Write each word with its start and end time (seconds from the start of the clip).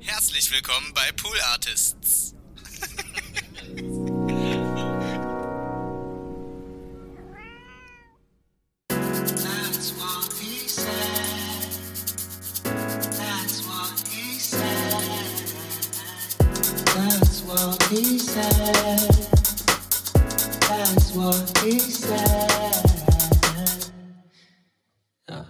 Herzlich 0.00 0.50
willkommen 0.50 0.92
bei 0.94 1.12
Pool 1.12 1.38
Artists. 1.52 2.34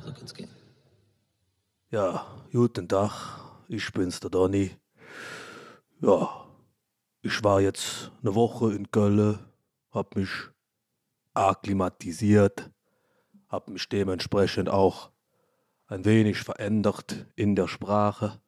So 0.03 0.13
kann's 0.13 0.35
gehen. 0.35 0.51
Ja, 1.91 2.27
guten 2.53 2.89
Tag, 2.89 3.40
ich 3.71 3.93
bin's, 3.93 4.19
der 4.19 4.31
Donny. 4.31 4.73
Ja, 6.01 6.45
ich 7.23 7.45
war 7.45 7.61
jetzt 7.61 8.11
eine 8.21 8.35
Woche 8.35 8.73
in 8.73 8.91
Köln, 8.91 9.39
hab 9.93 10.17
mich 10.17 10.31
akklimatisiert, 11.35 12.69
hab 13.49 13.69
mich 13.69 13.89
dementsprechend 13.89 14.69
auch 14.69 15.11
ein 15.87 16.05
wenig 16.05 16.39
verändert 16.39 17.27
in 17.37 17.55
der 17.55 17.69
Sprache. 17.69 18.41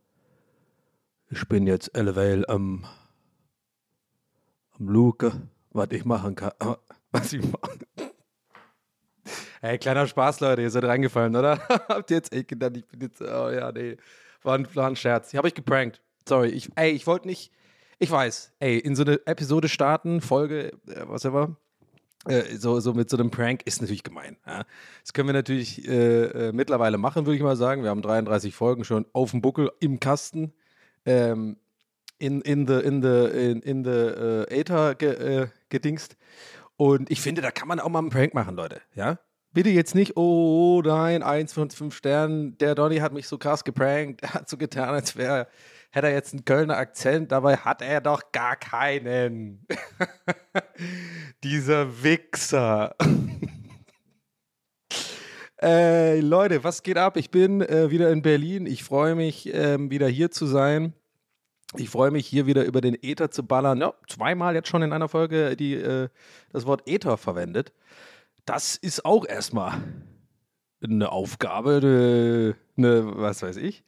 Ich 1.30 1.46
bin 1.46 1.68
jetzt 1.68 1.94
alleweil 1.94 2.44
am, 2.46 2.84
am 4.72 4.88
Luke, 4.88 5.40
was 5.70 5.88
ich 5.92 6.04
machen 6.04 6.34
kann, 6.34 6.52
was 7.12 7.32
ich 7.32 7.44
mache. 7.44 7.78
Hey, 9.60 9.78
kleiner 9.78 10.08
Spaß, 10.08 10.40
Leute, 10.40 10.62
ihr 10.62 10.70
seid 10.70 10.82
reingefallen, 10.82 11.36
oder? 11.36 11.60
Habt 11.68 12.10
ihr 12.10 12.16
jetzt 12.16 12.32
echt 12.32 12.48
gedacht, 12.48 12.76
ich 12.76 12.88
bin 12.88 13.02
jetzt, 13.02 13.22
oh 13.22 13.48
ja, 13.50 13.70
nee, 13.70 13.96
war 14.42 14.56
ein, 14.56 14.66
war 14.74 14.86
ein 14.86 14.96
Scherz. 14.96 15.32
Ich 15.32 15.36
habe 15.36 15.46
euch 15.46 15.54
geprankt. 15.54 16.00
Sorry, 16.28 16.48
ich, 16.48 16.70
ey, 16.76 16.90
ich 16.90 17.06
wollte 17.06 17.26
nicht, 17.26 17.52
ich 17.98 18.10
weiß, 18.10 18.52
ey, 18.60 18.78
in 18.78 18.94
so 18.94 19.02
eine 19.02 19.20
Episode 19.26 19.68
starten, 19.68 20.20
Folge, 20.20 20.72
äh, 20.86 21.04
was 21.06 21.24
ever, 21.24 21.56
äh, 22.26 22.56
so, 22.56 22.78
so 22.80 22.94
mit 22.94 23.10
so 23.10 23.16
einem 23.16 23.30
Prank 23.30 23.62
ist 23.64 23.80
natürlich 23.80 24.04
gemein. 24.04 24.36
Ja? 24.46 24.64
Das 25.02 25.12
können 25.12 25.28
wir 25.28 25.32
natürlich 25.32 25.86
äh, 25.88 26.48
äh, 26.48 26.52
mittlerweile 26.52 26.98
machen, 26.98 27.26
würde 27.26 27.36
ich 27.36 27.42
mal 27.42 27.56
sagen. 27.56 27.82
Wir 27.82 27.90
haben 27.90 28.02
33 28.02 28.54
Folgen 28.54 28.84
schon 28.84 29.06
auf 29.12 29.32
dem 29.32 29.40
Buckel 29.40 29.72
im 29.80 29.98
Kasten. 29.98 30.52
Ähm, 31.04 31.56
in, 32.18 32.40
in 32.42 32.68
the, 32.68 32.74
in 32.74 33.02
the, 33.02 33.08
in, 33.08 33.62
in 33.62 33.84
the 33.84 33.90
äh, 33.90 34.60
Aether 34.60 34.94
ge, 34.94 35.10
äh, 35.10 35.48
gedingst. 35.70 36.16
Und 36.76 37.10
ich 37.10 37.20
finde, 37.20 37.42
da 37.42 37.50
kann 37.50 37.66
man 37.66 37.80
auch 37.80 37.88
mal 37.88 37.98
einen 37.98 38.10
Prank 38.10 38.32
machen, 38.34 38.54
Leute. 38.54 38.80
Ja? 38.94 39.18
Bitte 39.54 39.68
jetzt 39.68 39.94
nicht, 39.94 40.16
oh 40.16 40.80
nein, 40.82 41.22
eins 41.22 41.52
von 41.52 41.68
fünf 41.68 41.94
Sternen, 41.94 42.56
der 42.56 42.74
Donny 42.74 42.96
hat 42.98 43.12
mich 43.12 43.28
so 43.28 43.36
krass 43.36 43.64
geprankt, 43.64 44.22
er 44.22 44.32
hat 44.32 44.48
so 44.48 44.56
getan, 44.56 44.88
als 44.88 45.14
wäre, 45.16 45.46
hätte 45.90 46.06
er 46.06 46.14
jetzt 46.14 46.32
einen 46.32 46.46
Kölner 46.46 46.78
Akzent, 46.78 47.32
dabei 47.32 47.58
hat 47.58 47.82
er 47.82 48.00
doch 48.00 48.32
gar 48.32 48.56
keinen. 48.56 49.66
Dieser 51.44 52.02
Wichser. 52.02 52.94
Ey, 55.58 56.20
Leute, 56.22 56.64
was 56.64 56.82
geht 56.82 56.96
ab? 56.96 57.18
Ich 57.18 57.30
bin 57.30 57.60
äh, 57.60 57.90
wieder 57.90 58.10
in 58.10 58.22
Berlin. 58.22 58.64
Ich 58.64 58.82
freue 58.82 59.14
mich, 59.14 59.52
ähm, 59.52 59.90
wieder 59.90 60.08
hier 60.08 60.30
zu 60.30 60.46
sein. 60.46 60.94
Ich 61.76 61.90
freue 61.90 62.10
mich, 62.10 62.26
hier 62.26 62.46
wieder 62.46 62.64
über 62.64 62.80
den 62.80 62.96
Äther 63.02 63.30
zu 63.30 63.46
ballern. 63.46 63.80
Ja, 63.80 63.92
zweimal 64.08 64.54
jetzt 64.54 64.68
schon 64.68 64.82
in 64.82 64.94
einer 64.94 65.08
Folge 65.08 65.56
die, 65.56 65.74
äh, 65.74 66.08
das 66.52 66.64
Wort 66.64 66.88
Äther 66.88 67.18
verwendet. 67.18 67.72
Das 68.44 68.76
ist 68.76 69.04
auch 69.04 69.26
erstmal 69.26 69.82
eine 70.82 71.12
Aufgabe, 71.12 71.76
eine, 71.82 72.56
eine 72.76 73.16
was 73.16 73.42
weiß 73.42 73.56
ich. 73.56 73.84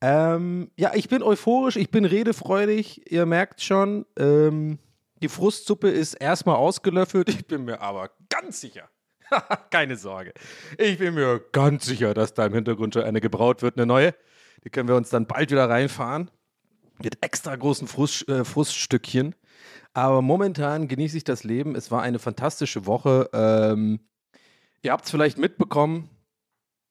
Ähm, 0.00 0.70
ja, 0.76 0.92
ich 0.94 1.08
bin 1.08 1.22
euphorisch, 1.22 1.76
ich 1.76 1.90
bin 1.90 2.04
redefreudig. 2.04 3.10
Ihr 3.10 3.24
merkt 3.24 3.62
schon, 3.62 4.04
ähm, 4.18 4.78
die 5.22 5.28
Frustsuppe 5.28 5.88
ist 5.88 6.14
erstmal 6.14 6.56
ausgelöffelt. 6.56 7.28
Ich 7.28 7.46
bin 7.46 7.64
mir 7.64 7.80
aber 7.80 8.10
ganz 8.28 8.60
sicher, 8.60 8.90
keine 9.70 9.96
Sorge, 9.96 10.34
ich 10.76 10.98
bin 10.98 11.14
mir 11.14 11.40
ganz 11.52 11.86
sicher, 11.86 12.12
dass 12.12 12.34
da 12.34 12.46
im 12.46 12.52
Hintergrund 12.52 12.94
schon 12.94 13.04
eine 13.04 13.20
gebraut 13.20 13.62
wird, 13.62 13.78
eine 13.78 13.86
neue. 13.86 14.14
Die 14.64 14.70
können 14.70 14.88
wir 14.88 14.96
uns 14.96 15.10
dann 15.10 15.26
bald 15.26 15.50
wieder 15.50 15.68
reinfahren. 15.68 16.30
Mit 17.02 17.18
extra 17.22 17.54
großen 17.54 17.88
Frust, 17.88 18.28
äh, 18.28 18.44
Fruststückchen. 18.44 19.34
Aber 19.94 20.22
momentan 20.22 20.88
genieße 20.88 21.16
ich 21.16 21.24
das 21.24 21.44
Leben. 21.44 21.76
Es 21.76 21.90
war 21.90 22.02
eine 22.02 22.18
fantastische 22.18 22.84
Woche. 22.84 23.30
Ähm, 23.32 24.00
ihr 24.82 24.92
habt 24.92 25.04
es 25.04 25.10
vielleicht 25.10 25.38
mitbekommen. 25.38 26.10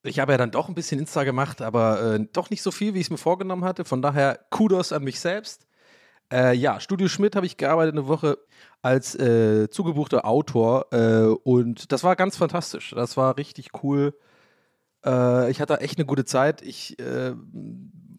Ich 0.03 0.19
habe 0.19 0.31
ja 0.31 0.37
dann 0.37 0.51
doch 0.51 0.69
ein 0.69 0.75
bisschen 0.75 0.99
Insta 0.99 1.23
gemacht, 1.23 1.61
aber 1.61 2.15
äh, 2.15 2.27
doch 2.33 2.49
nicht 2.49 2.61
so 2.61 2.71
viel, 2.71 2.93
wie 2.93 2.99
ich 2.99 3.07
es 3.07 3.11
mir 3.11 3.17
vorgenommen 3.17 3.65
hatte. 3.65 3.85
Von 3.85 4.01
daher 4.01 4.39
Kudos 4.49 4.91
an 4.93 5.03
mich 5.03 5.19
selbst. 5.19 5.67
Äh, 6.31 6.55
ja, 6.55 6.79
Studio 6.79 7.09
Schmidt 7.09 7.35
habe 7.35 7.45
ich 7.45 7.57
gearbeitet 7.57 7.93
eine 7.93 8.07
Woche 8.07 8.37
als 8.81 9.15
äh, 9.15 9.69
zugebuchter 9.69 10.25
Autor 10.25 10.87
äh, 10.91 11.25
und 11.43 11.91
das 11.91 12.03
war 12.03 12.15
ganz 12.15 12.37
fantastisch. 12.37 12.93
Das 12.95 13.17
war 13.17 13.37
richtig 13.37 13.69
cool. 13.83 14.17
Äh, 15.05 15.51
ich 15.51 15.61
hatte 15.61 15.79
echt 15.81 15.97
eine 15.97 16.05
gute 16.05 16.25
Zeit. 16.25 16.61
Ich 16.61 16.97
äh, 16.99 17.33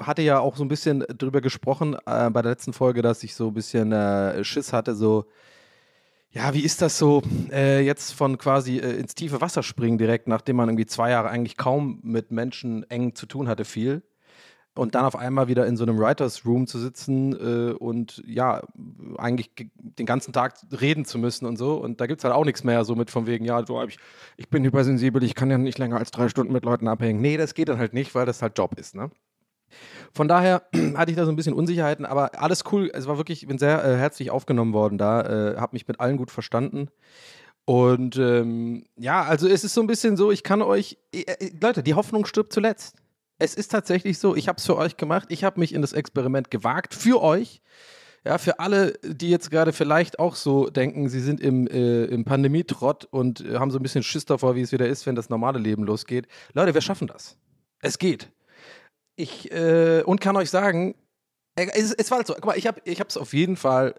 hatte 0.03 0.22
ja 0.22 0.38
auch 0.41 0.56
so 0.56 0.65
ein 0.65 0.69
bisschen 0.69 1.00
drüber 1.19 1.41
gesprochen 1.41 1.94
äh, 2.06 2.31
bei 2.31 2.43
der 2.43 2.53
letzten 2.53 2.72
Folge, 2.72 3.03
dass 3.03 3.22
ich 3.22 3.34
so 3.34 3.49
ein 3.49 3.55
bisschen 3.55 3.93
äh, 3.93 4.43
Schiss 4.44 4.72
hatte, 4.72 4.94
so, 4.94 5.27
ja, 6.31 6.53
wie 6.53 6.60
ist 6.65 6.82
das 6.82 6.99
so, 6.99 7.22
äh, 7.53 7.81
jetzt 7.84 8.12
von 8.12 8.38
quasi 8.38 8.78
äh, 8.78 8.97
ins 8.99 9.15
tiefe 9.15 9.41
Wasser 9.41 9.62
springen 9.62 9.99
direkt, 9.99 10.27
nachdem 10.27 10.56
man 10.56 10.69
irgendwie 10.69 10.87
zwei 10.87 11.10
Jahre 11.10 11.28
eigentlich 11.28 11.56
kaum 11.56 12.00
mit 12.03 12.33
Menschen 12.33 12.88
eng 12.91 13.15
zu 13.15 13.27
tun 13.27 13.47
hatte, 13.49 13.65
viel. 13.65 14.03
Und 14.77 14.94
dann 14.94 15.04
auf 15.04 15.16
einmal 15.16 15.49
wieder 15.49 15.66
in 15.66 15.77
so 15.77 15.84
einem 15.84 15.99
Writers 15.99 16.47
Room 16.47 16.66
zu 16.66 16.78
sitzen 16.81 17.34
äh, 17.34 17.72
und 17.75 18.22
ja, 18.27 18.62
eigentlich 19.19 19.54
ge- 19.56 19.71
den 19.77 20.06
ganzen 20.06 20.33
Tag 20.33 20.56
reden 20.81 21.04
zu 21.04 21.19
müssen 21.19 21.47
und 21.47 21.59
so. 21.59 21.77
Und 21.77 22.00
da 22.00 22.06
gibt 22.06 22.21
es 22.21 22.25
halt 22.25 22.34
auch 22.34 22.44
nichts 22.44 22.65
mehr, 22.65 22.84
so 22.84 22.97
mit 22.97 23.10
von 23.10 23.27
wegen, 23.27 23.44
ja, 23.44 23.66
so, 23.66 23.83
ich, 23.84 23.99
ich 24.37 24.49
bin 24.50 24.65
hypersensibel, 24.65 25.22
ich 25.25 25.34
kann 25.37 25.50
ja 25.50 25.59
nicht 25.59 25.78
länger 25.78 25.99
als 25.99 26.10
drei 26.12 26.28
Stunden 26.28 26.53
mit 26.53 26.65
Leuten 26.65 26.88
abhängen. 26.88 27.21
Nee, 27.21 27.37
das 27.37 27.54
geht 27.54 27.69
dann 27.69 27.78
halt 27.78 27.94
nicht, 27.94 28.15
weil 28.15 28.27
das 28.27 28.43
halt 28.43 28.59
Job 28.59 28.78
ist, 28.78 28.94
ne? 28.97 29.10
Von 30.12 30.28
daher 30.28 30.62
hatte 30.97 31.10
ich 31.10 31.16
da 31.16 31.25
so 31.25 31.32
ein 31.32 31.36
bisschen 31.36 31.54
Unsicherheiten, 31.54 32.06
aber 32.06 32.41
alles 32.41 32.64
cool. 32.72 32.91
Es 32.92 33.06
war 33.06 33.16
wirklich, 33.16 33.42
ich 33.42 33.48
bin 33.48 33.58
sehr 33.58 33.84
äh, 33.84 33.97
herzlich 33.97 34.30
aufgenommen 34.30 34.72
worden 34.72 34.98
da, 34.98 35.22
äh, 35.22 35.56
habe 35.56 35.75
mich 35.75 35.88
mit 35.88 36.00
allen 36.00 36.16
gut 36.16 36.30
verstanden. 36.30 36.88
Und 37.66 38.16
ähm, 38.19 38.84
ja, 38.97 39.22
also 39.22 39.48
es 39.48 39.64
ist 39.64 39.74
so 39.74 39.80
ein 39.80 39.86
bisschen 39.86 40.16
so, 40.16 40.30
ich 40.30 40.42
kann 40.42 40.60
euch, 40.60 40.98
äh, 41.14 41.22
äh, 41.22 41.50
Leute, 41.60 41.82
die 41.82 41.94
Hoffnung 41.94 42.26
stirbt 42.26 42.53
zuletzt. 42.53 42.97
Es 43.38 43.54
ist 43.54 43.69
tatsächlich 43.69 44.19
so, 44.19 44.36
ich 44.36 44.48
habe 44.48 44.58
es 44.58 44.66
für 44.66 44.76
euch 44.76 44.97
gemacht, 44.97 45.26
ich 45.30 45.44
habe 45.44 45.58
mich 45.58 45.74
in 45.74 45.80
das 45.80 45.92
Experiment 45.92 46.50
gewagt, 46.50 46.94
für 46.94 47.22
euch. 47.22 47.62
Ja, 48.26 48.38
für 48.38 48.58
alle, 48.58 48.94
die 49.03 49.28
jetzt 49.28 49.50
gerade 49.50 49.74
vielleicht 49.74 50.19
auch 50.19 50.34
so 50.34 50.70
denken, 50.70 51.10
sie 51.10 51.20
sind 51.20 51.41
im, 51.41 51.66
äh, 51.66 52.04
im 52.04 52.24
Pandemietrott 52.24 53.04
und 53.04 53.42
äh, 53.42 53.56
haben 53.56 53.70
so 53.70 53.78
ein 53.78 53.82
bisschen 53.82 54.03
Schiss 54.03 54.24
davor, 54.24 54.56
wie 54.56 54.62
es 54.62 54.72
wieder 54.72 54.88
ist, 54.88 55.04
wenn 55.04 55.14
das 55.14 55.28
normale 55.28 55.58
Leben 55.58 55.84
losgeht. 55.84 56.26
Leute, 56.54 56.72
wir 56.72 56.80
schaffen 56.80 57.06
das. 57.06 57.36
Es 57.80 57.98
geht. 57.98 58.30
Ich, 59.16 59.52
äh, 59.52 60.02
und 60.04 60.20
kann 60.20 60.36
euch 60.36 60.50
sagen, 60.50 60.94
äh, 61.56 61.66
es, 61.75 61.92
es 61.92 62.10
war 62.10 62.19
halt 62.19 62.26
so, 62.26 62.34
guck 62.34 62.47
mal, 62.47 62.58
ich 62.58 62.66
habe 62.66 62.80
es 62.84 63.16
auf 63.16 63.32
jeden 63.32 63.56
Fall 63.56 63.94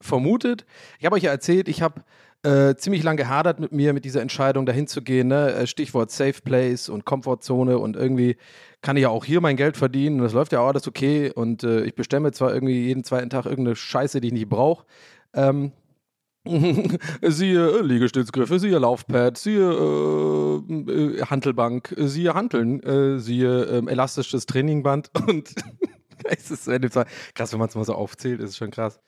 vermutet. 0.00 0.66
Ich 0.98 1.06
habe 1.06 1.16
euch 1.16 1.22
ja 1.22 1.30
erzählt, 1.30 1.68
ich 1.68 1.82
habe 1.82 2.02
äh, 2.44 2.74
ziemlich 2.74 3.02
lange 3.02 3.18
gehadert 3.18 3.60
mit 3.60 3.72
mir, 3.72 3.92
mit 3.92 4.04
dieser 4.04 4.20
Entscheidung, 4.20 4.66
dahin 4.66 4.86
zu 4.86 5.02
gehen. 5.02 5.28
Ne? 5.28 5.52
Äh, 5.52 5.66
Stichwort 5.66 6.10
Safe 6.10 6.40
Place 6.42 6.88
und 6.88 7.04
Komfortzone 7.04 7.78
und 7.78 7.96
irgendwie 7.96 8.36
kann 8.80 8.96
ich 8.96 9.02
ja 9.02 9.10
auch 9.10 9.24
hier 9.24 9.40
mein 9.40 9.56
Geld 9.56 9.76
verdienen 9.76 10.16
und 10.16 10.24
das 10.24 10.32
läuft 10.32 10.52
ja 10.52 10.60
auch 10.60 10.68
alles 10.68 10.88
okay 10.88 11.30
und 11.30 11.62
äh, 11.62 11.84
ich 11.84 11.94
bestemme 11.94 12.32
zwar 12.32 12.52
irgendwie 12.52 12.86
jeden 12.86 13.04
zweiten 13.04 13.30
Tag 13.30 13.46
irgendeine 13.46 13.76
Scheiße, 13.76 14.20
die 14.20 14.28
ich 14.28 14.34
nicht 14.34 14.48
brauche. 14.48 14.84
Ähm, 15.34 15.72
siehe 17.22 17.78
äh, 17.78 17.82
Liegestützgriffe, 17.82 18.58
siehe 18.58 18.78
Laufpad, 18.78 19.38
siehe 19.38 19.60
äh, 19.60 20.72
äh, 20.90 21.24
Hantelbank, 21.26 21.94
äh, 21.96 22.08
siehe 22.08 22.34
Hanteln, 22.34 22.82
äh, 22.82 23.20
siehe 23.20 23.64
ähm, 23.64 23.88
elastisches 23.88 24.46
Trainingband 24.46 25.10
und 25.28 25.54
es 26.24 26.50
ist 26.50 26.66
äh, 26.66 26.80
krass, 27.34 27.52
wenn 27.52 27.60
man 27.60 27.68
es 27.68 27.74
mal 27.76 27.84
so 27.84 27.94
aufzählt, 27.94 28.40
ist 28.40 28.50
es 28.50 28.56
schon 28.56 28.72
krass. 28.72 29.00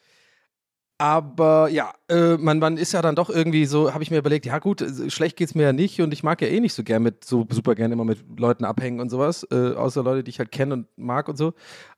Aber 0.97 1.69
ja, 1.71 1.93
äh, 2.09 2.37
man, 2.37 2.61
man 2.61 2.77
ist 2.77 2.93
ja 2.93 3.03
dann 3.03 3.17
doch 3.17 3.29
irgendwie 3.29 3.67
so, 3.67 3.93
habe 3.93 4.05
ich 4.05 4.13
mir 4.13 4.19
überlegt, 4.19 4.47
ja 4.47 4.61
gut, 4.61 4.81
äh, 4.81 5.11
schlecht 5.11 5.37
geht's 5.37 5.57
mir 5.57 5.65
ja 5.65 5.73
nicht 5.73 6.01
und 6.01 6.13
ich 6.13 6.23
mag 6.23 6.41
ja 6.41 6.47
eh 6.47 6.61
nicht 6.61 6.73
so 6.73 6.85
gern 6.85 7.03
mit, 7.03 7.25
so 7.25 7.47
super 7.51 7.75
gern 7.75 7.91
immer 7.91 8.05
mit 8.05 8.21
Leuten 8.39 8.65
abhängen 8.65 9.01
und 9.01 9.11
sowas, 9.11 9.45
äh, 9.51 9.73
außer 9.75 10.05
Leute, 10.05 10.23
die 10.23 10.31
ich 10.31 10.39
halt 10.39 10.53
kenne 10.53 10.75
und 10.75 10.87
mag 10.97 11.29
und 11.29 11.37
so. 11.37 11.53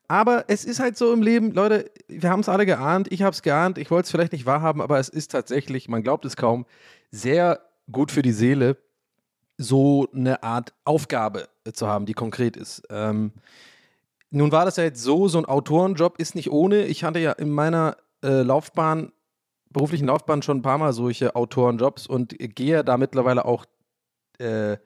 Aber 0.09 0.45
es 0.49 0.65
ist 0.65 0.79
halt 0.79 0.97
so 0.97 1.13
im 1.13 1.23
Leben, 1.23 1.53
Leute, 1.53 1.91
wir 2.09 2.31
haben 2.31 2.41
es 2.41 2.49
alle 2.49 2.67
geahnt, 2.67 3.11
ich 3.11 3.23
habe 3.23 3.33
es 3.33 3.43
geahnt, 3.43 3.79
ich 3.79 3.91
wollte 3.91 4.07
es 4.07 4.11
vielleicht 4.11 4.33
nicht 4.33 4.47
wahrhaben, 4.47 4.81
aber 4.81 4.99
es 4.99 5.09
ist 5.09 5.33
tatsächlich, 5.33 5.89
man 5.89 6.03
glaubt 6.03 6.25
es 6.25 6.37
kaum, 6.37 6.67
sehr 7.11 7.61
gut 7.91 8.13
für 8.13 8.23
die 8.23 8.33
Seele, 8.33 8.77
so 9.59 10.09
eine 10.15 10.43
Art 10.43 10.75
Aufgabe 10.85 11.49
zu 11.73 11.87
haben, 11.87 12.07
die 12.07 12.15
konkret 12.15 12.57
ist. 12.57 12.83
Ähm, 12.91 13.33
nun 14.31 14.53
war 14.53 14.65
das 14.65 14.77
ja 14.77 14.85
jetzt 14.85 15.03
so, 15.03 15.29
so 15.29 15.39
ein 15.39 15.45
Autorenjob 15.45 16.19
ist 16.19 16.35
nicht 16.35 16.51
ohne. 16.51 16.85
Ich 16.85 17.05
hatte 17.05 17.19
ja 17.19 17.33
in 17.33 17.51
meiner 17.51 17.97
äh, 18.23 18.43
Laufbahn, 18.43 19.13
beruflichen 19.71 20.07
Laufbahn 20.07 20.43
schon 20.43 20.59
ein 20.59 20.63
paar 20.63 20.79
Mal 20.79 20.93
solche 20.93 21.35
Autorenjobs 21.35 22.07
und 22.07 22.37
gehe 22.39 22.85
da 22.85 22.97
mittlerweile 22.97 23.45
auch 23.45 23.65
äh, 24.39 24.77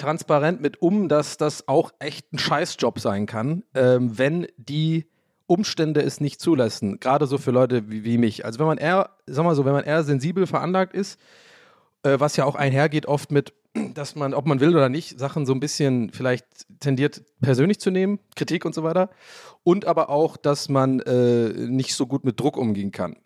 transparent 0.00 0.60
mit 0.60 0.82
um, 0.82 1.08
dass 1.08 1.36
das 1.36 1.68
auch 1.68 1.92
echt 1.98 2.32
ein 2.32 2.38
Scheißjob 2.38 2.98
sein 2.98 3.26
kann, 3.26 3.62
ähm, 3.74 4.18
wenn 4.18 4.46
die 4.56 5.06
Umstände 5.46 6.00
es 6.02 6.20
nicht 6.20 6.40
zulassen. 6.40 7.00
Gerade 7.00 7.26
so 7.26 7.36
für 7.36 7.50
Leute 7.50 7.90
wie, 7.90 8.04
wie 8.04 8.18
mich. 8.18 8.44
Also 8.44 8.58
wenn 8.58 8.66
man 8.66 8.78
eher, 8.78 9.10
sag 9.26 9.44
mal 9.44 9.54
so, 9.54 9.64
wenn 9.64 9.72
man 9.72 9.84
eher 9.84 10.04
sensibel 10.04 10.46
veranlagt 10.46 10.94
ist, 10.94 11.18
äh, 12.02 12.18
was 12.18 12.36
ja 12.36 12.44
auch 12.44 12.54
einhergeht 12.54 13.06
oft 13.06 13.30
mit, 13.30 13.52
dass 13.94 14.14
man, 14.14 14.32
ob 14.32 14.46
man 14.46 14.60
will 14.60 14.70
oder 14.70 14.88
nicht, 14.88 15.18
Sachen 15.18 15.46
so 15.46 15.52
ein 15.52 15.60
bisschen 15.60 16.10
vielleicht 16.12 16.46
tendiert 16.80 17.22
persönlich 17.40 17.80
zu 17.80 17.90
nehmen, 17.90 18.20
Kritik 18.36 18.64
und 18.64 18.74
so 18.74 18.82
weiter. 18.82 19.10
Und 19.64 19.84
aber 19.84 20.08
auch, 20.08 20.36
dass 20.36 20.68
man 20.68 21.00
äh, 21.00 21.48
nicht 21.52 21.94
so 21.94 22.06
gut 22.06 22.24
mit 22.24 22.40
Druck 22.40 22.56
umgehen 22.56 22.92
kann. 22.92 23.16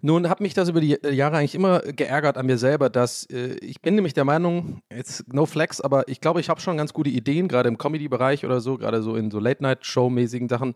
Nun 0.00 0.28
hat 0.28 0.40
mich 0.40 0.54
das 0.54 0.68
über 0.68 0.80
die 0.80 0.98
Jahre 1.10 1.36
eigentlich 1.36 1.54
immer 1.54 1.80
geärgert 1.80 2.36
an 2.36 2.46
mir 2.46 2.58
selber, 2.58 2.90
dass 2.90 3.24
äh, 3.30 3.56
ich 3.60 3.80
bin 3.80 3.94
nämlich 3.94 4.14
der 4.14 4.24
Meinung, 4.24 4.82
jetzt 4.90 5.32
no 5.32 5.46
flex, 5.46 5.80
aber 5.80 6.08
ich 6.08 6.20
glaube, 6.20 6.40
ich 6.40 6.48
habe 6.48 6.60
schon 6.60 6.76
ganz 6.76 6.92
gute 6.92 7.10
Ideen, 7.10 7.48
gerade 7.48 7.68
im 7.68 7.78
Comedy-Bereich 7.78 8.44
oder 8.44 8.60
so, 8.60 8.76
gerade 8.78 9.02
so 9.02 9.16
in 9.16 9.30
so 9.30 9.38
Late-Night-Show-mäßigen 9.38 10.48
Sachen. 10.48 10.74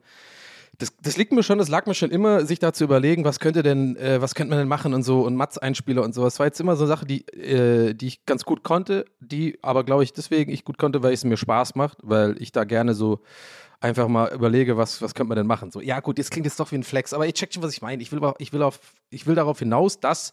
Das, 0.78 0.96
das, 1.02 1.16
liegt 1.16 1.32
mir 1.32 1.42
schon, 1.42 1.58
das 1.58 1.68
lag 1.68 1.86
mir 1.86 1.94
schon 1.94 2.12
immer, 2.12 2.46
sich 2.46 2.60
da 2.60 2.72
zu 2.72 2.84
überlegen, 2.84 3.24
was 3.24 3.40
könnte 3.40 3.64
denn, 3.64 3.96
äh, 3.96 4.22
was 4.22 4.36
könnte 4.36 4.50
man 4.50 4.60
denn 4.60 4.68
machen 4.68 4.94
und 4.94 5.02
so 5.02 5.22
und 5.22 5.34
Matz-Einspieler 5.34 6.04
und 6.04 6.14
sowas. 6.14 6.38
War 6.38 6.46
jetzt 6.46 6.60
immer 6.60 6.76
so 6.76 6.84
eine 6.84 6.88
Sache, 6.88 7.04
die, 7.04 7.26
äh, 7.28 7.94
die 7.94 8.06
ich 8.06 8.24
ganz 8.26 8.44
gut 8.44 8.62
konnte, 8.62 9.04
die 9.18 9.58
aber, 9.60 9.82
glaube 9.82 10.04
ich, 10.04 10.12
deswegen 10.12 10.52
ich 10.52 10.64
gut 10.64 10.78
konnte, 10.78 11.02
weil 11.02 11.12
es 11.12 11.24
mir 11.24 11.36
Spaß 11.36 11.74
macht, 11.74 11.98
weil 12.02 12.40
ich 12.40 12.52
da 12.52 12.62
gerne 12.62 12.94
so 12.94 13.20
einfach 13.80 14.08
mal 14.08 14.32
überlege, 14.32 14.76
was, 14.76 15.02
was 15.02 15.14
könnte 15.14 15.30
man 15.30 15.36
denn 15.36 15.46
machen. 15.46 15.70
So, 15.70 15.80
ja, 15.80 15.98
gut, 16.00 16.18
jetzt 16.18 16.30
klingt 16.30 16.46
jetzt 16.46 16.60
doch 16.60 16.70
wie 16.70 16.76
ein 16.76 16.84
Flex, 16.84 17.12
aber 17.12 17.26
ich 17.26 17.34
check 17.34 17.52
schon, 17.52 17.62
was 17.62 17.72
ich 17.72 17.82
meine. 17.82 18.02
Ich 18.02 18.12
will, 18.12 18.20
ich 18.38 18.52
will, 18.52 18.68
ich 19.10 19.26
will 19.26 19.34
darauf 19.34 19.58
hinaus, 19.58 19.98
dass, 19.98 20.32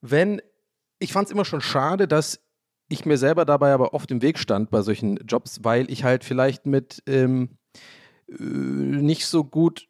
wenn, 0.00 0.40
ich 0.98 1.12
fand 1.12 1.26
es 1.26 1.32
immer 1.32 1.44
schon 1.44 1.60
schade, 1.60 2.06
dass 2.06 2.40
ich 2.88 3.06
mir 3.06 3.16
selber 3.16 3.44
dabei 3.44 3.72
aber 3.72 3.94
oft 3.94 4.10
im 4.10 4.22
Weg 4.22 4.38
stand 4.38 4.70
bei 4.70 4.82
solchen 4.82 5.16
Jobs, 5.26 5.64
weil 5.64 5.90
ich 5.90 6.04
halt 6.04 6.22
vielleicht 6.24 6.66
mit 6.66 7.02
ähm, 7.06 7.50
äh, 7.52 7.63
nicht 8.38 9.26
so 9.26 9.44
gut, 9.44 9.88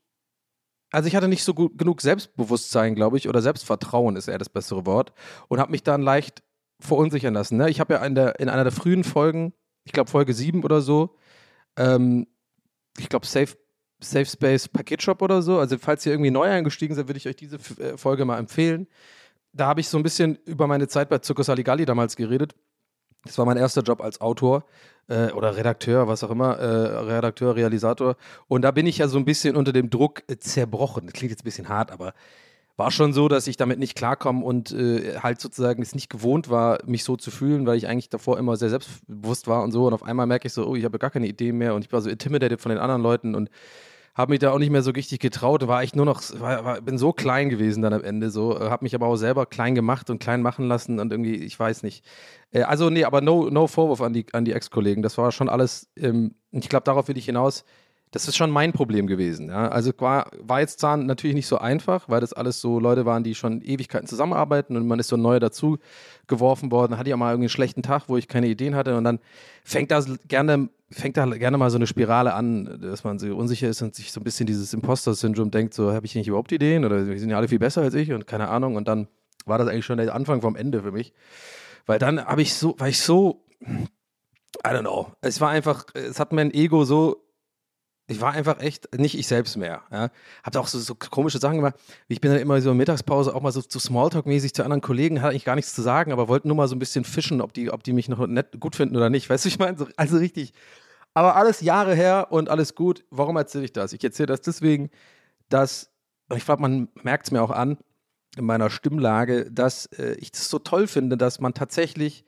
also 0.91 1.09
ich 1.09 1.17
hatte 1.17 1.29
nicht 1.29 1.45
so 1.45 1.55
gut 1.55 1.79
genug 1.79 2.01
Selbstbewusstsein, 2.01 2.95
glaube 2.95 3.17
ich, 3.17 3.29
oder 3.29 3.43
Selbstvertrauen 3.43 4.17
ist 4.17 4.29
eher 4.29 4.39
das 4.39 4.49
bessere 4.49 4.87
Wort, 4.87 5.13
und 5.49 5.61
habe 5.61 5.73
mich 5.73 5.83
dann 5.83 6.03
leicht 6.03 6.43
verunsichern 6.81 7.35
lassen. 7.35 7.57
Ne? 7.57 7.71
Ich 7.71 7.81
habe 7.81 7.95
ja 7.95 8.05
in, 8.05 8.15
der, 8.15 8.41
in 8.41 8.49
einer 8.49 8.65
der 8.65 8.73
frühen 8.73 9.05
Folgen, 9.05 9.53
ich 9.85 9.93
glaube 9.93 10.11
Folge 10.11 10.35
7 10.35 10.65
oder 10.65 10.81
so, 10.81 11.17
ähm, 11.77 12.27
ich 12.99 13.09
glaube, 13.09 13.27
Safe, 13.27 13.57
Safe 14.01 14.27
Space 14.27 14.69
Paketshop 14.69 15.23
oder 15.23 15.43
so. 15.43 15.59
Also, 15.59 15.79
falls 15.79 16.05
ihr 16.07 16.13
irgendwie 16.13 16.31
neu 16.31 16.49
eingestiegen 16.49 16.95
seid, 16.95 17.09
würde 17.09 17.19
ich 17.19 17.29
euch 17.29 17.37
diese 17.37 17.57
äh, 17.57 17.97
Folge 17.97 18.25
mal 18.25 18.39
empfehlen. 18.39 18.87
Da 19.53 19.67
habe 19.67 19.81
ich 19.81 19.89
so 19.89 19.97
ein 19.99 20.03
bisschen 20.03 20.37
über 20.47 20.67
meine 20.67 20.89
Zeit 20.89 21.09
bei 21.09 21.19
Zucco 21.19 21.43
Saligalli 21.43 21.85
damals 21.85 22.17
geredet. 22.17 22.55
Das 23.25 23.39
war 23.39 23.47
mein 23.47 23.57
erster 23.57 23.83
Job 23.83 24.01
als 24.01 24.21
Autor 24.21 24.65
äh, 25.09 25.31
oder 25.33 25.57
Redakteur, 25.57 26.09
was 26.09 26.25
auch 26.25 26.31
immer, 26.31 26.59
äh, 26.59 26.67
Redakteur, 26.67 27.57
Realisator. 27.57 28.17
Und 28.49 28.63
da 28.63 28.71
bin 28.71 28.87
ich 28.87 28.99
ja 28.99 29.09
so 29.09 29.19
ein 29.19 29.25
bisschen 29.25 29.57
unter 29.57 29.73
dem 29.73 29.91
Druck 29.91 30.23
äh, 30.29 30.37
zerbrochen. 30.37 31.07
Das 31.07 31.15
klingt 31.15 31.31
jetzt 31.31 31.43
ein 31.43 31.45
bisschen 31.45 31.69
hart, 31.69 31.91
aber 31.91 32.15
war 32.77 32.91
schon 32.91 33.13
so, 33.13 33.29
dass 33.29 33.47
ich 33.47 33.57
damit 33.57 33.79
nicht 33.79 33.95
klarkomme 33.95 34.45
und 34.45 34.73
äh, 34.73 35.19
halt 35.19 35.41
sozusagen 35.41 35.81
es 35.81 35.95
nicht 35.95 36.11
gewohnt 36.11 36.51
war, 36.51 36.81
mich 36.87 37.05
so 37.05 37.17
zu 37.17 37.31
fühlen, 37.31 37.67
weil 37.67 37.77
ich 37.77 37.87
eigentlich 37.87 38.09
davor 38.09 38.37
immer 38.39 38.57
sehr 38.57 38.71
selbstbewusst 38.71 39.47
war 39.47 39.63
und 39.63 39.71
so. 39.71 39.87
Und 39.87 39.95
auf 39.95 40.03
einmal 40.03 40.27
merke 40.27 40.49
ich 40.49 40.53
so, 40.53 40.67
oh, 40.67 40.75
ich 40.75 40.85
habe 40.85 40.99
gar 40.99 41.11
keine 41.11 41.29
Idee 41.29 41.53
mehr 41.53 41.75
und 41.75 41.85
ich 41.85 41.93
war 41.93 42.01
so 42.01 42.11
intimidated 42.11 42.61
von 42.61 42.71
den 42.71 42.79
anderen 42.79 43.03
Leuten 43.03 43.35
und 43.37 43.49
habe 44.15 44.33
mich 44.33 44.39
da 44.39 44.53
auch 44.53 44.59
nicht 44.59 44.71
mehr 44.71 44.83
so 44.83 44.93
richtig 44.93 45.19
getraut. 45.19 45.67
War 45.67 45.83
ich 45.83 45.95
nur 45.95 46.07
noch, 46.07 46.23
war, 46.39 46.65
war, 46.65 46.81
bin 46.81 46.99
so 46.99 47.13
klein 47.13 47.49
gewesen 47.49 47.83
dann 47.83 47.93
am 47.93 48.05
Ende 48.05 48.31
so, 48.31 48.59
äh, 48.59 48.71
habe 48.71 48.85
mich 48.85 48.95
aber 48.95 49.07
auch 49.07 49.17
selber 49.17 49.47
klein 49.47 49.75
gemacht 49.75 50.09
und 50.09 50.21
klein 50.21 50.41
machen 50.41 50.69
lassen 50.69 51.01
und 51.01 51.13
irgendwie, 51.13 51.37
ich 51.37 51.59
weiß 51.59 51.83
nicht. 51.83 52.05
Äh, 52.53 52.63
also 52.63 52.91
nee, 52.91 53.05
aber 53.05 53.21
no, 53.21 53.51
no 53.51 53.67
Vorwurf 53.67 54.01
an 54.01 54.13
die, 54.13 54.27
an 54.33 54.45
die 54.45 54.53
Ex-Kollegen. 54.53 55.03
Das 55.03 55.19
war 55.19 55.33
schon 55.33 55.49
alles, 55.49 55.91
ähm, 55.97 56.35
ich 56.53 56.69
glaube, 56.69 56.85
darauf 56.85 57.09
will 57.09 57.19
ich 57.19 57.27
hinaus 57.27 57.65
das 58.15 58.29
ist 58.29 58.37
schon 58.37 58.53
mein 58.53 58.73
Problem 58.73 59.09
gewesen. 59.09 59.49
Ja. 59.49 59.67
Also 59.67 59.91
war, 59.99 60.31
war 60.39 60.61
jetzt 60.61 60.79
Zahn 60.79 61.05
natürlich 61.05 61.35
nicht 61.35 61.49
so 61.49 61.59
einfach, 61.59 62.09
weil 62.09 62.21
das 62.21 62.33
alles 62.33 62.61
so 62.61 62.79
Leute 62.79 63.05
waren, 63.05 63.25
die 63.25 63.35
schon 63.35 63.61
Ewigkeiten 63.61 64.07
zusammenarbeiten 64.07 64.77
und 64.77 64.87
man 64.87 65.01
ist 65.01 65.09
so 65.09 65.17
neu 65.17 65.41
dazu 65.41 65.79
geworfen 66.29 66.71
worden. 66.71 66.97
Hatte 66.97 67.13
auch 67.13 67.19
mal 67.19 67.33
irgendwie 67.33 67.47
einen 67.47 67.49
schlechten 67.49 67.83
Tag, 67.83 68.05
wo 68.07 68.17
ich 68.17 68.29
keine 68.29 68.47
Ideen 68.47 68.77
hatte 68.77 68.97
und 68.97 69.03
dann 69.03 69.19
fängt 69.65 69.91
das 69.91 70.09
gerne, 70.29 70.69
fängt 70.93 71.17
da 71.17 71.25
gerne 71.27 71.59
mal 71.59 71.71
so 71.71 71.77
eine 71.77 71.89
Spirale 71.89 72.35
an, 72.35 72.79
dass 72.81 73.03
man 73.03 73.19
so 73.19 73.35
unsicher 73.35 73.69
ist 73.69 73.83
und 73.83 73.97
sich 73.97 74.13
so 74.13 74.21
ein 74.21 74.25
bisschen 74.25 74.47
dieses 74.47 74.73
Imposter-Syndrom 74.73 75.51
denkt, 75.51 75.75
so 75.75 75.93
habe 75.93 76.07
ich 76.07 76.15
nicht 76.15 76.29
überhaupt 76.29 76.53
Ideen 76.53 76.85
oder 76.85 77.05
die 77.05 77.19
sind 77.19 77.31
ja 77.31 77.37
alle 77.37 77.49
viel 77.49 77.59
besser 77.59 77.83
als 77.83 77.95
ich 77.95 78.13
und 78.13 78.29
keine 78.29 78.49
Ahnung 78.49 78.77
und 78.77 78.87
dann 78.87 79.09
war 79.45 79.59
das 79.59 79.67
eigentlich 79.67 79.87
schon 79.87 79.99
der 79.99 80.15
Anfang 80.15 80.41
vom 80.41 80.55
Ende 80.55 80.83
für 80.83 80.93
mich. 80.93 81.13
Weil 81.85 81.99
dann 81.99 82.25
habe 82.25 82.43
ich 82.43 82.55
so, 82.55 82.79
war 82.79 82.89
ich 82.89 83.01
so, 83.01 83.45
I 84.65 84.69
don't 84.69 84.83
know. 84.83 85.09
Es 85.21 85.41
war 85.41 85.51
einfach, 85.51 85.87
es 85.95 86.21
hat 86.21 86.33
mein 86.33 86.55
Ego 86.55 86.85
so 86.85 87.24
ich 88.07 88.21
war 88.21 88.33
einfach 88.33 88.61
echt 88.61 88.95
nicht 88.99 89.19
ich 89.19 89.27
selbst 89.27 89.57
mehr. 89.57 89.83
Ja. 89.91 90.11
Hab 90.43 90.53
da 90.53 90.61
auch 90.61 90.67
so, 90.67 90.79
so, 90.79 90.95
komische 90.95 91.39
Sachen 91.39 91.57
gemacht. 91.57 91.77
Ich 92.09 92.21
bin 92.21 92.31
dann 92.31 92.41
immer 92.41 92.61
so 92.61 92.71
in 92.71 92.77
Mittagspause 92.77 93.35
auch 93.35 93.41
mal 93.41 93.53
so, 93.53 93.63
so 93.67 93.79
Smalltalk-mäßig 93.79 94.53
zu 94.53 94.63
anderen 94.63 94.83
Kollegen, 94.83 95.21
hatte 95.21 95.31
eigentlich 95.31 95.45
gar 95.47 95.55
nichts 95.55 95.75
zu 95.75 95.81
sagen, 95.81 96.13
aber 96.13 96.29
wollten 96.29 96.49
nur 96.49 96.57
mal 96.57 96.69
so 96.69 96.77
ein 96.77 96.79
bisschen 96.79 97.05
fischen, 97.05 97.41
ob 97.41 97.55
die, 97.55 97.71
ob 97.71 97.83
die 97.83 97.95
mich 97.95 98.09
noch 98.09 98.27
nett 98.27 98.61
gut 98.61 98.77
finden 98.77 98.97
oder 98.97 99.09
nicht. 99.09 99.31
Weißt 99.31 99.45
du, 99.45 99.49
ich 99.49 99.59
meine, 99.59 99.79
so, 99.79 99.87
also 99.97 100.19
richtig. 100.19 100.53
Aber 101.15 101.37
alles 101.37 101.61
Jahre 101.61 101.95
her 101.95 102.29
und 102.31 102.51
alles 102.51 102.75
gut. 102.75 103.05
Warum 103.11 103.37
erzähle 103.37 103.65
ich 103.65 103.73
das? 103.73 103.93
Ich 103.93 104.05
erzähle 104.05 104.27
das 104.27 104.43
deswegen, 104.43 104.91
dass, 105.49 105.91
ich 106.35 106.45
glaube, 106.45 106.61
man 106.61 106.89
merkt 107.03 107.27
es 107.27 107.33
mir 107.33 107.43
auch 107.43 107.53
an 107.53 107.79
in 108.37 108.45
meiner 108.45 108.69
Stimmlage, 108.69 109.51
dass 109.51 109.87
äh, 109.87 110.15
ich 110.19 110.33
das 110.33 110.51
so 110.51 110.59
toll 110.59 110.89
finde, 110.89 111.17
dass 111.17 111.41
man 111.41 111.55
tatsächlich 111.55 112.25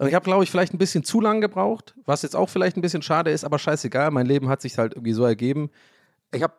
also 0.00 0.08
ich 0.08 0.14
habe, 0.14 0.24
glaube 0.24 0.42
ich, 0.44 0.50
vielleicht 0.50 0.72
ein 0.72 0.78
bisschen 0.78 1.04
zu 1.04 1.20
lang 1.20 1.42
gebraucht, 1.42 1.94
was 2.06 2.22
jetzt 2.22 2.34
auch 2.34 2.48
vielleicht 2.48 2.74
ein 2.78 2.80
bisschen 2.80 3.02
schade 3.02 3.30
ist, 3.30 3.44
aber 3.44 3.58
scheißegal, 3.58 4.10
mein 4.10 4.24
Leben 4.24 4.48
hat 4.48 4.62
sich 4.62 4.78
halt 4.78 4.94
irgendwie 4.94 5.12
so 5.12 5.26
ergeben. 5.26 5.68
Ich 6.32 6.42
habe 6.42 6.54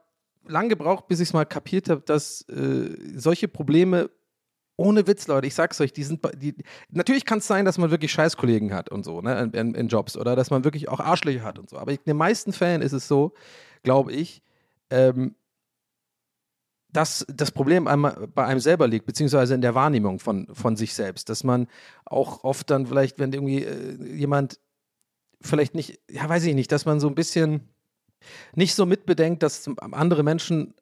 lang 0.48 0.70
gebraucht, 0.70 1.08
bis 1.08 1.20
ich 1.22 1.30
es 1.30 1.34
mal 1.34 1.46
kapiert 1.46 1.90
habe, 1.90 2.02
dass 2.02 2.48
äh, 2.50 2.96
solche 3.16 3.48
Probleme 3.48 4.12
ohne 4.78 5.08
Witz, 5.08 5.26
Leute, 5.26 5.48
ich 5.48 5.56
sag's 5.56 5.82
euch, 5.82 5.92
die 5.92 6.04
sind, 6.04 6.22
die, 6.38 6.54
natürlich 6.92 7.26
kann 7.26 7.40
es 7.40 7.48
sein, 7.48 7.66
dass 7.66 7.80
man 7.80 7.90
wirklich 7.90 8.12
Scheißkollegen 8.12 8.76
hat 8.76 8.90
und 8.90 9.04
so, 9.04 9.22
ne, 9.22 9.50
in, 9.54 9.74
in, 9.74 9.88
Jobs 9.88 10.18
oder 10.18 10.36
dass 10.36 10.52
man 10.52 10.64
wirklich 10.64 10.88
auch 10.90 11.00
Arschlöcher 11.00 11.44
hat 11.44 11.58
und 11.58 11.68
so. 11.68 11.80
Aber 11.80 11.94
in 11.94 11.98
den 12.06 12.18
meisten 12.18 12.54
Fällen 12.54 12.84
ist 12.84 12.94
es 12.94 13.08
so, 13.08 13.34
glaube 13.82 14.12
ich, 14.14 14.44
ähm, 14.92 15.34
dass 16.94 17.26
das 17.34 17.52
Problem 17.52 17.88
einmal 17.88 18.28
bei 18.34 18.46
einem 18.46 18.60
selber 18.60 18.88
liegt, 18.88 19.06
beziehungsweise 19.06 19.54
in 19.54 19.62
der 19.62 19.76
Wahrnehmung 19.76 20.20
von, 20.20 20.48
von 20.54 20.76
sich 20.76 20.94
selbst, 20.94 21.30
dass 21.30 21.44
man 21.44 21.68
auch 22.06 22.44
oft 22.44 22.70
dann 22.70 22.88
vielleicht, 22.88 23.20
wenn 23.20 23.32
irgendwie 23.34 23.64
äh, 23.64 24.16
jemand 24.16 24.60
vielleicht 25.42 25.74
nicht, 25.74 26.00
ja, 26.10 26.28
weiß 26.28 26.44
ich 26.46 26.56
nicht, 26.56 26.72
dass 26.72 26.86
man 26.86 27.00
so 27.00 27.08
ein 27.08 27.16
bisschen 27.16 27.70
nicht 28.56 28.76
so 28.76 28.86
mitbedenkt, 28.86 29.42
dass 29.42 29.70
andere 29.92 30.24
Menschen 30.24 30.76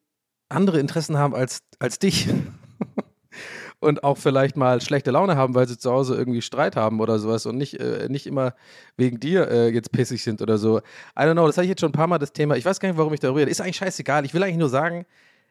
andere 0.50 0.80
Interessen 0.80 1.18
haben 1.18 1.36
als, 1.36 1.62
als 1.78 2.00
dich. 2.00 2.28
und 3.80 4.04
auch 4.04 4.18
vielleicht 4.18 4.58
mal 4.58 4.82
schlechte 4.82 5.12
Laune 5.12 5.38
haben, 5.38 5.56
weil 5.56 5.68
sie 5.68 5.78
zu 5.78 5.92
Hause 5.92 6.16
irgendwie 6.16 6.42
Streit 6.42 6.76
haben 6.76 7.00
oder 7.00 7.20
sowas 7.20 7.46
und 7.46 7.58
nicht, 7.58 7.80
äh, 7.80 8.08
nicht 8.10 8.28
immer 8.28 8.54
wegen 8.98 9.20
dir 9.20 9.48
äh, 9.50 9.70
jetzt 9.70 9.92
pissig 9.92 10.24
sind 10.24 10.42
oder 10.42 10.58
so. 10.58 10.80
I 10.80 11.22
don't 11.22 11.34
know, 11.34 11.48
das 11.48 11.58
habe 11.58 11.66
ich 11.66 11.70
jetzt 11.70 11.80
schon 11.80 11.90
ein 11.90 11.94
paar 11.94 12.08
Mal 12.08 12.18
das 12.18 12.34
Thema. 12.34 12.58
Ich 12.58 12.66
weiß 12.66 12.80
gar 12.80 12.90
nicht, 12.90 12.98
warum 12.98 13.14
ich 13.14 13.20
darüber 13.20 13.40
rede. 13.40 13.52
Ist 13.52 13.62
eigentlich 13.62 13.78
scheißegal. 13.78 14.26
Ich 14.26 14.34
will 14.34 14.44
eigentlich 14.44 14.58
nur 14.58 14.70
sagen, 14.70 15.06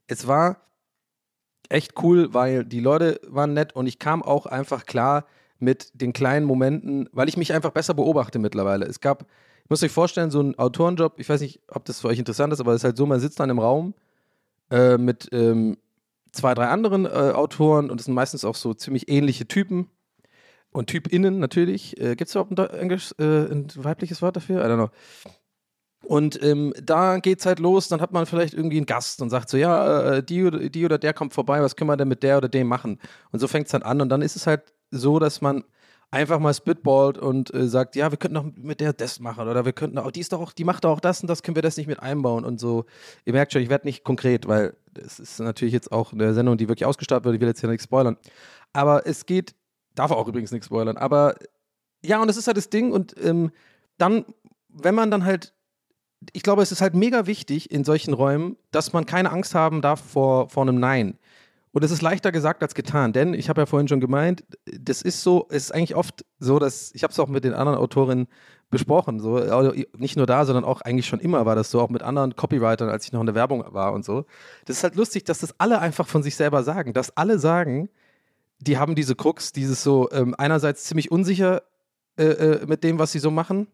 es 0.09 0.27
war 0.27 0.57
echt 1.69 2.03
cool, 2.03 2.35
weil 2.35 2.65
die 2.65 2.81
Leute 2.81 3.21
waren 3.29 3.53
nett 3.53 3.75
und 3.75 3.87
ich 3.87 3.99
kam 3.99 4.23
auch 4.23 4.47
einfach 4.47 4.87
klar 4.87 5.27
mit 5.59 5.91
den 5.95 6.13
kleinen 6.13 6.47
Momenten, 6.47 7.09
weil 7.13 7.29
ich 7.29 7.37
mich 7.37 7.53
einfach 7.53 7.71
besser 7.71 7.95
beobachte 7.95 8.39
mittlerweile. 8.39 8.87
Es 8.87 9.01
gab, 9.01 9.27
ich 9.65 9.71
muss 9.71 9.83
euch 9.83 9.93
vorstellen, 9.93 10.31
so 10.31 10.41
ein 10.41 10.59
Autorenjob, 10.59 11.19
ich 11.19 11.29
weiß 11.29 11.41
nicht, 11.41 11.61
ob 11.69 11.85
das 11.85 12.01
für 12.01 12.09
euch 12.09 12.19
interessant 12.19 12.53
ist, 12.53 12.61
aber 12.61 12.73
es 12.73 12.79
ist 12.79 12.85
halt 12.85 12.97
so, 12.97 13.07
man 13.07 13.21
sitzt 13.21 13.39
dann 13.39 13.51
im 13.51 13.59
Raum 13.59 13.95
äh, 14.71 14.97
mit 14.97 15.29
ähm, 15.33 15.77
zwei, 16.33 16.55
drei 16.55 16.69
anderen 16.69 17.05
äh, 17.05 17.09
Autoren 17.09 17.91
und 17.91 18.01
es 18.01 18.07
sind 18.07 18.15
meistens 18.15 18.45
auch 18.45 18.55
so 18.55 18.73
ziemlich 18.73 19.09
ähnliche 19.09 19.47
Typen 19.47 19.89
und 20.71 20.89
TypInnen 20.89 21.39
natürlich. 21.39 22.01
Äh, 22.01 22.17
Gibt 22.17 22.29
es 22.29 22.35
überhaupt 22.35 22.59
ein, 22.59 22.81
Englisch, 22.81 23.13
äh, 23.19 23.25
ein 23.25 23.67
weibliches 23.75 24.23
Wort 24.23 24.37
dafür? 24.37 24.65
I 24.65 24.69
don't 24.69 24.77
know. 24.77 24.91
Und 26.05 26.43
ähm, 26.43 26.73
da 26.83 27.19
geht's 27.19 27.45
halt 27.45 27.59
los, 27.59 27.89
dann 27.89 28.01
hat 28.01 28.13
man 28.13 28.25
vielleicht 28.25 28.55
irgendwie 28.55 28.77
einen 28.77 28.87
Gast 28.87 29.21
und 29.21 29.31
sagt 29.31 29.49
so, 29.51 29.57
ja, 29.57 30.15
äh, 30.15 30.23
die, 30.23 30.45
oder, 30.45 30.69
die 30.69 30.85
oder 30.85 30.97
der 30.97 31.13
kommt 31.13 31.35
vorbei, 31.35 31.61
was 31.61 31.77
können 31.77 31.91
wir 31.91 31.97
denn 31.97 32.09
mit 32.09 32.23
der 32.23 32.39
oder 32.39 32.49
dem 32.49 32.69
machen? 32.69 32.99
Und 33.33 33.41
so 33.41 33.49
fängt 33.49 33.67
es 33.67 33.73
dann 33.73 33.83
an. 33.83 34.01
Und 34.01 34.09
dann 34.09 34.23
ist 34.23 34.37
es 34.37 34.47
halt 34.47 34.73
so, 34.91 35.19
dass 35.19 35.41
man 35.41 35.65
einfach 36.11 36.39
mal 36.39 36.55
spitballt 36.55 37.19
und 37.19 37.53
äh, 37.53 37.69
sagt, 37.69 37.97
ja, 37.97 38.11
wir 38.11 38.17
könnten 38.17 38.37
doch 38.37 38.47
mit 38.57 38.81
der 38.81 38.93
das 38.93 39.21
machen 39.21 39.47
oder 39.49 39.65
wir 39.65 39.73
könnten 39.73 39.99
auch, 39.99 40.11
die 40.11 40.21
ist 40.21 40.33
doch 40.33 40.41
auch, 40.41 40.53
die 40.53 40.65
macht 40.65 40.85
doch 40.85 40.91
auch 40.91 41.01
das 41.01 41.21
und 41.21 41.29
das, 41.29 41.43
können 41.43 41.57
wir 41.57 41.63
das 41.63 41.77
nicht 41.77 41.87
mit 41.87 42.01
einbauen? 42.01 42.45
Und 42.45 42.59
so. 42.59 42.87
Ihr 43.25 43.35
merkt 43.35 43.53
schon, 43.53 43.63
ich 43.63 43.69
werde 43.69 43.87
nicht 43.87 44.05
konkret, 44.05 44.49
weil 44.49 44.75
es 44.95 45.19
ist 45.19 45.41
natürlich 45.41 45.75
jetzt 45.75 45.93
auch 45.93 46.13
eine 46.13 46.33
Sendung, 46.33 46.57
die 46.57 46.69
wirklich 46.69 46.87
ausgestattet 46.87 47.25
wird, 47.25 47.35
ich 47.35 47.41
will 47.41 47.49
jetzt 47.49 47.61
hier 47.61 47.69
nichts 47.69 47.85
spoilern. 47.85 48.17
Aber 48.73 49.07
es 49.07 49.27
geht, 49.27 49.55
darf 49.95 50.11
auch 50.11 50.29
übrigens 50.29 50.53
nichts 50.53 50.67
spoilern, 50.67 50.97
aber 50.97 51.35
ja, 52.03 52.21
und 52.21 52.29
das 52.29 52.37
ist 52.37 52.47
halt 52.47 52.57
das 52.57 52.71
Ding. 52.71 52.93
Und 52.93 53.15
ähm, 53.23 53.51
dann, 53.99 54.25
wenn 54.69 54.95
man 54.95 55.11
dann 55.11 55.25
halt 55.25 55.53
ich 56.33 56.43
glaube, 56.43 56.63
es 56.63 56.73
ist 56.73 56.81
halt 56.81 56.95
mega 56.95 57.27
wichtig 57.27 57.71
in 57.71 57.85
solchen 57.85 58.13
Räumen, 58.13 58.57
dass 58.71 58.93
man 58.93 59.07
keine 59.07 59.31
Angst 59.31 59.55
haben 59.55 59.83
darf 59.83 60.01
vor, 60.01 60.49
vor 60.49 60.63
einem 60.63 60.81
Nein. 60.81 61.19
Und 61.73 61.85
es 61.85 61.91
ist 61.91 62.03
leichter 62.03 62.33
gesagt 62.33 62.63
als 62.63 62.75
getan, 62.75 63.13
denn 63.13 63.35
ich 63.35 63.49
habe 63.49 63.61
ja 63.61 63.67
vorhin 63.67 63.89
schon 63.89 64.01
gemeint, 64.01 64.43
das 64.65 65.03
ist 65.03 65.23
so, 65.23 65.47
es 65.51 65.65
ist 65.65 65.75
eigentlich 65.75 65.95
oft 65.95 66.25
so, 66.39 66.59
dass 66.59 66.91
ich 66.95 67.03
habe 67.03 67.13
es 67.13 67.21
auch 67.21 67.29
mit 67.29 67.45
den 67.45 67.55
anderen 67.55 67.79
Autorinnen 67.79 68.27
besprochen. 68.71 69.21
So. 69.21 69.37
Also 69.37 69.73
nicht 69.97 70.17
nur 70.17 70.27
da, 70.27 70.45
sondern 70.45 70.65
auch 70.65 70.81
eigentlich 70.81 71.07
schon 71.07 71.21
immer 71.21 71.47
war 71.47 71.55
das 71.55 71.71
so, 71.71 71.81
auch 71.81 71.91
mit 71.91 72.03
anderen 72.03 72.37
Copywritern, 72.37 72.89
als 72.89 73.05
ich 73.05 73.13
noch 73.13 73.21
in 73.21 73.27
der 73.27 73.35
Werbung 73.35 73.65
war 73.69 73.93
und 73.93 74.05
so. 74.05 74.25
Das 74.65 74.79
ist 74.79 74.83
halt 74.83 74.97
lustig, 74.97 75.25
dass 75.25 75.41
das 75.41 75.55
alle 75.59 75.79
einfach 75.79 76.07
von 76.07 76.23
sich 76.23 76.37
selber 76.37 76.63
sagen. 76.65 76.95
Dass 76.95 77.17
alle 77.17 77.39
sagen, 77.39 77.91
die 78.59 78.79
haben 78.79 78.95
diese 78.95 79.15
Krux, 79.15 79.53
dieses 79.53 79.83
so 79.83 80.11
ähm, 80.11 80.35
einerseits 80.37 80.85
ziemlich 80.85 81.11
unsicher 81.11 81.63
äh, 82.17 82.25
äh, 82.25 82.67
mit 82.67 82.83
dem, 82.83 82.99
was 82.99 83.13
sie 83.13 83.21
so 83.21 83.31
machen, 83.31 83.69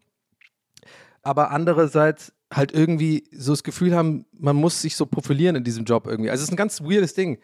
aber 1.23 1.49
andererseits 1.49 2.33
halt 2.53 2.71
irgendwie 2.73 3.23
so 3.31 3.53
das 3.53 3.63
Gefühl 3.63 3.95
haben, 3.95 4.25
man 4.31 4.55
muss 4.55 4.81
sich 4.81 4.95
so 4.95 5.05
profilieren 5.05 5.55
in 5.55 5.63
diesem 5.63 5.85
Job 5.85 6.07
irgendwie. 6.07 6.29
Also 6.29 6.41
es 6.41 6.49
ist 6.49 6.53
ein 6.53 6.57
ganz 6.57 6.81
weirdes 6.81 7.13
Ding. 7.13 7.39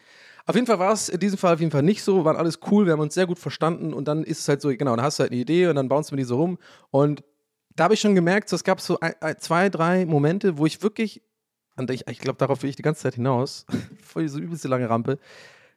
Auf 0.45 0.55
jeden 0.55 0.67
Fall 0.67 0.79
war 0.79 0.93
es 0.93 1.09
in 1.09 1.19
diesem 1.19 1.37
Fall 1.37 1.53
auf 1.53 1.59
jeden 1.59 1.71
Fall 1.71 1.83
nicht 1.83 2.03
so, 2.03 2.25
waren 2.25 2.35
alles 2.35 2.59
cool, 2.69 2.85
wir 2.85 2.93
haben 2.93 2.99
uns 2.99 3.13
sehr 3.13 3.27
gut 3.27 3.39
verstanden 3.39 3.93
und 3.93 4.07
dann 4.07 4.23
ist 4.23 4.39
es 4.39 4.47
halt 4.47 4.61
so, 4.61 4.69
genau, 4.69 4.95
dann 4.95 5.05
hast 5.05 5.19
du 5.19 5.21
halt 5.21 5.31
eine 5.31 5.41
Idee 5.41 5.67
und 5.67 5.75
dann 5.75 5.87
bauen 5.87 6.03
wir 6.09 6.17
die 6.17 6.23
so 6.23 6.37
rum 6.37 6.57
und 6.89 7.23
da 7.75 7.85
habe 7.85 7.93
ich 7.93 7.99
schon 7.99 8.15
gemerkt, 8.15 8.49
so, 8.49 8.55
es 8.55 8.63
gab 8.63 8.81
so 8.81 8.99
ein, 8.99 9.13
zwei, 9.39 9.69
drei 9.69 10.05
Momente, 10.05 10.57
wo 10.57 10.65
ich 10.65 10.81
wirklich, 10.81 11.21
ich, 11.89 12.07
ich 12.07 12.19
glaube, 12.19 12.37
darauf 12.37 12.63
will 12.63 12.69
ich 12.69 12.75
die 12.75 12.81
ganze 12.81 13.03
Zeit 13.03 13.15
hinaus, 13.15 13.65
voll 14.03 14.27
so 14.27 14.39
übelste 14.39 14.67
lange 14.67 14.89
Rampe, 14.89 15.19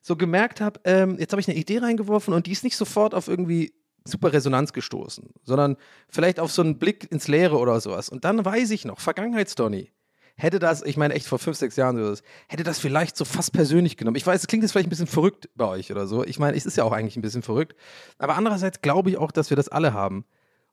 so 0.01 0.17
gemerkt 0.17 0.61
habe, 0.61 0.81
ähm, 0.85 1.17
jetzt 1.19 1.33
habe 1.33 1.41
ich 1.41 1.49
eine 1.49 1.57
Idee 1.57 1.79
reingeworfen 1.79 2.35
und 2.35 2.47
die 2.47 2.53
ist 2.53 2.65
nicht 2.65 2.77
sofort 2.77 3.15
auf 3.15 3.29
irgendwie 3.29 3.75
super 4.05 4.33
Resonanz 4.33 4.73
gestoßen, 4.73 5.31
sondern 5.43 5.77
vielleicht 6.09 6.39
auf 6.39 6.53
so 6.53 6.63
einen 6.63 6.79
Blick 6.79 7.11
ins 7.11 7.29
Leere 7.29 7.59
oder 7.59 7.81
sowas. 7.81 8.09
Und 8.09 8.25
dann 8.25 8.45
weiß 8.45 8.71
ich 8.71 8.85
noch, 8.85 9.01
Vergangenheitsdonny, 9.01 9.91
hätte 10.37 10.59
das, 10.59 10.83
ich 10.83 10.97
meine 10.97 11.15
echt 11.15 11.27
vor 11.27 11.39
fünf, 11.39 11.57
sechs 11.57 11.77
Jahren 11.77 11.97
so, 11.97 12.23
hätte 12.49 12.65
das 12.65 12.79
vielleicht 12.79 13.17
so 13.17 13.25
fast 13.25 13.53
persönlich 13.53 13.97
genommen. 13.97 14.17
Ich 14.17 14.27
weiß, 14.27 14.43
es 14.43 14.47
klingt 14.47 14.63
jetzt 14.63 14.73
vielleicht 14.73 14.89
ein 14.89 14.91
bisschen 14.91 15.07
verrückt 15.07 15.49
bei 15.55 15.67
euch 15.67 15.91
oder 15.91 16.07
so. 16.07 16.25
Ich 16.25 16.39
meine, 16.39 16.57
es 16.57 16.67
ist 16.67 16.77
ja 16.77 16.85
auch 16.85 16.93
eigentlich 16.93 17.17
ein 17.17 17.23
bisschen 17.23 17.43
verrückt. 17.43 17.77
Aber 18.19 18.37
andererseits 18.37 18.83
glaube 18.83 19.11
ich 19.11 19.17
auch, 19.17 19.33
dass 19.33 19.51
wir 19.51 19.57
das 19.57 19.69
alle 19.69 19.93
haben. 19.95 20.25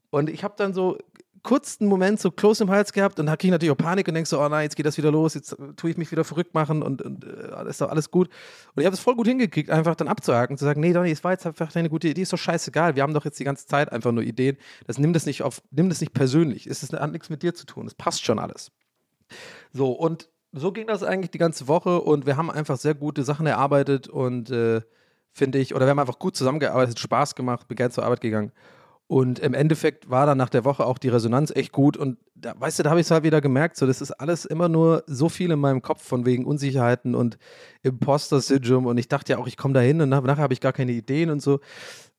Und 0.09 0.29
ich 0.29 0.43
habe 0.43 0.55
dann 0.57 0.73
so 0.73 0.97
kurzen 1.43 1.88
Moment 1.88 2.19
so 2.19 2.31
close 2.31 2.63
im 2.63 2.69
Hals 2.69 2.93
gehabt 2.93 3.19
und 3.19 3.25
da 3.25 3.36
kriege 3.36 3.48
ich 3.48 3.51
natürlich 3.51 3.71
auch 3.71 3.77
Panik 3.77 4.07
und 4.07 4.13
denke 4.13 4.29
so, 4.29 4.39
oh 4.39 4.48
nein, 4.48 4.63
jetzt 4.63 4.75
geht 4.75 4.86
das 4.86 4.98
wieder 4.98 5.12
los, 5.12 5.33
jetzt 5.33 5.55
tue 5.75 5.89
ich 5.89 5.98
mich 5.98 6.12
wieder 6.12 6.24
verrückt 6.24 6.53
machen 6.53 6.83
und, 6.83 7.01
und 7.01 7.25
äh, 7.25 7.69
ist 7.69 7.81
doch 7.81 7.89
alles 7.89 8.12
gut. 8.12 8.29
Und 8.75 8.81
ich 8.81 8.86
habe 8.86 8.93
es 8.93 9.00
voll 9.00 9.15
gut 9.15 9.27
hingekriegt, 9.27 9.69
einfach 9.69 9.95
dann 9.95 10.07
abzuhaken, 10.07 10.57
zu 10.57 10.65
sagen, 10.65 10.81
nee, 10.81 10.93
Donny, 10.93 11.12
es 11.12 11.24
war 11.24 11.31
jetzt 11.31 11.45
einfach 11.45 11.75
eine 11.75 11.89
gute 11.89 12.07
Idee, 12.07 12.21
ist 12.21 12.33
doch 12.33 12.38
scheißegal, 12.38 12.95
wir 12.95 13.03
haben 13.03 13.13
doch 13.13 13.25
jetzt 13.25 13.39
die 13.39 13.43
ganze 13.43 13.65
Zeit 13.65 13.91
einfach 13.91 14.12
nur 14.12 14.24
Ideen. 14.24 14.57
Das 14.88 14.98
nimm 14.98 15.13
das 15.13 15.25
nicht 15.25 15.43
auf, 15.43 15.62
nimm 15.71 15.89
das 15.89 16.01
nicht 16.01 16.13
persönlich. 16.13 16.67
Es 16.67 16.91
hat 16.93 17.12
nichts 17.12 17.29
mit 17.29 17.43
dir 17.43 17.53
zu 17.53 17.65
tun, 17.65 17.88
es 17.88 17.95
passt 17.95 18.24
schon 18.24 18.39
alles. 18.39 18.71
So, 19.74 19.91
und 19.91 20.29
so 20.51 20.71
ging 20.71 20.88
das 20.88 21.03
eigentlich 21.03 21.31
die 21.31 21.38
ganze 21.38 21.67
Woche 21.67 22.01
und 22.01 22.25
wir 22.25 22.38
haben 22.38 22.51
einfach 22.51 22.77
sehr 22.77 22.93
gute 22.93 23.24
Sachen 23.24 23.45
erarbeitet 23.45 24.07
und 24.07 24.50
äh, 24.51 24.81
finde 25.31 25.60
ich, 25.60 25.74
oder 25.74 25.86
wir 25.86 25.91
haben 25.91 26.00
einfach 26.00 26.19
gut 26.19 26.36
zusammengearbeitet, 26.36 27.00
Spaß 27.00 27.36
gemacht, 27.36 27.67
bin 27.67 27.77
gerne 27.77 27.91
zur 27.91 28.03
Arbeit 28.03 28.21
gegangen. 28.21 28.51
Und 29.11 29.39
im 29.39 29.53
Endeffekt 29.53 30.09
war 30.09 30.25
dann 30.25 30.37
nach 30.37 30.47
der 30.47 30.63
Woche 30.63 30.85
auch 30.85 30.97
die 30.97 31.09
Resonanz 31.09 31.51
echt 31.53 31.73
gut. 31.73 31.97
Und 31.97 32.17
da, 32.33 32.53
weißt 32.57 32.79
du, 32.79 32.83
da 32.83 32.91
habe 32.91 33.01
ich 33.01 33.07
es 33.07 33.11
halt 33.11 33.25
wieder 33.25 33.41
gemerkt, 33.41 33.75
so 33.75 33.85
das 33.85 33.99
ist 33.99 34.11
alles 34.11 34.45
immer 34.45 34.69
nur 34.69 35.03
so 35.05 35.27
viel 35.27 35.51
in 35.51 35.59
meinem 35.59 35.81
Kopf 35.81 36.01
von 36.01 36.25
wegen 36.25 36.45
Unsicherheiten 36.45 37.13
und 37.13 37.37
Imposter-Syndrom. 37.83 38.85
Und 38.85 38.97
ich 38.97 39.09
dachte 39.09 39.33
ja 39.33 39.37
auch, 39.37 39.47
ich 39.47 39.57
komme 39.57 39.73
da 39.73 39.81
hin 39.81 39.99
und 39.99 40.07
nach, 40.07 40.23
nachher 40.23 40.43
habe 40.43 40.53
ich 40.53 40.61
gar 40.61 40.71
keine 40.71 40.93
Ideen 40.93 41.29
und 41.29 41.41
so. 41.41 41.59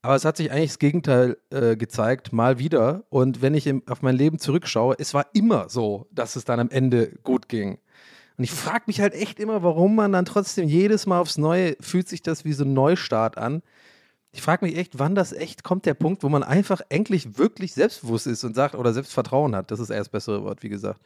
Aber 0.02 0.16
es 0.16 0.26
hat 0.26 0.36
sich 0.36 0.52
eigentlich 0.52 0.68
das 0.68 0.78
Gegenteil 0.78 1.38
äh, 1.48 1.76
gezeigt, 1.76 2.34
mal 2.34 2.58
wieder. 2.58 3.04
Und 3.08 3.40
wenn 3.40 3.54
ich 3.54 3.66
im, 3.66 3.82
auf 3.88 4.02
mein 4.02 4.16
Leben 4.16 4.38
zurückschaue, 4.38 4.96
es 4.98 5.14
war 5.14 5.24
immer 5.32 5.70
so, 5.70 6.08
dass 6.10 6.36
es 6.36 6.44
dann 6.44 6.60
am 6.60 6.68
Ende 6.68 7.14
gut 7.22 7.48
ging. 7.48 7.78
Und 8.36 8.44
ich 8.44 8.52
frage 8.52 8.84
mich 8.86 9.00
halt 9.00 9.14
echt 9.14 9.40
immer, 9.40 9.62
warum 9.62 9.94
man 9.96 10.12
dann 10.12 10.26
trotzdem 10.26 10.68
jedes 10.68 11.06
Mal 11.06 11.20
aufs 11.20 11.38
Neue 11.38 11.74
fühlt 11.80 12.10
sich 12.10 12.20
das 12.20 12.44
wie 12.44 12.52
so 12.52 12.64
ein 12.64 12.74
Neustart 12.74 13.38
an 13.38 13.62
ich 14.32 14.40
frage 14.40 14.64
mich 14.64 14.76
echt, 14.76 14.98
wann 14.98 15.14
das 15.14 15.32
echt 15.32 15.62
kommt, 15.62 15.84
der 15.84 15.94
Punkt, 15.94 16.22
wo 16.22 16.28
man 16.28 16.42
einfach 16.42 16.80
endlich 16.88 17.36
wirklich 17.36 17.74
selbstbewusst 17.74 18.26
ist 18.26 18.44
und 18.44 18.54
sagt, 18.54 18.74
oder 18.74 18.92
Selbstvertrauen 18.94 19.54
hat, 19.54 19.70
das 19.70 19.78
ist 19.78 19.90
eher 19.90 19.98
das 19.98 20.08
bessere 20.08 20.42
Wort, 20.42 20.62
wie 20.62 20.70
gesagt. 20.70 21.00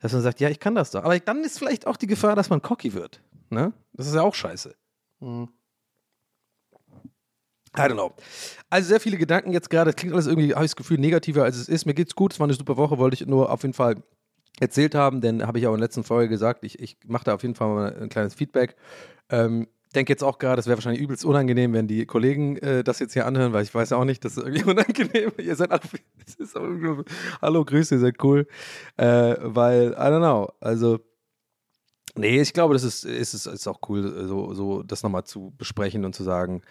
Dass 0.00 0.12
man 0.12 0.22
sagt, 0.22 0.40
ja, 0.40 0.50
ich 0.50 0.58
kann 0.58 0.74
das 0.74 0.90
doch. 0.90 1.04
Aber 1.04 1.18
dann 1.18 1.44
ist 1.44 1.58
vielleicht 1.58 1.86
auch 1.86 1.96
die 1.96 2.08
Gefahr, 2.08 2.34
dass 2.34 2.50
man 2.50 2.60
cocky 2.60 2.92
wird. 2.92 3.22
Ne? 3.48 3.72
Das 3.92 4.06
ist 4.06 4.14
ja 4.14 4.22
auch 4.22 4.34
scheiße. 4.34 4.74
Hm. 5.20 5.48
I 7.76 7.80
don't 7.80 7.94
know. 7.94 8.12
Also 8.70 8.88
sehr 8.88 9.00
viele 9.00 9.16
Gedanken 9.16 9.52
jetzt 9.52 9.70
gerade. 9.70 9.90
Das 9.90 9.96
klingt 9.96 10.12
alles 10.12 10.26
irgendwie, 10.26 10.54
habe 10.54 10.64
ich 10.64 10.72
das 10.72 10.76
Gefühl, 10.76 10.98
negativer 10.98 11.44
als 11.44 11.56
es 11.56 11.68
ist. 11.68 11.86
Mir 11.86 11.94
geht's 11.94 12.14
gut. 12.14 12.32
Es 12.32 12.40
war 12.40 12.46
eine 12.46 12.54
super 12.54 12.76
Woche, 12.76 12.98
wollte 12.98 13.14
ich 13.14 13.26
nur 13.26 13.50
auf 13.50 13.62
jeden 13.62 13.74
Fall 13.74 13.96
erzählt 14.60 14.94
haben, 14.94 15.20
denn 15.20 15.44
habe 15.44 15.58
ich 15.58 15.66
auch 15.66 15.72
in 15.72 15.80
der 15.80 15.86
letzten 15.86 16.04
Folge 16.04 16.28
gesagt, 16.28 16.62
ich, 16.62 16.78
ich 16.78 16.98
mache 17.06 17.24
da 17.24 17.34
auf 17.34 17.42
jeden 17.42 17.54
Fall 17.54 17.68
mal 17.68 17.96
ein 18.02 18.08
kleines 18.08 18.34
Feedback. 18.34 18.76
Ähm, 19.28 19.66
denke 19.94 20.12
jetzt 20.12 20.22
auch 20.22 20.38
gerade, 20.38 20.60
es 20.60 20.66
wäre 20.66 20.76
wahrscheinlich 20.76 21.02
übelst 21.02 21.24
unangenehm, 21.24 21.72
wenn 21.72 21.88
die 21.88 22.06
Kollegen 22.06 22.56
äh, 22.58 22.84
das 22.84 22.98
jetzt 22.98 23.14
hier 23.14 23.26
anhören, 23.26 23.52
weil 23.52 23.62
ich 23.64 23.74
weiß 23.74 23.92
auch 23.92 24.04
nicht, 24.04 24.24
das 24.24 24.36
ist 24.36 24.44
irgendwie 24.44 24.64
unangenehm. 24.70 25.32
ihr 25.38 25.56
seid 25.56 25.70
ist 26.38 26.54
hallo, 27.40 27.64
Grüße, 27.64 27.94
ihr 27.94 28.00
seid 28.00 28.22
cool. 28.22 28.46
Äh, 28.96 29.36
weil, 29.40 29.92
I 29.92 29.96
don't 29.96 30.18
know, 30.18 30.52
also, 30.60 30.98
nee, 32.16 32.40
ich 32.40 32.52
glaube, 32.52 32.74
das 32.74 32.84
ist, 32.84 33.04
ist, 33.04 33.34
ist, 33.34 33.46
ist 33.46 33.66
auch 33.66 33.80
cool, 33.88 34.26
so, 34.26 34.52
so 34.54 34.82
das 34.82 35.02
nochmal 35.02 35.24
zu 35.24 35.54
besprechen 35.56 36.04
und 36.04 36.14
zu 36.14 36.22
sagen, 36.22 36.62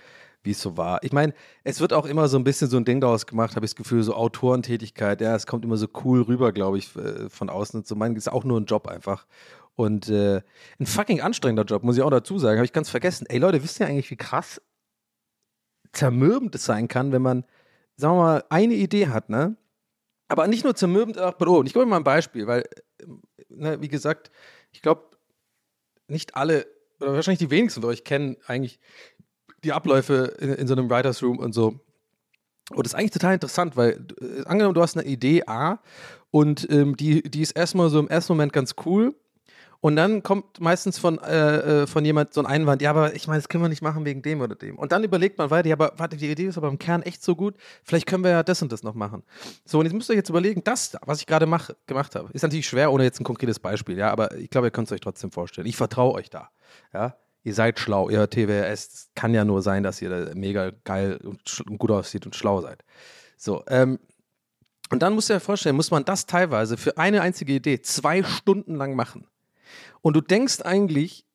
wie 0.43 0.51
es 0.51 0.61
so 0.61 0.77
war. 0.77 1.01
Ich 1.03 1.13
meine, 1.13 1.33
es 1.63 1.79
wird 1.79 1.93
auch 1.93 2.05
immer 2.05 2.27
so 2.27 2.37
ein 2.37 2.43
bisschen 2.43 2.69
so 2.69 2.77
ein 2.77 2.85
Ding 2.85 2.99
daraus 2.99 3.25
gemacht, 3.25 3.55
habe 3.55 3.65
ich 3.65 3.71
das 3.71 3.77
Gefühl, 3.77 4.03
so 4.03 4.13
Autorentätigkeit, 4.13 5.21
ja, 5.21 5.35
es 5.35 5.47
kommt 5.47 5.63
immer 5.63 5.77
so 5.77 5.87
cool 6.03 6.21
rüber, 6.21 6.51
glaube 6.51 6.77
ich, 6.77 6.95
äh, 6.95 7.29
von 7.29 7.49
außen. 7.49 7.83
So, 7.85 7.95
mein, 7.95 8.15
ist 8.15 8.31
auch 8.31 8.43
nur 8.43 8.59
ein 8.59 8.65
Job 8.65 8.87
einfach. 8.87 9.25
Und 9.75 10.09
äh, 10.09 10.41
ein 10.79 10.85
fucking 10.85 11.21
anstrengender 11.21 11.63
Job, 11.63 11.83
muss 11.83 11.97
ich 11.97 12.03
auch 12.03 12.09
dazu 12.09 12.37
sagen. 12.37 12.57
Habe 12.57 12.65
ich 12.65 12.73
ganz 12.73 12.89
vergessen. 12.89 13.25
Ey 13.27 13.39
Leute, 13.39 13.63
wisst 13.63 13.79
ihr 13.79 13.87
eigentlich, 13.87 14.11
wie 14.11 14.17
krass 14.17 14.61
zermürbend 15.93 16.53
es 16.55 16.65
sein 16.65 16.87
kann, 16.87 17.11
wenn 17.11 17.21
man, 17.21 17.45
sagen 17.95 18.15
wir 18.15 18.23
mal, 18.23 18.43
eine 18.49 18.73
Idee 18.73 19.07
hat, 19.07 19.29
ne? 19.29 19.55
Aber 20.27 20.47
nicht 20.47 20.63
nur 20.63 20.75
zermürbend, 20.75 21.19
auch 21.19 21.33
bedrohend. 21.33 21.69
Ich 21.69 21.73
gebe 21.73 21.85
mal 21.85 21.97
ein 21.97 22.03
Beispiel, 22.03 22.47
weil, 22.47 22.67
ne, 23.49 23.79
wie 23.81 23.87
gesagt, 23.87 24.31
ich 24.71 24.81
glaube, 24.81 25.03
nicht 26.07 26.35
alle, 26.35 26.65
oder 26.99 27.13
wahrscheinlich 27.13 27.39
die 27.39 27.51
wenigsten 27.51 27.81
von 27.81 27.89
euch 27.91 28.03
kennen 28.03 28.37
eigentlich 28.47 28.79
die 29.63 29.73
Abläufe 29.73 30.35
in, 30.39 30.53
in 30.53 30.67
so 30.67 30.73
einem 30.73 30.89
Writers 30.89 31.21
Room 31.21 31.37
und 31.37 31.53
so. 31.53 31.79
Und 32.71 32.85
das 32.85 32.93
ist 32.93 32.95
eigentlich 32.95 33.11
total 33.11 33.35
interessant, 33.35 33.77
weil 33.77 34.07
äh, 34.21 34.43
angenommen, 34.45 34.73
du 34.73 34.81
hast 34.81 34.97
eine 34.97 35.05
Idee 35.07 35.43
A 35.45 35.79
und 36.31 36.67
ähm, 36.71 36.97
die, 36.97 37.21
die 37.21 37.41
ist 37.41 37.51
erstmal 37.51 37.89
so 37.89 37.99
im 37.99 38.07
ersten 38.07 38.33
Moment 38.33 38.53
ganz 38.53 38.73
cool 38.85 39.15
und 39.83 39.97
dann 39.97 40.23
kommt 40.23 40.61
meistens 40.61 40.97
von, 40.97 41.19
äh, 41.19 41.81
äh, 41.81 41.87
von 41.87 42.05
jemand 42.05 42.33
so 42.33 42.39
ein 42.39 42.45
Einwand, 42.45 42.81
ja, 42.81 42.89
aber 42.89 43.15
ich 43.15 43.27
meine, 43.27 43.39
das 43.39 43.49
können 43.49 43.65
wir 43.65 43.67
nicht 43.67 43.81
machen 43.81 44.05
wegen 44.05 44.21
dem 44.21 44.39
oder 44.39 44.55
dem. 44.55 44.77
Und 44.77 44.93
dann 44.93 45.03
überlegt 45.03 45.37
man 45.37 45.49
weiter, 45.49 45.67
ja, 45.67 45.75
aber 45.75 45.91
warte, 45.97 46.15
die 46.15 46.31
Idee 46.31 46.45
ist 46.45 46.57
aber 46.57 46.69
im 46.69 46.79
Kern 46.79 47.01
echt 47.01 47.21
so 47.21 47.35
gut, 47.35 47.55
vielleicht 47.83 48.07
können 48.07 48.23
wir 48.23 48.31
ja 48.31 48.43
das 48.43 48.61
und 48.61 48.71
das 48.71 48.83
noch 48.83 48.93
machen. 48.93 49.23
So, 49.65 49.79
und 49.79 49.85
jetzt 49.85 49.93
müsst 49.93 50.09
ihr 50.09 50.13
euch 50.13 50.19
jetzt 50.19 50.29
überlegen, 50.29 50.63
das, 50.63 50.95
was 51.05 51.19
ich 51.19 51.25
gerade 51.25 51.47
mach, 51.47 51.69
gemacht 51.85 52.15
habe, 52.15 52.29
ist 52.31 52.43
natürlich 52.43 52.65
schwer 52.65 52.93
ohne 52.93 53.03
jetzt 53.03 53.19
ein 53.19 53.25
konkretes 53.25 53.59
Beispiel, 53.59 53.97
ja, 53.97 54.09
aber 54.09 54.33
ich 54.37 54.49
glaube, 54.49 54.67
ihr 54.67 54.71
könnt 54.71 54.87
es 54.87 54.93
euch 54.93 55.01
trotzdem 55.01 55.31
vorstellen. 55.31 55.67
Ich 55.67 55.75
vertraue 55.75 56.13
euch 56.13 56.29
da, 56.29 56.49
ja. 56.93 57.17
Ihr 57.43 57.53
seid 57.53 57.77
schlau, 57.77 58.09
ihr 58.09 58.29
TWS, 58.29 59.09
kann 59.15 59.33
ja 59.33 59.43
nur 59.43 59.61
sein, 59.61 59.83
dass 59.83 60.01
ihr 60.01 60.09
da 60.09 60.33
mega 60.33 60.71
geil 60.85 61.19
und 61.25 61.77
gut 61.77 61.91
aussieht 61.91 62.25
und 62.25 62.37
schlau 62.37 62.61
seid. 62.61 62.85
So, 63.35 63.65
ähm, 63.67 63.99
und 64.91 65.01
dann 65.03 65.13
musst 65.13 65.29
du 65.29 65.33
dir 65.33 65.41
vorstellen, 65.41 65.75
muss 65.75 65.91
man 65.91 66.05
das 66.05 66.25
teilweise 66.25 66.77
für 66.77 66.97
eine 66.97 67.21
einzige 67.21 67.51
Idee 67.51 67.81
zwei 67.81 68.23
Stunden 68.23 68.75
lang 68.75 68.95
machen. 68.95 69.27
Und 70.01 70.15
du 70.15 70.21
denkst 70.21 70.61
eigentlich, 70.61 71.25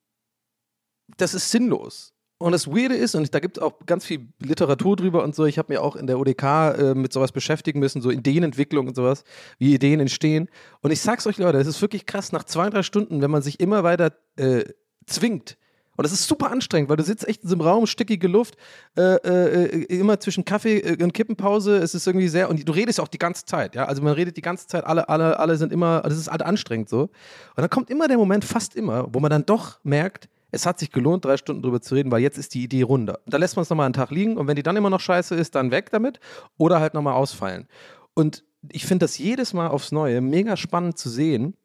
das 1.17 1.35
ist 1.35 1.51
sinnlos. 1.51 2.13
Und 2.41 2.53
das 2.53 2.69
Weirde 2.69 2.95
ist, 2.95 3.17
und 3.17 3.35
da 3.35 3.41
gibt 3.41 3.57
es 3.57 3.63
auch 3.63 3.85
ganz 3.85 4.05
viel 4.05 4.29
Literatur 4.39 4.95
drüber 4.95 5.25
und 5.25 5.35
so, 5.35 5.45
ich 5.45 5.59
habe 5.59 5.73
mir 5.73 5.83
auch 5.83 5.97
in 5.97 6.07
der 6.07 6.21
ODK 6.21 6.43
äh, 6.45 6.95
mit 6.95 7.13
sowas 7.13 7.33
beschäftigen 7.33 7.81
müssen, 7.81 8.01
so 8.01 8.13
Ideenentwicklung 8.13 8.87
und 8.87 8.95
sowas, 8.95 9.25
wie 9.59 9.75
Ideen 9.75 9.99
entstehen. 9.99 10.49
Und 10.81 10.93
ich 10.93 11.01
sag's 11.01 11.27
euch, 11.27 11.39
Leute, 11.39 11.59
es 11.59 11.67
ist 11.67 11.83
wirklich 11.83 12.07
krass, 12.07 12.31
nach 12.31 12.45
zwei, 12.45 12.71
drei 12.71 12.85
Stunden, 12.85 13.21
wenn 13.23 13.31
man 13.31 13.43
sich 13.43 13.59
immer 13.59 13.83
weiter 13.83 14.13
äh, 14.37 14.65
zwingt, 15.07 15.59
und 15.99 16.05
das 16.05 16.13
ist 16.13 16.29
super 16.29 16.53
anstrengend, 16.53 16.89
weil 16.89 16.97
du 16.97 17.03
sitzt 17.03 17.27
echt 17.27 17.43
in 17.43 17.49
so 17.49 17.57
einem 17.57 17.63
Raum, 17.63 17.85
stickige 17.85 18.29
Luft, 18.29 18.57
äh, 18.97 19.17
äh, 19.17 19.85
immer 19.87 20.21
zwischen 20.21 20.45
Kaffee 20.45 20.79
äh, 20.79 21.03
und 21.03 21.13
Kippenpause. 21.13 21.77
Es 21.79 21.93
ist 21.93 22.07
irgendwie 22.07 22.29
sehr, 22.29 22.49
und 22.49 22.69
du 22.69 22.73
redest 22.73 23.01
auch 23.01 23.09
die 23.09 23.19
ganze 23.19 23.47
Zeit, 23.47 23.75
ja. 23.75 23.87
Also 23.87 24.01
man 24.01 24.13
redet 24.13 24.37
die 24.37 24.41
ganze 24.41 24.69
Zeit, 24.69 24.85
alle, 24.85 25.09
alle, 25.09 25.41
alle 25.41 25.57
sind 25.57 25.73
immer, 25.73 26.03
das 26.03 26.17
ist 26.17 26.31
halt 26.31 26.43
anstrengend 26.43 26.89
so. 26.89 27.01
Und 27.01 27.11
dann 27.57 27.69
kommt 27.69 27.91
immer 27.91 28.07
der 28.07 28.17
Moment, 28.17 28.45
fast 28.45 28.77
immer, 28.77 29.13
wo 29.13 29.19
man 29.19 29.29
dann 29.29 29.45
doch 29.45 29.81
merkt, 29.83 30.29
es 30.53 30.67
hat 30.67 30.79
sich 30.79 30.93
gelohnt, 30.93 31.25
drei 31.25 31.37
Stunden 31.37 31.63
drüber 31.63 31.81
zu 31.81 31.97
reden, 31.97 32.13
weil 32.13 32.23
jetzt 32.23 32.39
ist 32.39 32.55
die 32.55 32.63
Idee 32.63 32.83
runter. 32.83 33.19
Da 33.27 33.37
lässt 33.37 33.57
man 33.57 33.65
es 33.65 33.71
nochmal 33.71 33.87
einen 33.87 33.93
Tag 33.93 34.13
liegen 34.13 34.37
und 34.37 34.47
wenn 34.47 34.55
die 34.55 34.63
dann 34.63 34.77
immer 34.77 34.91
noch 34.91 35.01
scheiße 35.01 35.35
ist, 35.35 35.57
dann 35.57 35.73
weg 35.73 35.91
damit 35.91 36.21
oder 36.59 36.79
halt 36.79 36.95
nochmal 36.95 37.15
ausfallen. 37.15 37.67
Und 38.15 38.45
ich 38.71 38.87
finde 38.87 39.03
das 39.05 39.19
jedes 39.19 39.53
Mal 39.53 39.67
aufs 39.67 39.91
Neue 39.91 40.21
mega 40.21 40.57
spannend 40.57 40.97
zu 40.97 41.11
sehen, 41.11 41.57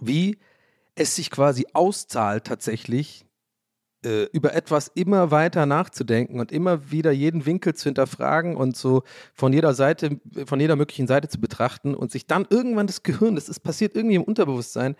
wie 0.00 0.38
es 0.94 1.16
sich 1.16 1.30
quasi 1.30 1.66
auszahlt 1.74 2.44
tatsächlich, 2.44 3.26
äh, 4.04 4.24
über 4.32 4.54
etwas 4.54 4.90
immer 4.94 5.30
weiter 5.30 5.66
nachzudenken 5.66 6.40
und 6.40 6.52
immer 6.52 6.90
wieder 6.90 7.12
jeden 7.12 7.46
Winkel 7.46 7.74
zu 7.74 7.84
hinterfragen 7.84 8.56
und 8.56 8.76
so 8.76 9.02
von 9.34 9.52
jeder 9.52 9.74
Seite, 9.74 10.20
von 10.46 10.60
jeder 10.60 10.76
möglichen 10.76 11.06
Seite 11.06 11.28
zu 11.28 11.40
betrachten 11.40 11.94
und 11.94 12.10
sich 12.10 12.26
dann 12.26 12.46
irgendwann 12.50 12.86
das 12.86 13.02
Gehirn, 13.02 13.34
das 13.34 13.48
ist 13.48 13.60
passiert 13.60 13.94
irgendwie 13.94 14.16
im 14.16 14.24
Unterbewusstsein, 14.24 14.96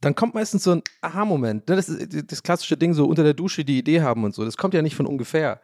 dann 0.00 0.14
kommt 0.14 0.34
meistens 0.34 0.62
so 0.62 0.72
ein 0.72 0.82
Aha-Moment. 1.00 1.68
Ne? 1.68 1.76
Das 1.76 1.88
ist 1.88 2.30
das 2.30 2.42
klassische 2.42 2.76
Ding, 2.76 2.94
so 2.94 3.06
unter 3.06 3.24
der 3.24 3.34
Dusche 3.34 3.64
die 3.64 3.78
Idee 3.78 4.02
haben 4.02 4.22
und 4.22 4.34
so. 4.34 4.44
Das 4.44 4.56
kommt 4.56 4.74
ja 4.74 4.82
nicht 4.82 4.94
von 4.94 5.06
ungefähr. 5.06 5.60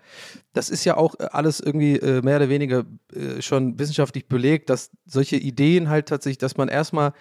Das 0.52 0.71
ist 0.71 0.85
ja 0.85 0.97
auch 0.97 1.14
äh, 1.21 1.28
alles 1.31 1.61
irgendwie 1.61 1.97
äh, 1.97 2.23
mehr 2.23 2.37
oder 2.37 2.49
weniger 2.49 2.85
schon 3.38 3.78
wissenschaftlich 3.78 4.26
belegt, 4.26 4.71
dass 4.71 4.90
solche 5.07 5.37
Ideen 5.37 5.88
halt 5.88 6.09
tatsächlich, 6.09 6.38
dass 6.38 6.57
man 6.57 6.69
erstmal 6.69 7.12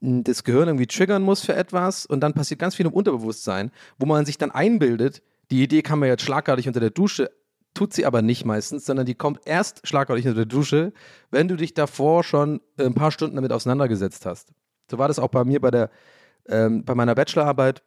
das 0.00 0.44
Gehirn 0.44 0.68
irgendwie 0.68 0.86
triggern 0.86 1.22
muss 1.22 1.44
für 1.44 1.54
etwas 1.54 2.06
und 2.06 2.20
dann 2.20 2.34
passiert 2.34 2.60
ganz 2.60 2.74
viel 2.74 2.86
im 2.86 2.92
Unterbewusstsein, 2.92 3.70
wo 3.98 4.06
man 4.06 4.26
sich 4.26 4.38
dann 4.38 4.50
einbildet, 4.50 5.22
die 5.50 5.62
Idee 5.62 5.82
kam 5.82 6.00
mir 6.00 6.08
jetzt 6.08 6.22
schlagartig 6.22 6.66
unter 6.66 6.80
der 6.80 6.90
Dusche, 6.90 7.30
tut 7.74 7.92
sie 7.92 8.06
aber 8.06 8.22
nicht 8.22 8.44
meistens, 8.44 8.84
sondern 8.84 9.06
die 9.06 9.14
kommt 9.14 9.40
erst 9.46 9.86
schlagartig 9.86 10.26
unter 10.26 10.36
der 10.36 10.46
Dusche, 10.46 10.92
wenn 11.30 11.48
du 11.48 11.56
dich 11.56 11.74
davor 11.74 12.22
schon 12.24 12.60
äh, 12.76 12.84
ein 12.84 12.94
paar 12.94 13.10
Stunden 13.10 13.36
damit 13.36 13.52
auseinandergesetzt 13.52 14.26
hast. 14.26 14.52
So 14.90 14.98
war 14.98 15.08
das 15.08 15.18
auch 15.18 15.28
bei 15.28 15.44
mir 15.44 15.60
bei 15.60 15.70
der 15.70 15.90
ähm, 16.46 16.84
bei 16.84 16.94
meiner 16.94 17.14
Bachelorarbeit 17.14 17.82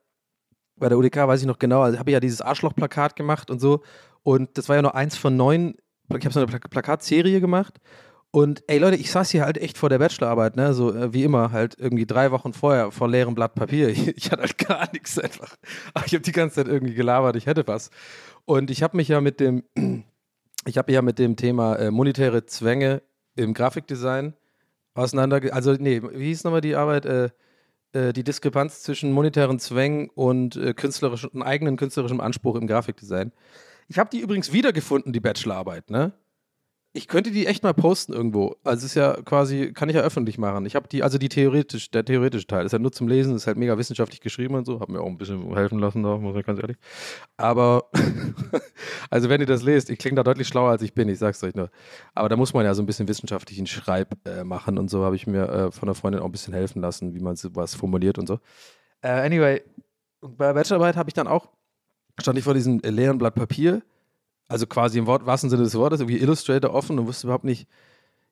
bei 0.77 0.89
der 0.89 0.97
UDK, 0.97 1.27
weiß 1.27 1.41
ich 1.41 1.47
noch 1.47 1.59
genau, 1.59 1.81
also 1.81 1.99
habe 1.99 2.09
ich 2.11 2.13
ja 2.13 2.19
dieses 2.19 2.41
Arschloch-Plakat 2.41 3.15
gemacht 3.15 3.49
und 3.49 3.59
so. 3.59 3.81
Und 4.23 4.57
das 4.57 4.69
war 4.69 4.75
ja 4.75 4.81
nur 4.81 4.95
eins 4.95 5.17
von 5.17 5.35
neun, 5.35 5.75
ich 6.09 6.25
habe 6.25 6.33
so 6.33 6.39
eine 6.39 6.47
Plakatserie 6.47 7.41
gemacht. 7.41 7.79
Und 8.37 8.63
ey 8.67 8.77
Leute, 8.77 8.97
ich 8.97 9.09
saß 9.09 9.31
hier 9.31 9.45
halt 9.45 9.57
echt 9.57 9.79
vor 9.79 9.89
der 9.89 9.97
Bachelorarbeit, 9.97 10.57
ne, 10.57 10.71
so 10.75 10.93
äh, 10.93 11.11
wie 11.11 11.23
immer, 11.23 11.51
halt 11.51 11.75
irgendwie 11.79 12.05
drei 12.05 12.29
Wochen 12.29 12.53
vorher 12.53 12.91
vor 12.91 13.09
leerem 13.09 13.33
Blatt 13.33 13.55
Papier. 13.55 13.89
Ich, 13.89 14.07
ich 14.15 14.31
hatte 14.31 14.43
halt 14.43 14.59
gar 14.59 14.87
nichts 14.93 15.17
einfach. 15.17 15.55
Aber 15.95 16.05
ich 16.05 16.13
habe 16.13 16.21
die 16.21 16.33
ganze 16.33 16.57
Zeit 16.57 16.67
irgendwie 16.67 16.93
gelabert, 16.93 17.35
ich 17.35 17.47
hätte 17.47 17.65
was. 17.65 17.89
Und 18.45 18.69
ich 18.69 18.83
habe 18.83 18.95
mich 18.95 19.07
ja 19.07 19.21
mit 19.21 19.39
dem, 19.39 19.63
ich 20.65 20.77
habe 20.77 20.91
ja 20.91 21.01
mit 21.01 21.17
dem 21.17 21.35
Thema 21.35 21.77
äh, 21.77 21.89
monetäre 21.89 22.45
Zwänge 22.45 23.01
im 23.35 23.55
Grafikdesign 23.55 24.35
auseinander, 24.93 25.41
also 25.51 25.73
nee, 25.73 26.03
wie 26.03 26.27
hieß 26.27 26.43
nochmal 26.43 26.61
die 26.61 26.75
Arbeit? 26.75 27.07
Äh, 27.07 27.29
äh, 27.93 28.13
die 28.13 28.23
Diskrepanz 28.23 28.83
zwischen 28.83 29.13
monetären 29.13 29.57
Zwängen 29.57 30.11
und 30.11 30.57
äh, 30.57 30.75
künstlerischem, 30.75 31.41
eigenen 31.41 31.75
künstlerischem 31.75 32.21
Anspruch 32.21 32.55
im 32.55 32.67
Grafikdesign. 32.67 33.31
Ich 33.87 33.97
habe 33.97 34.11
die 34.11 34.19
übrigens 34.19 34.53
wiedergefunden, 34.53 35.11
die 35.11 35.21
Bachelorarbeit, 35.21 35.89
ne? 35.89 36.13
Ich 36.97 37.07
könnte 37.07 37.29
die 37.29 37.45
echt 37.45 37.61
mal 37.61 37.75
posten 37.75 38.11
irgendwo. 38.11 38.55
Also 38.63 38.79
es 38.79 38.83
ist 38.85 38.95
ja 38.95 39.13
quasi, 39.21 39.71
kann 39.71 39.87
ich 39.87 39.95
ja 39.95 40.01
öffentlich 40.01 40.39
machen. 40.39 40.65
Ich 40.65 40.75
habe 40.75 40.87
die, 40.87 41.03
also 41.03 41.19
die 41.19 41.29
theoretisch, 41.29 41.91
der 41.91 42.03
theoretische 42.03 42.47
Teil 42.47 42.65
ist 42.65 42.71
ja 42.71 42.79
nur 42.79 42.91
zum 42.91 43.07
Lesen, 43.07 43.35
ist 43.35 43.45
halt 43.45 43.55
mega 43.55 43.77
wissenschaftlich 43.77 44.19
geschrieben 44.19 44.55
und 44.55 44.65
so, 44.65 44.79
Hab 44.79 44.89
mir 44.89 44.99
auch 44.99 45.05
ein 45.05 45.19
bisschen 45.19 45.53
helfen 45.53 45.77
lassen 45.77 46.01
da, 46.01 46.17
muss 46.17 46.35
ich 46.35 46.43
ganz 46.43 46.59
ehrlich. 46.59 46.77
Aber, 47.37 47.91
also 49.11 49.29
wenn 49.29 49.41
ihr 49.41 49.45
das 49.45 49.61
lest, 49.61 49.91
ich 49.91 49.99
klinge 49.99 50.15
da 50.15 50.23
deutlich 50.23 50.47
schlauer 50.47 50.71
als 50.71 50.81
ich 50.81 50.95
bin, 50.95 51.07
ich 51.07 51.19
sag's 51.19 51.43
euch 51.43 51.53
nur. 51.53 51.69
Aber 52.15 52.29
da 52.29 52.35
muss 52.35 52.55
man 52.55 52.65
ja 52.65 52.73
so 52.73 52.81
ein 52.81 52.87
bisschen 52.87 53.07
wissenschaftlichen 53.07 53.67
Schreib 53.67 54.15
äh, 54.27 54.43
machen 54.43 54.79
und 54.79 54.89
so 54.89 55.03
habe 55.03 55.15
ich 55.15 55.27
mir 55.27 55.47
äh, 55.49 55.71
von 55.71 55.87
einer 55.87 55.93
Freundin 55.93 56.21
auch 56.21 56.25
ein 56.25 56.31
bisschen 56.31 56.55
helfen 56.55 56.81
lassen, 56.81 57.13
wie 57.13 57.19
man 57.19 57.35
sowas 57.35 57.75
formuliert 57.75 58.17
und 58.17 58.25
so. 58.27 58.39
Äh, 59.01 59.09
anyway, 59.09 59.61
bei 60.21 60.47
der 60.47 60.53
Bachelorarbeit 60.55 60.95
habe 60.95 61.11
ich 61.11 61.13
dann 61.13 61.27
auch, 61.27 61.49
stand 62.19 62.39
ich 62.39 62.43
vor 62.43 62.55
diesem 62.55 62.79
leeren 62.79 63.19
Blatt 63.19 63.35
Papier 63.35 63.83
also 64.47 64.67
quasi 64.67 64.99
im 64.99 65.07
Wort, 65.07 65.25
wahrsten 65.25 65.49
Sinne 65.49 65.63
des 65.63 65.75
Wortes, 65.75 65.99
irgendwie 65.99 66.19
Illustrator 66.19 66.73
offen 66.73 66.97
und 66.99 67.07
wusste 67.07 67.27
überhaupt 67.27 67.43
nicht, 67.43 67.67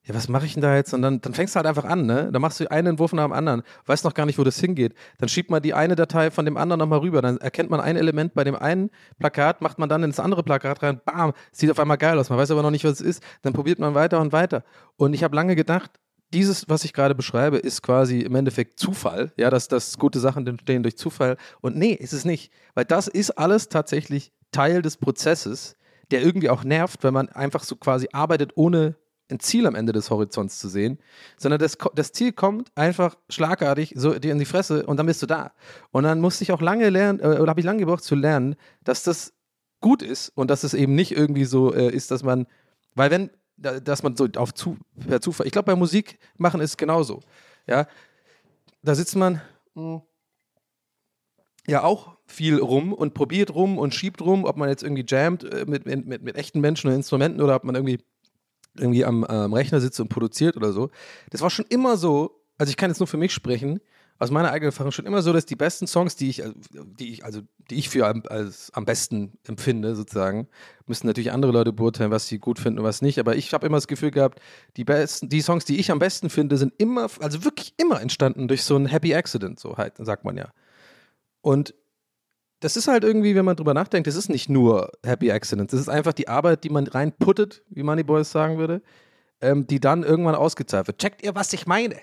ja, 0.07 0.13
was 0.13 0.29
mache 0.29 0.45
ich 0.45 0.53
denn 0.53 0.61
da 0.61 0.75
jetzt? 0.75 0.93
Und 0.93 1.01
dann, 1.01 1.19
dann 1.19 1.33
fängst 1.33 1.55
du 1.55 1.57
halt 1.57 1.65
einfach 1.65 1.83
an, 1.85 2.05
ne? 2.05 2.29
Dann 2.31 2.39
machst 2.39 2.59
du 2.59 2.69
einen 2.69 2.89
Entwurf 2.89 3.11
nach 3.13 3.25
dem 3.25 3.33
anderen, 3.33 3.63
weißt 3.87 4.05
noch 4.05 4.13
gar 4.13 4.27
nicht, 4.27 4.37
wo 4.37 4.43
das 4.43 4.59
hingeht. 4.59 4.93
Dann 5.17 5.29
schiebt 5.29 5.49
man 5.49 5.63
die 5.63 5.73
eine 5.73 5.95
Datei 5.95 6.29
von 6.29 6.45
dem 6.45 6.57
anderen 6.57 6.77
nochmal 6.79 6.99
rüber. 6.99 7.23
Dann 7.23 7.37
erkennt 7.37 7.71
man 7.71 7.79
ein 7.79 7.97
Element 7.97 8.35
bei 8.35 8.43
dem 8.43 8.55
einen 8.55 8.91
Plakat, 9.17 9.61
macht 9.61 9.79
man 9.79 9.89
dann 9.89 10.03
ins 10.03 10.19
andere 10.19 10.43
Plakat 10.43 10.83
rein, 10.83 11.01
bam, 11.03 11.33
sieht 11.51 11.71
auf 11.71 11.79
einmal 11.79 11.97
geil 11.97 12.19
aus. 12.19 12.29
Man 12.29 12.37
weiß 12.37 12.51
aber 12.51 12.61
noch 12.61 12.69
nicht, 12.69 12.83
was 12.83 12.99
es 12.99 13.01
ist. 13.01 13.23
Dann 13.41 13.53
probiert 13.53 13.79
man 13.79 13.95
weiter 13.95 14.21
und 14.21 14.31
weiter. 14.31 14.63
Und 14.95 15.15
ich 15.15 15.23
habe 15.23 15.35
lange 15.35 15.55
gedacht, 15.55 15.89
dieses, 16.33 16.69
was 16.69 16.83
ich 16.83 16.93
gerade 16.93 17.15
beschreibe, 17.15 17.57
ist 17.57 17.81
quasi 17.81 18.19
im 18.19 18.35
Endeffekt 18.35 18.79
Zufall, 18.79 19.31
ja, 19.37 19.49
dass, 19.49 19.67
dass 19.67 19.97
gute 19.97 20.19
Sachen 20.19 20.45
entstehen 20.45 20.83
durch 20.83 20.97
Zufall. 20.97 21.37
Und 21.61 21.77
nee, 21.77 21.93
ist 21.93 22.13
es 22.13 22.25
nicht. 22.25 22.51
Weil 22.75 22.85
das 22.85 23.07
ist 23.07 23.31
alles 23.31 23.69
tatsächlich 23.69 24.31
Teil 24.51 24.83
des 24.83 24.97
Prozesses, 24.97 25.75
der 26.11 26.21
irgendwie 26.21 26.49
auch 26.49 26.63
nervt, 26.63 27.03
wenn 27.03 27.13
man 27.13 27.29
einfach 27.29 27.63
so 27.63 27.75
quasi 27.75 28.07
arbeitet, 28.11 28.51
ohne 28.55 28.95
ein 29.29 29.39
Ziel 29.39 29.65
am 29.65 29.75
Ende 29.75 29.91
des 29.91 30.11
Horizonts 30.11 30.59
zu 30.59 30.69
sehen, 30.69 30.99
sondern 31.37 31.59
das, 31.59 31.77
das 31.95 32.11
Ziel 32.11 32.31
kommt 32.31 32.71
einfach 32.75 33.17
schlagartig 33.29 33.93
so 33.95 34.17
dir 34.19 34.31
in 34.31 34.39
die 34.39 34.45
Fresse 34.45 34.85
und 34.85 34.97
dann 34.97 35.07
bist 35.07 35.21
du 35.21 35.25
da. 35.25 35.51
Und 35.91 36.03
dann 36.03 36.21
musste 36.21 36.43
ich 36.43 36.51
auch 36.51 36.61
lange 36.61 36.89
lernen, 36.89 37.19
äh, 37.19 37.39
oder 37.39 37.49
habe 37.49 37.59
ich 37.59 37.65
lange 37.65 37.79
gebraucht 37.79 38.03
zu 38.03 38.15
lernen, 38.15 38.55
dass 38.83 39.03
das 39.03 39.33
gut 39.81 40.01
ist 40.01 40.29
und 40.29 40.49
dass 40.49 40.63
es 40.63 40.73
eben 40.73 40.95
nicht 40.95 41.11
irgendwie 41.11 41.45
so 41.45 41.73
äh, 41.73 41.89
ist, 41.89 42.11
dass 42.11 42.23
man, 42.23 42.45
weil 42.93 43.09
wenn, 43.11 43.29
dass 43.57 44.03
man 44.03 44.15
so 44.15 44.27
auf 44.35 44.53
zu, 44.53 44.77
per 45.07 45.21
Zufall, 45.21 45.47
ich 45.47 45.53
glaube 45.53 45.71
bei 45.71 45.75
Musik 45.75 46.19
machen 46.37 46.61
ist 46.61 46.77
genauso, 46.77 47.21
ja, 47.67 47.87
da 48.83 48.93
sitzt 48.93 49.15
man 49.15 49.41
mh, 49.73 49.93
hm, 49.95 50.01
ja 51.67 51.83
auch 51.83 52.15
viel 52.25 52.57
rum 52.57 52.93
und 52.93 53.13
probiert 53.13 53.53
rum 53.53 53.77
und 53.77 53.93
schiebt 53.93 54.21
rum, 54.21 54.45
ob 54.45 54.57
man 54.57 54.69
jetzt 54.69 54.83
irgendwie 54.83 55.05
jammt 55.07 55.43
äh, 55.43 55.65
mit, 55.67 55.85
mit, 55.85 56.23
mit, 56.23 56.35
echten 56.35 56.59
Menschen 56.59 56.89
und 56.89 56.95
Instrumenten 56.95 57.41
oder 57.41 57.55
ob 57.55 57.63
man 57.63 57.75
irgendwie, 57.75 57.99
irgendwie 58.77 59.05
am, 59.05 59.23
am 59.23 59.53
Rechner 59.53 59.79
sitzt 59.79 59.99
und 59.99 60.09
produziert 60.09 60.57
oder 60.57 60.71
so. 60.71 60.89
Das 61.29 61.41
war 61.41 61.49
schon 61.49 61.65
immer 61.69 61.97
so, 61.97 62.41
also 62.57 62.69
ich 62.69 62.77
kann 62.77 62.89
jetzt 62.89 62.99
nur 62.99 63.07
für 63.07 63.17
mich 63.17 63.33
sprechen, 63.33 63.79
aus 64.17 64.31
meiner 64.31 64.51
eigenen 64.51 64.69
Erfahrung 64.69 64.91
schon 64.91 65.05
immer 65.05 65.21
so, 65.21 65.33
dass 65.33 65.45
die 65.45 65.57
besten 65.57 65.87
Songs, 65.87 66.15
die 66.15 66.29
ich, 66.29 66.41
äh, 66.41 66.53
die 66.71 67.13
ich, 67.13 67.25
also 67.25 67.41
die 67.69 67.75
ich 67.75 67.89
für 67.89 68.05
als 68.29 68.71
am 68.73 68.85
besten 68.85 69.33
empfinde, 69.43 69.95
sozusagen, 69.95 70.47
müssen 70.85 71.07
natürlich 71.07 71.31
andere 71.31 71.51
Leute 71.51 71.73
beurteilen, 71.73 72.11
was 72.11 72.27
sie 72.27 72.39
gut 72.39 72.59
finden 72.59 72.79
und 72.79 72.85
was 72.85 73.01
nicht. 73.01 73.19
Aber 73.19 73.35
ich 73.35 73.53
habe 73.53 73.65
immer 73.65 73.77
das 73.77 73.87
Gefühl 73.87 74.11
gehabt, 74.11 74.39
die 74.77 74.85
besten, 74.85 75.29
die 75.29 75.41
Songs, 75.41 75.65
die 75.65 75.79
ich 75.79 75.91
am 75.91 75.99
besten 75.99 76.29
finde, 76.29 76.57
sind 76.57 76.73
immer, 76.77 77.07
also 77.19 77.43
wirklich 77.43 77.73
immer 77.77 78.01
entstanden 78.01 78.47
durch 78.47 78.63
so 78.63 78.77
ein 78.77 78.85
Happy 78.85 79.13
Accident, 79.13 79.59
so 79.59 79.77
halt, 79.77 79.95
sagt 79.97 80.23
man 80.23 80.37
ja. 80.37 80.49
Und 81.45 81.75
das 82.59 82.75
ist 82.75 82.87
halt 82.87 83.03
irgendwie, 83.03 83.35
wenn 83.35 83.45
man 83.45 83.55
drüber 83.55 83.75
nachdenkt, 83.75 84.07
das 84.07 84.15
ist 84.15 84.29
nicht 84.29 84.49
nur 84.49 84.91
Happy 85.05 85.31
Accidents. 85.31 85.69
Das 85.69 85.79
ist 85.79 85.89
einfach 85.89 86.13
die 86.13 86.27
Arbeit, 86.27 86.63
die 86.63 86.71
man 86.71 86.87
reinputtet, 86.87 87.61
wie 87.69 87.83
Moneyboys 87.83 88.31
sagen 88.31 88.57
würde, 88.57 88.81
ähm, 89.41 89.67
die 89.67 89.79
dann 89.79 90.01
irgendwann 90.01 90.33
ausgezahlt 90.33 90.87
wird. 90.87 90.97
Checkt 90.97 91.23
ihr, 91.23 91.35
was 91.35 91.53
ich 91.53 91.67
meine? 91.67 91.97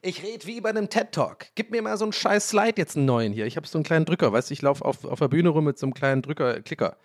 Ich 0.00 0.22
rede 0.22 0.46
wie 0.46 0.62
bei 0.62 0.70
einem 0.70 0.88
TED-Talk. 0.88 1.48
Gib 1.56 1.72
mir 1.72 1.82
mal 1.82 1.98
so 1.98 2.06
einen 2.06 2.14
scheiß 2.14 2.48
Slide 2.48 2.78
jetzt 2.78 2.96
einen 2.96 3.04
neuen 3.04 3.34
hier. 3.34 3.44
Ich 3.44 3.58
habe 3.58 3.66
so 3.66 3.76
einen 3.76 3.84
kleinen 3.84 4.06
Drücker, 4.06 4.32
weißt 4.32 4.48
du, 4.48 4.54
ich 4.54 4.62
laufe 4.62 4.82
auf, 4.82 5.04
auf 5.04 5.18
der 5.18 5.28
Bühne 5.28 5.50
rum 5.50 5.64
mit 5.64 5.78
so 5.78 5.84
einem 5.84 5.92
kleinen 5.92 6.22
Drücker, 6.22 6.62
Klicker. 6.62 6.96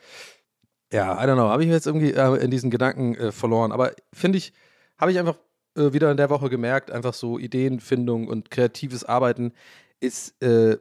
Ja, 0.94 1.22
I 1.22 1.28
don't 1.28 1.34
know, 1.34 1.50
habe 1.50 1.66
ich 1.66 1.70
jetzt 1.70 1.88
irgendwie 1.88 2.14
äh, 2.14 2.42
in 2.42 2.52
diesen 2.52 2.72
Gedanken 2.72 3.16
äh, 3.16 3.32
verloren. 3.34 3.74
Aber 3.74 3.92
finde 4.14 4.38
ich, 4.38 4.54
habe 4.98 5.12
ich 5.12 5.20
einfach 5.20 5.38
äh, 5.76 5.92
wieder 5.92 6.10
in 6.10 6.16
der 6.16 6.30
Woche 6.30 6.50
gemerkt, 6.50 6.90
einfach 6.90 7.14
so 7.14 7.38
Ideenfindung 7.38 8.30
und 8.30 8.50
kreatives 8.50 9.04
Arbeiten 9.04 9.52
ist 10.00 10.42
äh, 10.42 10.78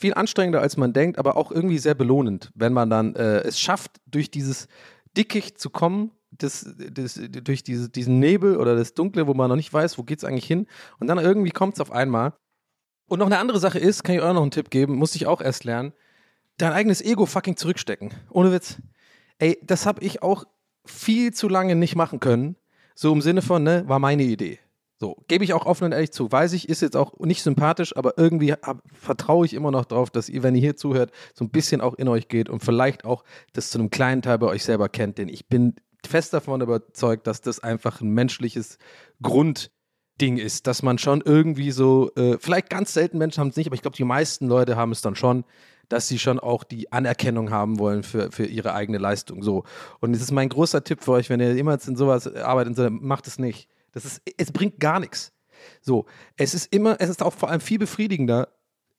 viel 0.00 0.14
anstrengender, 0.14 0.60
als 0.60 0.76
man 0.76 0.92
denkt, 0.92 1.18
aber 1.18 1.36
auch 1.36 1.50
irgendwie 1.50 1.78
sehr 1.78 1.94
belohnend, 1.94 2.50
wenn 2.54 2.72
man 2.72 2.90
dann 2.90 3.14
äh, 3.16 3.40
es 3.40 3.60
schafft, 3.60 4.00
durch 4.06 4.30
dieses 4.30 4.68
Dickicht 5.16 5.58
zu 5.58 5.70
kommen, 5.70 6.12
das, 6.30 6.74
das, 6.92 7.20
durch 7.42 7.62
diese, 7.62 7.88
diesen 7.88 8.18
Nebel 8.18 8.56
oder 8.56 8.76
das 8.76 8.94
Dunkle, 8.94 9.26
wo 9.26 9.34
man 9.34 9.48
noch 9.48 9.56
nicht 9.56 9.72
weiß, 9.72 9.98
wo 9.98 10.02
geht 10.02 10.18
es 10.18 10.24
eigentlich 10.24 10.46
hin. 10.46 10.66
Und 11.00 11.06
dann 11.06 11.18
irgendwie 11.18 11.50
kommt 11.50 11.74
es 11.74 11.80
auf 11.80 11.90
einmal. 11.90 12.34
Und 13.06 13.20
noch 13.20 13.26
eine 13.26 13.38
andere 13.38 13.58
Sache 13.58 13.78
ist, 13.78 14.04
kann 14.04 14.14
ich 14.14 14.20
auch 14.20 14.34
noch 14.34 14.42
einen 14.42 14.50
Tipp 14.50 14.70
geben, 14.70 14.96
musste 14.96 15.16
ich 15.16 15.26
auch 15.26 15.40
erst 15.40 15.64
lernen, 15.64 15.92
dein 16.58 16.72
eigenes 16.72 17.00
Ego 17.00 17.24
fucking 17.24 17.56
zurückstecken. 17.56 18.12
Ohne 18.30 18.52
Witz. 18.52 18.78
Ey, 19.38 19.58
das 19.62 19.86
habe 19.86 20.04
ich 20.04 20.22
auch 20.22 20.44
viel 20.84 21.32
zu 21.32 21.48
lange 21.48 21.74
nicht 21.74 21.96
machen 21.96 22.20
können. 22.20 22.56
So 22.94 23.12
im 23.12 23.22
Sinne 23.22 23.42
von, 23.42 23.62
ne, 23.62 23.84
war 23.86 23.98
meine 23.98 24.24
Idee. 24.24 24.58
So, 25.00 25.16
gebe 25.28 25.44
ich 25.44 25.54
auch 25.54 25.64
offen 25.64 25.84
und 25.84 25.92
ehrlich 25.92 26.10
zu. 26.10 26.30
Weiß 26.32 26.52
ich, 26.54 26.68
ist 26.68 26.82
jetzt 26.82 26.96
auch 26.96 27.16
nicht 27.20 27.44
sympathisch, 27.44 27.96
aber 27.96 28.18
irgendwie 28.18 28.54
vertraue 28.92 29.46
ich 29.46 29.54
immer 29.54 29.70
noch 29.70 29.84
darauf, 29.84 30.10
dass 30.10 30.28
ihr, 30.28 30.42
wenn 30.42 30.56
ihr 30.56 30.60
hier 30.60 30.76
zuhört, 30.76 31.12
so 31.34 31.44
ein 31.44 31.50
bisschen 31.50 31.80
auch 31.80 31.94
in 31.94 32.08
euch 32.08 32.26
geht 32.26 32.48
und 32.48 32.64
vielleicht 32.64 33.04
auch 33.04 33.22
das 33.52 33.70
zu 33.70 33.78
einem 33.78 33.90
kleinen 33.90 34.22
Teil 34.22 34.38
bei 34.38 34.48
euch 34.48 34.64
selber 34.64 34.88
kennt. 34.88 35.18
Denn 35.18 35.28
ich 35.28 35.46
bin 35.46 35.76
fest 36.04 36.34
davon 36.34 36.60
überzeugt, 36.62 37.28
dass 37.28 37.40
das 37.40 37.60
einfach 37.60 38.00
ein 38.00 38.10
menschliches 38.10 38.78
Grundding 39.22 40.36
ist, 40.36 40.66
dass 40.66 40.82
man 40.82 40.98
schon 40.98 41.22
irgendwie 41.24 41.70
so, 41.70 42.10
äh, 42.16 42.36
vielleicht 42.40 42.68
ganz 42.68 42.92
selten 42.92 43.18
Menschen 43.18 43.40
haben 43.40 43.50
es 43.50 43.56
nicht, 43.56 43.68
aber 43.68 43.76
ich 43.76 43.82
glaube, 43.82 43.96
die 43.96 44.04
meisten 44.04 44.48
Leute 44.48 44.74
haben 44.74 44.90
es 44.90 45.00
dann 45.00 45.14
schon, 45.14 45.44
dass 45.88 46.08
sie 46.08 46.18
schon 46.18 46.40
auch 46.40 46.64
die 46.64 46.90
Anerkennung 46.90 47.52
haben 47.52 47.78
wollen 47.78 48.02
für, 48.02 48.32
für 48.32 48.46
ihre 48.46 48.74
eigene 48.74 48.98
Leistung. 48.98 49.44
So. 49.44 49.62
Und 50.00 50.14
es 50.14 50.20
ist 50.20 50.32
mein 50.32 50.48
großer 50.48 50.82
Tipp 50.82 51.04
für 51.04 51.12
euch, 51.12 51.30
wenn 51.30 51.38
ihr 51.38 51.54
jemals 51.54 51.86
in 51.86 51.94
sowas 51.94 52.26
arbeitet, 52.34 52.90
macht 53.00 53.28
es 53.28 53.38
nicht 53.38 53.68
das 53.98 54.12
ist, 54.12 54.22
es 54.36 54.52
bringt 54.52 54.80
gar 54.80 55.00
nichts. 55.00 55.32
So, 55.80 56.06
es 56.36 56.54
ist 56.54 56.72
immer, 56.72 56.96
es 57.00 57.10
ist 57.10 57.22
auch 57.22 57.34
vor 57.34 57.50
allem 57.50 57.60
viel 57.60 57.78
befriedigender, 57.78 58.48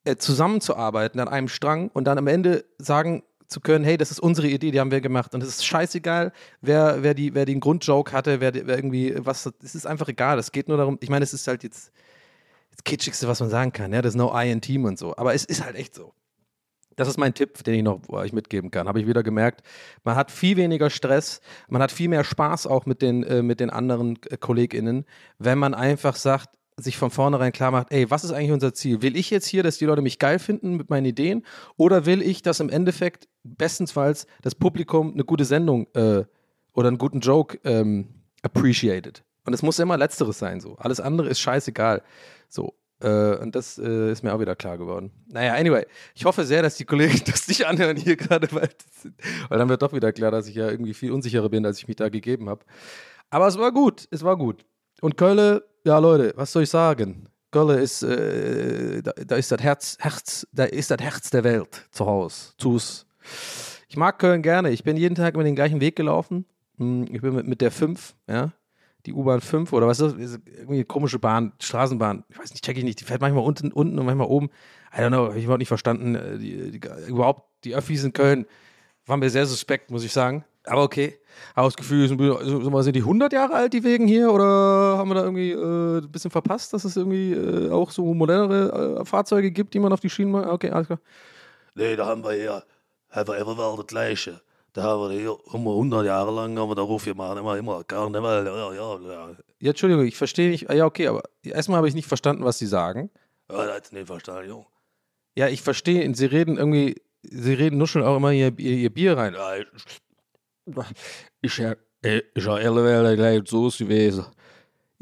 äh, 0.03 0.15
zusammenzuarbeiten 0.15 1.19
an 1.19 1.27
einem 1.27 1.47
Strang 1.47 1.89
und 1.89 2.05
dann 2.05 2.17
am 2.17 2.27
Ende 2.27 2.65
sagen 2.77 3.23
zu 3.47 3.59
können, 3.61 3.83
hey, 3.83 3.97
das 3.97 4.11
ist 4.11 4.19
unsere 4.19 4.47
Idee, 4.47 4.71
die 4.71 4.79
haben 4.79 4.91
wir 4.91 5.01
gemacht. 5.01 5.33
Und 5.33 5.41
es 5.41 5.49
ist 5.49 5.65
scheißegal, 5.65 6.31
wer, 6.61 7.01
wer, 7.01 7.13
die, 7.13 7.33
wer 7.33 7.45
den 7.45 7.59
Grundjoke 7.59 8.11
hatte, 8.11 8.39
wer, 8.41 8.53
wer 8.53 8.75
irgendwie 8.75 9.15
was, 9.17 9.49
es 9.63 9.73
ist 9.73 9.87
einfach 9.87 10.07
egal. 10.07 10.37
Es 10.37 10.51
geht 10.51 10.67
nur 10.67 10.77
darum, 10.77 10.97
ich 11.01 11.09
meine, 11.09 11.23
es 11.23 11.33
ist 11.33 11.47
halt 11.47 11.63
jetzt 11.63 11.91
das 12.69 12.83
Kitschigste, 12.83 13.27
was 13.27 13.39
man 13.39 13.49
sagen 13.49 13.73
kann, 13.73 13.91
ja, 13.91 14.01
das 14.01 14.13
ist 14.13 14.17
no 14.17 14.31
I 14.33 14.51
in 14.51 14.61
Team 14.61 14.85
und 14.85 14.99
so. 14.99 15.17
Aber 15.17 15.33
es 15.33 15.45
ist 15.45 15.63
halt 15.63 15.75
echt 15.75 15.95
so. 15.95 16.13
Das 16.99 17.07
ist 17.07 17.17
mein 17.17 17.33
Tipp, 17.33 17.63
den 17.63 17.75
ich 17.75 17.83
noch 17.83 18.01
euch 18.09 18.33
mitgeben 18.33 18.71
kann. 18.71 18.89
Habe 18.89 18.99
ich 18.99 19.07
wieder 19.07 19.23
gemerkt. 19.23 19.61
Man 20.03 20.17
hat 20.17 20.31
viel 20.31 20.57
weniger 20.57 20.89
Stress, 20.89 21.39
man 21.69 21.81
hat 21.81 21.93
viel 21.93 22.09
mehr 22.09 22.25
Spaß 22.25 22.67
auch 22.67 22.85
mit 22.85 23.01
den, 23.01 23.23
äh, 23.23 23.41
mit 23.41 23.61
den 23.61 23.69
anderen 23.69 24.19
äh, 24.29 24.35
KollegInnen, 24.35 25.05
wenn 25.37 25.57
man 25.57 25.73
einfach 25.73 26.17
sagt, 26.17 26.49
sich 26.75 26.97
von 26.97 27.09
vornherein 27.09 27.53
klar 27.53 27.71
macht, 27.71 27.87
ey, 27.91 28.11
was 28.11 28.25
ist 28.25 28.33
eigentlich 28.33 28.51
unser 28.51 28.73
Ziel? 28.73 29.01
Will 29.01 29.15
ich 29.15 29.29
jetzt 29.29 29.47
hier, 29.47 29.63
dass 29.63 29.77
die 29.77 29.85
Leute 29.85 30.01
mich 30.01 30.19
geil 30.19 30.39
finden 30.39 30.75
mit 30.75 30.89
meinen 30.89 31.05
Ideen? 31.05 31.45
Oder 31.77 32.05
will 32.05 32.21
ich, 32.21 32.41
dass 32.41 32.59
im 32.59 32.69
Endeffekt 32.69 33.29
bestensfalls 33.43 34.27
das 34.41 34.55
Publikum 34.55 35.13
eine 35.13 35.23
gute 35.23 35.45
Sendung 35.45 35.87
äh, 35.93 36.25
oder 36.73 36.89
einen 36.89 36.97
guten 36.97 37.21
Joke 37.21 37.59
ähm, 37.63 38.09
appreciated? 38.41 39.23
Und 39.45 39.53
es 39.53 39.61
muss 39.61 39.79
immer 39.79 39.95
Letzteres 39.95 40.37
sein, 40.37 40.59
so. 40.59 40.75
Alles 40.75 40.99
andere 40.99 41.29
ist 41.29 41.39
scheißegal. 41.39 42.03
So. 42.49 42.73
Äh, 43.01 43.37
und 43.37 43.55
das 43.55 43.77
äh, 43.77 44.11
ist 44.11 44.23
mir 44.23 44.33
auch 44.33 44.39
wieder 44.39 44.55
klar 44.55 44.77
geworden. 44.77 45.11
Naja, 45.27 45.53
anyway, 45.53 45.85
ich 46.15 46.25
hoffe 46.25 46.45
sehr, 46.45 46.61
dass 46.61 46.75
die 46.75 46.85
Kollegen 46.85 47.21
das 47.25 47.47
nicht 47.47 47.65
anhören 47.65 47.97
hier 47.97 48.15
gerade, 48.17 48.47
weil, 48.51 48.69
weil 49.47 49.57
dann 49.57 49.69
wird 49.69 49.81
doch 49.81 49.93
wieder 49.93 50.11
klar, 50.11 50.31
dass 50.31 50.47
ich 50.47 50.55
ja 50.55 50.69
irgendwie 50.69 50.93
viel 50.93 51.11
unsicherer 51.11 51.49
bin, 51.49 51.65
als 51.65 51.77
ich 51.77 51.87
mich 51.87 51.97
da 51.97 52.09
gegeben 52.09 52.49
habe. 52.49 52.65
Aber 53.29 53.47
es 53.47 53.57
war 53.57 53.71
gut, 53.71 54.07
es 54.11 54.23
war 54.23 54.37
gut. 54.37 54.65
Und 55.01 55.15
Kölle, 55.17 55.63
ja 55.85 55.97
Leute, 55.99 56.33
was 56.35 56.51
soll 56.51 56.63
ich 56.63 56.69
sagen? 56.69 57.29
Kölle 57.51 57.79
ist, 57.79 58.03
äh, 58.03 59.01
da, 59.01 59.11
da, 59.13 59.35
ist 59.35 59.51
das 59.51 59.61
Herz, 59.61 59.97
Herz, 59.99 60.47
da 60.51 60.65
ist 60.65 60.91
das 60.91 60.99
Herz 60.99 61.29
der 61.29 61.43
Welt 61.43 61.87
zu 61.91 62.05
Hause, 62.05 62.53
zus. 62.57 63.07
Ich 63.87 63.97
mag 63.97 64.19
Köln 64.19 64.41
gerne. 64.43 64.69
Ich 64.69 64.83
bin 64.83 64.97
jeden 64.97 65.15
Tag 65.15 65.33
über 65.33 65.43
den 65.43 65.55
gleichen 65.55 65.81
Weg 65.81 65.95
gelaufen. 65.95 66.45
Hm, 66.77 67.07
Ich 67.11 67.21
bin 67.21 67.33
mit, 67.33 67.47
mit 67.47 67.61
der 67.61 67.71
5, 67.71 68.15
ja, 68.27 68.51
die 69.05 69.13
U-Bahn 69.13 69.41
5 69.41 69.71
oder 69.73 69.87
was 69.87 69.99
ist 69.99 70.17
das? 70.17 70.39
Irgendwie 70.45 70.83
komische 70.83 71.19
Bahn, 71.19 71.53
Straßenbahn. 71.59 72.23
Ich 72.29 72.37
weiß 72.37 72.51
nicht, 72.51 72.63
check 72.63 72.77
ich 72.77 72.83
nicht. 72.83 72.99
Die 72.99 73.05
fährt 73.05 73.21
manchmal 73.21 73.43
unten, 73.43 73.71
unten 73.71 73.97
und 73.97 74.05
manchmal 74.05 74.27
oben. 74.27 74.49
I 74.93 75.01
don't 75.01 75.09
know, 75.09 75.27
habe 75.27 75.37
ich 75.37 75.45
überhaupt 75.45 75.59
nicht 75.59 75.67
verstanden. 75.67 76.15
Äh, 76.15 76.37
Die, 76.37 76.79
die, 76.79 76.81
überhaupt, 77.07 77.43
die 77.63 77.75
Öffis 77.75 78.03
in 78.03 78.13
Köln 78.13 78.45
waren 79.05 79.19
mir 79.19 79.29
sehr 79.29 79.45
suspekt, 79.45 79.91
muss 79.91 80.03
ich 80.03 80.11
sagen. 80.11 80.43
Aber 80.65 80.83
okay. 80.83 81.17
Aber 81.55 81.67
das 81.67 81.77
Gefühl, 81.77 82.07
sind, 82.07 82.19
sind 82.19 82.95
die 82.95 82.99
100 82.99 83.31
Jahre 83.31 83.53
alt, 83.53 83.73
die 83.73 83.83
Wegen 83.83 84.07
hier? 84.07 84.31
Oder 84.31 84.97
haben 84.97 85.09
wir 85.09 85.15
da 85.15 85.23
irgendwie 85.23 85.51
äh, 85.51 85.99
ein 85.99 86.11
bisschen 86.11 86.31
verpasst, 86.31 86.73
dass 86.73 86.83
es 86.83 86.97
irgendwie 86.97 87.33
äh, 87.33 87.71
auch 87.71 87.91
so 87.91 88.13
modernere 88.13 88.99
äh, 88.99 89.05
Fahrzeuge 89.05 89.51
gibt, 89.51 89.73
die 89.73 89.79
man 89.79 89.93
auf 89.93 90.01
die 90.01 90.09
Schienen 90.09 90.31
macht? 90.31 90.47
Okay, 90.47 90.69
alles 90.69 90.87
klar. 90.87 90.99
Nee, 91.75 91.95
da 91.95 92.05
haben 92.05 92.23
wir 92.23 92.63
haben 93.09 93.27
wir 93.27 93.37
immer 93.37 93.75
das 93.77 93.87
Gleiche. 93.87 94.41
Da 94.73 94.83
haben 94.83 95.09
wir 95.09 95.37
immer 95.53 95.71
100 95.71 96.05
Jahre 96.05 96.31
lang 96.31 96.57
haben 96.57 96.69
wir 96.69 96.75
darauf 96.75 97.03
gemacht, 97.03 97.37
immer, 97.37 97.57
immer 97.57 97.83
Karneval, 97.83 98.45
ja, 98.45 98.73
ja, 98.73 98.99
ja. 98.99 99.35
Ja, 99.59 99.69
Entschuldigung, 99.69 100.05
ich 100.05 100.15
verstehe 100.15 100.49
nicht. 100.49 100.71
Ja, 100.71 100.85
okay, 100.85 101.07
aber 101.07 101.23
erstmal 101.43 101.77
habe 101.77 101.87
ich 101.87 101.95
nicht 101.95 102.07
verstanden, 102.07 102.43
was 102.43 102.59
Sie 102.59 102.67
sagen. 102.67 103.09
Ja, 103.51 103.65
das 103.65 103.75
hat 103.75 103.93
nicht 103.93 104.07
verstanden, 104.07 104.49
Junge. 104.49 104.65
Ja, 105.35 105.47
ich 105.47 105.61
verstehe, 105.61 106.13
Sie 106.15 106.25
reden 106.25 106.57
irgendwie, 106.57 107.01
Sie 107.23 107.53
reden 107.53 107.77
nuscheln 107.77 108.05
auch 108.05 108.17
immer 108.17 108.31
ihr, 108.31 108.57
ihr, 108.57 108.77
ihr 108.77 108.89
Bier 108.89 109.17
rein. 109.17 109.33
Ja, 109.33 109.57
ich, 109.57 109.67
Ist 111.41 111.57
ja, 111.57 111.75
äh, 112.03 112.21
ist 112.33 112.45
ja 112.45 112.53
alle 112.53 113.15
gleich 113.15 113.41
so 113.47 113.69
gewesen. 113.69 114.25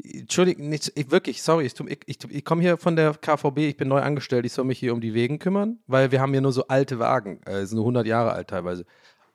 Entschuldigung, 0.02 0.68
nicht, 0.68 0.92
ich, 0.94 1.10
wirklich, 1.10 1.42
sorry, 1.42 1.66
ich, 1.66 1.74
ich, 1.80 1.98
ich, 2.06 2.18
ich 2.30 2.44
komme 2.44 2.62
hier 2.62 2.78
von 2.78 2.94
der 2.94 3.14
KVB, 3.14 3.58
ich 3.58 3.76
bin 3.76 3.88
neu 3.88 4.00
angestellt, 4.00 4.46
ich 4.46 4.52
soll 4.52 4.64
mich 4.64 4.78
hier 4.78 4.92
um 4.92 5.00
die 5.00 5.12
Wegen 5.12 5.40
kümmern, 5.40 5.80
weil 5.88 6.12
wir 6.12 6.20
haben 6.20 6.32
hier 6.32 6.40
nur 6.40 6.52
so 6.52 6.68
alte 6.68 7.00
Wagen, 7.00 7.42
äh, 7.42 7.66
sind 7.66 7.76
nur 7.76 7.84
100 7.84 8.06
Jahre 8.06 8.32
alt 8.32 8.48
teilweise. 8.48 8.84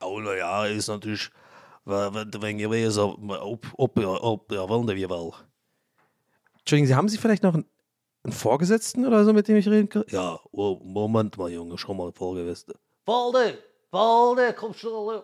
Alle 0.04 0.38
Jahre 0.38 0.72
ist 0.72 0.88
natürlich, 0.88 1.30
wenn 1.84 2.32
wenn 2.40 2.58
gewesen, 2.58 3.02
ob, 3.02 3.66
ob, 3.76 3.98
ob, 3.98 4.52
ja, 4.52 4.68
wollen 4.68 4.88
wir 4.88 5.10
wel. 5.10 5.32
Entschuldigung, 6.60 6.86
Sie 6.86 6.94
haben 6.94 7.08
Sie 7.08 7.18
vielleicht 7.18 7.42
noch 7.42 7.54
einen, 7.54 7.66
einen 8.22 8.32
Vorgesetzten 8.32 9.06
oder 9.06 9.24
so, 9.24 9.32
mit 9.32 9.48
dem 9.48 9.56
ich 9.56 9.68
reden 9.68 9.88
kann? 9.88 10.04
Ja, 10.08 10.38
oh, 10.50 10.80
Moment 10.82 11.36
mal, 11.36 11.50
Junge, 11.50 11.76
schon 11.76 11.96
mal 11.96 12.12
vorgewesen. 12.12 12.74
Walde, 13.04 13.58
Walde, 13.90 14.54
komm 14.54 14.72
schon. 14.72 14.92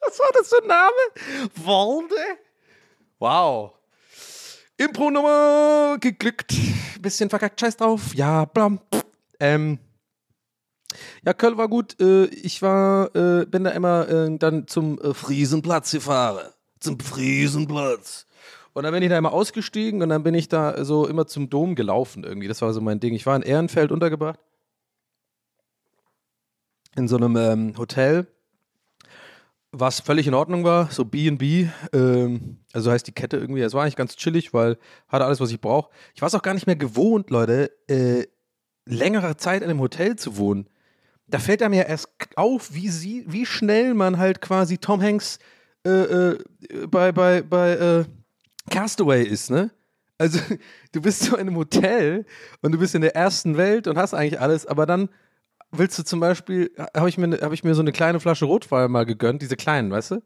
Was 0.00 0.18
war 0.18 0.30
das 0.32 0.48
für 0.48 0.62
ein 0.62 0.68
Name? 0.68 0.92
Walde? 1.64 2.38
Wow. 3.18 3.72
Impro-Nummer 4.78 5.96
geglückt. 6.00 6.54
Bisschen 7.00 7.30
verkackt, 7.30 7.60
scheiß 7.60 7.76
drauf. 7.76 8.14
Ja, 8.14 8.44
blam. 8.44 8.80
Ähm. 9.40 9.78
Ja, 11.24 11.32
Köln 11.32 11.56
war 11.56 11.68
gut. 11.68 12.00
Äh, 12.00 12.26
ich 12.26 12.62
war, 12.62 13.14
äh, 13.14 13.46
bin 13.46 13.64
da 13.64 13.70
immer 13.70 14.08
äh, 14.08 14.36
dann 14.38 14.66
zum 14.66 14.98
Friesenplatz 15.14 15.92
gefahren. 15.92 16.52
Zum 16.80 17.00
Friesenplatz. 17.00 18.26
Und 18.76 18.82
dann 18.82 18.92
bin 18.92 19.02
ich 19.02 19.08
da 19.08 19.16
immer 19.16 19.32
ausgestiegen 19.32 20.02
und 20.02 20.10
dann 20.10 20.22
bin 20.22 20.34
ich 20.34 20.48
da 20.48 20.84
so 20.84 21.06
immer 21.06 21.26
zum 21.26 21.48
Dom 21.48 21.76
gelaufen 21.76 22.24
irgendwie. 22.24 22.46
Das 22.46 22.60
war 22.60 22.74
so 22.74 22.82
mein 22.82 23.00
Ding. 23.00 23.14
Ich 23.14 23.24
war 23.24 23.34
in 23.34 23.40
Ehrenfeld 23.40 23.90
untergebracht. 23.90 24.38
In 26.94 27.08
so 27.08 27.16
einem 27.16 27.36
ähm, 27.38 27.78
Hotel, 27.78 28.26
was 29.72 30.00
völlig 30.00 30.26
in 30.26 30.34
Ordnung 30.34 30.64
war. 30.64 30.90
So 30.90 31.06
B&B, 31.06 31.68
ähm, 31.94 32.58
also 32.74 32.90
heißt 32.90 33.06
die 33.06 33.12
Kette 33.12 33.38
irgendwie. 33.38 33.62
Es 33.62 33.72
war 33.72 33.82
eigentlich 33.82 33.96
ganz 33.96 34.14
chillig, 34.14 34.52
weil 34.52 34.76
hatte 35.08 35.24
alles, 35.24 35.40
was 35.40 35.50
ich 35.50 35.60
brauche. 35.62 35.90
Ich 36.14 36.20
war 36.20 36.26
es 36.26 36.34
auch 36.34 36.42
gar 36.42 36.52
nicht 36.52 36.66
mehr 36.66 36.76
gewohnt, 36.76 37.30
Leute, 37.30 37.70
äh, 37.88 38.26
längere 38.84 39.38
Zeit 39.38 39.62
in 39.62 39.70
einem 39.70 39.80
Hotel 39.80 40.16
zu 40.16 40.36
wohnen. 40.36 40.68
Da 41.28 41.38
fällt 41.38 41.62
einem 41.62 41.74
ja 41.74 41.82
erst 41.82 42.08
auf, 42.36 42.72
wie, 42.72 42.88
sie, 42.88 43.24
wie 43.26 43.46
schnell 43.46 43.94
man 43.94 44.18
halt 44.18 44.40
quasi 44.40 44.78
Tom 44.78 45.02
Hanks 45.02 45.38
äh, 45.84 45.90
äh, 45.90 46.38
bei, 46.88 47.12
bei, 47.12 47.42
bei 47.42 47.72
äh, 47.72 48.04
Castaway 48.70 49.24
ist, 49.24 49.50
ne? 49.50 49.70
Also, 50.18 50.38
du 50.92 51.00
bist 51.00 51.22
so 51.22 51.36
in 51.36 51.48
einem 51.48 51.56
Hotel 51.56 52.26
und 52.62 52.72
du 52.72 52.78
bist 52.78 52.94
in 52.94 53.02
der 53.02 53.14
ersten 53.14 53.56
Welt 53.56 53.86
und 53.86 53.98
hast 53.98 54.14
eigentlich 54.14 54.40
alles, 54.40 54.66
aber 54.66 54.86
dann 54.86 55.08
willst 55.72 55.98
du 55.98 56.04
zum 56.04 56.20
Beispiel, 56.20 56.70
habe 56.96 57.08
ich, 57.08 57.18
mir 57.18 57.28
ne- 57.28 57.38
hab 57.42 57.52
ich 57.52 57.64
mir 57.64 57.74
so 57.74 57.82
eine 57.82 57.92
kleine 57.92 58.20
Flasche 58.20 58.44
Rotwein 58.44 58.90
mal 58.90 59.04
gegönnt, 59.04 59.42
diese 59.42 59.56
kleinen, 59.56 59.90
weißt 59.90 60.12
du? 60.12 60.22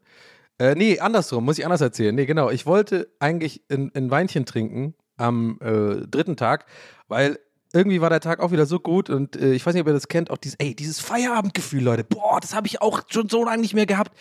Äh, 0.59 0.75
nee, 0.75 1.01
andersrum, 1.01 1.45
muss 1.45 1.59
ich 1.59 1.65
anders 1.65 1.81
erzählen. 1.81 2.15
Nee, 2.15 2.27
genau. 2.27 2.51
Ich 2.51 2.67
wollte 2.67 3.09
eigentlich 3.19 3.63
ein, 3.71 3.91
ein 3.95 4.11
Weinchen 4.11 4.45
trinken 4.45 4.95
am 5.17 5.59
äh, 5.63 6.07
dritten 6.07 6.37
Tag, 6.37 6.67
weil 7.09 7.39
irgendwie 7.73 8.01
war 8.01 8.11
der 8.11 8.21
Tag 8.21 8.41
auch 8.41 8.51
wieder 8.51 8.67
so 8.67 8.81
gut 8.81 9.11
und 9.11 9.37
äh, 9.37 9.53
ich 9.53 9.65
weiß 9.65 9.75
nicht, 9.75 9.83
ob 9.83 9.87
ihr 9.87 9.93
das 9.93 10.09
kennt, 10.09 10.31
auch 10.31 10.39
dieses, 10.39 10.57
ey, 10.59 10.75
dieses 10.75 10.99
Feierabendgefühl, 11.01 11.83
Leute. 11.83 12.05
Boah, 12.05 12.41
das 12.41 12.55
habe 12.55 12.67
ich 12.67 12.83
auch 12.83 13.03
schon 13.09 13.29
so 13.29 13.45
lange 13.45 13.63
nicht 13.63 13.75
mehr 13.75 13.87
gehabt. 13.87 14.13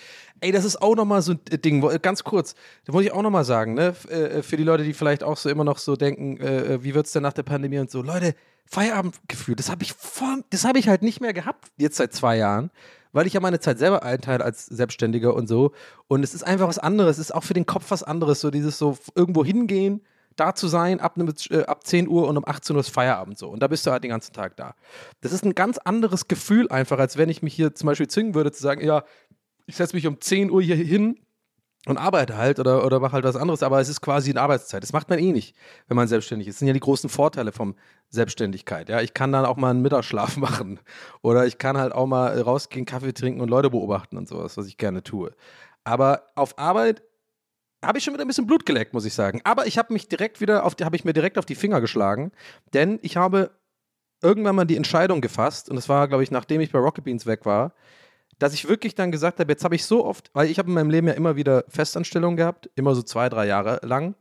Ey, 0.41 0.51
das 0.51 0.65
ist 0.65 0.81
auch 0.81 0.95
nochmal 0.95 1.21
so 1.21 1.33
ein 1.33 1.39
Ding, 1.61 1.81
wo- 1.81 1.91
ganz 2.01 2.23
kurz, 2.23 2.53
da 2.85 2.93
muss 2.93 3.03
ich 3.03 3.11
auch 3.11 3.21
nochmal 3.23 3.45
sagen, 3.45 3.73
ne, 3.73 3.95
äh, 4.09 4.43
für 4.43 4.55
die 4.57 4.63
Leute, 4.63 4.83
die 4.83 4.93
vielleicht 4.93 5.23
auch 5.23 5.37
so 5.37 5.49
immer 5.49 5.63
noch 5.63 5.79
so 5.79 5.95
denken, 5.95 6.37
äh, 6.39 6.75
äh, 6.75 6.83
wie 6.83 6.93
wird's 6.93 7.11
denn 7.11 7.23
nach 7.23 7.33
der 7.33 7.43
Pandemie 7.43 7.79
und 7.79 7.89
so, 7.89 8.01
Leute, 8.01 8.35
Feierabendgefühl, 8.67 9.55
das 9.55 9.69
habe 9.71 9.83
ich 9.83 9.93
voll, 9.93 10.43
das 10.51 10.63
habe 10.63 10.77
ich 10.77 10.87
halt 10.87 11.01
nicht 11.01 11.21
mehr 11.21 11.33
gehabt, 11.33 11.65
jetzt 11.77 11.97
seit 11.97 12.13
zwei 12.13 12.37
Jahren, 12.37 12.69
weil 13.11 13.25
ich 13.25 13.33
ja 13.33 13.39
meine 13.39 13.59
Zeit 13.59 13.79
selber 13.79 14.03
einteile 14.03 14.45
als 14.45 14.67
Selbstständiger 14.67 15.33
und 15.33 15.47
so. 15.47 15.71
Und 16.07 16.23
es 16.23 16.35
ist 16.35 16.43
einfach 16.43 16.67
was 16.67 16.77
anderes, 16.77 17.17
es 17.17 17.25
ist 17.29 17.31
auch 17.35 17.43
für 17.43 17.55
den 17.55 17.65
Kopf 17.65 17.85
was 17.89 18.03
anderes, 18.03 18.41
so 18.41 18.51
dieses 18.51 18.77
so 18.77 18.95
irgendwo 19.15 19.43
hingehen, 19.43 20.01
da 20.39 20.55
zu 20.55 20.67
sein, 20.67 20.99
ab, 20.99 21.17
ne, 21.17 21.31
äh, 21.49 21.65
ab 21.65 21.85
10 21.85 22.07
Uhr 22.07 22.27
und 22.27 22.37
um 22.37 22.45
18 22.45 22.75
Uhr 22.75 22.79
ist 22.79 22.89
Feierabend 22.89 23.37
so. 23.37 23.49
Und 23.49 23.61
da 23.61 23.67
bist 23.67 23.85
du 23.85 23.91
halt 23.91 24.03
den 24.03 24.11
ganzen 24.11 24.33
Tag 24.33 24.55
da. 24.55 24.75
Das 25.21 25.31
ist 25.31 25.45
ein 25.45 25.55
ganz 25.55 25.77
anderes 25.77 26.27
Gefühl 26.27 26.69
einfach, 26.69 26.99
als 26.99 27.17
wenn 27.17 27.29
ich 27.29 27.41
mich 27.41 27.53
hier 27.53 27.75
zum 27.75 27.87
Beispiel 27.87 28.07
zwingen 28.07 28.35
würde 28.35 28.51
zu 28.51 28.61
sagen, 28.61 28.81
ja, 28.81 29.03
ich 29.65 29.75
setze 29.75 29.95
mich 29.95 30.07
um 30.07 30.19
10 30.19 30.51
Uhr 30.51 30.61
hier 30.61 30.75
hin 30.75 31.19
und 31.85 31.97
arbeite 31.97 32.37
halt 32.37 32.59
oder, 32.59 32.85
oder 32.85 32.99
mache 32.99 33.13
halt 33.13 33.23
was 33.23 33.35
anderes, 33.35 33.63
aber 33.63 33.79
es 33.79 33.87
ist 33.87 34.01
quasi 34.01 34.31
eine 34.31 34.41
Arbeitszeit. 34.41 34.83
Das 34.83 34.93
macht 34.93 35.09
man 35.09 35.19
eh 35.19 35.31
nicht, 35.31 35.55
wenn 35.87 35.95
man 35.95 36.07
selbstständig 36.07 36.47
ist. 36.47 36.55
Das 36.55 36.59
sind 36.59 36.67
ja 36.67 36.73
die 36.73 36.79
großen 36.79 37.09
Vorteile 37.09 37.51
von 37.51 37.75
Selbstständigkeit. 38.09 38.89
Ja, 38.89 39.01
ich 39.01 39.13
kann 39.13 39.31
dann 39.31 39.45
auch 39.45 39.57
mal 39.57 39.69
einen 39.69 39.81
Mittagsschlaf 39.81 40.37
machen 40.37 40.79
oder 41.21 41.45
ich 41.45 41.57
kann 41.57 41.77
halt 41.77 41.93
auch 41.93 42.07
mal 42.07 42.39
rausgehen, 42.39 42.85
Kaffee 42.85 43.13
trinken 43.13 43.41
und 43.41 43.49
Leute 43.49 43.69
beobachten 43.69 44.17
und 44.17 44.27
sowas, 44.27 44.57
was 44.57 44.67
ich 44.67 44.77
gerne 44.77 45.03
tue. 45.03 45.33
Aber 45.83 46.23
auf 46.35 46.59
Arbeit 46.59 47.01
habe 47.83 47.97
ich 47.97 48.03
schon 48.03 48.13
wieder 48.13 48.25
ein 48.25 48.27
bisschen 48.27 48.47
Blut 48.47 48.65
geleckt, 48.65 48.93
muss 48.93 49.05
ich 49.05 49.13
sagen. 49.13 49.41
Aber 49.43 49.67
ich 49.67 49.77
habe 49.77 49.93
mich 49.93 50.07
direkt 50.07 50.41
wieder 50.41 50.65
auf, 50.65 50.75
die- 50.75 50.85
habe 50.85 50.95
ich 50.95 51.05
mir 51.05 51.13
direkt 51.13 51.37
auf 51.37 51.45
die 51.45 51.55
Finger 51.55 51.81
geschlagen, 51.81 52.31
denn 52.73 52.99
ich 53.01 53.17
habe 53.17 53.51
irgendwann 54.21 54.55
mal 54.55 54.65
die 54.65 54.75
Entscheidung 54.75 55.21
gefasst 55.21 55.69
und 55.69 55.75
das 55.77 55.87
war, 55.87 56.07
glaube 56.07 56.23
ich, 56.23 56.31
nachdem 56.31 56.59
ich 56.61 56.71
bei 56.71 56.79
Rocket 56.79 57.05
Beans 57.05 57.25
weg 57.25 57.45
war, 57.45 57.73
dass 58.37 58.53
ich 58.53 58.67
wirklich 58.67 58.95
dann 58.95 59.11
gesagt 59.11 59.39
habe, 59.39 59.51
jetzt 59.51 59.63
habe 59.63 59.75
ich 59.75 59.85
so 59.85 60.05
oft, 60.05 60.29
weil 60.33 60.49
ich 60.49 60.59
habe 60.59 60.69
in 60.69 60.75
meinem 60.75 60.89
Leben 60.89 61.07
ja 61.07 61.13
immer 61.13 61.35
wieder 61.35 61.63
Festanstellungen 61.69 62.37
gehabt, 62.37 62.69
immer 62.75 62.95
so 62.95 63.01
zwei, 63.01 63.29
drei 63.29 63.45
Jahre 63.47 63.79
lang. 63.83 64.15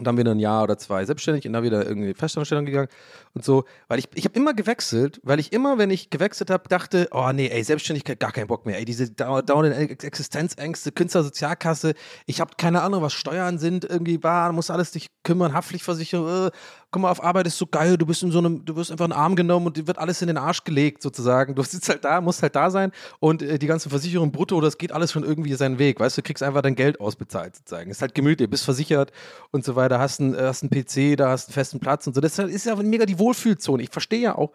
Und 0.00 0.06
dann 0.06 0.16
wieder 0.16 0.30
ein 0.30 0.38
Jahr 0.38 0.62
oder 0.62 0.78
zwei 0.78 1.04
selbstständig 1.04 1.46
und 1.46 1.52
dann 1.52 1.62
wieder 1.62 1.84
irgendwie 1.86 2.14
Festanstellung 2.14 2.64
gegangen 2.64 2.88
und 3.34 3.44
so. 3.44 3.64
Weil 3.86 3.98
ich, 3.98 4.08
ich 4.14 4.24
habe 4.24 4.34
immer 4.34 4.54
gewechselt, 4.54 5.20
weil 5.22 5.38
ich 5.38 5.52
immer, 5.52 5.76
wenn 5.76 5.90
ich 5.90 6.08
gewechselt 6.08 6.48
habe, 6.48 6.70
dachte, 6.70 7.08
oh 7.12 7.30
nee, 7.34 7.48
ey, 7.48 7.62
Selbstständigkeit, 7.62 8.18
gar 8.18 8.32
keinen 8.32 8.46
Bock 8.46 8.64
mehr. 8.64 8.78
Ey, 8.78 8.86
diese 8.86 9.10
dau- 9.10 9.42
dauernden 9.42 9.74
Ex- 9.74 10.02
Existenzängste, 10.02 10.90
Künstlersozialkasse, 10.92 11.92
ich 12.24 12.40
habe 12.40 12.52
keine 12.56 12.80
Ahnung, 12.80 13.02
was 13.02 13.12
Steuern 13.12 13.58
sind, 13.58 13.84
irgendwie, 13.84 14.22
war, 14.22 14.52
muss 14.52 14.70
alles 14.70 14.90
dich 14.92 15.08
kümmern, 15.22 15.52
Haftpflichtversicherung, 15.52 16.46
äh, 16.46 16.50
guck 16.90 17.02
mal, 17.02 17.10
auf 17.10 17.22
Arbeit 17.22 17.46
ist 17.46 17.56
so 17.58 17.66
geil, 17.66 17.96
du 17.96 18.06
bist 18.06 18.22
in 18.22 18.32
so 18.32 18.38
einem, 18.38 18.64
du 18.64 18.74
wirst 18.76 18.90
einfach 18.90 19.04
in 19.04 19.10
den 19.12 19.18
Arm 19.18 19.36
genommen 19.36 19.66
und 19.66 19.76
dir 19.76 19.86
wird 19.86 19.98
alles 19.98 20.20
in 20.22 20.28
den 20.28 20.36
Arsch 20.36 20.64
gelegt, 20.64 21.02
sozusagen. 21.02 21.54
Du 21.54 21.62
sitzt 21.64 21.88
halt 21.88 22.04
da, 22.04 22.20
musst 22.20 22.42
halt 22.42 22.56
da 22.56 22.70
sein 22.70 22.92
und 23.20 23.42
äh, 23.42 23.58
die 23.58 23.66
ganzen 23.66 23.90
Versicherungen 23.90 24.32
brutto, 24.32 24.60
das 24.60 24.78
geht 24.78 24.92
alles 24.92 25.12
schon 25.12 25.22
irgendwie 25.24 25.54
seinen 25.54 25.78
Weg, 25.78 26.00
weißt 26.00 26.18
du, 26.18 26.22
kriegst 26.22 26.42
einfach 26.42 26.62
dein 26.62 26.74
Geld 26.74 27.00
ausbezahlt, 27.00 27.56
sozusagen. 27.56 27.90
Ist 27.90 28.02
halt 28.02 28.14
gemütlich, 28.14 28.50
bist 28.50 28.64
versichert 28.64 29.12
und 29.52 29.64
so 29.64 29.76
weiter, 29.76 29.98
hast 29.98 30.20
einen, 30.20 30.34
äh, 30.34 30.42
hast 30.42 30.62
einen 30.62 30.70
PC, 30.70 31.16
da 31.16 31.30
hast 31.30 31.48
einen 31.48 31.54
festen 31.54 31.80
Platz 31.80 32.06
und 32.06 32.14
so. 32.14 32.20
Das 32.20 32.32
ist 32.38 32.38
halt- 32.38 32.64
ja 32.64 32.82
mega 32.82 33.06
die 33.06 33.18
Wohlfühlzone. 33.18 33.82
Ich 33.82 33.90
verstehe 33.90 34.20
ja 34.20 34.36
auch, 34.36 34.52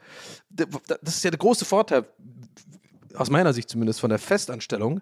das 0.50 1.16
ist 1.18 1.24
ja 1.24 1.32
der 1.32 1.40
große 1.40 1.66
Vorteil, 1.66 2.06
aus 3.16 3.30
meiner 3.30 3.54
Sicht 3.54 3.70
zumindest, 3.70 4.00
von 4.02 4.10
der 4.10 4.20
Festanstellung. 4.20 5.02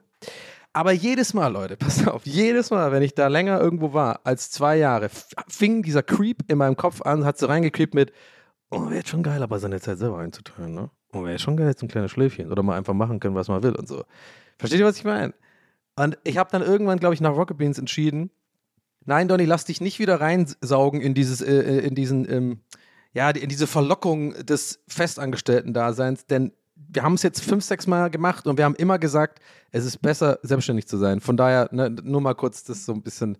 Aber 0.73 0.91
jedes 0.91 1.33
Mal, 1.33 1.47
Leute, 1.47 1.77
pass 1.77 2.07
auf, 2.07 2.25
jedes 2.25 2.71
Mal, 2.71 2.91
wenn 2.91 3.03
ich 3.03 3.13
da 3.13 3.27
länger 3.27 3.61
irgendwo 3.61 3.93
war 3.93 4.21
als 4.23 4.49
zwei 4.49 4.77
Jahre, 4.77 5.09
fing 5.47 5.83
dieser 5.83 6.03
Creep 6.03 6.49
in 6.51 6.57
meinem 6.57 6.75
Kopf 6.75 7.01
an, 7.01 7.25
hat 7.25 7.37
so 7.37 7.45
reingecreept 7.45 7.93
mit, 7.93 8.11
oh, 8.71 8.89
wäre 8.89 9.05
schon 9.05 9.23
geil, 9.23 9.41
aber 9.43 9.59
seine 9.59 9.79
Zeit 9.79 9.99
selber 9.99 10.17
einzuteilen, 10.17 10.73
ne? 10.73 10.89
Oh, 11.13 11.23
wäre 11.23 11.37
schon 11.37 11.55
geil, 11.57 11.67
jetzt 11.67 11.83
ein 11.83 11.89
kleines 11.89 12.09
Schläfchen 12.09 12.51
oder 12.51 12.63
mal 12.63 12.75
einfach 12.75 12.95
machen 12.95 13.19
können, 13.19 13.35
was 13.35 13.47
man 13.47 13.61
will 13.61 13.75
und 13.75 13.87
so. 13.87 14.03
Versteht 14.57 14.79
ihr, 14.79 14.85
was 14.85 14.97
ich 14.97 15.03
meine? 15.03 15.35
Und 15.95 16.17
ich 16.23 16.37
habe 16.39 16.49
dann 16.51 16.63
irgendwann, 16.63 16.97
glaube 16.97 17.13
ich, 17.13 17.21
nach 17.21 17.35
Rocket 17.35 17.57
Beans 17.57 17.77
entschieden, 17.77 18.31
nein, 19.05 19.27
Donny, 19.27 19.45
lass 19.45 19.65
dich 19.65 19.79
nicht 19.79 19.99
wieder 19.99 20.19
reinsaugen 20.19 21.01
in 21.01 21.13
dieses, 21.13 21.41
äh, 21.41 21.53
äh, 21.53 21.85
in 21.85 21.93
diesen, 21.93 22.29
ähm, 22.31 22.61
ja, 23.13 23.29
in 23.29 23.49
diese 23.49 23.67
Verlockung 23.67 24.33
des 24.45 24.83
Festangestellten-Daseins, 24.87 26.25
denn 26.25 26.51
wir 26.89 27.03
haben 27.03 27.13
es 27.13 27.23
jetzt 27.23 27.43
fünf, 27.43 27.63
sechs 27.63 27.87
Mal 27.87 28.09
gemacht 28.09 28.47
und 28.47 28.57
wir 28.57 28.65
haben 28.65 28.75
immer 28.75 28.99
gesagt, 28.99 29.39
es 29.71 29.85
ist 29.85 30.01
besser, 30.01 30.39
selbstständig 30.43 30.87
zu 30.87 30.97
sein. 30.97 31.19
Von 31.19 31.37
daher, 31.37 31.69
ne, 31.71 31.89
nur 31.89 32.21
mal 32.21 32.33
kurz 32.33 32.63
das 32.63 32.85
so 32.85 32.93
ein 32.93 33.01
bisschen 33.01 33.37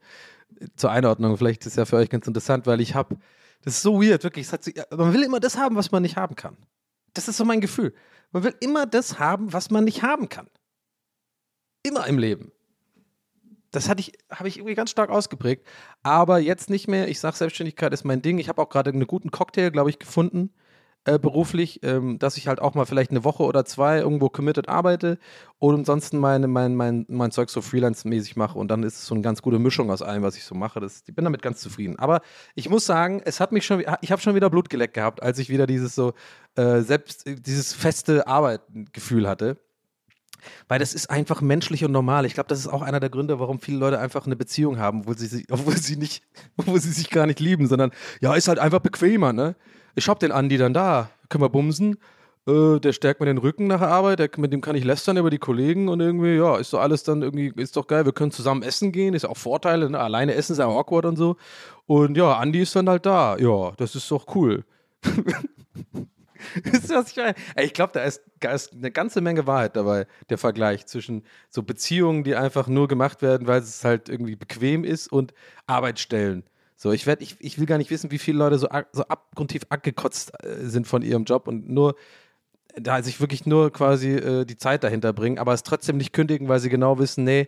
zur 0.76 0.92
Einordnung. 0.92 1.38
Vielleicht 1.38 1.62
ist 1.62 1.74
es 1.74 1.76
ja 1.76 1.86
für 1.86 1.98
euch 1.98 2.10
ganz 2.10 2.28
interessant, 2.28 2.68
weil 2.68 2.82
ich 2.82 2.96
habe, 2.96 3.18
das 3.64 3.76
ist 3.76 3.82
so 3.82 4.02
weird, 4.02 4.24
wirklich. 4.24 4.48
Sich- 4.48 4.76
man 4.92 5.14
will 5.14 5.24
immer 5.24 5.40
das 5.40 5.58
haben, 5.58 5.76
was 5.76 5.92
man 5.92 6.02
nicht 6.02 6.18
haben 6.18 6.36
kann. 6.36 6.58
Das 7.14 7.28
ist 7.28 7.38
so 7.38 7.46
mein 7.46 7.62
Gefühl. 7.62 7.94
Man 8.32 8.44
will 8.44 8.56
immer 8.60 8.86
das 8.86 9.20
haben, 9.20 9.54
was 9.54 9.70
man 9.70 9.84
nicht 9.84 10.04
haben 10.04 10.30
kann. 10.30 10.48
Immer 11.84 12.08
im 12.08 12.18
Leben. 12.18 12.52
Das 13.72 13.90
hatte 13.90 14.02
ich, 14.02 14.14
habe 14.32 14.48
ich 14.48 14.58
irgendwie 14.58 14.76
ganz 14.76 14.92
stark 14.92 15.10
ausgeprägt. 15.10 15.68
Aber 16.04 16.40
jetzt 16.40 16.70
nicht 16.70 16.88
mehr. 16.88 17.08
Ich 17.08 17.20
sage, 17.20 17.36
Selbstständigkeit 17.36 17.94
ist 17.94 18.04
mein 18.04 18.22
Ding. 18.22 18.38
Ich 18.38 18.50
habe 18.50 18.62
auch 18.62 18.70
gerade 18.70 18.92
einen 18.92 19.08
guten 19.08 19.32
Cocktail, 19.32 19.70
glaube 19.72 19.90
ich, 19.90 20.00
gefunden, 20.00 20.54
äh, 21.06 21.20
beruflich, 21.20 21.82
ähm, 21.84 22.18
dass 22.18 22.38
ich 22.38 22.48
halt 22.48 22.62
auch 22.62 22.76
mal 22.76 22.86
vielleicht 22.86 23.12
eine 23.12 23.24
Woche 23.24 23.44
oder 23.44 23.66
zwei 23.66 24.00
irgendwo 24.00 24.30
committed 24.30 24.70
arbeite 24.70 25.18
und 25.60 25.76
ansonsten 25.76 26.18
meine, 26.18 26.48
mein, 26.48 26.76
mein, 26.76 27.06
mein 27.10 27.32
Zeug 27.32 27.50
so 27.50 27.62
freelance-mäßig 27.62 28.36
mache. 28.36 28.58
Und 28.58 28.70
dann 28.70 28.84
ist 28.84 29.00
es 29.00 29.06
so 29.06 29.16
eine 29.16 29.22
ganz 29.22 29.42
gute 29.42 29.60
Mischung 29.60 29.92
aus 29.92 30.02
allem, 30.02 30.24
was 30.24 30.38
ich 30.38 30.46
so 30.46 30.56
mache. 30.56 30.80
Das, 30.80 31.04
ich 31.06 31.14
bin 31.14 31.26
damit 31.26 31.42
ganz 31.42 31.60
zufrieden. 31.60 32.00
Aber 32.00 32.22
ich 32.56 32.70
muss 32.70 32.86
sagen, 32.86 33.22
es 33.26 33.40
hat 33.40 33.52
mich 33.52 33.66
schon, 33.66 33.84
ich 34.02 34.12
habe 34.12 34.22
schon 34.22 34.36
wieder 34.36 34.50
Blut 34.50 34.70
geleckt 34.70 34.94
gehabt, 34.94 35.22
als 35.22 35.40
ich 35.40 35.50
wieder 35.50 35.68
dieses 35.68 35.94
so 35.94 36.14
äh, 36.56 36.82
selbst, 36.82 37.26
dieses 37.26 37.74
feste 37.74 38.28
Arbeiten-Gefühl 38.28 39.28
hatte. 39.28 39.58
Weil 40.68 40.80
das 40.80 40.94
ist 40.94 41.10
einfach 41.10 41.42
menschlich 41.42 41.84
und 41.84 41.92
normal. 41.92 42.26
Ich 42.26 42.34
glaube, 42.34 42.48
das 42.48 42.60
ist 42.60 42.68
auch 42.68 42.82
einer 42.82 43.00
der 43.00 43.10
Gründe, 43.10 43.40
warum 43.40 43.60
viele 43.60 43.78
Leute 43.78 44.00
einfach 44.00 44.26
eine 44.26 44.36
Beziehung 44.36 44.80
haben, 44.80 45.02
obwohl 45.02 45.18
sie, 45.18 45.28
sich, 45.28 45.46
obwohl 45.52 45.78
sie 45.78 45.96
nicht, 45.96 46.24
obwohl 46.58 46.80
sie 46.80 46.92
sich 46.92 47.10
gar 47.10 47.26
nicht 47.26 47.40
lieben, 47.40 47.68
sondern 47.68 47.92
ja, 48.22 48.34
ist 48.36 48.48
halt 48.48 48.60
einfach 48.60 48.80
bequemer, 48.80 49.34
ne? 49.34 49.56
Ich 49.96 50.08
hab 50.08 50.20
den 50.20 50.32
Andi 50.32 50.58
dann 50.58 50.74
da, 50.74 51.10
können 51.30 51.44
wir 51.44 51.50
bumsen. 51.50 51.98
Äh, 52.46 52.80
der 52.80 52.92
stärkt 52.92 53.22
mir 53.22 53.26
den 53.26 53.38
Rücken 53.38 53.68
nach 53.68 53.80
der 53.80 53.88
Arbeit, 53.88 54.20
der, 54.20 54.30
mit 54.38 54.52
dem 54.52 54.60
kann 54.60 54.76
ich 54.76 54.84
lästern 54.84 55.16
über 55.16 55.30
die 55.30 55.38
Kollegen 55.38 55.88
und 55.88 56.02
irgendwie, 56.02 56.36
ja, 56.36 56.58
ist 56.58 56.74
doch 56.74 56.82
alles 56.82 57.04
dann 57.04 57.22
irgendwie, 57.22 57.54
ist 57.56 57.78
doch 57.78 57.88
geil. 57.88 58.06
Wir 58.06 58.12
können 58.12 58.32
zusammen 58.32 58.64
essen 58.64 58.92
gehen, 58.92 59.14
ist 59.14 59.26
auch 59.26 59.38
Vorteile, 59.38 59.90
ne? 59.90 60.00
Alleine 60.00 60.34
essen 60.36 60.54
ist 60.54 60.58
ja 60.58 60.68
awkward 60.68 61.06
und 61.06 61.16
so. 61.16 61.38
Und 61.86 62.18
ja, 62.18 62.38
Andi 62.38 62.62
ist 62.62 62.76
dann 62.76 62.90
halt 62.90 63.06
da. 63.06 63.38
Ja, 63.38 63.72
das 63.78 63.96
ist 63.96 64.12
doch 64.12 64.36
cool. 64.36 64.66
Wisst 66.64 66.90
ihr, 66.90 66.98
was 66.98 67.12
ich 67.12 67.18
meine? 67.18 67.36
Ich 67.62 67.74
glaube, 67.74 67.94
da 67.94 68.04
ist, 68.04 68.22
da 68.42 68.52
ist 68.52 68.74
eine 68.74 68.92
ganze 68.92 69.22
Menge 69.22 69.48
Wahrheit 69.48 69.76
dabei, 69.76 70.08
der 70.30 70.38
Vergleich 70.38 70.86
zwischen 70.86 71.24
so 71.50 71.64
Beziehungen, 71.64 72.24
die 72.26 72.36
einfach 72.36 72.68
nur 72.68 72.90
gemacht 72.90 73.22
werden, 73.22 73.48
weil 73.48 73.62
es 73.62 73.86
halt 73.86 74.10
irgendwie 74.10 74.36
bequem 74.36 74.84
ist 74.84 75.12
und 75.12 75.34
Arbeitsstellen. 75.66 76.44
So, 76.84 76.92
ich, 76.92 77.08
werd, 77.08 77.22
ich, 77.22 77.38
ich 77.40 77.58
will 77.58 77.66
gar 77.66 77.78
nicht 77.78 77.92
wissen, 77.92 78.12
wie 78.12 78.18
viele 78.18 78.40
Leute 78.40 78.60
so, 78.60 78.68
so 78.92 79.04
abgrundtief 79.04 79.62
angekotzt 79.70 80.34
äh, 80.44 80.66
sind 80.66 80.86
von 80.86 81.02
ihrem 81.02 81.24
Job 81.24 81.48
und 81.48 81.70
nur 81.70 81.96
da 82.76 83.02
sich 83.02 83.22
wirklich 83.22 83.46
nur 83.46 83.72
quasi 83.72 84.10
äh, 84.10 84.44
die 84.44 84.58
Zeit 84.58 84.84
dahinter 84.84 85.14
bringen, 85.14 85.40
aber 85.40 85.54
es 85.54 85.64
trotzdem 85.64 85.96
nicht 85.96 86.12
kündigen, 86.12 86.50
weil 86.50 86.60
sie 86.60 86.68
genau 86.68 87.00
wissen, 87.00 87.24
nee, 87.24 87.48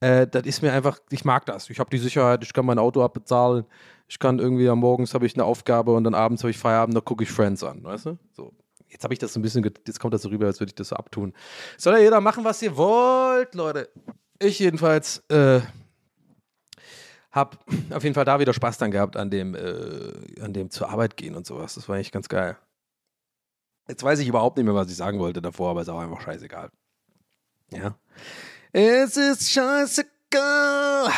äh, 0.00 0.26
das 0.26 0.44
ist 0.44 0.62
mir 0.62 0.72
einfach, 0.72 1.00
ich 1.10 1.22
mag 1.26 1.44
das. 1.44 1.68
Ich 1.68 1.80
habe 1.80 1.90
die 1.90 1.98
Sicherheit, 1.98 2.42
ich 2.44 2.54
kann 2.54 2.64
mein 2.64 2.78
Auto 2.78 3.02
abbezahlen, 3.02 3.66
ich 4.08 4.18
kann 4.18 4.38
irgendwie 4.38 4.70
am 4.70 4.78
Morgens 4.78 5.12
habe 5.12 5.26
ich 5.26 5.34
eine 5.34 5.44
Aufgabe 5.44 5.92
und 5.92 6.04
dann 6.04 6.14
abends 6.14 6.42
habe 6.42 6.50
ich 6.50 6.56
Feierabend, 6.56 6.96
da 6.96 7.02
gucke 7.02 7.24
ich 7.24 7.30
Friends 7.30 7.62
an, 7.62 7.84
weißt 7.84 8.06
du? 8.06 8.18
So. 8.30 8.54
Jetzt 8.88 9.04
habe 9.04 9.12
ich 9.12 9.18
das 9.18 9.34
so 9.34 9.38
ein 9.38 9.42
bisschen, 9.42 9.70
jetzt 9.86 10.00
kommt 10.00 10.14
das 10.14 10.22
so 10.22 10.30
rüber, 10.30 10.46
als 10.46 10.60
würde 10.60 10.70
ich 10.70 10.76
das 10.76 10.88
so 10.88 10.96
abtun. 10.96 11.34
Soll 11.76 11.92
ja 11.92 12.00
jeder 12.04 12.22
machen, 12.22 12.42
was 12.42 12.62
ihr 12.62 12.74
wollt, 12.74 13.54
Leute. 13.54 13.90
Ich 14.38 14.60
jedenfalls 14.60 15.18
äh, 15.28 15.60
habe 17.32 17.58
auf 17.90 18.04
jeden 18.04 18.14
Fall 18.14 18.24
da 18.24 18.38
wieder 18.38 18.52
Spaß 18.52 18.78
dann 18.78 18.90
gehabt 18.90 19.16
an 19.16 19.30
dem, 19.30 19.54
äh, 19.54 20.40
an 20.40 20.52
dem 20.52 20.70
zur 20.70 20.88
Arbeit 20.88 21.16
gehen 21.16 21.34
und 21.34 21.46
sowas. 21.46 21.74
Das 21.74 21.88
war 21.88 21.96
eigentlich 21.96 22.12
ganz 22.12 22.28
geil. 22.28 22.56
Jetzt 23.88 24.04
weiß 24.04 24.20
ich 24.20 24.28
überhaupt 24.28 24.56
nicht 24.56 24.66
mehr, 24.66 24.74
was 24.74 24.90
ich 24.90 24.96
sagen 24.96 25.18
wollte 25.18 25.42
davor, 25.42 25.70
aber 25.70 25.82
ist 25.82 25.88
auch 25.88 25.98
einfach 25.98 26.20
scheißegal. 26.20 26.70
Ja. 27.70 27.96
Es 28.72 29.16
ist 29.16 29.50
scheißegal. 29.50 31.10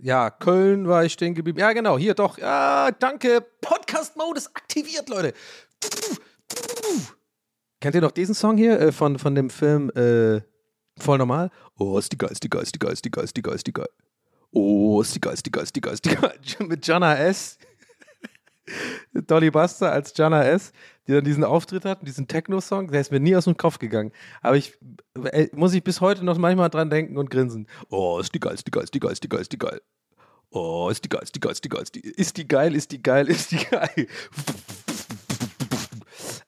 Ja, 0.00 0.30
Köln 0.30 0.88
war 0.88 1.04
ich 1.04 1.12
stehen 1.12 1.34
geblieben. 1.34 1.60
Ja, 1.60 1.72
genau, 1.72 1.96
hier 1.96 2.14
doch. 2.14 2.36
Ja, 2.36 2.90
danke. 2.90 3.40
Podcast-Mode 3.60 4.38
ist 4.38 4.48
aktiviert, 4.48 5.08
Leute. 5.08 5.32
Kennt 7.80 7.94
ihr 7.94 8.00
noch 8.00 8.10
diesen 8.10 8.34
Song 8.34 8.56
hier 8.56 8.80
äh, 8.80 8.92
von, 8.92 9.18
von 9.18 9.34
dem 9.34 9.48
Film 9.48 9.90
äh, 9.90 10.42
Voll 10.98 11.18
Normal? 11.18 11.50
Oh, 11.78 11.98
ist 11.98 12.12
die 12.12 12.18
geil, 12.18 12.30
ist 12.30 12.44
die 12.44 12.48
geil, 12.48 12.62
ist 12.62 12.74
die 12.74 12.78
geil, 12.78 12.92
ist 12.92 13.04
die 13.04 13.10
geil, 13.10 13.24
ist 13.24 13.36
die 13.36 13.42
geil, 13.42 13.54
ist 13.54 13.66
die 13.66 13.72
geil. 13.72 13.88
Oh, 14.52 15.02
geil, 15.20 15.32
ist 15.32 15.46
die 15.46 15.80
geil. 15.80 15.96
Mit 16.60 16.86
Jana 16.86 17.16
S. 17.16 17.58
Dolly 19.12 19.50
Buster 19.50 19.92
als 19.92 20.16
Jana 20.16 20.44
S., 20.44 20.72
die 21.06 21.12
dann 21.12 21.24
diesen 21.24 21.42
Auftritt 21.42 21.84
hat, 21.84 22.06
diesen 22.06 22.28
Techno-Song, 22.28 22.88
der 22.88 23.00
ist 23.00 23.10
mir 23.10 23.18
nie 23.18 23.34
aus 23.34 23.44
dem 23.44 23.56
Kopf 23.56 23.78
gegangen. 23.78 24.12
Aber 24.40 24.56
ich 24.56 24.78
äh, 25.14 25.48
muss 25.52 25.74
ich 25.74 25.82
bis 25.82 26.00
heute 26.00 26.24
noch 26.24 26.38
manchmal 26.38 26.70
dran 26.70 26.90
denken 26.90 27.18
und 27.18 27.30
grinsen. 27.30 27.66
Oh, 27.90 28.20
ist 28.20 28.34
die 28.34 28.40
geil, 28.40 28.54
ist 28.54 28.66
die 28.66 28.70
geil, 28.70 28.84
ist 28.84 28.94
die 28.94 29.00
geil, 29.00 29.12
ist 29.12 29.24
die 29.24 29.28
geil, 29.28 29.40
ist 29.40 29.52
die 29.52 29.58
geil. 29.58 29.80
Oh, 30.50 30.88
ist 30.90 31.04
die 31.04 31.08
geil, 31.08 31.22
ist 31.22 31.34
die 31.34 31.40
geil, 31.40 31.52
ist 31.52 31.64
die 31.64 31.68
geil, 31.68 31.82
ist 31.82 31.94
die, 31.94 32.00
ist 32.00 32.36
die 32.36 32.46
geil, 32.46 32.76
ist 32.76 32.92
die 32.92 33.02
geil, 33.02 33.28
ist 33.28 33.50
die 33.50 33.56
geil. 33.56 34.06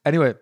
Anyway, 0.05 0.35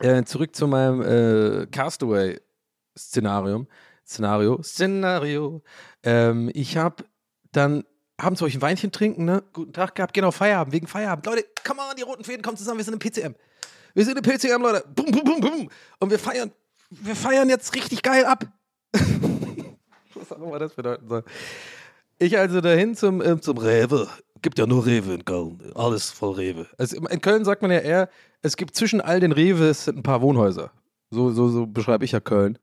äh, 0.00 0.24
zurück 0.24 0.56
zu 0.56 0.66
meinem 0.66 1.02
äh, 1.02 1.66
Castaway-Szenario. 1.66 3.66
Szenario, 4.08 4.62
Szenario. 4.62 5.62
Ähm, 6.02 6.50
ich 6.54 6.78
habe 6.78 7.04
dann 7.52 7.84
abends 8.16 8.40
ich 8.48 8.54
ein 8.54 8.62
Weinchen 8.62 8.90
trinken, 8.90 9.26
ne? 9.26 9.42
Guten 9.52 9.74
Tag 9.74 9.94
gehabt, 9.94 10.14
genau, 10.14 10.30
Feierabend, 10.30 10.72
wegen 10.72 10.86
Feierabend. 10.86 11.26
Leute, 11.26 11.44
come 11.64 11.80
on, 11.82 11.94
die 11.96 12.02
roten 12.02 12.24
Fäden 12.24 12.42
kommen 12.42 12.56
zusammen, 12.56 12.78
wir 12.78 12.84
sind 12.84 12.94
im 12.94 12.98
PCM. 13.00 13.34
Wir 13.94 14.04
sind 14.04 14.16
im 14.16 14.22
PCM, 14.22 14.62
Leute. 14.62 14.84
Bum, 14.94 15.06
bum, 15.10 15.24
bum, 15.24 15.40
bum. 15.40 15.70
Und 16.00 16.10
wir 16.10 16.18
feiern, 16.18 16.50
wir 16.90 17.14
feiern 17.14 17.50
jetzt 17.50 17.74
richtig 17.74 18.02
geil 18.02 18.24
ab. 18.24 18.46
Was 20.14 20.32
auch 20.32 20.40
immer 20.40 20.58
das 20.58 20.72
bedeuten 20.72 21.06
soll. 21.06 21.24
Ich 22.18 22.38
also 22.38 22.62
dahin 22.62 22.96
zum, 22.96 23.20
ähm, 23.20 23.42
zum 23.42 23.58
Rewe. 23.58 24.08
Gibt 24.40 24.58
ja 24.58 24.66
nur 24.66 24.86
Rewe 24.86 25.14
in 25.14 25.24
Köln. 25.24 25.60
Alles 25.74 26.10
voll 26.10 26.34
Rewe. 26.34 26.66
Also 26.78 26.96
in 26.96 27.20
Köln 27.20 27.44
sagt 27.44 27.60
man 27.60 27.70
ja 27.70 27.80
eher, 27.80 28.08
es 28.40 28.56
gibt 28.56 28.74
zwischen 28.74 29.00
all 29.00 29.20
den 29.20 29.32
sind 29.32 29.98
ein 29.98 30.02
paar 30.02 30.22
Wohnhäuser. 30.22 30.70
So, 31.10 31.30
so, 31.30 31.48
so 31.48 31.66
beschreibe 31.66 32.04
ich 32.04 32.12
ja 32.12 32.20
Köln. 32.20 32.58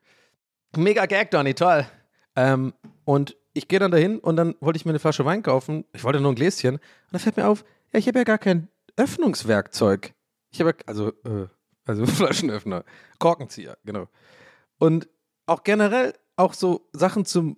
Mega 0.78 1.06
Gag, 1.06 1.32
Donny, 1.32 1.54
toll. 1.54 1.86
Ähm, 2.36 2.74
und 3.06 3.36
ich 3.54 3.68
gehe 3.68 3.80
dann 3.80 3.92
dahin 3.92 4.20
und 4.20 4.36
dann 4.36 4.56
wollte 4.60 4.78
ich 4.78 4.86
mir 4.86 4.92
eine 4.92 5.00
Flasche 5.00 5.26
Wein 5.26 5.42
kaufen. 5.42 5.86
Ich 5.94 6.04
wollte 6.04 6.20
nur 6.20 6.32
ein 6.32 6.36
Gläschen. 6.36 6.76
Und 6.76 6.82
dann 7.12 7.20
fällt 7.20 7.38
mir 7.38 7.48
auf, 7.48 7.64
ja, 7.94 8.00
ich 8.00 8.08
habe 8.08 8.20
ja 8.20 8.24
gar 8.24 8.38
kein 8.38 8.68
Öffnungswerkzeug. 8.98 10.14
Ich 10.52 10.60
habe 10.60 10.72
ja, 10.72 10.76
also, 10.86 11.10
äh, 11.24 11.48
also 11.86 12.06
Flaschenöffner, 12.06 12.84
Korkenzieher, 13.20 13.78
genau. 13.86 14.08
Und 14.78 15.08
auch 15.46 15.64
generell 15.64 16.14
auch 16.36 16.54
so 16.54 16.90
Sachen 16.92 17.26
zum 17.26 17.58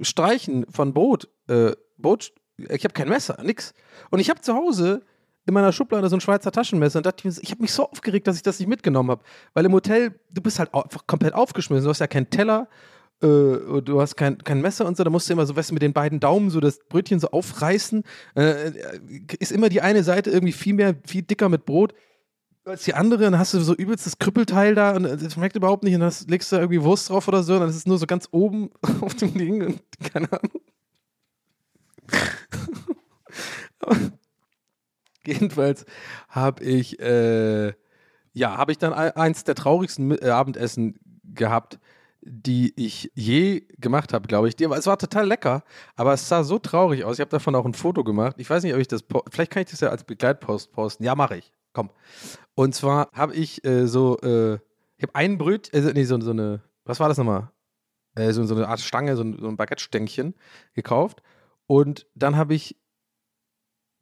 Streichen 0.00 0.64
von 0.70 0.94
Brot, 0.94 1.28
äh, 1.48 1.72
Brot, 1.98 2.32
ich 2.56 2.84
habe 2.84 2.94
kein 2.94 3.08
Messer, 3.08 3.42
nix. 3.42 3.74
Und 4.10 4.20
ich 4.20 4.30
habe 4.30 4.40
zu 4.40 4.54
Hause 4.54 5.04
in 5.46 5.54
meiner 5.54 5.72
Schublade 5.72 6.08
so 6.08 6.16
ein 6.16 6.20
Schweizer 6.20 6.52
Taschenmesser 6.52 6.98
und 6.98 7.06
dachte 7.06 7.28
ich, 7.28 7.50
habe 7.50 7.62
mich 7.62 7.72
so 7.72 7.88
aufgeregt, 7.88 8.26
dass 8.26 8.36
ich 8.36 8.42
das 8.42 8.58
nicht 8.58 8.68
mitgenommen 8.68 9.10
habe. 9.10 9.22
Weil 9.54 9.64
im 9.64 9.72
Hotel, 9.72 10.14
du 10.30 10.40
bist 10.40 10.58
halt 10.58 10.72
einfach 10.74 11.06
komplett 11.06 11.34
aufgeschmissen. 11.34 11.84
Du 11.84 11.90
hast 11.90 11.98
ja 11.98 12.06
keinen 12.06 12.30
Teller, 12.30 12.68
äh, 13.22 13.82
du 13.82 14.00
hast 14.00 14.16
kein, 14.16 14.38
kein 14.38 14.60
Messer 14.60 14.86
und 14.86 14.96
so, 14.96 15.04
da 15.04 15.10
musst 15.10 15.28
du 15.28 15.32
immer 15.32 15.46
so, 15.46 15.56
weißt 15.56 15.70
du, 15.70 15.74
mit 15.74 15.82
den 15.82 15.92
beiden 15.92 16.20
Daumen 16.20 16.50
so 16.50 16.60
das 16.60 16.78
Brötchen 16.88 17.18
so 17.18 17.30
aufreißen. 17.30 18.04
Äh, 18.34 18.72
ist 19.38 19.52
immer 19.52 19.68
die 19.68 19.80
eine 19.80 20.04
Seite 20.04 20.30
irgendwie 20.30 20.52
viel 20.52 20.74
mehr, 20.74 20.94
viel 21.06 21.22
dicker 21.22 21.48
mit 21.48 21.64
Brot 21.64 21.92
als 22.64 22.84
die 22.84 22.94
andere. 22.94 23.22
Dann 23.24 23.38
hast 23.38 23.54
du 23.54 23.60
so 23.60 23.74
übelst 23.74 24.06
das 24.06 24.18
Krüppelteil 24.18 24.74
da 24.76 24.94
und 24.94 25.04
das 25.04 25.32
schmeckt 25.32 25.56
überhaupt 25.56 25.82
nicht. 25.82 25.94
Und 25.94 26.00
dann 26.00 26.12
legst 26.28 26.52
du 26.52 26.56
da 26.56 26.62
irgendwie 26.62 26.82
Wurst 26.82 27.10
drauf 27.10 27.26
oder 27.26 27.42
so. 27.42 27.54
Und 27.54 27.60
dann 27.60 27.70
ist 27.70 27.76
es 27.76 27.86
nur 27.86 27.98
so 27.98 28.06
ganz 28.06 28.28
oben 28.30 28.70
auf 29.00 29.14
dem 29.14 29.34
Ding 29.34 29.64
und 29.64 29.80
keine 30.12 30.28
Ahnung. 30.32 30.60
Jedenfalls 35.26 35.84
habe 36.28 36.62
ich, 36.64 36.98
äh, 37.00 37.72
ja, 38.32 38.56
habe 38.56 38.72
ich 38.72 38.78
dann 38.78 38.92
ein- 38.92 39.12
eins 39.12 39.44
der 39.44 39.54
traurigsten 39.54 40.10
äh, 40.20 40.28
Abendessen 40.30 40.98
gehabt, 41.34 41.78
die 42.22 42.72
ich 42.76 43.10
je 43.14 43.66
gemacht 43.78 44.12
habe, 44.12 44.28
glaube 44.28 44.48
ich. 44.48 44.60
Es 44.60 44.86
war 44.86 44.98
total 44.98 45.26
lecker, 45.26 45.64
aber 45.96 46.12
es 46.12 46.28
sah 46.28 46.44
so 46.44 46.58
traurig 46.58 47.04
aus. 47.04 47.16
Ich 47.16 47.20
habe 47.20 47.30
davon 47.30 47.54
auch 47.54 47.64
ein 47.66 47.74
Foto 47.74 48.04
gemacht. 48.04 48.36
Ich 48.38 48.48
weiß 48.48 48.62
nicht, 48.62 48.74
ob 48.74 48.80
ich 48.80 48.88
das, 48.88 49.04
vielleicht 49.30 49.50
kann 49.50 49.62
ich 49.64 49.70
das 49.70 49.80
ja 49.80 49.88
als 49.88 50.04
Begleitpost 50.04 50.72
posten. 50.72 51.04
Ja, 51.04 51.14
mache 51.14 51.36
ich. 51.36 51.52
Komm. 51.72 51.90
Und 52.54 52.74
zwar 52.74 53.08
habe 53.12 53.34
ich 53.34 53.64
äh, 53.64 53.86
so, 53.86 54.18
äh, 54.20 54.54
ich 54.96 55.02
habe 55.02 55.14
ein 55.14 55.38
Brötchen, 55.38 55.74
also 55.74 55.90
nee, 55.92 56.04
so, 56.04 56.20
so 56.20 56.30
eine, 56.30 56.62
was 56.84 57.00
war 57.00 57.08
das 57.08 57.18
nochmal? 57.18 57.50
äh, 58.14 58.32
so, 58.32 58.44
so 58.44 58.54
eine 58.54 58.68
Art 58.68 58.80
Stange, 58.80 59.16
so 59.16 59.22
ein, 59.22 59.38
so 59.38 59.48
ein 59.48 59.56
Baguette-Stängchen 59.56 60.34
gekauft. 60.74 61.22
Und 61.66 62.06
dann 62.14 62.36
habe 62.36 62.54
ich 62.54 62.76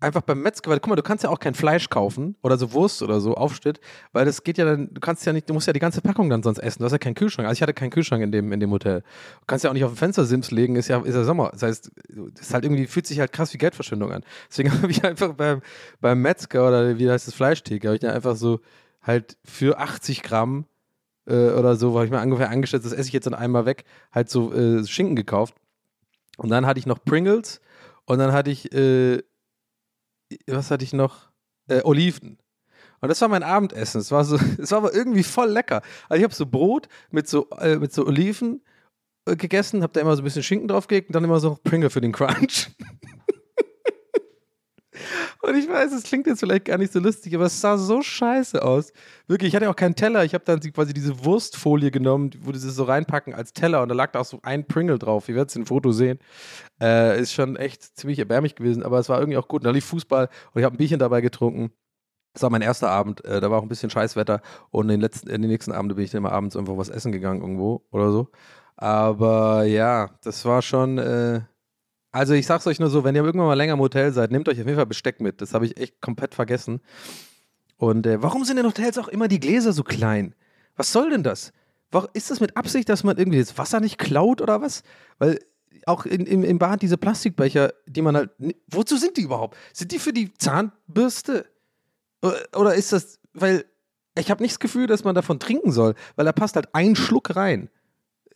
einfach 0.01 0.23
beim 0.23 0.41
Metzger, 0.41 0.71
weil 0.71 0.81
guck 0.81 0.89
mal, 0.89 0.97
du 0.97 1.03
kannst 1.03 1.25
ja 1.25 1.31
auch 1.31 1.39
kein 1.39 1.55
Fleisch 1.55 1.91
kaufen 1.91 2.37
oder 2.43 2.57
so 2.57 2.73
Wurst 2.73 3.03
oder 3.03 3.21
so, 3.21 3.35
Aufschnitt, 3.35 3.81
weil 4.13 4.25
das 4.25 4.43
geht 4.43 4.59
ja 4.59 4.65
dann, 4.65 4.93
du 4.93 5.01
kannst 5.01 5.25
ja 5.27 5.33
nicht, 5.33 5.49
du 5.49 5.55
musst 5.55 5.67
ja 5.67 5.73
die 5.73 5.81
ganze 5.81 6.01
Packung 6.01 6.31
dann 6.31 6.43
sonst 6.43 6.59
essen. 6.59 6.81
Du 6.81 6.87
hast 6.87 6.93
ja 6.93 6.99
keinen 6.99 7.15
Kühlschrank. 7.15 7.47
Also 7.47 7.59
ich 7.59 7.63
hatte 7.63 7.75
keinen 7.75 7.91
Kühlschrank 7.91 8.23
in 8.23 8.33
dem, 8.33 8.53
in 8.53 8.61
dem 8.61 8.71
Hotel. 8.71 9.01
Du 9.01 9.47
kannst 9.47 9.65
ja 9.65 9.71
auch 9.71 9.75
nicht 9.75 9.85
auf 9.85 9.93
den 9.93 9.97
Fenstersims 9.97 10.51
legen, 10.51 10.77
ist 10.77 10.89
ja, 10.89 11.01
ist 11.01 11.15
ja 11.15 11.25
Sommer. 11.25 11.51
Das 11.53 11.63
heißt, 11.63 11.91
das 12.09 12.41
ist 12.41 12.55
halt 12.55 12.65
irgendwie, 12.65 12.87
fühlt 12.87 13.07
sich 13.07 13.21
halt 13.21 13.33
krass 13.33 13.53
wie 13.53 13.59
Geldverschwendung 13.59 14.13
an. 14.13 14.25
Deswegen 14.49 14.73
habe 14.83 14.91
ich 14.91 15.05
einfach 15.05 15.35
beim, 15.35 15.61
beim 16.01 16.21
Metzger 16.21 16.67
oder 16.67 16.99
wie 16.99 17.11
heißt 17.11 17.27
das 17.27 17.35
Fleischtheke, 17.35 17.89
habe 17.89 17.97
ich 17.97 18.01
dann 18.01 18.13
einfach 18.13 18.37
so 18.37 18.61
halt 19.03 19.37
für 19.45 19.79
80 19.79 20.23
Gramm 20.23 20.65
äh, 21.27 21.51
oder 21.51 21.77
so, 21.77 21.95
habe 21.95 22.07
ich 22.07 22.11
mir 22.11 22.21
ungefähr 22.21 22.51
angestellt, 22.51 22.85
das 22.85 22.93
esse 22.93 23.09
ich 23.09 23.13
jetzt 23.13 23.27
dann 23.27 23.35
einmal 23.35 23.67
weg, 23.67 23.85
halt 24.13 24.31
so 24.31 24.53
äh, 24.53 24.85
Schinken 24.87 25.17
gekauft. 25.17 25.55
Und 26.37 26.49
dann 26.49 26.67
hatte 26.67 26.79
ich 26.79 26.87
noch 26.87 27.05
Pringles 27.05 27.61
und 28.07 28.19
dann 28.19 28.33
hatte 28.33 28.51
ich, 28.51 28.73
äh, 28.75 29.23
was 30.47 30.71
hatte 30.71 30.85
ich 30.85 30.93
noch? 30.93 31.29
Äh, 31.69 31.83
Oliven. 31.85 32.39
Und 33.01 33.09
das 33.09 33.21
war 33.21 33.29
mein 33.29 33.43
Abendessen. 33.43 34.01
Es 34.01 34.11
war 34.11 34.25
so, 34.25 34.37
es 34.59 34.71
war 34.71 34.79
aber 34.79 34.95
irgendwie 34.95 35.23
voll 35.23 35.51
lecker. 35.51 35.83
Also 36.09 36.19
ich 36.19 36.25
habe 36.25 36.35
so 36.35 36.47
Brot 36.47 36.89
mit 37.11 37.29
so, 37.29 37.49
äh, 37.59 37.77
mit 37.77 37.93
so 37.93 38.07
Oliven 38.07 38.63
äh, 39.27 39.37
gegessen, 39.37 39.83
habe 39.83 39.93
da 39.93 40.01
immer 40.01 40.17
so 40.17 40.23
ein 40.23 40.25
bisschen 40.25 40.43
Schinken 40.43 40.69
draufgelegt 40.69 41.09
und 41.09 41.15
dann 41.15 41.25
immer 41.25 41.41
so 41.41 41.59
Pringle 41.63 41.91
für 41.91 42.01
den 42.01 42.13
Crunch. 42.13 42.71
Und 45.43 45.57
ich 45.57 45.69
weiß, 45.69 45.93
es 45.93 46.03
klingt 46.03 46.27
jetzt 46.27 46.41
vielleicht 46.41 46.67
gar 46.67 46.77
nicht 46.77 46.93
so 46.93 47.01
lustig, 47.01 47.35
aber 47.35 47.47
es 47.47 47.61
sah 47.61 47.79
so 47.79 48.03
scheiße 48.03 48.63
aus. 48.63 48.93
Wirklich, 49.27 49.49
ich 49.49 49.57
hatte 49.57 49.71
auch 49.71 49.77
keinen 49.77 49.95
Teller. 49.95 50.23
Ich 50.25 50.35
habe 50.35 50.45
dann 50.45 50.61
quasi 50.61 50.93
diese 50.93 51.25
Wurstfolie 51.25 51.91
genommen, 51.91 52.31
wo 52.43 52.53
die 52.53 52.61
das 52.61 52.75
so 52.75 52.85
reinpacken 52.85 53.33
als 53.35 53.55
Teller 53.55 53.83
und 53.83 53.89
da 53.89 53.95
lag 53.95 54.13
da 54.13 54.21
auch 54.21 54.27
so 54.27 54.41
ein 54.43 54.67
Pringle 54.67 54.99
drauf. 54.99 55.29
Ihr 55.29 55.37
werdet 55.37 55.51
es 55.51 55.57
im 55.57 55.65
Foto 55.65 55.93
sehen. 55.93 56.19
Äh, 56.81 57.21
ist 57.21 57.33
schon 57.33 57.57
echt 57.57 57.97
ziemlich 57.97 58.19
erbärmlich 58.19 58.55
gewesen, 58.55 58.83
aber 58.83 58.99
es 58.99 59.09
war 59.09 59.19
irgendwie 59.19 59.39
auch 59.39 59.49
gut. 59.49 59.65
Da 59.65 59.71
lief 59.71 59.87
Fußball 59.87 60.29
und 60.53 60.61
ich 60.61 60.65
habe 60.65 60.77
ein 60.77 60.79
Bierchen 60.79 60.99
dabei 60.99 61.23
getrunken. 61.23 61.73
Das 62.35 62.43
war 62.43 62.51
mein 62.51 62.63
erster 62.63 62.91
Abend. 62.91 63.25
Äh, 63.25 63.41
da 63.41 63.51
war 63.51 63.59
auch 63.59 63.63
ein 63.63 63.69
bisschen 63.69 63.91
Scheißwetter 63.91 64.43
und 64.71 64.85
in 64.85 64.89
den, 64.91 65.01
letzten, 65.01 65.31
in 65.31 65.41
den 65.41 65.51
nächsten 65.51 65.73
Abenden 65.73 65.97
bin 65.97 66.05
ich 66.05 66.11
dann 66.11 66.19
immer 66.19 66.33
abends 66.33 66.55
irgendwo 66.55 66.77
was 66.77 66.91
essen 66.91 67.13
gegangen 67.13 67.41
irgendwo 67.41 67.87
oder 67.91 68.13
so. 68.13 68.29
Aber 68.77 69.65
ja, 69.65 70.11
das 70.23 70.45
war 70.45 70.61
schon. 70.63 70.99
Äh, 70.99 71.41
also 72.13 72.35
ich 72.35 72.47
sag's 72.47 72.67
euch 72.67 72.81
nur 72.81 72.91
so, 72.91 73.05
wenn 73.05 73.15
ihr 73.15 73.25
irgendwann 73.25 73.47
mal 73.47 73.55
länger 73.55 73.75
im 73.75 73.81
Hotel 73.81 74.13
seid, 74.13 74.31
nehmt 74.31 74.49
euch 74.49 74.61
auf 74.61 74.67
jeden 74.67 74.77
Fall 74.77 74.87
Besteck 74.87 75.21
mit. 75.21 75.41
Das 75.41 75.55
habe 75.55 75.67
ich 75.67 75.77
echt 75.77 76.01
komplett 76.01 76.35
vergessen. 76.35 76.81
Und 77.77 78.07
äh, 78.07 78.23
warum 78.23 78.45
sind 78.45 78.59
in 78.59 78.67
Hotels 78.67 78.99
auch 78.99 79.09
immer 79.09 79.29
die 79.29 79.41
Gläser 79.41 79.73
so 79.73 79.83
klein? 79.83 80.35
Was 80.77 80.93
soll 80.93 81.11
denn 81.11 81.23
das? 81.23 81.53
Ist 82.13 82.31
das 82.31 82.41
mit 82.41 82.57
Absicht, 82.57 82.89
dass 82.89 83.05
man 83.05 83.17
irgendwie 83.17 83.39
das 83.39 83.59
Wasser 83.59 83.81
nicht 83.81 83.99
klaut 83.99 84.41
oder 84.41 84.61
was? 84.61 84.83
Weil 85.19 85.41
auch 85.87 86.07
in, 86.07 86.27
im, 86.27 86.45
im 86.45 86.59
Bad 86.59 86.83
diese 86.83 86.99
Plastikbecher, 86.99 87.73
die 87.87 88.03
man 88.03 88.17
halt. 88.17 88.31
Wozu 88.69 88.97
sind 88.97 89.17
die 89.17 89.23
überhaupt? 89.23 89.57
Sind 89.73 89.93
die 89.93 89.99
für 89.99 90.13
die 90.13 90.33
Zahnbürste? 90.35 91.47
Oder 92.55 92.75
ist 92.75 92.93
das, 92.93 93.19
weil 93.33 93.65
ich 94.19 94.31
habe 94.31 94.43
nicht 94.43 94.53
das 94.53 94.61
Gefühl, 94.61 94.87
dass 94.87 95.05
man 95.05 95.15
davon 95.15 95.39
trinken 95.39 95.73
soll, 95.73 95.95
weil 96.17 96.27
da 96.27 96.33
passt 96.33 96.57
halt 96.57 96.69
ein 96.75 96.97
Schluck 96.97 97.35
rein. 97.35 97.71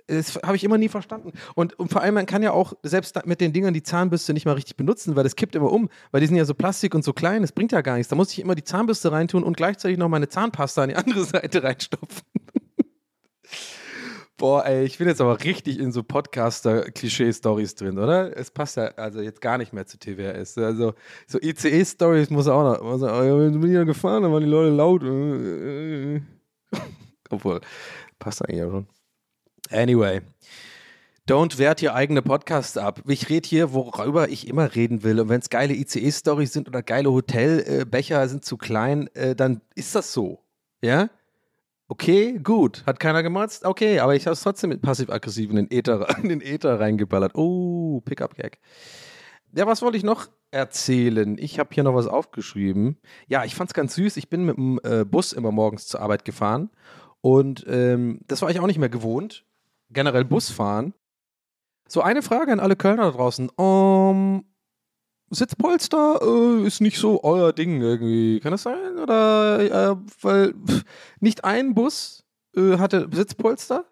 Das 0.07 0.37
habe 0.37 0.57
ich 0.57 0.65
immer 0.65 0.77
nie 0.77 0.89
verstanden. 0.89 1.33
Und, 1.55 1.79
und, 1.79 1.91
vor 1.91 2.03
allem, 2.03 2.15
man 2.15 2.27
kann 2.27 2.43
ja 2.43 2.53
auch 2.53 2.75
selbst 2.83 3.25
mit 3.27 3.41
den 3.41 3.55
Dingern 3.55 3.73
die 3.73 3.83
Zahnbürste 3.83 4.35
nicht 4.35 4.45
mal 4.45 4.53
richtig 4.53 4.77
benutzen, 4.77 5.17
weil 5.17 5.25
das 5.25 5.35
kippt 5.35 5.55
immer 5.55 5.73
um, 5.73 5.89
weil 6.11 6.21
die 6.21 6.27
sind 6.27 6.37
ja 6.37 6.45
so 6.45 6.53
Plastik 6.53 6.95
und 6.95 7.05
so 7.05 7.15
klein, 7.15 7.41
das 7.41 7.53
bringt 7.53 7.73
ja 7.73 7.81
gar 7.81 7.97
nichts. 7.97 8.11
Da 8.11 8.17
muss 8.17 8.33
ich 8.33 8.41
immer 8.41 8.55
die 8.55 8.65
Zahnbürste 8.65 9.13
reintun 9.13 9.43
und 9.43 9.57
gleichzeitig 9.57 9.97
noch 9.97 10.09
meine 10.09 10.29
Zahnpasta 10.29 10.83
an 10.83 10.91
die 10.91 10.97
andere 10.97 11.25
Seite 11.25 11.63
reinstopfen. 11.63 12.23
Boah, 14.37 14.67
ey, 14.67 14.85
ich 14.85 14.99
bin 14.99 15.07
jetzt 15.07 15.21
aber 15.21 15.41
richtig 15.43 15.79
in 15.79 15.93
so 15.93 16.03
Podcaster-Klischee-Stories 16.03 17.77
drin, 17.77 17.99
oder? 17.99 18.37
Es 18.37 18.51
passt 18.51 18.77
ja 18.77 18.87
also 18.97 19.21
jetzt 19.23 19.41
gar 19.41 19.59
nicht 19.59 19.73
mehr 19.73 19.87
zu 19.87 19.97
TWRS. 19.97 20.59
Also 20.59 20.95
so 21.27 21.39
ICE-Stories 21.41 22.31
muss 22.31 22.49
auch 22.49 22.65
noch. 22.65 22.83
Muss 22.83 23.03
auch, 23.05 23.23
ja, 23.23 23.37
bin 23.37 23.63
ich 23.63 23.73
ja 23.73 23.85
gefahren, 23.85 24.25
dann 24.25 24.33
waren 24.33 24.43
die 24.43 24.51
Leute 24.51 24.75
laut. 24.75 25.03
Obwohl, 27.31 27.61
passt 28.19 28.43
eigentlich 28.43 28.59
ja 28.59 28.69
schon. 28.69 28.89
Anyway. 29.75 30.21
Don't 31.27 31.59
wert 31.59 31.81
ihr 31.83 31.95
eigene 31.95 32.21
Podcasts 32.21 32.77
ab. 32.77 33.01
Ich 33.09 33.31
rede 33.31 33.49
hier, 33.49 33.73
worüber 33.73 34.29
ich 34.29 34.47
immer 34.47 34.75
reden 34.75 35.03
will. 35.03 35.19
Und 35.21 35.31
wenn 35.31 35.41
es 35.41 35.49
geile 35.49 35.75
ICE-Stories 35.75 36.53
sind 36.53 36.69
oder 36.69 36.83
geile 36.83 37.11
Hotelbecher 37.11 38.29
sind 38.29 38.45
zu 38.45 38.59
klein, 38.59 39.09
äh, 39.15 39.35
dann 39.35 39.63
ist 39.75 39.95
das 39.95 40.13
so. 40.13 40.45
Ja? 40.83 41.09
Okay, 41.89 42.39
gut. 42.43 42.85
Hat 42.87 43.01
keiner 43.01 43.23
gemotzt? 43.23 43.65
Okay, 43.65 44.01
aber 44.01 44.15
ich 44.15 44.27
habe 44.27 44.35
es 44.35 44.43
trotzdem 44.43 44.69
mit 44.69 44.83
passiv-aggressiv 44.83 45.49
in 45.49 45.57
den 45.57 45.71
Äther, 45.71 46.07
in 46.23 46.29
den 46.29 46.43
Äther 46.43 46.79
reingeballert. 46.79 47.35
Oh, 47.35 48.03
Pickup-Gag. 48.05 48.59
Ja, 49.57 49.67
was 49.67 49.81
wollte 49.81 49.97
ich 49.97 50.05
noch 50.05 50.29
erzählen? 50.51 51.39
Ich 51.39 51.59
habe 51.59 51.71
hier 51.73 51.85
noch 51.85 51.95
was 51.95 52.07
aufgeschrieben. 52.07 52.99
Ja, 53.29 53.45
ich 53.45 53.55
fand 53.55 53.71
es 53.71 53.75
ganz 53.75 53.95
süß. 53.95 54.19
Ich 54.19 54.29
bin 54.29 54.45
mit 54.45 54.59
dem 54.59 54.79
äh, 54.85 55.07
Bus 55.07 55.33
immer 55.33 55.53
morgens 55.53 55.87
zur 55.87 56.01
Arbeit 56.01 56.27
gefahren. 56.27 56.71
Und 57.23 57.65
ähm, 57.67 58.21
das 58.27 58.43
war 58.43 58.51
ich 58.51 58.61
auch 58.61 58.67
nicht 58.67 58.79
mehr 58.79 58.91
gewohnt 58.91 59.47
generell 59.95 60.25
Busfahren. 60.25 60.93
So, 61.89 62.03
eine 62.03 62.23
Frage 62.23 62.53
an 62.53 62.61
alle 62.61 62.77
Kölner 62.77 63.05
da 63.05 63.11
draußen. 63.11 63.51
Um, 63.51 64.45
Sitzpolster 65.31 66.21
äh, 66.23 66.67
ist 66.67 66.81
nicht 66.81 66.99
so 66.99 67.23
euer 67.23 67.53
Ding 67.53 67.81
irgendwie. 67.81 68.41
Kann 68.41 68.53
das 68.53 68.63
sein? 68.63 68.99
Oder, 68.99 69.93
äh, 69.93 69.97
weil 70.23 70.55
pff, 70.55 70.85
nicht 71.21 71.45
ein 71.45 71.75
Bus 71.75 72.25
äh, 72.57 72.79
hatte 72.79 73.09
Sitzpolster. 73.13 73.85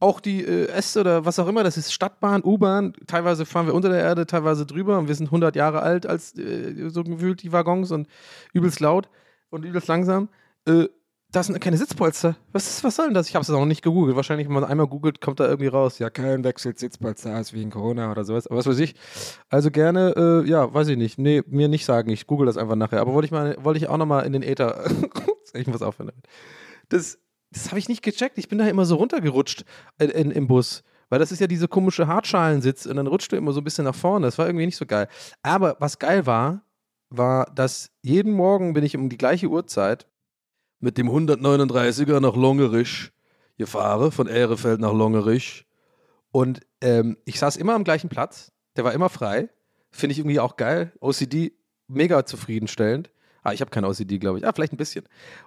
Auch 0.00 0.20
die 0.20 0.44
äh, 0.44 0.66
S 0.68 0.96
oder 0.96 1.24
was 1.24 1.38
auch 1.38 1.46
immer, 1.46 1.62
das 1.62 1.76
ist 1.76 1.92
Stadtbahn, 1.92 2.42
U-Bahn. 2.44 2.92
Teilweise 3.06 3.46
fahren 3.46 3.66
wir 3.66 3.74
unter 3.74 3.88
der 3.88 4.00
Erde, 4.00 4.26
teilweise 4.26 4.66
drüber. 4.66 4.98
Und 4.98 5.08
wir 5.08 5.14
sind 5.14 5.26
100 5.26 5.54
Jahre 5.56 5.82
alt 5.82 6.06
als 6.06 6.36
äh, 6.36 6.90
so 6.90 7.04
gefühlt 7.04 7.42
die 7.42 7.52
Waggons 7.52 7.92
und 7.92 8.08
übelst 8.52 8.80
laut 8.80 9.08
und 9.50 9.64
übelst 9.64 9.88
langsam. 9.88 10.28
Da 11.32 11.42
sind 11.42 11.58
keine 11.62 11.78
Sitzpolster. 11.78 12.36
Was, 12.52 12.68
ist, 12.68 12.84
was 12.84 12.96
soll 12.96 13.06
denn 13.06 13.14
das? 13.14 13.26
Ich 13.26 13.34
habe 13.34 13.42
es 13.42 13.48
noch 13.48 13.64
nicht 13.64 13.80
gegoogelt. 13.80 14.16
Wahrscheinlich, 14.16 14.48
wenn 14.48 14.54
man 14.54 14.64
einmal 14.64 14.86
googelt, 14.86 15.22
kommt 15.22 15.40
da 15.40 15.46
irgendwie 15.46 15.68
raus. 15.68 15.98
Ja, 15.98 16.10
kein 16.10 16.44
wechselt 16.44 16.78
Sitzpolster 16.78 17.40
ist 17.40 17.54
wegen 17.54 17.70
Corona 17.70 18.10
oder 18.10 18.24
sowas. 18.24 18.46
Aber 18.46 18.58
was 18.58 18.66
weiß 18.66 18.78
ich. 18.80 18.94
Also 19.48 19.70
gerne, 19.70 20.12
äh, 20.14 20.48
ja, 20.48 20.72
weiß 20.72 20.88
ich 20.88 20.98
nicht. 20.98 21.18
Nee, 21.18 21.42
mir 21.46 21.68
nicht 21.68 21.86
sagen. 21.86 22.10
Ich 22.10 22.26
google 22.26 22.44
das 22.44 22.58
einfach 22.58 22.76
nachher. 22.76 23.00
Aber 23.00 23.14
wollte 23.14 23.24
ich, 23.24 23.32
mal, 23.32 23.56
ich 23.74 23.88
auch 23.88 23.96
nochmal 23.96 24.26
in 24.26 24.34
den 24.34 24.42
Äther. 24.42 24.84
muss 25.66 25.80
aufhören. 25.80 26.12
Das, 26.90 27.18
das 27.50 27.70
habe 27.70 27.78
ich 27.78 27.88
nicht 27.88 28.02
gecheckt. 28.02 28.36
Ich 28.36 28.48
bin 28.48 28.58
da 28.58 28.66
immer 28.66 28.84
so 28.84 28.96
runtergerutscht 28.96 29.64
in, 29.98 30.10
in, 30.10 30.30
im 30.32 30.46
Bus. 30.48 30.82
Weil 31.08 31.18
das 31.18 31.32
ist 31.32 31.40
ja 31.40 31.46
diese 31.46 31.66
komische 31.66 32.08
Hartschalensitz 32.08 32.84
und 32.84 32.96
dann 32.96 33.06
rutscht 33.06 33.32
du 33.32 33.36
immer 33.36 33.52
so 33.52 33.62
ein 33.62 33.64
bisschen 33.64 33.84
nach 33.84 33.94
vorne. 33.94 34.26
Das 34.26 34.36
war 34.36 34.46
irgendwie 34.46 34.66
nicht 34.66 34.76
so 34.76 34.84
geil. 34.84 35.08
Aber 35.42 35.76
was 35.80 35.98
geil 35.98 36.26
war, 36.26 36.62
war, 37.08 37.46
dass 37.54 37.90
jeden 38.02 38.32
Morgen 38.32 38.74
bin 38.74 38.84
ich 38.84 38.96
um 38.96 39.08
die 39.08 39.18
gleiche 39.18 39.48
Uhrzeit 39.48 40.06
mit 40.82 40.98
dem 40.98 41.08
139er 41.08 42.20
nach 42.20 42.34
Longerich 42.34 43.12
gefahren, 43.56 44.12
von 44.12 44.26
Ehrefeld 44.26 44.80
nach 44.80 44.92
Longerich. 44.92 45.64
Und 46.32 46.60
ähm, 46.80 47.16
ich 47.24 47.38
saß 47.38 47.56
immer 47.56 47.74
am 47.74 47.84
gleichen 47.84 48.08
Platz, 48.08 48.52
der 48.76 48.84
war 48.84 48.92
immer 48.92 49.08
frei. 49.08 49.48
Finde 49.90 50.12
ich 50.12 50.18
irgendwie 50.18 50.40
auch 50.40 50.56
geil. 50.56 50.92
OCD 51.00 51.52
mega 51.86 52.24
zufriedenstellend. 52.24 53.10
Ah, 53.44 53.52
ich 53.52 53.60
habe 53.60 53.70
kein 53.70 53.84
OCD, 53.84 54.18
glaube 54.18 54.38
ich. 54.38 54.46
Ah, 54.46 54.52
vielleicht 54.52 54.72
ein 54.72 54.76
bisschen. 54.76 55.04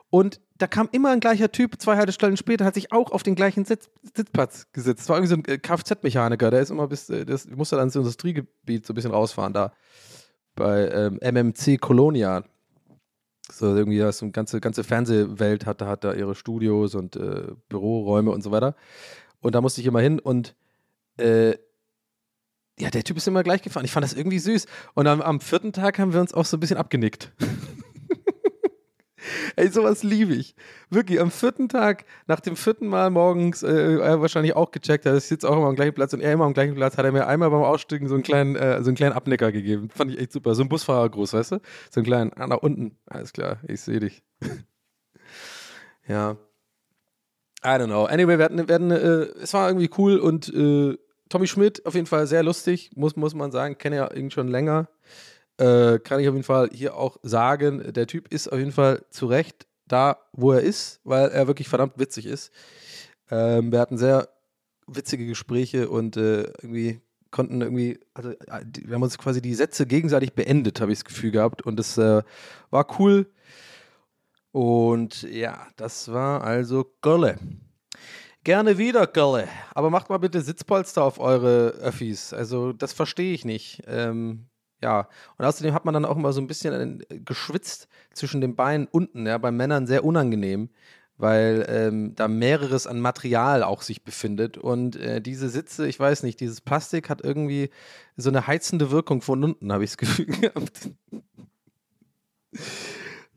Und 0.09 0.39
da 0.57 0.67
kam 0.67 0.89
immer 0.91 1.11
ein 1.11 1.21
gleicher 1.21 1.51
Typ, 1.51 1.81
zwei 1.81 1.95
Haltestellen 1.97 2.37
später, 2.37 2.65
hat 2.65 2.75
sich 2.75 2.91
auch 2.91 3.11
auf 3.11 3.23
den 3.23 3.35
gleichen 3.35 3.65
Sitz, 3.65 3.89
Sitzplatz 4.15 4.67
gesetzt. 4.73 5.01
Das 5.01 5.09
war 5.09 5.17
irgendwie 5.17 5.29
so 5.29 5.35
ein 5.35 5.45
äh, 5.45 5.57
Kfz-Mechaniker, 5.57 6.51
der 6.51 6.61
ist 6.61 6.71
immer 6.71 6.87
bis, 6.87 7.09
äh, 7.09 7.25
das 7.25 7.47
musste 7.47 7.77
dann 7.77 7.85
ins 7.87 7.95
Industriegebiet 7.95 8.85
so 8.85 8.93
ein 8.93 8.95
bisschen 8.95 9.11
rausfahren 9.11 9.53
da. 9.53 9.73
Bei 10.55 10.89
ähm, 10.89 11.19
MMC 11.21 11.79
Colonia. 11.79 12.43
So 13.51 13.75
irgendwie, 13.75 13.97
ja, 13.97 14.11
so 14.11 14.25
eine 14.25 14.31
ganze, 14.31 14.59
ganze 14.59 14.83
Fernsehwelt 14.83 15.65
hat, 15.65 15.81
hat 15.81 16.03
da 16.03 16.13
ihre 16.13 16.35
Studios 16.35 16.95
und 16.95 17.15
äh, 17.15 17.47
Büroräume 17.69 18.31
und 18.31 18.41
so 18.41 18.51
weiter. 18.51 18.75
Und 19.41 19.53
da 19.55 19.61
musste 19.61 19.81
ich 19.81 19.87
immer 19.87 20.01
hin 20.01 20.19
und 20.19 20.55
äh, 21.17 21.55
ja, 22.77 22.89
der 22.89 23.03
Typ 23.03 23.17
ist 23.17 23.27
immer 23.27 23.43
gleich 23.43 23.61
gefahren. 23.61 23.85
Ich 23.85 23.91
fand 23.91 24.03
das 24.03 24.13
irgendwie 24.13 24.39
süß. 24.39 24.65
Und 24.95 25.07
am, 25.07 25.21
am 25.21 25.39
vierten 25.39 25.71
Tag 25.71 25.97
haben 25.97 26.11
wir 26.11 26.19
uns 26.19 26.33
auch 26.33 26.45
so 26.45 26.57
ein 26.57 26.59
bisschen 26.59 26.77
abgenickt. 26.77 27.31
Ey, 29.55 29.69
sowas 29.69 30.03
liebe 30.03 30.33
ich. 30.33 30.55
Wirklich, 30.89 31.19
am 31.19 31.31
vierten 31.31 31.69
Tag, 31.69 32.05
nach 32.27 32.39
dem 32.39 32.55
vierten 32.55 32.87
Mal 32.87 33.09
morgens, 33.09 33.63
äh, 33.63 33.97
er 33.97 34.21
wahrscheinlich 34.21 34.55
auch 34.55 34.71
gecheckt 34.71 35.05
hat, 35.05 35.15
ich 35.15 35.23
sitze 35.23 35.49
auch 35.49 35.55
immer 35.55 35.67
am 35.67 35.75
gleichen 35.75 35.93
Platz 35.93 36.13
und 36.13 36.21
er 36.21 36.33
immer 36.33 36.45
am 36.45 36.53
gleichen 36.53 36.75
Platz, 36.75 36.97
hat 36.97 37.05
er 37.05 37.11
mir 37.11 37.27
einmal 37.27 37.49
beim 37.49 37.63
Aussteigen 37.63 38.07
so 38.07 38.15
einen 38.15 38.23
kleinen, 38.23 38.55
äh, 38.55 38.81
so 38.83 38.89
einen 38.89 38.97
kleinen 38.97 39.13
Abnicker 39.13 39.51
gegeben. 39.51 39.89
Fand 39.89 40.11
ich 40.11 40.19
echt 40.19 40.33
super. 40.33 40.55
So 40.55 40.63
ein 40.63 40.69
Busfahrer 40.69 41.09
groß, 41.09 41.33
weißt 41.33 41.53
du? 41.53 41.59
So 41.89 41.99
einen 41.99 42.05
kleinen, 42.05 42.33
ah, 42.33 42.47
nach 42.47 42.57
unten. 42.57 42.97
Alles 43.05 43.31
klar, 43.31 43.59
ich 43.67 43.81
sehe 43.81 43.99
dich. 43.99 44.23
ja. 46.07 46.37
I 47.63 47.67
don't 47.67 47.87
know. 47.87 48.05
Anyway, 48.05 48.37
wir 48.37 48.45
hatten, 48.45 48.67
wir 48.67 48.75
hatten 48.75 48.91
äh, 48.91 49.25
es 49.41 49.53
war 49.53 49.69
irgendwie 49.69 49.89
cool 49.97 50.19
und 50.19 50.53
äh, 50.53 50.97
Tommy 51.29 51.47
Schmidt 51.47 51.85
auf 51.85 51.95
jeden 51.95 52.05
Fall 52.05 52.27
sehr 52.27 52.43
lustig, 52.43 52.91
muss, 52.95 53.15
muss 53.15 53.33
man 53.33 53.51
sagen. 53.51 53.77
Kenne 53.77 53.95
ja 53.95 54.09
irgendwie 54.11 54.35
schon 54.35 54.47
länger. 54.47 54.87
Äh, 55.57 55.99
kann 55.99 56.19
ich 56.19 56.27
auf 56.27 56.35
jeden 56.35 56.43
Fall 56.43 56.69
hier 56.73 56.95
auch 56.95 57.17
sagen, 57.23 57.93
der 57.93 58.07
Typ 58.07 58.31
ist 58.33 58.51
auf 58.51 58.59
jeden 58.59 58.71
Fall 58.73 59.05
zu 59.09 59.25
Recht 59.27 59.67
da, 59.87 60.17
wo 60.33 60.51
er 60.51 60.61
ist, 60.61 60.99
weil 61.03 61.29
er 61.29 61.47
wirklich 61.47 61.69
verdammt 61.69 61.97
witzig 61.97 62.25
ist. 62.25 62.51
Ähm, 63.29 63.71
wir 63.71 63.79
hatten 63.79 63.97
sehr 63.97 64.29
witzige 64.87 65.25
Gespräche 65.25 65.89
und 65.89 66.17
äh, 66.17 66.43
irgendwie 66.61 67.01
konnten 67.31 67.61
irgendwie, 67.61 67.99
also 68.13 68.29
wir 68.29 68.95
haben 68.95 69.03
uns 69.03 69.17
quasi 69.17 69.41
die 69.41 69.55
Sätze 69.55 69.85
gegenseitig 69.85 70.33
beendet, 70.33 70.79
habe 70.79 70.91
ich 70.91 70.99
das 70.99 71.05
Gefühl 71.05 71.31
gehabt. 71.31 71.61
Und 71.61 71.79
es 71.79 71.97
äh, 71.97 72.23
war 72.69 72.99
cool. 72.99 73.29
Und 74.51 75.23
ja, 75.23 75.67
das 75.75 76.11
war 76.11 76.43
also 76.43 76.85
Gölle. 77.01 77.37
Gerne 78.45 78.77
wieder, 78.77 79.05
Gölle. 79.07 79.49
Aber 79.73 79.89
macht 79.89 80.09
mal 80.09 80.19
bitte 80.19 80.39
Sitzpolster 80.39 81.03
auf 81.03 81.19
eure 81.19 81.71
Öffis. 81.71 82.31
Also, 82.31 82.71
das 82.71 82.93
verstehe 82.93 83.33
ich 83.33 83.43
nicht. 83.43 83.81
Ähm, 83.85 84.45
ja, 84.81 85.07
und 85.37 85.45
außerdem 85.45 85.73
hat 85.73 85.85
man 85.85 85.93
dann 85.93 86.05
auch 86.05 86.17
immer 86.17 86.33
so 86.33 86.41
ein 86.41 86.47
bisschen 86.47 87.01
äh, 87.09 87.19
geschwitzt 87.19 87.87
zwischen 88.13 88.41
den 88.41 88.55
Beinen 88.55 88.87
unten, 88.87 89.25
ja, 89.25 89.37
bei 89.37 89.51
Männern 89.51 89.87
sehr 89.87 90.03
unangenehm, 90.03 90.69
weil 91.17 91.65
ähm, 91.69 92.13
da 92.15 92.27
mehreres 92.27 92.87
an 92.87 92.99
Material 92.99 93.63
auch 93.63 93.81
sich 93.81 94.03
befindet. 94.03 94.57
Und 94.57 94.95
äh, 94.97 95.21
diese 95.21 95.49
Sitze, 95.49 95.87
ich 95.87 95.99
weiß 95.99 96.23
nicht, 96.23 96.39
dieses 96.39 96.61
Plastik 96.61 97.09
hat 97.09 97.21
irgendwie 97.23 97.69
so 98.17 98.29
eine 98.29 98.47
heizende 98.47 98.91
Wirkung 98.91 99.21
von 99.21 99.43
unten, 99.43 99.71
habe 99.71 99.83
ich 99.83 99.91
das 99.91 99.97
Gefühl 99.97 100.25
gehabt. 100.25 100.89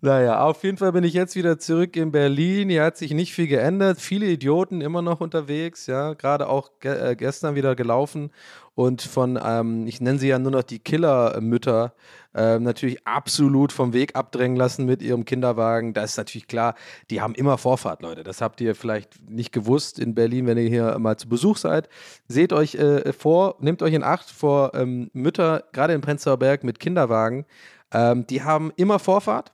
Naja, 0.01 0.43
auf 0.43 0.63
jeden 0.63 0.79
Fall 0.79 0.93
bin 0.93 1.03
ich 1.03 1.13
jetzt 1.13 1.35
wieder 1.35 1.59
zurück 1.59 1.97
in 1.97 2.13
Berlin. 2.13 2.69
Hier 2.69 2.85
hat 2.85 2.97
sich 2.97 3.13
nicht 3.13 3.35
viel 3.35 3.49
geändert. 3.49 4.01
Viele 4.01 4.27
Idioten 4.27 4.81
immer 4.81 5.03
noch 5.03 5.21
unterwegs, 5.21 5.87
ja. 5.87 6.15
Gerade 6.15 6.49
auch 6.49 6.79
ge 6.79 7.13
äh, 7.13 7.17
gestern 7.17 7.57
wieder 7.57 7.75
gelaufen 7.75 8.31
und 8.79 9.03
von, 9.03 9.37
ähm, 9.45 9.89
ich 9.89 10.01
nenne 10.01 10.21
sie 10.21 10.29
ja 10.29 10.39
nur 10.39 10.53
noch 10.53 10.63
die 10.63 10.79
Killermütter, 10.79 11.95
ähm, 12.33 12.63
natürlich 12.63 13.05
absolut 13.09 13.73
vom 13.73 13.93
Weg 13.93 14.15
abdrängen 14.15 14.55
lassen 14.55 14.87
mit 14.87 15.03
ihrem 15.03 15.25
Kinderwagen. 15.25 15.95
Da 15.95 16.05
ist 16.05 16.17
natürlich 16.17 16.47
klar, 16.47 16.77
die 17.11 17.21
haben 17.21 17.35
immer 17.35 17.59
Vorfahrt, 17.59 18.03
Leute. 18.03 18.23
Das 18.23 18.41
habt 18.41 18.61
ihr 18.61 18.77
vielleicht 18.77 19.29
nicht 19.29 19.51
gewusst 19.51 19.99
in 19.99 20.15
Berlin, 20.15 20.47
wenn 20.47 20.59
ihr 20.59 20.69
hier 20.69 20.97
mal 21.01 21.17
zu 21.17 21.29
Besuch 21.29 21.57
seid. 21.57 21.89
Seht 22.29 22.53
euch 22.53 22.77
äh, 22.77 23.13
vor, 23.13 23.57
nehmt 23.59 23.83
euch 23.83 23.95
in 23.95 24.05
Acht 24.05 24.31
vor 24.31 24.73
ähm, 24.75 25.11
Mütter, 25.13 25.65
gerade 25.73 25.93
in 25.93 26.01
Prenzlauer 26.01 26.37
Berg 26.37 26.63
mit 26.63 26.79
Kinderwagen. 26.79 27.47
Ähm, 27.93 28.29
die 28.29 28.45
haben 28.45 28.73
immer 28.77 29.01
Vorfahrt. 29.01 29.53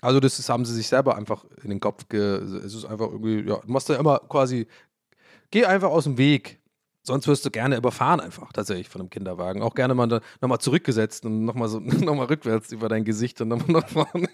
Also 0.00 0.18
das 0.18 0.38
ist, 0.38 0.48
haben 0.48 0.64
sie 0.64 0.72
sich 0.72 0.88
selber 0.88 1.14
einfach 1.18 1.44
in 1.62 1.68
den 1.68 1.80
Kopf 1.80 2.08
ge... 2.08 2.38
Es 2.64 2.72
ist 2.72 2.86
einfach 2.86 3.08
irgendwie, 3.08 3.46
ja, 3.46 3.56
du 3.58 3.70
machst 3.70 3.90
ja 3.90 3.96
immer 3.96 4.20
quasi, 4.30 4.66
geh 5.50 5.66
einfach 5.66 5.90
aus 5.90 6.04
dem 6.04 6.16
Weg. 6.16 6.58
Sonst 7.06 7.28
wirst 7.28 7.44
du 7.44 7.50
gerne 7.50 7.76
überfahren 7.76 8.20
einfach, 8.20 8.52
tatsächlich, 8.52 8.88
von 8.88 9.00
einem 9.00 9.10
Kinderwagen. 9.10 9.62
Auch 9.62 9.74
gerne 9.74 9.94
mal 9.94 10.20
nochmal 10.40 10.58
zurückgesetzt 10.58 11.24
und 11.24 11.44
nochmal 11.44 11.68
so, 11.68 11.78
nochmal 11.80 12.26
rückwärts 12.26 12.72
über 12.72 12.88
dein 12.88 13.04
Gesicht 13.04 13.40
und 13.40 13.48
nochmal 13.48 13.82
nach 13.82 13.88
vorne. 13.88 14.28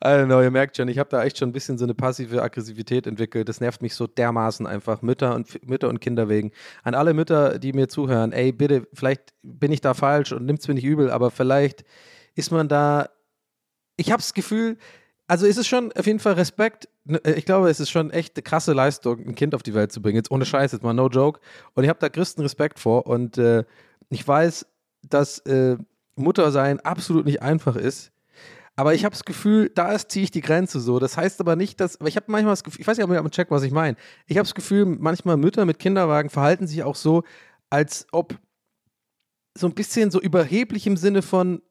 Know, 0.00 0.42
ihr 0.42 0.50
merkt 0.50 0.76
schon, 0.76 0.88
ich 0.88 0.98
habe 0.98 1.08
da 1.08 1.24
echt 1.24 1.38
schon 1.38 1.48
ein 1.48 1.52
bisschen 1.52 1.78
so 1.78 1.84
eine 1.84 1.94
passive 1.94 2.42
Aggressivität 2.42 3.06
entwickelt. 3.06 3.48
Das 3.48 3.60
nervt 3.60 3.80
mich 3.80 3.94
so 3.94 4.06
dermaßen 4.06 4.66
einfach. 4.66 5.00
Mütter 5.00 5.34
und 5.34 5.66
Mütter 5.66 5.88
und 5.88 6.00
Kinder 6.00 6.28
wegen. 6.28 6.52
An 6.82 6.94
alle 6.94 7.14
Mütter, 7.14 7.58
die 7.58 7.72
mir 7.72 7.88
zuhören, 7.88 8.32
ey, 8.32 8.52
bitte, 8.52 8.86
vielleicht 8.92 9.32
bin 9.42 9.72
ich 9.72 9.80
da 9.80 9.94
falsch 9.94 10.32
und 10.32 10.44
nimmt's 10.44 10.68
mir 10.68 10.74
nicht 10.74 10.84
übel, 10.84 11.10
aber 11.10 11.30
vielleicht 11.30 11.84
ist 12.34 12.50
man 12.50 12.68
da 12.68 13.08
ich 13.96 14.10
habe 14.10 14.20
das 14.20 14.34
Gefühl, 14.34 14.78
also 15.26 15.46
ist 15.46 15.56
es 15.56 15.66
schon 15.66 15.92
auf 15.92 16.06
jeden 16.06 16.18
Fall 16.18 16.34
Respekt. 16.34 16.88
Ne, 17.04 17.20
Ich 17.36 17.44
glaube, 17.44 17.70
es 17.70 17.80
ist 17.80 17.90
schon 17.90 18.10
echt 18.10 18.36
eine 18.36 18.42
krasse 18.42 18.72
Leistung, 18.72 19.20
ein 19.26 19.34
Kind 19.34 19.54
auf 19.54 19.62
die 19.62 19.74
Welt 19.74 19.92
zu 19.92 20.02
bringen. 20.02 20.16
Jetzt 20.16 20.30
ohne 20.30 20.44
Scheiß, 20.44 20.72
jetzt 20.72 20.82
mal 20.82 20.92
no 20.92 21.08
joke. 21.08 21.40
Und 21.74 21.84
ich 21.84 21.88
habe 21.88 21.98
da 21.98 22.08
größten 22.08 22.42
Respekt 22.42 22.78
vor. 22.78 23.06
Und 23.06 23.38
äh, 23.38 23.64
ich 24.10 24.26
weiß, 24.26 24.66
dass 25.08 25.38
äh, 25.40 25.76
Muttersein 26.16 26.80
absolut 26.80 27.24
nicht 27.26 27.42
einfach 27.42 27.76
ist. 27.76 28.12
Aber 28.76 28.92
ich 28.94 29.04
habe 29.04 29.12
das 29.12 29.24
Gefühl, 29.24 29.70
da 29.72 29.96
ziehe 29.98 30.24
ich 30.24 30.30
die 30.30 30.40
Grenze 30.40 30.80
so. 30.80 30.98
Das 30.98 31.16
heißt 31.16 31.40
aber 31.40 31.54
nicht, 31.56 31.80
dass. 31.80 32.00
Aber 32.00 32.08
ich 32.08 32.16
habe 32.16 32.26
manchmal 32.28 32.52
das 32.52 32.64
Gefühl, 32.64 32.80
ich 32.80 32.86
weiß 32.86 32.96
nicht, 32.96 33.04
ob 33.04 33.12
ihr 33.12 33.18
am 33.20 33.30
Check, 33.30 33.50
was 33.50 33.62
ich 33.62 33.72
meine. 33.72 33.96
Ich 34.26 34.36
habe 34.36 34.44
das 34.44 34.54
Gefühl, 34.54 34.84
manchmal 34.84 35.36
Mütter 35.36 35.64
mit 35.64 35.78
Kinderwagen 35.78 36.28
verhalten 36.28 36.66
sich 36.66 36.82
auch 36.82 36.96
so, 36.96 37.22
als 37.70 38.06
ob 38.10 38.36
so 39.56 39.68
ein 39.68 39.74
bisschen 39.74 40.10
so 40.10 40.20
überheblich 40.20 40.86
im 40.88 40.96
Sinne 40.96 41.22
von, 41.22 41.62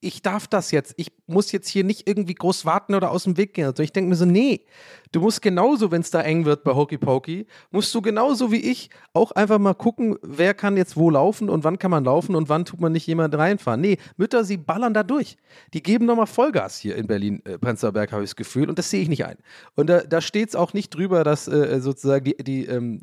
ich 0.00 0.22
darf 0.22 0.46
das 0.46 0.70
jetzt. 0.70 0.94
Ich 0.96 1.12
muss 1.26 1.52
jetzt 1.52 1.68
hier 1.68 1.84
nicht 1.84 2.08
irgendwie 2.08 2.34
groß 2.34 2.64
warten 2.64 2.94
oder 2.94 3.10
aus 3.10 3.24
dem 3.24 3.36
Weg 3.36 3.54
gehen. 3.54 3.66
Also 3.66 3.82
ich 3.82 3.92
denke 3.92 4.08
mir 4.08 4.16
so, 4.16 4.24
nee, 4.24 4.64
du 5.12 5.20
musst 5.20 5.42
genauso, 5.42 5.90
wenn 5.90 6.00
es 6.00 6.10
da 6.10 6.22
eng 6.22 6.46
wird 6.46 6.64
bei 6.64 6.74
Hokey 6.74 6.96
Pokey, 6.96 7.46
musst 7.70 7.94
du 7.94 8.00
genauso 8.00 8.50
wie 8.50 8.70
ich 8.70 8.88
auch 9.12 9.32
einfach 9.32 9.58
mal 9.58 9.74
gucken, 9.74 10.16
wer 10.22 10.54
kann 10.54 10.76
jetzt 10.76 10.96
wo 10.96 11.10
laufen 11.10 11.50
und 11.50 11.64
wann 11.64 11.78
kann 11.78 11.90
man 11.90 12.04
laufen 12.04 12.34
und 12.34 12.48
wann 12.48 12.64
tut 12.64 12.80
man 12.80 12.92
nicht 12.92 13.06
jemand 13.06 13.34
reinfahren. 13.34 13.80
Nee, 13.80 13.98
Mütter, 14.16 14.44
sie 14.44 14.56
ballern 14.56 14.94
da 14.94 15.02
durch. 15.02 15.36
Die 15.74 15.82
geben 15.82 16.06
nochmal 16.06 16.26
Vollgas 16.26 16.78
hier 16.78 16.96
in 16.96 17.06
Berlin, 17.06 17.42
äh, 17.44 17.58
Prenzlauer 17.58 17.92
Berg, 17.92 18.12
habe 18.12 18.22
ich 18.22 18.30
das 18.30 18.36
Gefühl. 18.36 18.70
Und 18.70 18.78
das 18.78 18.90
sehe 18.90 19.02
ich 19.02 19.08
nicht 19.08 19.26
ein. 19.26 19.36
Und 19.76 19.88
da, 19.88 20.00
da 20.00 20.20
steht 20.20 20.48
es 20.48 20.56
auch 20.56 20.72
nicht 20.72 20.94
drüber, 20.94 21.24
dass 21.24 21.46
äh, 21.46 21.80
sozusagen 21.80 22.24
die, 22.24 22.36
die 22.42 22.64
ähm, 22.66 23.02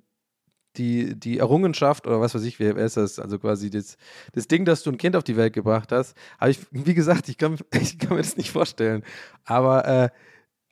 die, 0.78 1.20
die 1.20 1.40
Errungenschaft 1.40 2.08
oder 2.08 2.22
was 2.22 2.36
weiß 2.36 2.44
ich, 2.44 2.60
wer 2.60 2.76
ist 2.78 2.98
das? 2.98 3.20
Also 3.20 3.40
quasi 3.40 3.70
das, 3.70 3.98
das 4.34 4.48
Ding, 4.48 4.66
dass 4.66 4.84
du 4.84 4.92
ein 4.92 4.98
Kind 4.98 5.16
auf 5.16 5.24
die 5.24 5.38
Welt 5.38 5.54
gebracht 5.54 5.92
hast. 5.92 6.16
Aber 6.38 6.50
ich, 6.50 6.60
wie 6.72 6.94
gesagt, 6.94 7.30
ich 7.30 7.38
kann, 7.38 7.58
ich 7.74 7.98
kann 7.98 8.12
mir 8.12 8.22
das 8.22 8.38
nicht 8.38 8.52
vorstellen. 8.52 9.04
Aber 9.46 9.86
äh, 9.86 10.10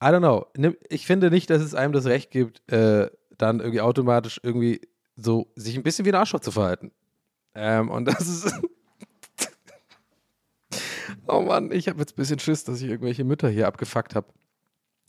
I 0.01 0.07
don't 0.07 0.19
know. 0.19 0.45
Ich 0.89 1.05
finde 1.05 1.31
nicht, 1.31 1.49
dass 1.49 1.61
es 1.61 1.73
einem 1.73 1.93
das 1.93 2.05
Recht 2.05 2.31
gibt, 2.31 2.61
äh, 2.71 3.09
dann 3.37 3.59
irgendwie 3.59 3.81
automatisch 3.81 4.39
irgendwie 4.43 4.81
so 5.15 5.51
sich 5.55 5.75
ein 5.75 5.83
bisschen 5.83 6.05
wie 6.05 6.09
ein 6.09 6.15
Arschloch 6.15 6.41
zu 6.41 6.51
verhalten. 6.51 6.91
Ähm, 7.53 7.89
und 7.89 8.05
das 8.05 8.27
ist. 8.27 8.53
oh 11.27 11.41
Mann, 11.41 11.71
ich 11.71 11.87
habe 11.87 11.99
jetzt 11.99 12.13
ein 12.13 12.17
bisschen 12.17 12.39
Schiss, 12.39 12.63
dass 12.65 12.81
ich 12.81 12.89
irgendwelche 12.89 13.23
Mütter 13.23 13.49
hier 13.49 13.67
abgefuckt 13.67 14.15
habe. 14.15 14.27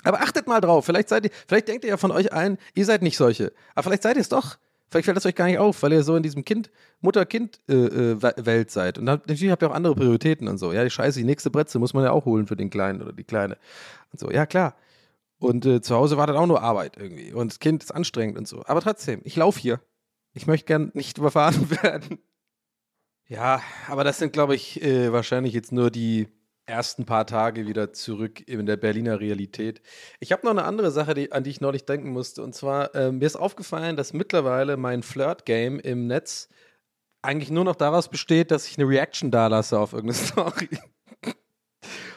Aber 0.05 0.21
achtet 0.21 0.47
mal 0.47 0.61
drauf. 0.61 0.85
Vielleicht 0.87 1.09
seid 1.09 1.25
ihr, 1.25 1.31
vielleicht 1.49 1.67
denkt 1.67 1.85
ihr 1.85 1.91
ja 1.91 1.97
von 1.97 2.13
euch 2.13 2.33
allen, 2.33 2.59
ihr 2.75 2.85
seid 2.85 3.03
nicht 3.03 3.17
solche. 3.17 3.53
Aber 3.75 3.85
vielleicht 3.85 4.05
seid 4.05 4.17
ihr 4.17 4.21
es 4.21 4.29
doch. 4.29 4.59
Vielleicht 4.89 5.07
fällt 5.07 5.17
das 5.17 5.27
euch 5.27 5.35
gar 5.35 5.47
nicht 5.47 5.59
auf, 5.59 5.83
weil 5.83 5.93
ihr 5.93 6.03
so 6.03 6.15
in 6.17 6.23
diesem 6.23 6.45
Kind, 6.45 6.71
Mutter-Kind-Welt 7.01 8.71
seid. 8.71 8.99
Und 8.99 9.07
dann, 9.07 9.21
natürlich 9.27 9.51
habt 9.51 9.63
ihr 9.63 9.71
auch 9.71 9.75
andere 9.75 9.95
Prioritäten 9.95 10.47
und 10.49 10.59
so. 10.59 10.73
Ja, 10.73 10.85
die 10.85 10.91
Scheiße, 10.91 11.19
die 11.19 11.25
nächste 11.25 11.51
Bretze 11.51 11.79
muss 11.79 11.93
man 11.93 12.05
ja 12.05 12.13
auch 12.13 12.25
holen 12.25 12.47
für 12.47 12.57
den 12.57 12.71
Kleinen 12.71 13.03
oder 13.03 13.13
die 13.13 13.25
Kleine. 13.25 13.57
Und 14.13 14.21
so, 14.21 14.31
ja 14.31 14.47
klar. 14.47 14.77
Und 15.39 15.67
äh, 15.67 15.81
zu 15.81 15.95
Hause 15.95 16.17
war 16.17 16.27
dann 16.27 16.37
auch 16.37 16.47
nur 16.47 16.63
Arbeit 16.63 16.97
irgendwie. 16.97 17.33
Und 17.33 17.53
das 17.53 17.59
Kind 17.59 17.83
ist 17.83 17.93
anstrengend 17.93 18.39
und 18.39 18.49
so. 18.49 18.63
Aber 18.67 18.81
trotzdem, 18.81 19.21
ich 19.25 19.37
laufe 19.37 19.61
hier. 19.61 19.81
Ich 20.33 20.47
möchte 20.47 20.67
gern 20.67 20.93
nicht 20.95 21.19
überfahren 21.19 21.71
werden. 21.83 22.19
Ja, 23.29 23.61
aber 23.89 24.05
das 24.05 24.19
sind, 24.19 24.33
glaube 24.33 24.55
ich, 24.55 24.83
äh, 24.83 25.13
wahrscheinlich 25.13 25.53
jetzt 25.53 25.73
nur 25.73 25.91
die 25.91 26.29
ersten 26.67 27.07
paar 27.07 27.27
Tage 27.27 27.67
wieder 27.67 27.93
zurück 27.93 28.47
in 28.47 28.67
der 28.67 28.77
Berliner 28.77 29.21
Realität. 29.21 29.81
Ich 30.21 30.33
habe 30.33 30.45
noch 30.45 30.51
eine 30.51 30.65
andere 30.65 30.91
Sache, 30.91 31.15
die, 31.15 31.33
an 31.33 31.45
die 31.45 31.51
ich 31.51 31.61
neulich 31.61 31.87
denken 31.87 32.11
musste. 32.11 32.43
Und 32.43 32.55
zwar, 32.55 32.95
ähm, 32.95 33.19
mir 33.19 33.27
ist 33.27 33.37
aufgefallen, 33.37 33.97
dass 33.97 34.13
mittlerweile 34.13 34.77
mein 34.77 35.03
Flirt-Game 35.03 35.79
im 35.79 36.07
Netz 36.07 36.49
eigentlich 37.23 37.51
nur 37.51 37.65
noch 37.65 37.77
daraus 37.77 38.09
besteht, 38.09 38.51
dass 38.51 38.67
ich 38.69 38.79
eine 38.79 38.89
Reaction 38.89 39.31
da 39.31 39.47
lasse 39.47 39.79
auf 39.79 39.93
irgendeine 39.93 40.25
Story. 40.27 40.69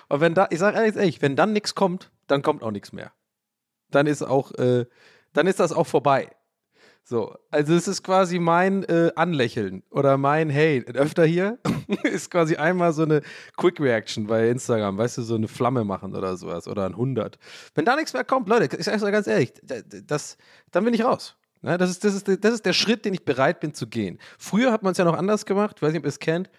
Und 0.09 0.21
wenn 0.21 0.33
da, 0.33 0.47
ich 0.49 0.59
sage 0.59 0.77
ehrlich, 0.77 1.21
wenn 1.21 1.35
dann 1.35 1.53
nichts 1.53 1.75
kommt, 1.75 2.11
dann 2.27 2.41
kommt 2.41 2.63
auch 2.63 2.71
nichts 2.71 2.91
mehr. 2.91 3.13
Dann 3.91 4.07
ist 4.07 4.23
auch, 4.23 4.51
äh, 4.53 4.85
dann 5.33 5.47
ist 5.47 5.59
das 5.59 5.71
auch 5.71 5.87
vorbei. 5.87 6.31
So, 7.09 7.35
also 7.49 7.73
es 7.73 7.87
ist 7.87 8.03
quasi 8.03 8.37
mein 8.37 8.83
äh, 8.83 9.11
Anlächeln 9.15 9.81
oder 9.89 10.15
mein 10.19 10.51
Hey, 10.51 10.85
öfter 10.93 11.25
hier 11.25 11.57
ist 12.03 12.29
quasi 12.29 12.55
einmal 12.55 12.93
so 12.93 13.01
eine 13.01 13.23
Quick 13.57 13.79
Reaction 13.79 14.27
bei 14.27 14.47
Instagram, 14.47 14.99
weißt 14.99 15.17
du, 15.17 15.23
so 15.23 15.33
eine 15.33 15.47
Flamme 15.47 15.83
machen 15.83 16.15
oder 16.15 16.37
sowas 16.37 16.67
oder 16.67 16.85
ein 16.85 16.91
100. 16.91 17.39
Wenn 17.73 17.85
da 17.85 17.95
nichts 17.95 18.13
mehr 18.13 18.23
kommt, 18.23 18.47
Leute, 18.47 18.77
ich 18.77 18.85
sag's 18.85 19.01
euch 19.01 19.11
ganz 19.11 19.25
ehrlich, 19.25 19.53
das, 20.05 20.37
dann 20.69 20.85
bin 20.85 20.93
ich 20.93 21.03
raus. 21.03 21.35
Ne, 21.63 21.79
das, 21.79 21.89
ist, 21.89 22.03
das, 22.03 22.13
ist, 22.13 22.27
das 22.27 22.53
ist 22.53 22.67
der 22.67 22.73
Schritt, 22.73 23.05
den 23.05 23.15
ich 23.15 23.25
bereit 23.25 23.59
bin 23.59 23.73
zu 23.73 23.87
gehen. 23.87 24.19
Früher 24.37 24.71
hat 24.71 24.83
man 24.83 24.91
es 24.91 24.99
ja 24.99 25.03
noch 25.03 25.17
anders 25.17 25.47
gemacht, 25.47 25.77
ich 25.77 25.81
weiß 25.81 25.93
nicht, 25.93 26.01
ob 26.01 26.05
ihr 26.05 26.09
es 26.09 26.19
kennt. 26.19 26.51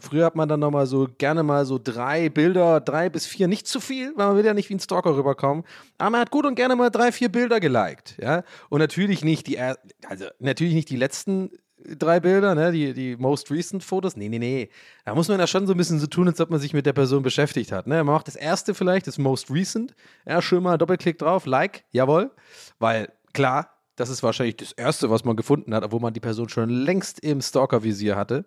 Früher 0.00 0.26
hat 0.26 0.36
man 0.36 0.48
dann 0.48 0.60
nochmal 0.60 0.86
so 0.86 1.08
gerne 1.18 1.42
mal 1.42 1.64
so 1.64 1.78
drei 1.82 2.28
Bilder, 2.28 2.80
drei 2.80 3.08
bis 3.08 3.26
vier, 3.26 3.48
nicht 3.48 3.66
zu 3.66 3.80
viel, 3.80 4.12
weil 4.16 4.28
man 4.28 4.36
will 4.36 4.44
ja 4.44 4.54
nicht 4.54 4.68
wie 4.70 4.74
ein 4.74 4.80
Stalker 4.80 5.16
rüberkommen. 5.16 5.64
Aber 5.98 6.10
man 6.10 6.20
hat 6.20 6.30
gut 6.30 6.46
und 6.46 6.54
gerne 6.54 6.76
mal 6.76 6.90
drei, 6.90 7.12
vier 7.12 7.30
Bilder 7.30 7.60
geliked, 7.60 8.16
ja. 8.20 8.42
Und 8.68 8.80
natürlich 8.80 9.24
nicht 9.24 9.46
die, 9.46 9.58
also 9.58 10.26
natürlich 10.38 10.74
nicht 10.74 10.90
die 10.90 10.96
letzten 10.96 11.50
drei 11.98 12.20
Bilder, 12.20 12.54
ne, 12.54 12.72
die, 12.72 12.92
die 12.92 13.16
most 13.16 13.50
recent 13.50 13.84
Fotos. 13.84 14.16
Nee, 14.16 14.28
nee, 14.28 14.38
nee. 14.38 14.70
Da 15.04 15.14
muss 15.14 15.28
man 15.28 15.38
ja 15.38 15.46
schon 15.46 15.66
so 15.66 15.74
ein 15.74 15.76
bisschen 15.76 15.98
so 15.98 16.06
tun, 16.06 16.28
als 16.28 16.40
ob 16.40 16.50
man 16.50 16.60
sich 16.60 16.72
mit 16.72 16.86
der 16.86 16.92
Person 16.92 17.22
beschäftigt 17.22 17.72
hat. 17.72 17.86
Ne? 17.86 17.96
Man 17.96 18.14
macht 18.14 18.28
das 18.28 18.36
erste 18.36 18.74
vielleicht, 18.74 19.06
das 19.06 19.18
most 19.18 19.50
recent. 19.50 19.94
Ja, 20.26 20.42
schön 20.42 20.62
mal 20.62 20.78
Doppelklick 20.78 21.18
drauf, 21.18 21.46
Like, 21.46 21.84
jawohl. 21.90 22.30
Weil, 22.78 23.12
klar, 23.32 23.70
das 23.96 24.10
ist 24.10 24.22
wahrscheinlich 24.22 24.56
das 24.56 24.72
erste, 24.72 25.10
was 25.10 25.24
man 25.24 25.36
gefunden 25.36 25.74
hat, 25.74 25.84
obwohl 25.84 26.00
man 26.00 26.14
die 26.14 26.20
Person 26.20 26.48
schon 26.48 26.70
längst 26.70 27.20
im 27.20 27.40
Stalker-Visier 27.40 28.16
hatte. 28.16 28.44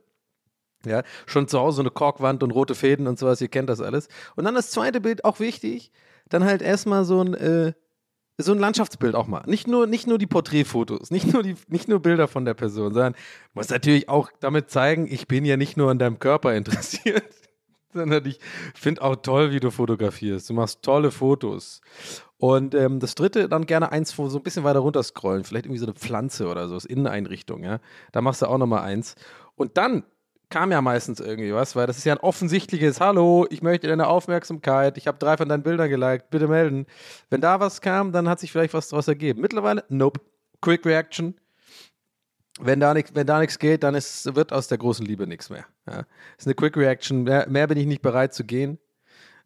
Ja, 0.85 1.03
schon 1.25 1.47
zu 1.47 1.59
Hause 1.59 1.81
eine 1.81 1.91
Korkwand 1.91 2.43
und 2.43 2.51
rote 2.51 2.75
Fäden 2.75 3.07
und 3.07 3.19
sowas, 3.19 3.41
ihr 3.41 3.47
kennt 3.47 3.69
das 3.69 3.81
alles. 3.81 4.07
Und 4.35 4.45
dann 4.45 4.55
das 4.55 4.71
zweite 4.71 5.01
Bild, 5.01 5.25
auch 5.25 5.39
wichtig, 5.39 5.91
dann 6.29 6.43
halt 6.43 6.61
erstmal 6.61 7.05
so 7.05 7.21
ein, 7.21 7.33
äh, 7.33 7.73
so 8.37 8.51
ein 8.51 8.59
Landschaftsbild 8.59 9.15
auch 9.15 9.27
mal. 9.27 9.43
Nicht 9.45 9.67
nur, 9.67 9.87
nicht 9.87 10.07
nur 10.07 10.17
die 10.17 10.27
Porträtfotos, 10.27 11.11
nicht 11.11 11.31
nur, 11.31 11.43
die, 11.43 11.55
nicht 11.67 11.87
nur 11.87 11.99
Bilder 11.99 12.27
von 12.27 12.45
der 12.45 12.53
Person, 12.53 12.93
sondern 12.93 13.15
muss 13.53 13.69
natürlich 13.69 14.09
auch 14.09 14.31
damit 14.39 14.69
zeigen, 14.71 15.07
ich 15.07 15.27
bin 15.27 15.45
ja 15.45 15.57
nicht 15.57 15.77
nur 15.77 15.91
an 15.91 15.99
deinem 15.99 16.19
Körper 16.19 16.53
interessiert. 16.55 17.23
sondern 17.93 18.25
ich 18.25 18.39
finde 18.73 19.01
auch 19.01 19.17
toll, 19.17 19.51
wie 19.51 19.59
du 19.59 19.69
fotografierst. 19.69 20.49
Du 20.49 20.53
machst 20.53 20.81
tolle 20.81 21.11
Fotos. 21.11 21.81
Und 22.37 22.73
ähm, 22.73 22.99
das 22.99 23.15
dritte, 23.15 23.49
dann 23.49 23.65
gerne 23.65 23.91
eins, 23.91 24.17
wo 24.17 24.29
so 24.29 24.39
ein 24.39 24.43
bisschen 24.43 24.63
weiter 24.63 24.79
runter 24.79 25.03
scrollen. 25.03 25.43
Vielleicht 25.43 25.65
irgendwie 25.65 25.79
so 25.79 25.85
eine 25.85 25.93
Pflanze 25.93 26.47
oder 26.47 26.67
so, 26.67 26.75
das 26.75 26.85
Inneneinrichtung, 26.85 27.63
ja. 27.63 27.79
Da 28.13 28.21
machst 28.21 28.41
du 28.41 28.47
auch 28.47 28.57
nochmal 28.57 28.83
eins. 28.83 29.15
Und 29.55 29.77
dann 29.77 30.03
kam 30.51 30.71
ja 30.71 30.81
meistens 30.81 31.19
irgendwie 31.19 31.53
was, 31.53 31.75
weil 31.75 31.87
das 31.87 31.97
ist 31.97 32.05
ja 32.05 32.13
ein 32.13 32.19
offensichtliches 32.19 32.99
Hallo, 32.99 33.47
ich 33.49 33.63
möchte 33.63 33.87
deine 33.87 34.07
Aufmerksamkeit, 34.07 34.97
ich 34.97 35.07
habe 35.07 35.17
drei 35.17 35.37
von 35.37 35.49
deinen 35.49 35.63
Bildern 35.63 35.89
geliked, 35.89 36.29
bitte 36.29 36.47
melden. 36.47 36.85
Wenn 37.31 37.41
da 37.41 37.59
was 37.59 37.81
kam, 37.81 38.11
dann 38.11 38.29
hat 38.29 38.39
sich 38.39 38.51
vielleicht 38.51 38.75
was 38.75 38.89
daraus 38.89 39.07
ergeben. 39.07 39.41
Mittlerweile, 39.41 39.83
nope. 39.89 40.21
Quick 40.61 40.85
Reaction. 40.85 41.39
Wenn 42.59 42.79
da 42.79 42.93
nichts 42.93 43.57
geht, 43.57 43.81
dann 43.81 43.95
ist, 43.95 44.35
wird 44.35 44.53
aus 44.53 44.67
der 44.67 44.77
großen 44.77 45.03
Liebe 45.03 45.25
nichts 45.25 45.49
mehr. 45.49 45.65
Ja. 45.87 46.05
Ist 46.37 46.45
eine 46.45 46.53
Quick 46.53 46.77
Reaction. 46.77 47.23
Mehr, 47.23 47.49
mehr 47.49 47.65
bin 47.65 47.77
ich 47.79 47.87
nicht 47.87 48.03
bereit 48.03 48.35
zu 48.35 48.43
gehen. 48.43 48.77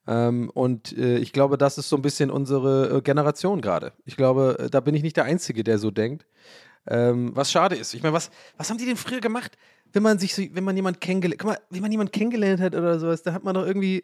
Ähm, 0.08 0.50
und 0.54 0.98
äh, 0.98 1.18
ich 1.18 1.32
glaube, 1.32 1.58
das 1.58 1.78
ist 1.78 1.88
so 1.88 1.96
ein 1.96 2.02
bisschen 2.02 2.30
unsere 2.30 2.98
äh, 2.98 3.02
Generation 3.02 3.62
gerade. 3.62 3.94
Ich 4.04 4.18
glaube, 4.18 4.58
äh, 4.60 4.70
da 4.70 4.82
bin 4.82 4.94
ich 4.94 5.04
nicht 5.04 5.16
der 5.16 5.24
Einzige, 5.24 5.64
der 5.64 5.78
so 5.78 5.92
denkt. 5.92 6.26
Ähm, 6.88 7.32
was 7.34 7.52
schade 7.52 7.76
ist. 7.76 7.94
Ich 7.94 8.04
meine, 8.04 8.14
was, 8.14 8.30
was 8.58 8.70
haben 8.70 8.78
die 8.78 8.86
denn 8.86 8.98
früher 8.98 9.22
gemacht, 9.22 9.58
wenn 9.96 10.04
man 10.04 10.20
sich 10.20 10.54
wenn 10.54 10.64
man 10.66 10.76
jemanden 10.76 11.00
kennengelernt, 11.00 11.40
guck 11.40 11.52
mal, 11.52 11.60
wenn 11.70 11.82
man 11.82 11.92
jemanden 11.92 12.12
kennengelernt 12.12 12.60
hat 12.60 12.76
oder 12.76 13.00
sowas, 13.00 13.24
da 13.24 13.32
hat 13.32 13.46
man 13.46 13.56
doch 13.56 13.66
irgendwie 13.66 14.04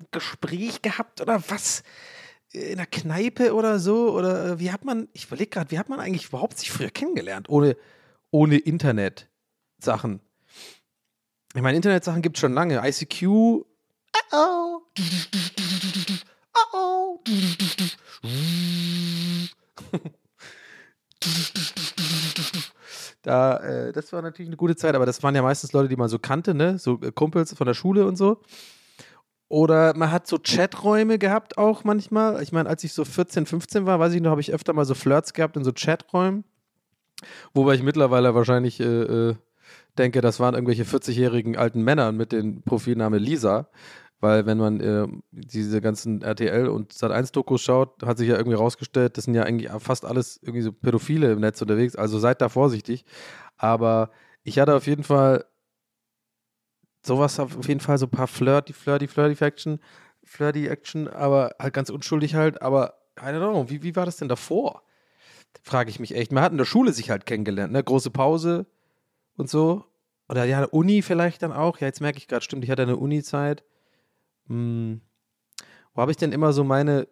ein 0.00 0.06
Gespräch 0.10 0.82
gehabt 0.82 1.20
oder 1.20 1.42
was? 1.48 1.84
In 2.52 2.78
der 2.78 2.86
Kneipe 2.86 3.54
oder 3.54 3.78
so? 3.78 4.12
Oder 4.12 4.46
äh, 4.46 4.58
wie 4.58 4.72
hat 4.72 4.84
man, 4.84 5.08
ich 5.12 5.26
überlege 5.26 5.50
gerade, 5.50 5.70
wie 5.70 5.78
hat 5.78 5.88
man 5.88 6.00
eigentlich 6.00 6.26
überhaupt 6.26 6.58
sich 6.58 6.72
früher 6.72 6.90
kennengelernt, 6.90 7.48
ohne, 7.48 7.76
ohne 8.32 8.58
Internet-Sachen? 8.58 10.20
Ich 11.54 11.62
meine, 11.62 11.76
Internet-Sachen 11.76 12.22
gibt 12.22 12.36
es 12.36 12.40
schon 12.40 12.52
lange. 12.52 12.82
ICQ, 12.84 13.22
oh, 13.28 13.62
oh, 14.32 14.82
oh, 16.72 17.20
Da, 23.22 23.58
äh, 23.58 23.92
das 23.92 24.12
war 24.12 24.22
natürlich 24.22 24.48
eine 24.48 24.56
gute 24.56 24.76
Zeit, 24.76 24.94
aber 24.94 25.06
das 25.06 25.22
waren 25.22 25.34
ja 25.34 25.42
meistens 25.42 25.72
Leute, 25.72 25.88
die 25.88 25.96
man 25.96 26.08
so 26.08 26.18
kannte, 26.18 26.54
ne? 26.54 26.78
So 26.78 26.98
äh, 27.02 27.12
Kumpels 27.12 27.54
von 27.54 27.66
der 27.66 27.74
Schule 27.74 28.06
und 28.06 28.16
so. 28.16 28.40
Oder 29.48 29.96
man 29.96 30.12
hat 30.12 30.28
so 30.28 30.38
Chaträume 30.38 31.18
gehabt 31.18 31.58
auch 31.58 31.82
manchmal. 31.82 32.40
Ich 32.42 32.52
meine, 32.52 32.68
als 32.68 32.84
ich 32.84 32.92
so 32.92 33.04
14, 33.04 33.46
15 33.46 33.84
war, 33.84 33.98
weiß 33.98 34.14
ich 34.14 34.22
noch, 34.22 34.30
habe 34.30 34.40
ich 34.40 34.54
öfter 34.54 34.72
mal 34.72 34.84
so 34.84 34.94
Flirts 34.94 35.34
gehabt 35.34 35.56
in 35.56 35.64
so 35.64 35.72
Chaträumen. 35.72 36.44
Wobei 37.52 37.74
ich 37.74 37.82
mittlerweile 37.82 38.34
wahrscheinlich 38.34 38.80
äh, 38.80 38.84
äh, 38.84 39.34
denke, 39.98 40.20
das 40.20 40.40
waren 40.40 40.54
irgendwelche 40.54 40.84
40-jährigen 40.84 41.56
alten 41.56 41.82
Männer 41.82 42.12
mit 42.12 42.32
dem 42.32 42.62
Profilname 42.62 43.18
Lisa. 43.18 43.68
Weil 44.20 44.44
wenn 44.44 44.58
man 44.58 44.80
äh, 44.80 45.06
diese 45.30 45.80
ganzen 45.80 46.20
RTL 46.20 46.68
und 46.68 46.92
Sat1-Dokus 46.92 47.62
schaut, 47.62 48.02
hat 48.04 48.18
sich 48.18 48.28
ja 48.28 48.36
irgendwie 48.36 48.56
rausgestellt, 48.56 49.16
das 49.16 49.24
sind 49.24 49.34
ja 49.34 49.44
eigentlich 49.44 49.70
fast 49.78 50.04
alles 50.04 50.38
irgendwie 50.42 50.60
so 50.60 50.72
Pädophile 50.72 51.32
im 51.32 51.40
Netz 51.40 51.60
unterwegs. 51.62 51.96
Also 51.96 52.18
seid 52.18 52.42
da 52.42 52.50
vorsichtig. 52.50 53.04
Aber 53.56 54.10
ich 54.42 54.58
hatte 54.58 54.74
auf 54.74 54.86
jeden 54.86 55.04
Fall 55.04 55.46
sowas, 57.04 57.40
auf 57.40 57.66
jeden 57.66 57.80
Fall 57.80 57.96
so 57.96 58.06
ein 58.06 58.10
paar 58.10 58.26
Flirty, 58.26 58.74
Flirty, 58.74 59.08
Flirty 59.08 59.42
Action, 59.42 59.80
Flirty 60.22 60.66
Action, 60.68 61.08
aber 61.08 61.52
halt 61.58 61.72
ganz 61.72 61.88
unschuldig 61.88 62.34
halt. 62.34 62.60
Aber 62.60 62.94
don't 63.16 63.38
know, 63.38 63.70
wie, 63.70 63.82
wie 63.82 63.96
war 63.96 64.04
das 64.04 64.18
denn 64.18 64.28
davor? 64.28 64.82
Frage 65.62 65.90
ich 65.90 65.98
mich 65.98 66.14
echt. 66.14 66.30
Man 66.30 66.44
hat 66.44 66.52
in 66.52 66.58
der 66.58 66.64
Schule 66.64 66.92
sich 66.92 67.10
halt 67.10 67.26
kennengelernt, 67.26 67.72
ne? 67.72 67.82
Große 67.82 68.10
Pause 68.10 68.66
und 69.36 69.48
so. 69.48 69.84
Oder 70.28 70.44
ja, 70.44 70.62
Uni 70.64 71.02
vielleicht 71.02 71.42
dann 71.42 71.52
auch. 71.52 71.78
Ja, 71.78 71.86
jetzt 71.86 72.00
merke 72.00 72.18
ich 72.18 72.28
gerade, 72.28 72.44
stimmt, 72.44 72.64
ich 72.64 72.70
hatte 72.70 72.82
eine 72.82 72.96
Uni-Zeit. 72.96 73.64
Hm. 74.48 75.00
Wo 75.94 76.02
habe 76.02 76.10
ich 76.12 76.16
denn 76.16 76.32
immer 76.32 76.52
so 76.52 76.64
meine 76.64 77.08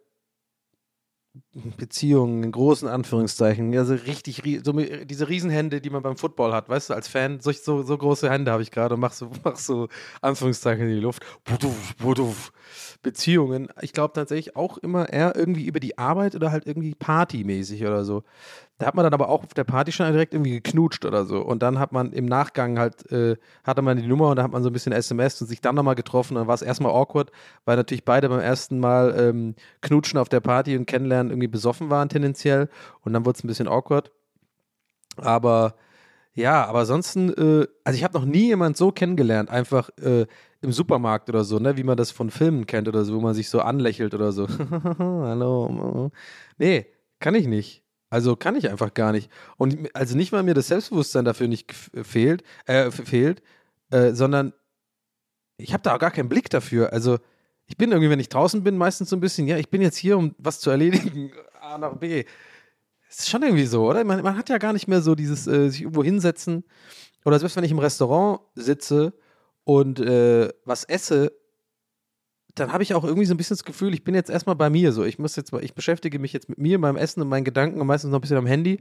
Beziehungen 1.77 2.43
in 2.43 2.53
großen 2.53 2.89
Anführungszeichen, 2.89 3.77
also 3.77 3.95
richtig, 3.95 4.43
so 4.65 4.73
diese 4.73 5.29
Riesenhände, 5.29 5.81
die 5.81 5.91
man 5.91 6.03
beim 6.03 6.17
Football 6.17 6.53
hat, 6.53 6.69
weißt 6.69 6.91
du, 6.91 6.95
als 6.95 7.09
Fan, 7.09 7.41
so, 7.41 7.53
so, 7.53 7.83
so 7.83 7.99
große 7.99 8.31
Hände 8.31 8.51
habe 8.51 8.63
ich 8.63 8.71
gerade 8.71 8.95
und 8.95 9.01
mach 9.01 9.13
so, 9.13 9.31
mach 9.45 9.57
so 9.57 9.89
Anführungszeichen 10.21 10.89
in 10.89 10.95
die 10.95 11.01
Luft. 11.01 11.23
Beziehungen, 13.03 13.69
ich 13.81 13.93
glaube 13.93 14.15
tatsächlich 14.15 14.57
auch 14.57 14.79
immer 14.79 15.09
eher 15.11 15.37
irgendwie 15.37 15.67
über 15.67 15.81
die 15.81 15.99
Arbeit 15.99 16.35
oder 16.35 16.51
halt 16.51 16.67
irgendwie 16.67 16.95
partymäßig 16.95 17.83
oder 17.83 18.05
so. 18.05 18.25
Da 18.79 18.87
hat 18.87 18.95
man 18.95 19.03
dann 19.03 19.13
aber 19.13 19.29
auch 19.29 19.43
auf 19.43 19.55
der 19.55 19.65
Party 19.65 19.91
schon 19.91 20.11
direkt 20.13 20.35
irgendwie 20.35 20.53
geknutscht 20.53 21.05
oder 21.05 21.25
so. 21.25 21.41
Und 21.41 21.63
dann 21.65 21.81
hat 21.81 21.91
man 21.91 22.13
im 22.13 22.27
Nachgang 22.27 22.79
halt, 22.79 23.11
äh, 23.11 23.37
hatte 23.65 23.83
man 23.83 23.97
die 23.97 24.07
Nummer 24.07 24.29
und 24.29 24.37
da 24.37 24.45
hat 24.45 24.53
man 24.53 24.63
so 24.63 24.71
ein 24.71 24.73
bisschen 24.73 24.93
SMS 24.93 25.41
und 25.41 25.49
sich 25.49 25.61
dann 25.61 25.75
nochmal 25.75 25.97
getroffen. 25.97 26.35
Und 26.35 26.43
dann 26.43 26.47
war 26.47 26.55
es 26.55 26.63
erstmal 26.63 26.93
awkward, 26.93 27.33
weil 27.65 27.77
natürlich 27.77 28.05
beide 28.05 28.29
beim 28.29 28.39
ersten 28.39 28.79
Mal 28.79 29.15
ähm, 29.19 29.57
knutschen 29.81 30.19
auf 30.19 30.29
der 30.29 30.41
Party 30.41 30.77
und 30.77 30.87
kennenlernen 30.87 31.33
irgendwie 31.33 31.49
besoffen 31.49 31.91
waren 31.91 32.09
tendenziell. 32.09 32.69
Und 33.01 33.13
dann 33.15 33.27
wurde 33.27 33.39
es 33.39 33.45
ein 33.45 33.49
bisschen 33.49 33.67
awkward. 33.67 34.13
Aber 35.17 35.75
ja, 36.35 36.65
aber 36.67 36.81
ansonsten, 36.81 37.31
äh, 37.31 37.67
also 37.83 37.97
ich 37.97 38.05
habe 38.05 38.17
noch 38.17 38.25
nie 38.25 38.47
jemand 38.47 38.77
so 38.77 38.93
kennengelernt, 38.93 39.51
einfach 39.51 39.91
äh, 40.01 40.27
im 40.61 40.71
Supermarkt 40.71 41.29
oder 41.29 41.43
so, 41.43 41.59
ne, 41.59 41.77
wie 41.77 41.83
man 41.83 41.97
das 41.97 42.13
von 42.13 42.31
Filmen 42.31 42.67
kennt 42.67 42.87
oder 42.87 43.05
so, 43.05 43.17
wo 43.17 43.21
man 43.21 43.35
sich 43.35 43.51
so 43.51 43.61
anlächelt 43.61 44.15
oder 44.15 44.31
so. 44.31 44.47
Hallo. 44.99 46.13
Nee, 46.59 46.87
kann 47.19 47.35
ich 47.35 47.49
nicht. 47.49 47.88
Also 48.11 48.37
kann 48.37 48.57
ich 48.57 48.71
einfach 48.71 48.95
gar 48.95 49.13
nicht. 49.13 49.31
Und 49.57 49.95
also 49.95 50.17
nicht 50.17 50.33
mal 50.33 50.43
mir 50.43 50.55
das 50.55 50.69
Selbstbewusstsein 50.69 51.25
dafür 51.25 51.49
nicht 51.49 51.73
fehlt, 51.73 52.43
äh, 52.67 52.91
fehlt, 52.91 53.43
äh, 53.91 54.13
sondern 54.13 54.53
ich 55.59 55.73
habe 55.73 55.83
da 55.83 55.95
auch 55.95 55.99
gar 55.99 56.11
keinen 56.11 56.29
Blick 56.29 56.49
dafür. 56.49 56.93
Also 56.93 57.19
ich 57.67 57.77
bin 57.77 57.91
irgendwie, 57.91 58.11
wenn 58.11 58.21
ich 58.21 58.31
draußen 58.31 58.63
bin, 58.65 58.79
meistens 58.79 59.11
so 59.11 59.17
ein 59.17 59.21
bisschen, 59.21 59.47
ja, 59.47 59.59
ich 59.59 59.69
bin 59.69 59.83
jetzt 59.83 59.97
hier, 59.97 60.17
um 60.17 60.35
was 60.39 60.61
zu 60.61 60.71
erledigen, 60.71 61.33
A 61.61 61.77
nach 61.77 61.97
B. 61.97 62.25
Das 63.09 63.21
ist 63.21 63.31
schon 63.31 63.43
irgendwie 63.43 63.67
so, 63.67 63.89
oder? 63.89 64.05
Man, 64.05 64.23
man 64.23 64.37
hat 64.37 64.49
ja 64.49 64.59
gar 64.59 64.73
nicht 64.73 64.89
mehr 64.89 65.03
so 65.03 65.15
dieses 65.15 65.47
äh, 65.47 65.69
sich 65.69 65.83
irgendwo 65.83 66.05
hinsetzen. 66.05 66.65
Oder 67.25 67.39
selbst 67.39 67.57
wenn 67.57 67.65
ich 67.65 67.71
im 67.71 67.79
Restaurant 67.79 68.41
sitze 68.55 69.13
und 69.65 70.01
äh, 70.01 70.49
was 70.65 70.85
esse, 70.85 71.33
dann 72.61 72.73
habe 72.73 72.83
ich 72.83 72.95
auch 72.95 73.05
irgendwie 73.05 73.27
so 73.27 73.35
ein 73.35 73.37
bisschen 73.37 73.57
das 73.57 73.65
Gefühl, 73.65 73.95
ich 73.95 74.05
bin 74.05 74.15
jetzt 74.15 74.31
erstmal 74.31 74.57
bei 74.57 74.71
mir 74.71 74.93
so. 74.93 75.05
Ich 75.05 75.19
muss 75.19 75.37
jetzt 75.37 75.53
mal, 75.53 75.63
ich 75.65 75.75
beschäftige 75.75 76.19
mich 76.19 76.33
jetzt 76.33 76.49
mit 76.49 76.59
mir, 76.59 76.79
meinem 76.79 76.97
Essen 76.97 77.21
und 77.23 77.29
meinen 77.29 77.45
Gedanken 77.45 77.81
und 77.81 77.87
meistens 77.87 78.11
noch 78.11 78.19
ein 78.19 78.23
bisschen 78.23 78.37
am 78.37 78.47
Handy 78.47 78.81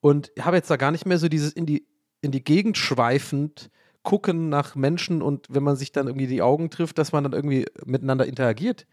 und 0.00 0.32
habe 0.40 0.56
jetzt 0.56 0.70
da 0.70 0.76
gar 0.76 0.90
nicht 0.90 1.06
mehr 1.06 1.18
so 1.18 1.28
dieses 1.28 1.52
in 1.52 1.66
die, 1.66 1.86
in 2.20 2.30
die 2.30 2.44
Gegend 2.44 2.78
schweifend 2.78 3.70
gucken 4.02 4.48
nach 4.48 4.76
Menschen 4.76 5.20
und 5.20 5.46
wenn 5.50 5.64
man 5.64 5.76
sich 5.76 5.90
dann 5.90 6.06
irgendwie 6.06 6.28
die 6.28 6.42
Augen 6.42 6.70
trifft, 6.70 6.98
dass 6.98 7.12
man 7.12 7.24
dann 7.24 7.32
irgendwie 7.32 7.66
miteinander 7.84 8.26
interagiert. 8.26 8.86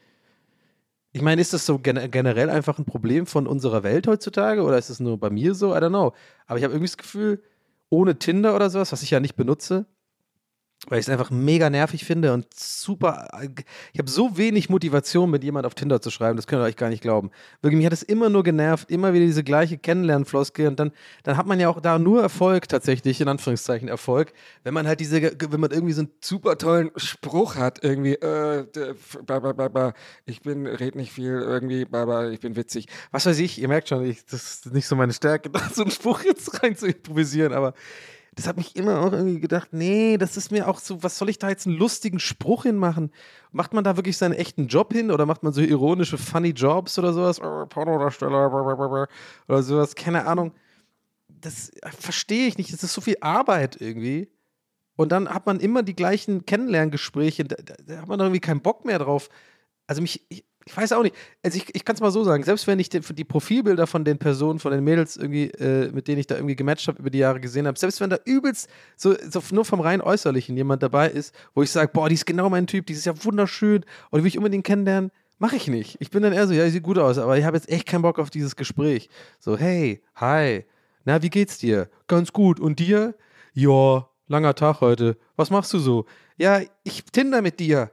Ich 1.12 1.22
meine, 1.22 1.40
ist 1.40 1.54
das 1.54 1.68
so 1.68 1.78
gen 1.78 2.10
generell 2.10 2.50
einfach 2.50 2.80
ein 2.80 2.86
Problem 2.86 3.28
von 3.28 3.46
unserer 3.46 3.84
Welt 3.84 4.08
heutzutage 4.08 4.64
oder 4.64 4.80
ist 4.80 4.90
es 4.90 5.00
nur 5.00 5.20
bei 5.20 5.30
mir 5.30 5.54
so? 5.54 5.76
I 5.76 5.78
don't 5.78 5.90
know. 5.90 6.14
Aber 6.48 6.58
ich 6.58 6.64
habe 6.64 6.74
irgendwie 6.74 6.90
das 6.90 6.98
Gefühl, 6.98 7.44
ohne 7.90 8.18
Tinder 8.18 8.56
oder 8.56 8.72
sowas, 8.72 8.92
was 8.92 9.04
ich 9.04 9.12
ja 9.12 9.20
nicht 9.20 9.36
benutze, 9.36 9.86
weil 10.88 11.00
ich 11.00 11.06
es 11.06 11.10
einfach 11.10 11.32
mega 11.32 11.70
nervig 11.70 12.04
finde 12.04 12.34
und 12.34 12.54
super. 12.54 13.28
Ich 13.94 14.00
habe 14.00 14.10
so 14.10 14.38
wenig 14.38 14.70
Motivation, 14.70 15.30
mit 15.30 15.44
jemand 15.44 15.66
auf 15.66 15.76
Tinder 15.76 16.02
zu 16.02 16.12
schreiben, 16.12 16.36
das 16.36 16.48
könnt 16.48 16.62
ihr 16.62 16.66
euch 16.66 16.76
gar 16.76 16.90
nicht 16.90 17.02
glauben. 17.02 17.32
Wirklich, 17.62 17.78
mich 17.78 17.86
hat 17.86 17.94
es 17.94 18.04
immer 18.04 18.30
nur 18.30 18.44
genervt, 18.44 18.92
immer 18.92 19.14
wieder 19.14 19.26
diese 19.26 19.44
gleiche 19.44 19.78
Kennenlernfloskel 19.78 20.68
und 20.68 20.80
dann, 20.80 20.92
dann 21.24 21.38
hat 21.38 21.46
man 21.46 21.60
ja 21.60 21.70
auch 21.70 21.80
da 21.80 22.00
nur 22.00 22.22
Erfolg 22.22 22.68
tatsächlich, 22.68 23.22
in 23.22 23.28
Anführungszeichen 23.28 23.88
Erfolg, 23.88 24.34
wenn 24.64 24.74
man 24.74 24.88
halt 24.88 25.00
diese, 25.00 25.22
wenn 25.22 25.60
man 25.60 25.72
irgendwie 25.72 25.94
so 25.94 26.02
einen 26.02 26.12
super 26.22 26.58
tollen 26.58 26.92
Spruch 26.96 27.56
hat, 27.56 27.84
irgendwie, 27.84 28.16
äh, 28.16 28.66
ich 30.26 30.42
bin, 30.42 30.68
red 30.68 30.96
nicht 30.96 31.12
viel, 31.12 31.34
irgendwie, 31.34 31.88
ich 32.32 32.40
bin 32.40 32.56
witzig. 32.56 32.88
Was 33.12 33.26
weiß 33.26 33.40
ich, 33.40 33.60
ihr 33.62 33.68
merkt 33.68 33.90
schon, 33.90 34.06
ich, 34.06 34.26
das 34.26 34.44
ist 34.66 34.74
nicht 34.74 34.88
so 34.88 34.96
meine 34.96 35.14
Stärke, 35.14 35.50
da 35.52 35.60
so 35.74 35.84
einen 35.84 35.92
Spruch 35.92 36.24
jetzt 36.24 36.62
rein 36.62 36.76
zu 36.76 36.88
improvisieren, 36.88 37.54
aber 37.54 37.74
das 38.36 38.48
hat 38.48 38.58
mich 38.58 38.76
immer 38.76 39.02
auch 39.02 39.12
irgendwie 39.12 39.40
gedacht, 39.40 39.70
nee, 39.72 40.18
das 40.18 40.38
ist 40.38 40.52
mir 40.52 40.68
auch 40.68 40.80
so, 40.80 41.04
was 41.04 41.18
soll 41.18 41.30
ich 41.30 41.38
da 41.38 41.50
jetzt 41.50 41.68
einen 41.68 41.78
lustigen 41.78 42.20
Spruch 42.20 42.64
hinmachen? 42.64 43.12
Macht 43.52 43.74
man 43.74 43.84
da 43.84 43.96
wirklich 43.96 44.18
seinen 44.18 44.34
echten 44.34 44.68
Job 44.68 44.94
hin 44.94 45.12
oder 45.12 45.26
macht 45.26 45.44
man 45.44 45.54
so 45.54 45.62
ironische, 45.62 46.18
funny 46.18 46.50
Jobs 46.50 46.98
oder 46.98 47.14
sowas? 47.14 47.40
Pornodarsteller 47.40 49.08
oder 49.48 49.64
sowas, 49.64 49.96
keine 49.96 50.26
Ahnung. 50.26 50.54
Das 51.28 51.72
verstehe 52.00 52.48
ich 52.48 52.58
nicht. 52.58 52.74
Das 52.74 52.84
ist 52.84 52.94
so 52.94 53.02
viel 53.02 53.18
Arbeit 53.22 53.80
irgendwie. 53.80 54.32
Und 54.96 55.12
dann 55.12 55.30
hat 55.30 55.46
man 55.46 55.60
immer 55.60 55.84
die 55.84 55.96
gleichen 55.96 56.46
Kennenlerngespräche. 56.46 57.44
Da, 57.44 57.56
da 57.86 58.02
hat 58.02 58.08
man 58.08 58.20
irgendwie 58.20 58.40
keinen 58.40 58.62
Bock 58.62 58.86
mehr 58.86 59.00
drauf. 59.00 59.30
Also 59.86 60.02
mich, 60.02 60.26
ich, 60.30 60.46
ich 60.66 60.76
weiß 60.76 60.94
auch 60.94 61.04
nicht. 61.04 61.16
Also 61.44 61.58
ich, 61.58 61.74
ich 61.76 61.86
kann 61.86 61.96
es 61.96 62.02
mal 62.02 62.12
so 62.12 62.24
sagen, 62.24 62.44
selbst 62.44 62.68
wenn 62.68 62.80
ich 62.80 62.90
die, 62.90 63.00
die, 63.00 63.24
Profilbilder 63.24 63.88
von 63.88 64.06
den 64.06 64.18
Personen, 64.18 64.60
von 64.60 64.72
den 64.72 64.84
Mädels 64.84 65.18
irgendwie, 65.18 65.50
äh, 65.52 65.92
mit 65.92 66.08
denen 66.08 66.20
ich 66.20 66.28
da 66.28 66.36
irgendwie 66.36 66.56
gematcht 66.56 66.88
habe 66.88 67.00
über 67.00 67.10
die 67.10 67.20
Jahre 67.20 67.40
gesehen 67.40 67.68
habe, 67.68 67.78
selbst 67.78 68.00
wenn 68.02 68.10
da 68.10 68.18
übelst 68.26 68.70
so, 68.96 69.16
so 69.30 69.42
nur 69.52 69.66
vom 69.66 69.82
rein 69.82 70.02
Äußerlichen 70.02 70.56
jemand 70.56 70.84
dabei 70.84 71.10
ist, 71.10 71.34
wo 71.54 71.64
ich 71.64 71.72
sage, 71.72 71.92
boah, 71.94 72.10
die 72.10 72.16
ist 72.16 72.26
genau 72.26 72.50
mein 72.50 72.68
Typ, 72.68 72.86
die 72.86 72.94
ist 72.94 73.06
ja 73.06 73.24
wunderschön 73.24 73.84
und 74.10 74.20
die 74.20 74.24
will 74.24 74.28
ich 74.30 74.38
unbedingt 74.38 74.66
kennenlernen, 74.66 75.12
mache 75.40 75.56
ich 75.56 75.68
nicht. 75.68 75.98
Ich 76.00 76.10
bin 76.10 76.24
dann 76.24 76.34
eher 76.34 76.48
so, 76.48 76.54
ja, 76.54 76.66
die 76.66 76.72
sieht 76.72 76.84
gut 76.84 76.98
aus, 76.98 77.18
aber 77.18 77.38
ich 77.38 77.46
habe 77.46 77.58
jetzt 77.58 77.70
echt 77.70 77.88
keinen 77.88 78.02
Bock 78.02 78.20
auf 78.20 78.30
dieses 78.30 78.56
Gespräch. 78.56 79.10
So, 79.40 79.58
hey, 79.58 80.02
hi, 80.16 80.66
na, 81.06 81.22
wie 81.22 81.30
geht's 81.30 81.58
dir? 81.58 81.90
Ganz 82.08 82.32
gut. 82.32 82.60
Und 82.60 82.80
dir? 82.80 83.16
Ja, 83.54 84.08
langer 84.28 84.56
Tag 84.56 84.82
heute. 84.82 85.18
Was 85.36 85.50
machst 85.50 85.74
du 85.74 85.80
so? 85.80 86.06
Ja, 86.38 86.62
ich 86.84 87.04
Tinder 87.06 87.42
mit 87.42 87.60
dir. 87.60 87.92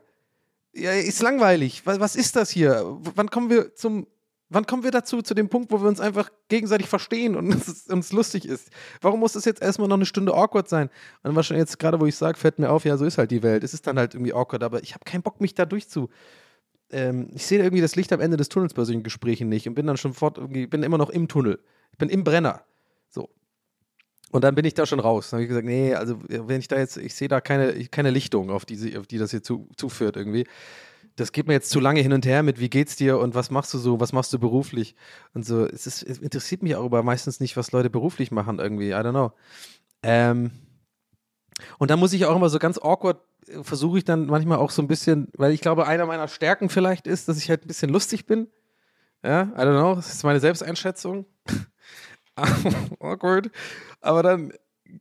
Ja, 0.72 0.92
ist 0.92 1.22
langweilig. 1.22 1.82
Was, 1.84 2.16
ist 2.16 2.36
das 2.36 2.50
hier? 2.50 2.98
Wann 3.14 3.30
kommen 3.30 3.50
wir 3.50 3.74
zum, 3.74 4.06
wann 4.50 4.66
kommen 4.66 4.84
wir 4.84 4.90
dazu, 4.90 5.20
zu 5.20 5.34
dem 5.34 5.48
Punkt, 5.48 5.72
wo 5.72 5.80
wir 5.80 5.88
uns 5.88 6.00
einfach 6.00 6.30
gegenseitig 6.48 6.88
verstehen 6.88 7.34
und 7.34 7.52
es 7.66 7.86
uns 7.88 8.12
lustig 8.12 8.46
ist? 8.46 8.70
Warum 9.00 9.20
muss 9.20 9.32
das 9.32 9.44
jetzt 9.44 9.62
erstmal 9.62 9.88
noch 9.88 9.96
eine 9.96 10.06
Stunde 10.06 10.32
awkward 10.32 10.68
sein? 10.68 10.90
Und 11.22 11.34
wahrscheinlich 11.34 11.62
jetzt 11.62 11.78
gerade, 11.78 11.98
wo 12.00 12.06
ich 12.06 12.14
sage, 12.16 12.38
fällt 12.38 12.58
mir 12.58 12.70
auf, 12.70 12.84
ja, 12.84 12.96
so 12.96 13.04
ist 13.04 13.18
halt 13.18 13.30
die 13.30 13.42
Welt. 13.42 13.64
Es 13.64 13.74
ist 13.74 13.86
dann 13.86 13.98
halt 13.98 14.14
irgendwie 14.14 14.32
awkward, 14.32 14.62
aber 14.62 14.82
ich 14.82 14.94
habe 14.94 15.04
keinen 15.04 15.22
Bock, 15.22 15.40
mich 15.40 15.54
da 15.54 15.64
durchzu. 15.64 16.08
Ähm, 16.90 17.30
ich 17.34 17.46
sehe 17.46 17.58
irgendwie 17.58 17.82
das 17.82 17.96
Licht 17.96 18.12
am 18.12 18.20
Ende 18.20 18.36
des 18.36 18.48
Tunnels 18.48 18.74
bei 18.74 18.84
solchen 18.84 19.02
Gesprächen 19.02 19.48
nicht 19.48 19.66
und 19.68 19.74
bin 19.74 19.86
dann 19.86 19.96
schon 19.96 20.14
fort, 20.14 20.38
irgendwie, 20.38 20.66
bin 20.66 20.82
immer 20.82 20.98
noch 20.98 21.10
im 21.10 21.26
Tunnel. 21.26 21.60
Ich 21.92 21.98
bin 21.98 22.08
im 22.08 22.22
Brenner. 22.22 22.64
So. 23.08 23.28
Und 24.30 24.44
dann 24.44 24.54
bin 24.54 24.64
ich 24.64 24.74
da 24.74 24.86
schon 24.86 25.00
raus. 25.00 25.30
Dann 25.30 25.38
habe 25.38 25.42
ich 25.44 25.48
gesagt, 25.48 25.66
nee, 25.66 25.94
also 25.94 26.18
wenn 26.28 26.60
ich 26.60 26.68
da 26.68 26.78
jetzt, 26.78 26.96
ich 26.96 27.14
sehe 27.14 27.28
da 27.28 27.40
keine, 27.40 27.84
keine 27.86 28.10
Lichtung, 28.10 28.50
auf 28.50 28.64
die, 28.64 28.96
auf 28.96 29.06
die 29.06 29.18
das 29.18 29.32
hier 29.32 29.42
zu, 29.42 29.68
zuführt 29.76 30.16
irgendwie. 30.16 30.46
Das 31.16 31.32
geht 31.32 31.48
mir 31.48 31.54
jetzt 31.54 31.70
zu 31.70 31.80
lange 31.80 32.00
hin 32.00 32.12
und 32.12 32.24
her 32.24 32.42
mit, 32.42 32.60
wie 32.60 32.70
geht's 32.70 32.96
dir 32.96 33.18
und 33.18 33.34
was 33.34 33.50
machst 33.50 33.74
du 33.74 33.78
so, 33.78 33.98
was 33.98 34.12
machst 34.12 34.32
du 34.32 34.38
beruflich 34.38 34.94
und 35.34 35.44
so. 35.44 35.66
Es, 35.66 35.86
ist, 35.86 36.02
es 36.04 36.18
interessiert 36.18 36.62
mich 36.62 36.76
auch 36.76 36.84
aber 36.84 37.02
meistens 37.02 37.40
nicht, 37.40 37.56
was 37.56 37.72
Leute 37.72 37.90
beruflich 37.90 38.30
machen 38.30 38.60
irgendwie. 38.60 38.90
I 38.90 38.94
don't 38.94 39.10
know. 39.10 39.32
Ähm, 40.02 40.52
und 41.78 41.90
dann 41.90 41.98
muss 41.98 42.12
ich 42.12 42.24
auch 42.24 42.36
immer 42.36 42.48
so 42.48 42.58
ganz 42.58 42.78
awkward, 42.78 43.20
äh, 43.48 43.64
versuche 43.64 43.98
ich 43.98 44.04
dann 44.04 44.26
manchmal 44.26 44.58
auch 44.58 44.70
so 44.70 44.80
ein 44.80 44.88
bisschen, 44.88 45.28
weil 45.36 45.52
ich 45.52 45.60
glaube, 45.60 45.86
einer 45.86 46.06
meiner 46.06 46.28
Stärken 46.28 46.68
vielleicht 46.68 47.08
ist, 47.08 47.28
dass 47.28 47.36
ich 47.36 47.50
halt 47.50 47.64
ein 47.64 47.68
bisschen 47.68 47.90
lustig 47.90 48.26
bin. 48.26 48.46
Ja, 49.22 49.42
I 49.54 49.60
don't 49.60 49.78
know, 49.78 49.96
das 49.96 50.14
ist 50.14 50.22
meine 50.22 50.40
Selbsteinschätzung. 50.40 51.26
awkward. 53.00 53.50
Aber 54.00 54.22
dann, 54.22 54.52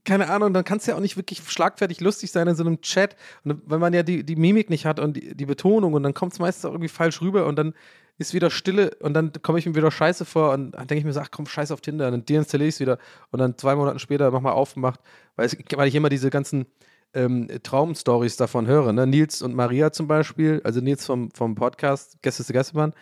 keine 0.04 0.30
Ahnung, 0.30 0.54
dann 0.54 0.64
kannst 0.64 0.88
du 0.88 0.92
ja 0.92 0.98
auch 0.98 1.02
nicht 1.02 1.18
wirklich 1.18 1.42
schlagfertig 1.48 2.02
lustig 2.02 2.32
sein 2.32 2.48
in 2.48 2.56
so 2.56 2.64
einem 2.64 2.82
Chat. 2.82 3.16
Und 3.44 3.62
wenn 3.66 3.80
man 3.80 3.94
ja 3.94 4.04
die, 4.04 4.24
die 4.24 4.36
Mimik 4.36 4.70
nicht 4.70 4.86
hat 4.86 5.00
und 5.00 5.18
die, 5.18 5.36
die 5.36 5.46
Betonung 5.46 5.94
und 5.94 6.04
dann 6.04 6.14
kommt 6.14 6.34
es 6.34 6.40
meistens 6.40 6.66
auch 6.66 6.72
irgendwie 6.72 6.90
falsch 6.90 7.22
rüber 7.22 7.46
und 7.46 7.56
dann 7.56 7.74
ist 8.20 8.34
wieder 8.34 8.52
Stille 8.52 8.92
und 9.00 9.14
dann 9.14 9.32
komme 9.42 9.60
ich 9.60 9.66
mir 9.66 9.76
wieder 9.76 9.92
scheiße 9.92 10.26
vor 10.26 10.52
und 10.52 10.72
dann 10.72 10.88
denke 10.88 11.00
ich 11.00 11.06
mir 11.06 11.14
so, 11.14 11.22
ach 11.22 11.32
komm, 11.32 11.46
scheiß 11.46 11.72
auf 11.72 11.80
Tinder, 11.80 12.08
und 12.08 12.12
dann 12.12 12.26
deinstalliere 12.26 12.68
ich 12.68 12.76
es 12.76 12.80
wieder 12.82 13.00
und 13.32 13.40
dann 13.40 13.58
zwei 13.58 13.76
Monate 13.76 13.98
später 14.00 14.30
nochmal 14.30 14.54
aufgemacht, 14.54 15.00
weil, 15.38 15.50
weil 15.76 15.88
ich 15.88 15.96
immer 15.96 16.10
diese 16.10 16.30
ganzen 16.30 16.66
ähm, 17.14 17.48
Traumstories 17.64 18.36
davon 18.36 18.68
höre. 18.68 18.92
Ne? 18.92 19.08
Nils 19.08 19.42
und 19.42 19.56
Maria 19.56 19.92
zum 19.92 20.08
Beispiel, 20.08 20.62
also 20.66 20.82
Nils 20.82 21.06
vom, 21.06 21.32
vom 21.32 21.56
Podcast 21.56 22.22
Gäste 22.22 22.44
zu 22.44 22.52
Gästebahn, 22.52 22.94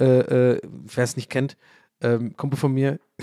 äh, 0.00 0.54
äh, 0.54 0.60
wer 0.64 1.04
es 1.04 1.16
nicht 1.16 1.30
kennt, 1.30 1.58
ähm, 2.02 2.36
Kumpel 2.36 2.58
von 2.58 2.72
mir, 2.72 2.98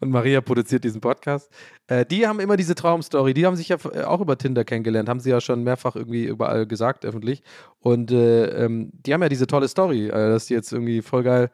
und 0.00 0.10
Maria 0.10 0.40
produziert 0.40 0.84
diesen 0.84 1.00
Podcast. 1.00 1.50
Äh, 1.86 2.04
die 2.06 2.26
haben 2.26 2.40
immer 2.40 2.56
diese 2.56 2.74
Traumstory. 2.74 3.34
Die 3.34 3.46
haben 3.46 3.56
sich 3.56 3.68
ja 3.68 3.76
äh, 3.92 4.02
auch 4.02 4.20
über 4.20 4.38
Tinder 4.38 4.64
kennengelernt, 4.64 5.08
haben 5.08 5.20
sie 5.20 5.30
ja 5.30 5.40
schon 5.40 5.64
mehrfach 5.64 5.96
irgendwie 5.96 6.24
überall 6.24 6.66
gesagt, 6.66 7.04
öffentlich. 7.04 7.42
Und 7.80 8.10
äh, 8.10 8.64
ähm, 8.64 8.90
die 8.92 9.14
haben 9.14 9.22
ja 9.22 9.28
diese 9.28 9.46
tolle 9.46 9.68
Story, 9.68 10.08
äh, 10.08 10.10
dass 10.10 10.46
die 10.46 10.54
jetzt 10.54 10.72
irgendwie 10.72 11.02
voll 11.02 11.22
geil 11.22 11.50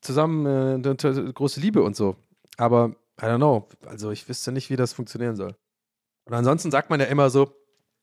zusammen 0.00 0.84
äh, 0.84 1.32
große 1.32 1.60
Liebe 1.60 1.82
und 1.82 1.96
so. 1.96 2.16
Aber 2.56 2.94
I 3.20 3.24
don't 3.24 3.36
know. 3.36 3.68
Also 3.86 4.10
ich 4.10 4.28
wüsste 4.28 4.52
nicht, 4.52 4.70
wie 4.70 4.76
das 4.76 4.92
funktionieren 4.92 5.36
soll. 5.36 5.54
Und 6.24 6.34
ansonsten 6.34 6.70
sagt 6.70 6.90
man 6.90 7.00
ja 7.00 7.06
immer 7.06 7.30
so, 7.30 7.52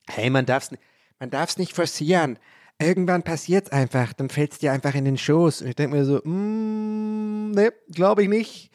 Hey, 0.08 0.30
man 0.32 0.46
darf's, 0.46 0.72
man 1.20 1.30
darf's 1.30 1.58
nicht 1.58 1.74
forcieren. 1.74 2.40
Irgendwann 2.82 3.24
passiert's 3.24 3.72
einfach, 3.72 4.14
dann 4.14 4.30
fällt's 4.30 4.60
dir 4.60 4.72
einfach 4.72 4.96
in 4.96 5.04
den 5.04 5.18
Schoß. 5.18 5.62
Und 5.62 5.68
ich 5.68 5.76
denke 5.76 5.98
mir 5.98 6.06
so, 6.06 6.22
mm, 6.24 7.52
ne, 7.52 7.74
glaube 7.92 8.24
ich 8.24 8.30
nicht. 8.30 8.72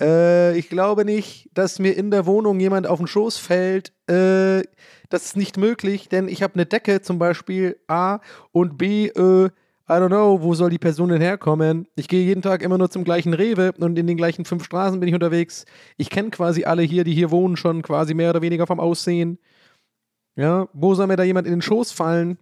Äh, 0.00 0.56
ich 0.56 0.68
glaube 0.68 1.04
nicht, 1.04 1.50
dass 1.54 1.78
mir 1.80 1.96
in 1.96 2.10
der 2.12 2.26
Wohnung 2.26 2.60
jemand 2.60 2.86
auf 2.86 2.98
den 2.98 3.08
Schoß 3.08 3.38
fällt. 3.38 3.92
Äh, 4.08 4.62
das 5.08 5.24
ist 5.24 5.36
nicht 5.36 5.56
möglich, 5.56 6.08
denn 6.08 6.28
ich 6.28 6.42
habe 6.42 6.54
eine 6.54 6.66
Decke 6.66 7.02
zum 7.02 7.18
Beispiel 7.18 7.76
A 7.88 8.20
und 8.52 8.78
B, 8.78 9.06
äh, 9.06 9.46
I 9.90 9.92
don't 9.92 10.08
know, 10.08 10.42
wo 10.42 10.54
soll 10.54 10.70
die 10.70 10.78
Person 10.78 11.08
denn 11.08 11.22
herkommen? 11.22 11.88
Ich 11.96 12.08
gehe 12.08 12.22
jeden 12.22 12.42
Tag 12.42 12.62
immer 12.62 12.76
nur 12.76 12.90
zum 12.90 13.04
gleichen 13.04 13.32
Rewe 13.32 13.72
und 13.78 13.98
in 13.98 14.06
den 14.06 14.18
gleichen 14.18 14.44
fünf 14.44 14.64
Straßen 14.64 15.00
bin 15.00 15.08
ich 15.08 15.14
unterwegs. 15.14 15.64
Ich 15.96 16.10
kenne 16.10 16.30
quasi 16.30 16.64
alle 16.64 16.82
hier, 16.82 17.04
die 17.04 17.14
hier 17.14 17.30
wohnen, 17.30 17.56
schon 17.56 17.82
quasi 17.82 18.12
mehr 18.14 18.30
oder 18.30 18.42
weniger 18.42 18.66
vom 18.66 18.80
Aussehen. 18.80 19.38
Ja, 20.36 20.68
wo 20.74 20.94
soll 20.94 21.06
mir 21.06 21.16
da 21.16 21.24
jemand 21.24 21.46
in 21.46 21.54
den 21.54 21.62
Schoß 21.62 21.92
fallen? 21.92 22.38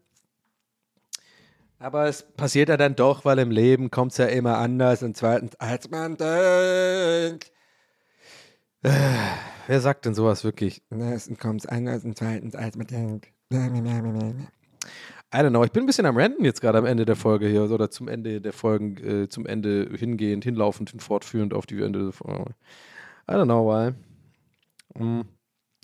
Aber 1.79 2.07
es 2.07 2.23
passiert 2.37 2.69
ja 2.71 2.77
dann 2.77 2.97
doch, 2.97 3.25
weil 3.25 3.39
im 3.39 3.51
Leben 3.51 3.91
kommt 3.91 4.13
es 4.13 4.19
ja 4.19 4.27
immer 4.27 4.59
anders 4.59 5.03
und 5.03 5.17
zweitens, 5.17 5.57
als 5.57 5.91
man 5.91 6.17
denkt. 6.17 7.53
Äh, 8.83 8.91
wer 9.67 9.81
sagt 9.81 10.07
denn 10.07 10.15
sowas 10.15 10.43
wirklich? 10.45 10.83
Erstens 10.91 11.39
kommt's 11.39 11.67
anders 11.67 12.05
und 12.05 12.17
zweitens, 12.17 12.55
als 12.55 12.77
man 12.77 12.87
denkt. 12.87 13.29
I 15.35 15.39
don't 15.39 15.51
know, 15.51 15.65
ich 15.65 15.73
bin 15.73 15.83
ein 15.83 15.87
bisschen 15.87 16.07
am 16.07 16.17
Renten 16.17 16.45
jetzt 16.45 16.61
gerade 16.61 16.79
am 16.79 16.87
Ende 16.87 17.05
der 17.05 17.17
Folge 17.17 17.49
hier 17.49 17.71
oder 17.71 17.91
zum 17.91 18.09
Ende 18.09 18.41
der 18.41 18.53
Folgen, 18.53 18.97
äh, 18.97 19.29
zum 19.29 19.45
Ende 19.45 19.91
hingehend, 19.95 20.45
hinlaufend, 20.45 20.91
hinfortführend 20.91 21.53
auf 21.53 21.67
die 21.67 21.83
Ende 21.83 22.05
der 22.05 22.13
Folge. 22.13 22.55
I 23.29 23.35
don't 23.35 23.45
know 23.45 23.67
why. 23.67 23.93
Hm. 24.97 25.27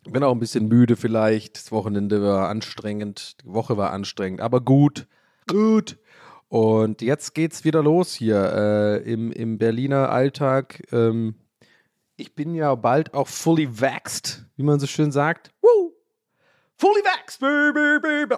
Bin 0.04 0.22
auch 0.24 0.32
ein 0.32 0.40
bisschen 0.40 0.68
müde 0.68 0.96
vielleicht. 0.96 1.56
Das 1.56 1.70
Wochenende 1.70 2.22
war 2.22 2.48
anstrengend, 2.48 3.42
die 3.42 3.52
Woche 3.52 3.76
war 3.76 3.92
anstrengend, 3.92 4.40
aber 4.40 4.60
gut. 4.60 5.06
Gut. 5.46 5.98
Und 6.48 7.00
jetzt 7.00 7.34
geht's 7.34 7.64
wieder 7.64 7.82
los 7.82 8.14
hier 8.14 8.36
äh, 8.54 9.10
im, 9.10 9.32
im 9.32 9.58
Berliner 9.58 10.10
Alltag. 10.10 10.82
Ähm, 10.92 11.34
ich 12.16 12.34
bin 12.34 12.54
ja 12.54 12.74
bald 12.74 13.14
auch 13.14 13.28
fully 13.28 13.80
vaxxed, 13.80 14.44
wie 14.56 14.62
man 14.62 14.78
so 14.78 14.86
schön 14.86 15.12
sagt. 15.12 15.50
Woo! 15.62 15.92
Fully 16.76 17.02
vaxxed, 17.02 17.40
baby, 17.40 17.98
baby. 18.00 18.36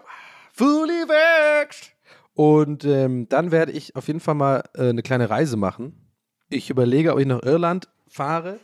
Fully 0.52 1.08
vaxxed. 1.08 1.92
Und 2.34 2.84
ähm, 2.84 3.28
dann 3.28 3.50
werde 3.50 3.72
ich 3.72 3.96
auf 3.96 4.06
jeden 4.06 4.20
Fall 4.20 4.34
mal 4.34 4.62
äh, 4.74 4.88
eine 4.88 5.02
kleine 5.02 5.30
Reise 5.30 5.56
machen. 5.56 6.10
Ich 6.50 6.70
überlege, 6.70 7.12
ob 7.12 7.18
ich 7.18 7.26
nach 7.26 7.42
Irland 7.42 7.88
fahre. 8.08 8.58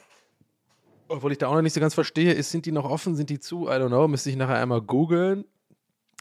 Obwohl 1.09 1.33
ich 1.33 1.39
da 1.39 1.49
auch 1.49 1.55
noch 1.55 1.63
nicht 1.63 1.75
so 1.75 1.81
ganz 1.81 1.95
verstehe, 1.95 2.33
ist, 2.33 2.51
sind 2.51 2.67
die 2.67 2.73
noch 2.73 2.85
offen, 2.85 3.17
sind 3.17 3.31
die 3.31 3.41
zu? 3.41 3.67
I 3.67 3.73
don't 3.73 3.89
know, 3.89 4.07
müsste 4.07 4.31
ich 4.31 4.37
nachher 4.37 4.59
einmal 4.59 4.81
googeln. 4.81 5.45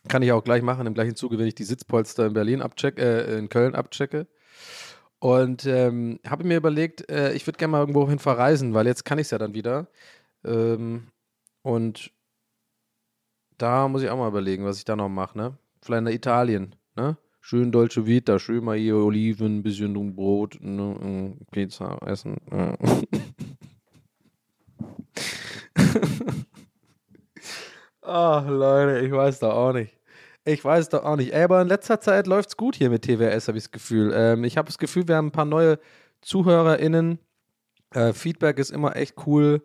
Kann 0.08 0.22
ich 0.22 0.32
auch 0.32 0.44
gleich 0.44 0.62
machen, 0.62 0.88
im 0.88 0.94
gleichen 0.94 1.16
Zuge, 1.16 1.38
wenn 1.38 1.48
ich 1.48 1.56
die 1.56 1.64
Sitzpolster 1.64 2.26
in 2.26 2.34
Berlin 2.34 2.62
abchecke, 2.62 3.02
äh, 3.02 3.38
in 3.38 3.50
Köln 3.50 3.76
abchecke. 3.76 4.28
Und 5.20 5.66
ähm, 5.66 6.20
habe 6.26 6.46
mir 6.46 6.58
überlegt, 6.58 7.10
äh, 7.12 7.34
ich 7.34 7.46
würde 7.46 7.58
gerne 7.58 7.74
mal 7.74 7.80
irgendwo 7.80 8.08
hin 8.08 8.20
verreisen, 8.20 8.74
weil 8.74 8.88
jetzt 8.88 9.04
kann 9.04 9.20
ich 9.20 9.28
es 9.28 9.32
ja 9.32 9.38
dann 9.38 9.54
wieder. 9.54 9.88
Ähm, 10.46 11.08
und 11.62 12.12
da 13.58 13.90
muss 13.90 14.02
ich 14.02 14.10
auch 14.10 14.18
mal 14.18 14.30
überlegen, 14.30 14.64
was 14.64 14.78
ich 14.78 14.86
da 14.86 14.96
noch 14.96 15.10
mache, 15.10 15.38
ne? 15.38 15.58
Vielleicht 15.82 16.04
nach 16.04 16.12
Italien, 16.12 16.76
ne? 16.96 17.18
Schön 17.42 17.72
Dolce 17.72 18.06
Vita, 18.06 18.40
schön 18.40 18.64
mal 18.64 18.78
hier 18.78 18.96
Oliven, 18.96 19.64
bisschen 19.64 20.16
Brot, 20.16 20.58
ne? 20.62 21.36
äh, 21.40 21.46
Pizza 21.52 21.98
essen. 22.06 22.38
äh. 22.52 22.78
Ach, 28.12 28.48
Leute, 28.48 29.06
ich 29.06 29.12
weiß 29.12 29.38
doch 29.40 29.54
auch 29.54 29.72
nicht. 29.72 29.96
Ich 30.44 30.66
weiß 30.66 30.90
doch 30.90 31.04
auch 31.04 31.16
nicht. 31.16 31.32
Ey, 31.32 31.44
aber 31.44 31.62
in 31.62 31.68
letzter 31.68 32.02
Zeit 32.02 32.26
läuft 32.26 32.50
es 32.50 32.58
gut 32.58 32.76
hier 32.76 32.90
mit 32.90 33.04
TWS, 33.04 33.48
habe 33.48 33.60
ich 33.60 33.66
das 33.66 33.72
Gefühl. 33.72 34.12
Ähm, 34.16 34.44
ich 34.46 34.58
habe 34.58 34.66
das 34.66 34.80
Gefühl, 34.80 35.08
wir 35.08 35.16
haben 35.16 35.28
ein 35.28 35.32
paar 35.32 35.46
neue 35.46 35.78
ZuhörerInnen. 36.22 37.20
Äh, 37.94 38.14
Feedback 38.14 38.58
ist 38.58 38.72
immer 38.72 38.96
echt 38.96 39.28
cool. 39.28 39.64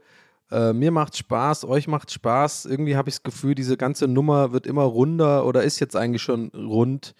Äh, 0.51 0.74
mir 0.74 0.90
macht 0.90 1.16
Spaß, 1.16 1.64
euch 1.64 1.88
macht 1.88 2.11
Spaß. 2.11 2.66
Irgendwie 2.66 2.97
habe 2.97 3.09
ich 3.09 3.14
das 3.14 3.22
Gefühl, 3.22 3.55
diese 3.55 3.78
ganze 3.78 4.09
Nummer 4.09 4.53
wird 4.53 4.66
immer 4.66 4.82
runder 4.82 5.47
oder 5.47 5.62
ist 5.62 5.80
jetzt 5.80 5.97
eigentlich 5.97 6.22
schon 6.22 6.49
rund. 6.49 7.14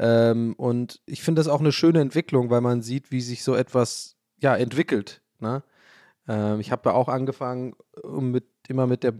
Ähm, 0.00 0.54
und 0.56 1.00
ich 1.06 1.22
finde 1.22 1.38
das 1.38 1.48
auch 1.48 1.60
eine 1.60 1.70
schöne 1.70 2.00
Entwicklung, 2.00 2.50
weil 2.50 2.60
man 2.60 2.82
sieht, 2.82 3.12
wie 3.12 3.20
sich 3.20 3.44
so 3.44 3.54
etwas 3.54 4.16
ja, 4.40 4.56
entwickelt. 4.56 5.22
Ne? 5.38 5.62
Ähm, 6.26 6.58
ich 6.58 6.72
habe 6.72 6.90
ja 6.90 6.96
auch 6.96 7.08
angefangen, 7.08 7.76
mit, 8.04 8.46
immer 8.68 8.88
mit 8.88 9.04
der 9.04 9.14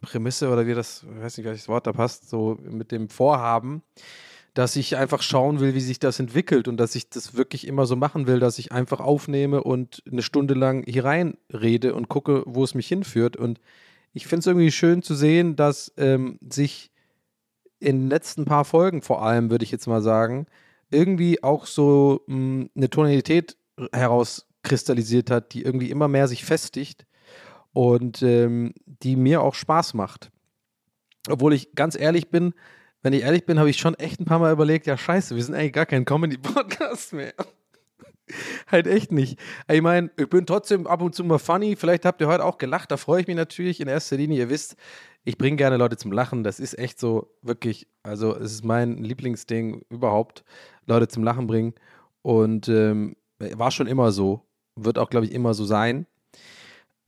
Prämisse 0.00 0.50
oder 0.50 0.66
wie 0.66 0.74
das, 0.74 1.04
ich 1.04 1.22
weiß 1.22 1.36
nicht, 1.36 1.46
welches 1.46 1.68
Wort 1.68 1.86
da 1.86 1.92
passt, 1.92 2.28
so 2.28 2.58
mit 2.62 2.92
dem 2.92 3.08
Vorhaben, 3.08 3.82
dass 4.54 4.76
ich 4.76 4.96
einfach 4.96 5.22
schauen 5.22 5.60
will, 5.60 5.74
wie 5.74 5.80
sich 5.80 5.98
das 5.98 6.18
entwickelt 6.18 6.68
und 6.68 6.78
dass 6.78 6.94
ich 6.94 7.08
das 7.10 7.36
wirklich 7.36 7.66
immer 7.66 7.86
so 7.86 7.96
machen 7.96 8.26
will, 8.26 8.40
dass 8.40 8.58
ich 8.58 8.72
einfach 8.72 9.00
aufnehme 9.00 9.62
und 9.62 10.02
eine 10.10 10.22
Stunde 10.22 10.54
lang 10.54 10.84
hier 10.86 11.04
rein 11.04 11.36
rede 11.52 11.94
und 11.94 12.08
gucke, 12.08 12.42
wo 12.46 12.64
es 12.64 12.74
mich 12.74 12.88
hinführt. 12.88 13.36
Und 13.36 13.60
ich 14.12 14.26
finde 14.26 14.40
es 14.40 14.46
irgendwie 14.46 14.72
schön 14.72 15.02
zu 15.02 15.14
sehen, 15.14 15.54
dass 15.54 15.92
ähm, 15.96 16.38
sich 16.48 16.90
in 17.78 18.00
den 18.00 18.08
letzten 18.08 18.44
paar 18.44 18.64
Folgen 18.64 19.02
vor 19.02 19.22
allem, 19.22 19.50
würde 19.50 19.64
ich 19.64 19.70
jetzt 19.70 19.86
mal 19.86 20.02
sagen, 20.02 20.46
irgendwie 20.90 21.42
auch 21.42 21.66
so 21.66 22.22
mh, 22.26 22.66
eine 22.74 22.90
Tonalität 22.90 23.56
herauskristallisiert 23.92 25.30
hat, 25.30 25.54
die 25.54 25.62
irgendwie 25.62 25.90
immer 25.90 26.08
mehr 26.08 26.26
sich 26.26 26.44
festigt 26.44 27.06
und 27.72 28.22
ähm, 28.22 28.74
die 28.84 29.16
mir 29.16 29.42
auch 29.42 29.54
Spaß 29.54 29.94
macht. 29.94 30.30
Obwohl 31.28 31.52
ich 31.52 31.74
ganz 31.74 31.98
ehrlich 31.98 32.30
bin, 32.30 32.54
wenn 33.02 33.12
ich 33.12 33.22
ehrlich 33.22 33.46
bin, 33.46 33.58
habe 33.58 33.70
ich 33.70 33.78
schon 33.78 33.94
echt 33.94 34.20
ein 34.20 34.24
paar 34.24 34.38
Mal 34.38 34.52
überlegt, 34.52 34.86
ja 34.86 34.96
scheiße, 34.96 35.36
wir 35.36 35.44
sind 35.44 35.54
eigentlich 35.54 35.72
gar 35.72 35.86
kein 35.86 36.04
Comedy-Podcast 36.04 37.12
mehr. 37.12 37.34
halt 38.66 38.86
echt 38.86 39.12
nicht. 39.12 39.38
Ich 39.70 39.82
meine, 39.82 40.10
ich 40.16 40.28
bin 40.28 40.46
trotzdem 40.46 40.86
ab 40.86 41.02
und 41.02 41.14
zu 41.14 41.24
mal 41.24 41.38
funny. 41.38 41.76
Vielleicht 41.76 42.04
habt 42.04 42.20
ihr 42.20 42.28
heute 42.28 42.44
auch 42.44 42.58
gelacht. 42.58 42.90
Da 42.90 42.96
freue 42.96 43.20
ich 43.20 43.26
mich 43.26 43.36
natürlich 43.36 43.80
in 43.80 43.88
erster 43.88 44.16
Linie. 44.16 44.38
Ihr 44.38 44.50
wisst, 44.50 44.76
ich 45.24 45.38
bringe 45.38 45.56
gerne 45.56 45.76
Leute 45.76 45.96
zum 45.96 46.12
Lachen. 46.12 46.42
Das 46.42 46.60
ist 46.60 46.78
echt 46.78 46.98
so, 46.98 47.34
wirklich. 47.42 47.86
Also, 48.02 48.34
es 48.34 48.52
ist 48.52 48.64
mein 48.64 48.98
Lieblingsding 48.98 49.82
überhaupt, 49.90 50.44
Leute 50.86 51.08
zum 51.08 51.22
Lachen 51.22 51.46
bringen. 51.46 51.74
Und 52.22 52.68
ähm, 52.68 53.16
war 53.38 53.70
schon 53.70 53.86
immer 53.86 54.12
so. 54.12 54.42
Wird 54.76 54.98
auch, 54.98 55.10
glaube 55.10 55.26
ich, 55.26 55.32
immer 55.32 55.54
so 55.54 55.64
sein. 55.64 56.06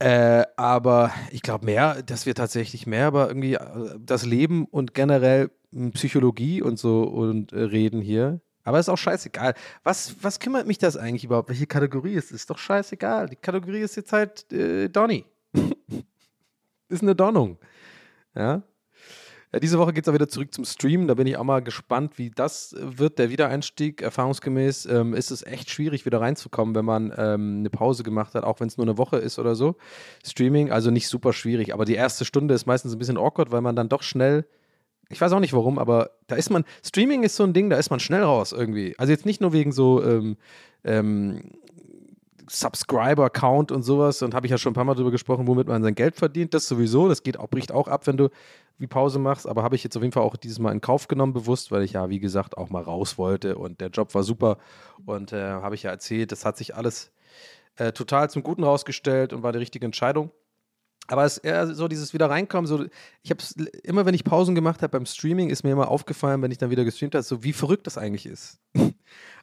Äh, 0.01 0.47
aber 0.57 1.11
ich 1.29 1.43
glaube 1.43 1.65
mehr, 1.65 2.01
dass 2.01 2.25
wir 2.25 2.33
tatsächlich 2.33 2.87
mehr 2.87 3.09
über 3.09 3.27
irgendwie 3.27 3.53
äh, 3.53 3.99
das 3.99 4.25
Leben 4.25 4.65
und 4.65 4.95
generell 4.95 5.51
m, 5.71 5.91
Psychologie 5.91 6.63
und 6.63 6.79
so 6.79 7.03
und 7.03 7.53
äh, 7.53 7.59
reden 7.59 8.01
hier. 8.01 8.41
Aber 8.63 8.79
ist 8.79 8.89
auch 8.89 8.97
scheißegal. 8.97 9.53
Was, 9.83 10.15
was 10.23 10.39
kümmert 10.39 10.65
mich 10.65 10.79
das 10.79 10.97
eigentlich 10.97 11.23
überhaupt? 11.23 11.49
Welche 11.49 11.67
Kategorie 11.67 12.13
ist? 12.13 12.31
Ist 12.31 12.49
doch 12.49 12.57
scheißegal. 12.57 13.29
Die 13.29 13.35
Kategorie 13.35 13.81
ist 13.81 13.95
jetzt 13.95 14.11
halt 14.11 14.51
äh, 14.51 14.89
Donny. 14.89 15.23
ist 16.89 17.03
eine 17.03 17.15
Donnung. 17.15 17.59
Ja. 18.33 18.63
Ja, 19.53 19.59
diese 19.59 19.77
Woche 19.77 19.91
geht 19.91 20.05
es 20.05 20.09
auch 20.09 20.13
wieder 20.13 20.29
zurück 20.29 20.53
zum 20.53 20.63
Stream. 20.63 21.07
Da 21.07 21.13
bin 21.15 21.27
ich 21.27 21.35
auch 21.35 21.43
mal 21.43 21.61
gespannt, 21.61 22.17
wie 22.17 22.29
das 22.29 22.71
äh, 22.71 22.99
wird, 22.99 23.19
der 23.19 23.29
Wiedereinstieg. 23.29 24.01
Erfahrungsgemäß 24.01 24.85
ähm, 24.85 25.13
ist 25.13 25.29
es 25.29 25.43
echt 25.45 25.69
schwierig, 25.69 26.05
wieder 26.05 26.21
reinzukommen, 26.21 26.73
wenn 26.73 26.85
man 26.85 27.13
ähm, 27.17 27.57
eine 27.59 27.69
Pause 27.69 28.03
gemacht 28.03 28.33
hat, 28.33 28.45
auch 28.45 28.61
wenn 28.61 28.67
es 28.67 28.77
nur 28.77 28.85
eine 28.85 28.97
Woche 28.97 29.17
ist 29.17 29.39
oder 29.39 29.55
so. 29.55 29.75
Streaming, 30.25 30.71
also 30.71 30.89
nicht 30.89 31.09
super 31.09 31.33
schwierig. 31.33 31.73
Aber 31.73 31.83
die 31.83 31.95
erste 31.95 32.23
Stunde 32.23 32.53
ist 32.53 32.65
meistens 32.65 32.93
ein 32.93 32.99
bisschen 32.99 33.17
awkward, 33.17 33.51
weil 33.51 33.61
man 33.61 33.75
dann 33.75 33.89
doch 33.89 34.03
schnell, 34.03 34.45
ich 35.09 35.19
weiß 35.19 35.33
auch 35.33 35.41
nicht 35.41 35.53
warum, 35.53 35.79
aber 35.79 36.11
da 36.27 36.37
ist 36.37 36.49
man, 36.49 36.63
Streaming 36.85 37.23
ist 37.23 37.35
so 37.35 37.43
ein 37.43 37.51
Ding, 37.51 37.69
da 37.69 37.75
ist 37.75 37.89
man 37.89 37.99
schnell 37.99 38.23
raus 38.23 38.53
irgendwie. 38.53 38.95
Also 38.97 39.11
jetzt 39.11 39.25
nicht 39.25 39.41
nur 39.41 39.51
wegen 39.51 39.73
so, 39.73 40.01
ähm, 40.01 40.37
ähm, 40.85 41.41
Subscriber-Count 42.49 43.71
und 43.71 43.83
sowas, 43.83 44.21
und 44.21 44.33
habe 44.33 44.45
ich 44.45 44.51
ja 44.51 44.57
schon 44.57 44.71
ein 44.71 44.75
paar 44.75 44.83
Mal 44.83 44.95
drüber 44.95 45.11
gesprochen, 45.11 45.47
womit 45.47 45.67
man 45.67 45.83
sein 45.83 45.95
Geld 45.95 46.15
verdient. 46.15 46.53
Das 46.53 46.67
sowieso, 46.67 47.07
das 47.07 47.23
geht 47.23 47.39
auch, 47.39 47.49
bricht 47.49 47.71
auch 47.71 47.87
ab, 47.87 48.07
wenn 48.07 48.17
du 48.17 48.29
wie 48.81 48.87
Pause 48.87 49.19
machst, 49.19 49.47
aber 49.47 49.63
habe 49.63 49.75
ich 49.75 49.83
jetzt 49.83 49.95
auf 49.95 50.03
jeden 50.03 50.11
Fall 50.11 50.23
auch 50.23 50.35
dieses 50.35 50.59
Mal 50.59 50.71
in 50.71 50.81
Kauf 50.81 51.07
genommen, 51.07 51.33
bewusst, 51.33 51.71
weil 51.71 51.83
ich 51.83 51.93
ja, 51.93 52.09
wie 52.09 52.19
gesagt, 52.19 52.57
auch 52.57 52.69
mal 52.69 52.83
raus 52.83 53.17
wollte 53.17 53.57
und 53.57 53.79
der 53.79 53.89
Job 53.89 54.13
war 54.15 54.23
super 54.23 54.57
und 55.05 55.31
äh, 55.31 55.41
habe 55.41 55.75
ich 55.75 55.83
ja 55.83 55.91
erzählt, 55.91 56.31
das 56.31 56.45
hat 56.45 56.57
sich 56.57 56.75
alles 56.75 57.11
äh, 57.77 57.91
total 57.93 58.29
zum 58.29 58.43
Guten 58.43 58.63
rausgestellt 58.63 59.33
und 59.33 59.43
war 59.43 59.51
die 59.51 59.59
richtige 59.59 59.85
Entscheidung. 59.85 60.31
Aber 61.07 61.25
es 61.25 61.37
ist 61.37 61.45
eher 61.45 61.73
so 61.73 61.87
dieses 61.87 62.13
wieder 62.13 62.29
reinkommen, 62.29 62.67
so 62.67 62.85
ich 63.21 63.31
habe 63.31 63.43
immer, 63.83 64.05
wenn 64.05 64.13
ich 64.13 64.23
Pausen 64.23 64.55
gemacht 64.55 64.81
habe 64.81 64.91
beim 64.91 65.05
Streaming, 65.05 65.49
ist 65.49 65.63
mir 65.63 65.71
immer 65.71 65.89
aufgefallen, 65.89 66.41
wenn 66.41 66.51
ich 66.51 66.57
dann 66.57 66.69
wieder 66.69 66.85
gestreamt 66.85 67.15
habe, 67.15 67.23
so 67.23 67.43
wie 67.43 67.53
verrückt 67.53 67.87
das 67.87 67.97
eigentlich 67.97 68.25
ist. 68.25 68.59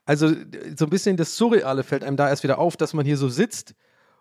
Also 0.05 0.29
so 0.75 0.87
ein 0.87 0.91
bisschen 0.91 1.19
das 1.19 1.37
Surreale 1.37 1.83
fällt 1.83 2.03
einem 2.03 2.17
da 2.17 2.31
erst 2.31 2.43
wieder 2.43 2.59
auf, 2.59 2.79
dass 2.79 2.95
man 2.95 3.05
hier 3.05 3.19
so 3.19 3.29
sitzt 3.29 3.75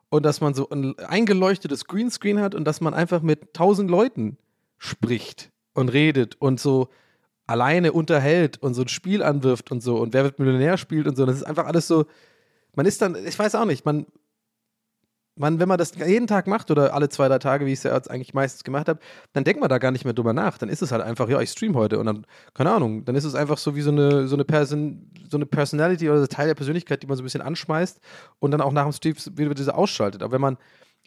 und 0.10 0.26
dass 0.26 0.42
man 0.42 0.54
so 0.54 0.70
ein 0.70 1.00
eingeleuchtetes 1.00 1.86
Greenscreen 1.86 2.42
hat 2.42 2.56
und 2.56 2.66
dass 2.66 2.82
man 2.82 2.94
einfach 2.94 3.22
mit 3.22 3.54
tausend 3.54 3.90
Leuten 3.90 4.38
spricht 4.78 5.52
und 5.74 5.90
redet 5.90 6.36
und 6.40 6.60
so 6.60 6.90
alleine 7.46 7.94
unterhält 7.94 8.58
und 8.58 8.74
so 8.74 8.82
ein 8.82 8.88
Spiel 8.90 9.24
anwirft 9.24 9.72
und 9.72 9.82
so 9.82 9.98
und 9.98 10.14
wer 10.14 10.24
wird 10.24 10.40
Millionär 10.40 10.78
spielt 10.78 11.08
und 11.08 11.16
so. 11.16 11.26
Das 11.26 11.38
ist 11.38 11.44
einfach 11.44 11.66
alles 11.66 11.88
so, 11.88 12.06
man 12.76 12.86
ist 12.86 13.02
dann, 13.02 13.16
ich 13.26 13.40
weiß 13.40 13.56
auch 13.56 13.66
nicht, 13.66 13.86
man, 13.86 14.06
man, 15.38 15.60
wenn 15.60 15.68
man 15.68 15.78
das 15.78 15.94
jeden 15.96 16.28
Tag 16.28 16.48
macht 16.48 16.72
oder 16.72 16.94
alle 16.94 17.10
zwei, 17.10 17.28
drei 17.28 17.40
Tage, 17.40 17.66
wie 17.66 17.72
ich 17.72 17.80
es 17.80 17.84
ja 17.84 17.94
jetzt 17.94 18.10
eigentlich 18.10 18.34
meistens 18.34 18.64
gemacht 18.64 18.90
habe, 18.90 19.00
dann 19.34 19.44
denkt 19.44 19.60
man 19.60 19.70
da 19.70 19.78
gar 19.78 19.92
nicht 19.92 20.04
mehr 20.04 20.14
drüber 20.14 20.34
nach. 20.34 20.58
Dann 20.58 20.70
ist 20.70 20.82
es 20.82 20.92
halt 20.92 21.02
einfach, 21.04 21.30
ja, 21.30 21.40
ich 21.40 21.52
stream 21.52 21.76
heute 21.76 22.00
und 22.00 22.06
dann, 22.06 22.26
keine 22.54 22.72
Ahnung, 22.72 23.06
dann 23.06 23.16
ist 23.16 23.24
es 23.24 23.36
einfach 23.36 23.58
so 23.58 23.76
wie 23.76 23.82
so 23.82 23.92
eine, 23.92 24.28
so 24.28 24.36
eine, 24.36 24.46
Person, 24.46 25.12
so 25.30 25.38
eine 25.38 25.46
Personality 25.46 26.10
oder 26.10 26.28
Teil 26.28 26.48
der 26.48 26.56
Persönlichkeit, 26.56 27.04
die 27.04 27.08
man 27.08 27.18
so 27.18 27.24
ein 27.24 27.26
bisschen 27.26 27.42
anschmeißt 27.42 28.00
und 28.40 28.52
dann 28.52 28.62
auch 28.62 28.72
nach 28.72 28.84
dem 28.84 28.92
Stream 28.92 29.16
wieder 29.38 29.54
diese 29.54 29.76
ausschaltet. 29.76 30.24
Aber 30.24 30.34
wenn 30.34 30.42
man 30.42 30.58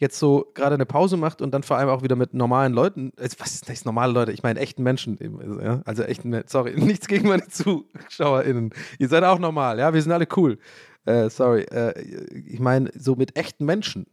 jetzt 0.01 0.19
so 0.19 0.51
gerade 0.53 0.75
eine 0.75 0.85
Pause 0.85 1.15
macht 1.15 1.41
und 1.41 1.51
dann 1.51 1.63
vor 1.63 1.77
allem 1.77 1.87
auch 1.87 2.03
wieder 2.03 2.17
mit 2.17 2.33
normalen 2.33 2.73
Leuten, 2.73 3.13
äh, 3.17 3.29
was 3.37 3.53
ist 3.53 3.69
das 3.69 3.85
normale 3.85 4.11
Leute? 4.11 4.33
Ich 4.33 4.43
meine 4.43 4.59
echten 4.59 4.83
Menschen, 4.83 5.17
also, 5.39 5.81
also 5.85 6.03
echten, 6.03 6.43
sorry, 6.47 6.73
nichts 6.75 7.07
gegen 7.07 7.29
meine 7.29 7.47
ZuschauerInnen. 7.47 8.73
Ihr 8.99 9.07
seid 9.07 9.23
auch 9.23 9.39
normal, 9.39 9.79
ja, 9.79 9.93
wir 9.93 10.01
sind 10.01 10.11
alle 10.11 10.27
cool. 10.35 10.57
Äh, 11.05 11.29
sorry, 11.29 11.61
äh, 11.71 11.99
ich 12.01 12.59
meine 12.59 12.91
so 12.93 13.15
mit 13.15 13.37
echten 13.37 13.65
Menschen 13.65 14.05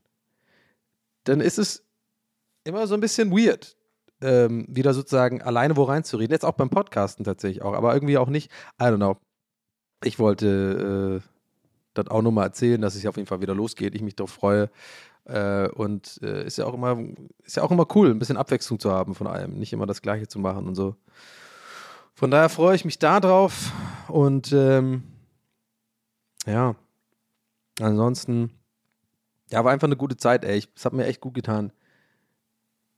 dann 1.28 1.40
ist 1.40 1.58
es 1.58 1.84
immer 2.64 2.86
so 2.86 2.94
ein 2.94 3.00
bisschen 3.00 3.30
weird, 3.30 3.76
ähm, 4.20 4.66
wieder 4.68 4.94
sozusagen 4.94 5.42
alleine 5.42 5.76
wo 5.76 5.84
reinzureden. 5.84 6.32
Jetzt 6.32 6.44
auch 6.44 6.52
beim 6.52 6.70
Podcasten 6.70 7.24
tatsächlich 7.24 7.62
auch, 7.62 7.74
aber 7.74 7.94
irgendwie 7.94 8.18
auch 8.18 8.28
nicht. 8.28 8.50
I 8.80 8.84
don't 8.84 8.96
know. 8.96 9.16
Ich 10.02 10.18
wollte 10.18 11.22
äh, 11.22 11.28
das 11.94 12.08
auch 12.08 12.22
nochmal 12.22 12.46
erzählen, 12.46 12.80
dass 12.80 12.94
es 12.94 13.06
auf 13.06 13.16
jeden 13.16 13.26
Fall 13.26 13.40
wieder 13.40 13.54
losgeht. 13.54 13.94
Ich 13.94 14.02
mich 14.02 14.16
darauf 14.16 14.30
freue. 14.30 14.70
Äh, 15.28 15.68
und 15.68 16.20
äh, 16.22 16.44
ist 16.46 16.58
ja 16.58 16.64
auch 16.64 16.74
immer, 16.74 16.98
ist 17.44 17.56
ja 17.56 17.62
auch 17.62 17.70
immer 17.70 17.86
cool, 17.94 18.10
ein 18.10 18.18
bisschen 18.18 18.36
Abwechslung 18.36 18.80
zu 18.80 18.90
haben 18.90 19.14
von 19.14 19.26
allem, 19.26 19.58
nicht 19.58 19.72
immer 19.72 19.86
das 19.86 20.02
Gleiche 20.02 20.26
zu 20.26 20.38
machen 20.38 20.66
und 20.66 20.74
so. 20.74 20.96
Von 22.14 22.30
daher 22.30 22.48
freue 22.48 22.74
ich 22.74 22.84
mich 22.84 22.98
da 22.98 23.20
drauf 23.20 23.72
und 24.08 24.52
ähm, 24.52 25.02
ja, 26.46 26.74
ansonsten 27.78 28.58
ja, 29.50 29.64
war 29.64 29.72
einfach 29.72 29.88
eine 29.88 29.96
gute 29.96 30.16
Zeit, 30.16 30.44
ey. 30.44 30.64
Es 30.74 30.84
hat 30.84 30.92
mir 30.92 31.06
echt 31.06 31.20
gut 31.20 31.34
getan. 31.34 31.72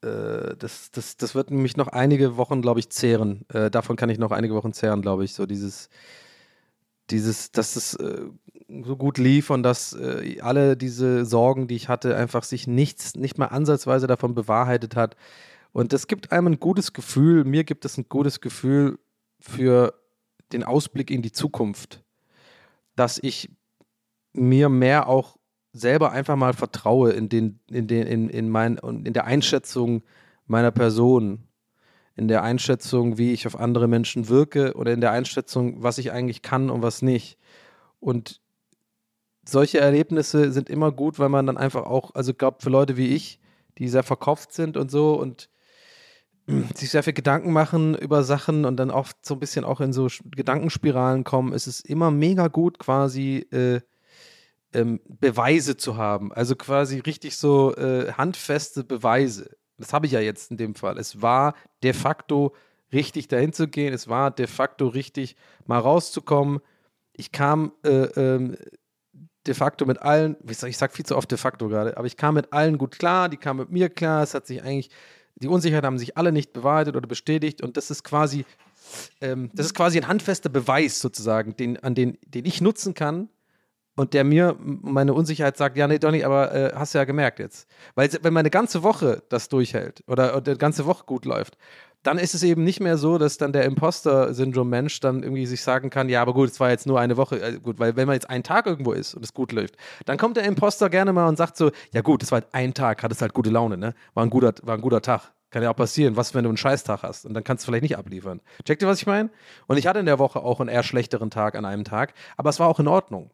Äh, 0.03 0.57
das, 0.57 0.91
das, 0.91 1.17
das 1.17 1.35
wird 1.35 1.51
mich 1.51 1.77
noch 1.77 1.89
einige 1.89 2.37
Wochen, 2.37 2.63
glaube 2.63 2.81
ich, 2.81 2.91
zehren. 2.91 3.45
Äh, 3.49 3.71
davon 3.71 3.97
kann 3.97 4.11
ich 4.11 4.19
noch 4.19 4.33
einige 4.33 4.55
Wochen 4.55 4.73
zehren, 4.73 5.03
glaube 5.03 5.25
ich. 5.25 5.35
So 5.35 5.47
dieses, 5.47 5.91
dieses, 7.11 7.53
dass 7.53 7.77
es 7.77 7.95
äh, 7.95 8.27
so 8.85 8.97
gut 8.97 9.19
lief 9.19 9.51
und 9.51 9.63
dass 9.63 9.93
äh, 9.93 10.41
alle 10.41 10.77
diese 10.77 11.25
Sorgen, 11.25 11.69
die 11.69 11.77
ich 11.77 11.89
hatte, 11.89 12.17
einfach 12.17 12.45
sich 12.45 12.67
nichts, 12.67 13.15
nicht 13.17 13.39
mal 13.39 13.47
ansatzweise 13.47 14.07
davon 14.07 14.35
bewahrheitet 14.35 14.97
hat. 14.97 15.17
Und 15.73 15.93
das 15.93 16.07
gibt 16.07 16.33
einem 16.33 16.49
ein 16.49 16.61
gutes 16.61 16.93
Gefühl, 16.93 17.45
mir 17.45 17.65
gibt 17.65 17.85
es 17.85 17.99
ein 17.99 18.09
gutes 18.09 18.41
Gefühl 18.41 18.99
für 19.39 19.95
den 20.53 20.65
Ausblick 20.65 21.11
in 21.11 21.23
die 21.23 21.33
Zukunft, 21.33 22.03
dass 22.97 23.19
ich 23.23 23.51
mir 24.33 24.69
mehr 24.69 25.09
auch 25.09 25.37
selber 25.73 26.13
einfach 26.13 26.37
mal 26.37 26.53
vertraue 26.53 27.13
in 27.13 27.29
den, 27.29 27.61
in 27.71 27.87
den, 27.87 28.07
in, 28.07 28.29
in 28.29 28.49
mein, 28.49 28.77
in 28.79 29.13
der 29.13 29.25
Einschätzung 29.25 30.03
meiner 30.47 30.73
Person, 30.73 31.45
in 32.17 32.27
der 32.27 32.43
Einschätzung, 32.43 33.19
wie 33.19 33.33
ich 33.33 33.47
auf 33.47 33.59
andere 33.59 33.87
Menschen 33.87 34.29
wirke 34.29 34.75
oder 34.75 34.93
in 34.93 35.01
der 35.01 35.13
Einschätzung, 35.13 35.83
was 35.83 35.99
ich 35.99 36.11
eigentlich 36.13 36.43
kann 36.43 36.71
und 36.71 36.83
was 36.83 37.03
nicht. 37.03 37.39
Und 38.01 38.41
solche 39.49 39.81
Erlebnisse 39.81 40.53
sind 40.53 40.69
immer 40.69 40.93
gut, 40.93 41.19
weil 41.19 41.29
man 41.29 41.47
dann 41.47 41.57
einfach 41.57 41.85
auch, 41.85 42.15
also 42.15 42.35
glaube, 42.35 42.59
für 42.61 42.71
Leute 42.71 42.97
wie 42.97 43.15
ich, 43.15 43.41
die 43.79 43.89
sehr 43.89 44.03
verkopft 44.03 44.53
sind 44.53 44.77
und 44.77 44.91
so 44.91 45.15
und 45.15 45.49
sich 46.75 46.91
sehr 46.91 47.03
viel 47.03 47.13
Gedanken 47.13 47.53
machen 47.53 47.95
über 47.95 48.25
Sachen 48.25 48.65
und 48.65 48.77
dann 48.77 48.91
oft 48.91 49.25
so 49.25 49.35
ein 49.35 49.41
bisschen 49.41 49.65
auch 49.65 49.81
in 49.81 49.93
so 49.93 50.09
Gedankenspiralen 50.25 51.25
kommen, 51.25 51.53
ist 51.53 51.67
es 51.67 51.81
immer 51.81 52.11
mega 52.11 52.49
gut, 52.49 52.79
quasi 52.79 53.47
äh, 53.53 53.81
ähm, 54.73 55.01
Beweise 55.07 55.77
zu 55.77 55.97
haben. 55.97 56.33
Also 56.33 56.57
quasi 56.57 56.99
richtig 57.01 57.37
so 57.37 57.75
äh, 57.77 58.13
handfeste 58.13 58.85
Beweise. 58.85 59.57
Das 59.79 59.93
habe 59.93 60.07
ich 60.07 60.13
ja 60.13 60.21
jetzt 60.21 60.51
in 60.51 60.57
dem 60.57 60.75
Fall. 60.75 60.99
Es 60.99 61.23
war 61.23 61.55
de 61.83 61.93
facto 61.93 62.55
richtig 62.93 63.29
dahin 63.29 63.53
zu 63.53 63.69
gehen. 63.69 63.95
Es 63.95 64.09
war 64.09 64.31
de 64.31 64.47
facto 64.47 64.89
richtig 64.89 65.37
mal 65.67 65.79
rauszukommen. 65.79 66.61
Ich 67.13 67.33
kam 67.33 67.73
äh, 67.85 68.05
ähm, 68.17 68.57
de 69.47 69.55
facto 69.55 69.87
mit 69.87 70.03
allen, 70.03 70.37
ich 70.47 70.77
sage 70.77 70.93
viel 70.93 71.07
zu 71.07 71.17
oft 71.17 71.31
de 71.31 71.39
facto 71.39 71.69
gerade, 71.69 71.97
aber 71.97 72.07
ich 72.07 72.17
kam 72.17 72.35
mit 72.35 72.53
allen 72.53 72.79
gut 72.79 72.99
klar, 72.99 73.29
die 73.29 73.37
kamen 73.37 73.61
mit 73.61 73.71
mir 73.71 73.89
klar, 73.89 74.23
es 74.23 74.35
hat 74.35 74.47
sich 74.47 74.63
eigentlich, 74.63 74.91
die 75.37 75.49
Unsicherheit 75.49 75.85
haben 75.85 75.99
sich 75.99 76.17
alle 76.17 76.33
nicht 76.33 76.53
bewahrheitet 76.53 76.97
oder 76.97 77.09
bestätigt 77.09 77.63
und 77.63 77.77
das 77.77 77.91
ist 77.91 78.05
quasi, 78.05 78.45
ähm, 79.21 79.51
das 79.55 79.67
ist 79.67 79.75
quasi 79.75 79.99
ein 79.99 80.09
handfester 80.09 80.51
Beweis 80.51 81.01
sozusagen, 81.01 81.57
den, 81.57 81.79
an 81.83 81.95
den, 81.95 82.19
den 82.27 82.45
ich 82.45 82.61
nutzen 82.61 82.95
kann, 82.95 83.29
und 83.97 84.15
der 84.15 84.25
mir 84.25 84.57
meine 84.59 85.13
Unsicherheit 85.13 85.59
sagt, 85.59 85.77
ja, 85.77 85.87
nee, 85.87 85.99
Donny, 85.99 86.25
aber 86.25 86.55
äh, 86.55 86.73
hast 86.75 86.95
du 86.95 86.99
ja 86.99 87.05
gemerkt 87.05 87.39
jetzt. 87.39 87.69
Weil 87.95 88.09
wenn 88.23 88.33
meine 88.33 88.49
ganze 88.49 88.83
Woche 88.83 89.23
das 89.29 89.51
durchhält 89.51 90.03
oder, 90.07 90.37
oder 90.37 90.55
die 90.55 90.59
ganze 90.59 90.87
Woche 90.87 91.05
gut 91.05 91.27
läuft, 91.27 91.59
dann 92.03 92.19
ist 92.19 92.35
es 92.35 92.43
eben 92.43 92.65
nicht 92.65 92.81
mehr 92.81 92.97
so, 92.97 93.19
dass 93.19 93.37
dann 93.37 93.53
der 93.53 93.65
Imposter-Syndrom-Mensch 93.65 95.01
dann 95.01 95.23
irgendwie 95.23 95.47
sich 95.47 95.63
sagen 95.63 95.91
kann, 95.91 96.09
ja, 96.09 96.23
aber 96.23 96.33
gut, 96.33 96.51
es 96.51 96.59
war 96.59 96.71
jetzt 96.71 96.87
nur 96.87 96.99
eine 96.99 97.17
Woche, 97.17 97.41
äh, 97.41 97.59
gut, 97.59 97.79
weil 97.79 97.97
wenn 97.97 98.07
man 98.07 98.15
jetzt 98.15 98.31
einen 98.31 98.43
Tag 98.43 98.67
irgendwo 98.67 98.93
ist 98.93 99.15
und 99.15 99.25
es 99.25 99.35
gut 99.35 99.53
läuft, 99.53 99.77
dann 100.07 100.17
kommt 100.17 100.37
der 100.37 100.45
Imposter 100.45 100.89
gerne 100.89 101.13
mal 101.13 101.29
und 101.29 101.37
sagt 101.37 101.57
so, 101.57 101.71
ja 101.93 102.01
gut, 102.01 102.23
es 102.23 102.33
war 102.33 102.41
halt 102.41 102.49
ein 102.53 102.75
Tag, 102.75 103.03
hattest 103.03 103.21
halt 103.23 103.35
gute 103.35 103.51
Laune, 103.51 103.77
ne? 103.77 103.95
War 104.15 104.25
ein 104.25 104.31
guter, 104.31 104.55
war 104.63 104.77
ein 104.77 104.81
guter 104.81 105.03
Tag. 105.03 105.33
Kann 105.51 105.65
ja 105.65 105.71
auch 105.71 105.77
passieren. 105.77 106.17
Was, 106.17 106.33
wenn 106.33 106.45
du 106.45 106.51
einen 106.51 106.57
Scheißtag 106.57 107.03
hast? 107.03 107.27
Und 107.27 107.35
dann 107.35 107.43
kannst 107.43 107.65
du 107.65 107.67
vielleicht 107.67 107.83
nicht 107.83 107.99
abliefern. 107.99 108.41
Checkt 108.65 108.83
ihr, 108.83 108.89
was 108.89 108.99
ich 108.99 109.07
meine? 109.07 109.31
Und 109.67 109.79
ich 109.79 109.87
hatte 109.89 109.99
in 109.99 110.07
der 110.07 110.21
Woche 110.21 110.41
auch 110.41 110.61
einen 110.61 110.69
eher 110.69 110.85
schlechteren 110.85 111.31
Tag 111.31 111.57
an 111.57 111.65
einem 111.65 111.83
Tag, 111.83 112.15
aber 112.37 112.51
es 112.51 112.61
war 112.61 112.69
auch 112.69 112.79
in 112.79 112.87
Ordnung. 112.87 113.31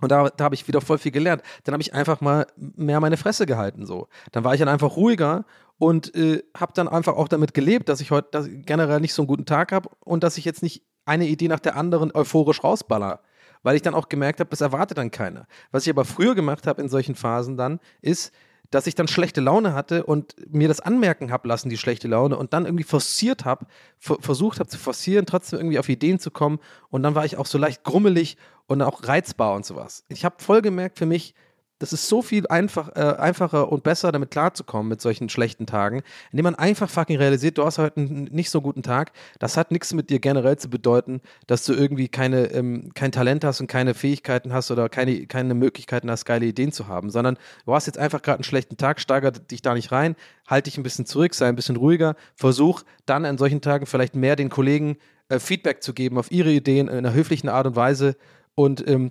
Und 0.00 0.10
da, 0.10 0.30
da 0.30 0.44
habe 0.44 0.54
ich 0.54 0.66
wieder 0.66 0.80
voll 0.80 0.98
viel 0.98 1.12
gelernt. 1.12 1.42
Dann 1.64 1.74
habe 1.74 1.82
ich 1.82 1.92
einfach 1.92 2.20
mal 2.20 2.46
mehr 2.56 3.00
meine 3.00 3.16
Fresse 3.16 3.46
gehalten 3.46 3.84
so. 3.84 4.08
Dann 4.32 4.44
war 4.44 4.54
ich 4.54 4.60
dann 4.60 4.68
einfach 4.68 4.96
ruhiger 4.96 5.44
und 5.80 6.14
äh, 6.14 6.42
habe 6.54 6.74
dann 6.74 6.88
einfach 6.88 7.16
auch 7.16 7.26
damit 7.26 7.54
gelebt, 7.54 7.88
dass 7.88 8.02
ich 8.02 8.10
heute 8.10 8.50
generell 8.66 9.00
nicht 9.00 9.14
so 9.14 9.22
einen 9.22 9.28
guten 9.28 9.46
Tag 9.46 9.72
habe 9.72 9.88
und 10.00 10.22
dass 10.22 10.36
ich 10.36 10.44
jetzt 10.44 10.62
nicht 10.62 10.84
eine 11.06 11.26
Idee 11.26 11.48
nach 11.48 11.58
der 11.58 11.74
anderen 11.74 12.14
euphorisch 12.14 12.62
rausballer. 12.62 13.22
weil 13.62 13.76
ich 13.76 13.82
dann 13.82 13.94
auch 13.94 14.08
gemerkt 14.08 14.40
habe, 14.40 14.50
das 14.50 14.60
erwartet 14.60 14.98
dann 14.98 15.10
keiner. 15.10 15.46
Was 15.70 15.84
ich 15.84 15.90
aber 15.90 16.04
früher 16.04 16.34
gemacht 16.34 16.66
habe 16.66 16.80
in 16.80 16.88
solchen 16.88 17.14
Phasen 17.14 17.56
dann, 17.56 17.80
ist, 18.00 18.32
dass 18.70 18.86
ich 18.86 18.94
dann 18.94 19.08
schlechte 19.08 19.40
Laune 19.40 19.74
hatte 19.74 20.04
und 20.04 20.34
mir 20.48 20.68
das 20.68 20.80
anmerken 20.80 21.30
habe 21.30 21.48
lassen, 21.48 21.68
die 21.68 21.76
schlechte 21.76 22.08
Laune, 22.08 22.36
und 22.36 22.52
dann 22.52 22.64
irgendwie 22.66 22.84
forciert 22.84 23.44
habe, 23.44 23.66
versucht 23.98 24.60
habe 24.60 24.68
zu 24.68 24.78
forcieren, 24.78 25.26
trotzdem 25.26 25.58
irgendwie 25.58 25.78
auf 25.78 25.88
Ideen 25.88 26.18
zu 26.18 26.30
kommen. 26.30 26.58
Und 26.88 27.02
dann 27.02 27.14
war 27.14 27.24
ich 27.24 27.36
auch 27.36 27.46
so 27.46 27.58
leicht 27.58 27.84
grummelig 27.84 28.36
und 28.66 28.80
auch 28.82 29.06
reizbar 29.06 29.54
und 29.54 29.66
sowas. 29.66 30.04
Ich 30.08 30.24
habe 30.24 30.36
voll 30.38 30.62
gemerkt 30.62 30.98
für 30.98 31.06
mich, 31.06 31.34
das 31.80 31.94
ist 31.94 32.08
so 32.08 32.22
viel 32.22 32.46
einfach, 32.46 32.94
äh, 32.94 33.16
einfacher 33.18 33.72
und 33.72 33.82
besser, 33.82 34.12
damit 34.12 34.30
klarzukommen 34.30 34.88
mit 34.88 35.00
solchen 35.00 35.28
schlechten 35.28 35.66
Tagen, 35.66 36.02
indem 36.30 36.44
man 36.44 36.54
einfach 36.54 36.88
fucking 36.88 37.16
realisiert, 37.16 37.58
du 37.58 37.64
hast 37.64 37.78
heute 37.78 38.00
einen 38.00 38.24
nicht 38.24 38.50
so 38.50 38.60
guten 38.60 38.82
Tag. 38.82 39.12
Das 39.38 39.56
hat 39.56 39.70
nichts 39.72 39.92
mit 39.94 40.10
dir 40.10 40.20
generell 40.20 40.58
zu 40.58 40.68
bedeuten, 40.68 41.22
dass 41.46 41.64
du 41.64 41.72
irgendwie 41.72 42.08
keine, 42.08 42.52
ähm, 42.52 42.92
kein 42.94 43.12
Talent 43.12 43.44
hast 43.44 43.60
und 43.60 43.66
keine 43.66 43.94
Fähigkeiten 43.94 44.52
hast 44.52 44.70
oder 44.70 44.88
keine, 44.90 45.26
keine 45.26 45.54
Möglichkeiten 45.54 46.10
hast, 46.10 46.26
geile 46.26 46.46
Ideen 46.46 46.70
zu 46.70 46.86
haben, 46.86 47.10
sondern 47.10 47.38
du 47.64 47.74
hast 47.74 47.86
jetzt 47.86 47.98
einfach 47.98 48.20
gerade 48.20 48.36
einen 48.36 48.44
schlechten 48.44 48.76
Tag, 48.76 49.00
steiger 49.00 49.30
dich 49.30 49.62
da 49.62 49.72
nicht 49.72 49.90
rein, 49.90 50.16
halt 50.46 50.66
dich 50.66 50.76
ein 50.76 50.82
bisschen 50.82 51.06
zurück, 51.06 51.34
sei 51.34 51.48
ein 51.48 51.56
bisschen 51.56 51.76
ruhiger, 51.76 52.14
versuch 52.34 52.82
dann 53.06 53.24
an 53.24 53.38
solchen 53.38 53.62
Tagen 53.62 53.86
vielleicht 53.86 54.14
mehr 54.14 54.36
den 54.36 54.50
Kollegen 54.50 54.98
äh, 55.30 55.38
Feedback 55.38 55.82
zu 55.82 55.94
geben 55.94 56.18
auf 56.18 56.30
ihre 56.30 56.50
Ideen 56.50 56.88
in 56.88 56.98
einer 56.98 57.14
höflichen 57.14 57.48
Art 57.48 57.66
und 57.66 57.76
Weise 57.76 58.16
und 58.60 58.86
ähm, 58.86 59.10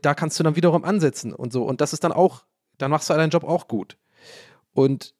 da 0.00 0.14
kannst 0.14 0.38
du 0.38 0.42
dann 0.42 0.56
wiederum 0.56 0.82
ansetzen 0.82 1.34
und 1.34 1.52
so. 1.52 1.64
Und 1.64 1.82
das 1.82 1.92
ist 1.92 2.02
dann 2.02 2.12
auch, 2.12 2.44
dann 2.78 2.90
machst 2.90 3.10
du 3.10 3.14
deinen 3.14 3.28
Job 3.28 3.44
auch 3.44 3.68
gut. 3.68 3.98
Und 4.72 5.14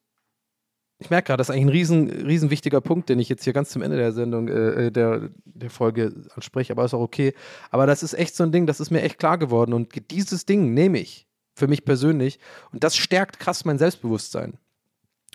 ich 0.98 1.10
merke 1.10 1.26
gerade, 1.26 1.38
das 1.38 1.50
ist 1.50 1.54
eigentlich 1.54 1.66
ein 1.66 1.70
riesen, 1.70 2.10
riesen 2.26 2.50
wichtiger 2.50 2.80
Punkt, 2.80 3.10
den 3.10 3.18
ich 3.18 3.28
jetzt 3.28 3.44
hier 3.44 3.52
ganz 3.52 3.68
zum 3.68 3.82
Ende 3.82 3.98
der 3.98 4.12
Sendung, 4.12 4.48
äh, 4.48 4.86
äh, 4.86 4.90
der, 4.90 5.28
der 5.44 5.68
Folge 5.68 6.24
anspreche, 6.34 6.72
aber 6.72 6.86
ist 6.86 6.94
auch 6.94 7.02
okay. 7.02 7.34
Aber 7.70 7.84
das 7.84 8.02
ist 8.02 8.14
echt 8.14 8.34
so 8.34 8.44
ein 8.44 8.52
Ding, 8.52 8.66
das 8.66 8.80
ist 8.80 8.90
mir 8.90 9.02
echt 9.02 9.18
klar 9.18 9.36
geworden. 9.36 9.74
Und 9.74 10.10
dieses 10.10 10.46
Ding 10.46 10.72
nehme 10.72 10.98
ich 10.98 11.28
für 11.54 11.68
mich 11.68 11.84
persönlich. 11.84 12.38
Und 12.72 12.82
das 12.82 12.96
stärkt 12.96 13.38
krass 13.38 13.66
mein 13.66 13.76
Selbstbewusstsein. 13.76 14.56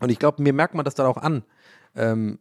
Und 0.02 0.10
ich 0.10 0.18
glaube, 0.18 0.42
mir 0.42 0.54
merkt 0.54 0.74
man 0.74 0.84
das 0.84 0.96
dann 0.96 1.06
auch 1.06 1.18
an. 1.18 1.44
Ähm, 1.96 2.39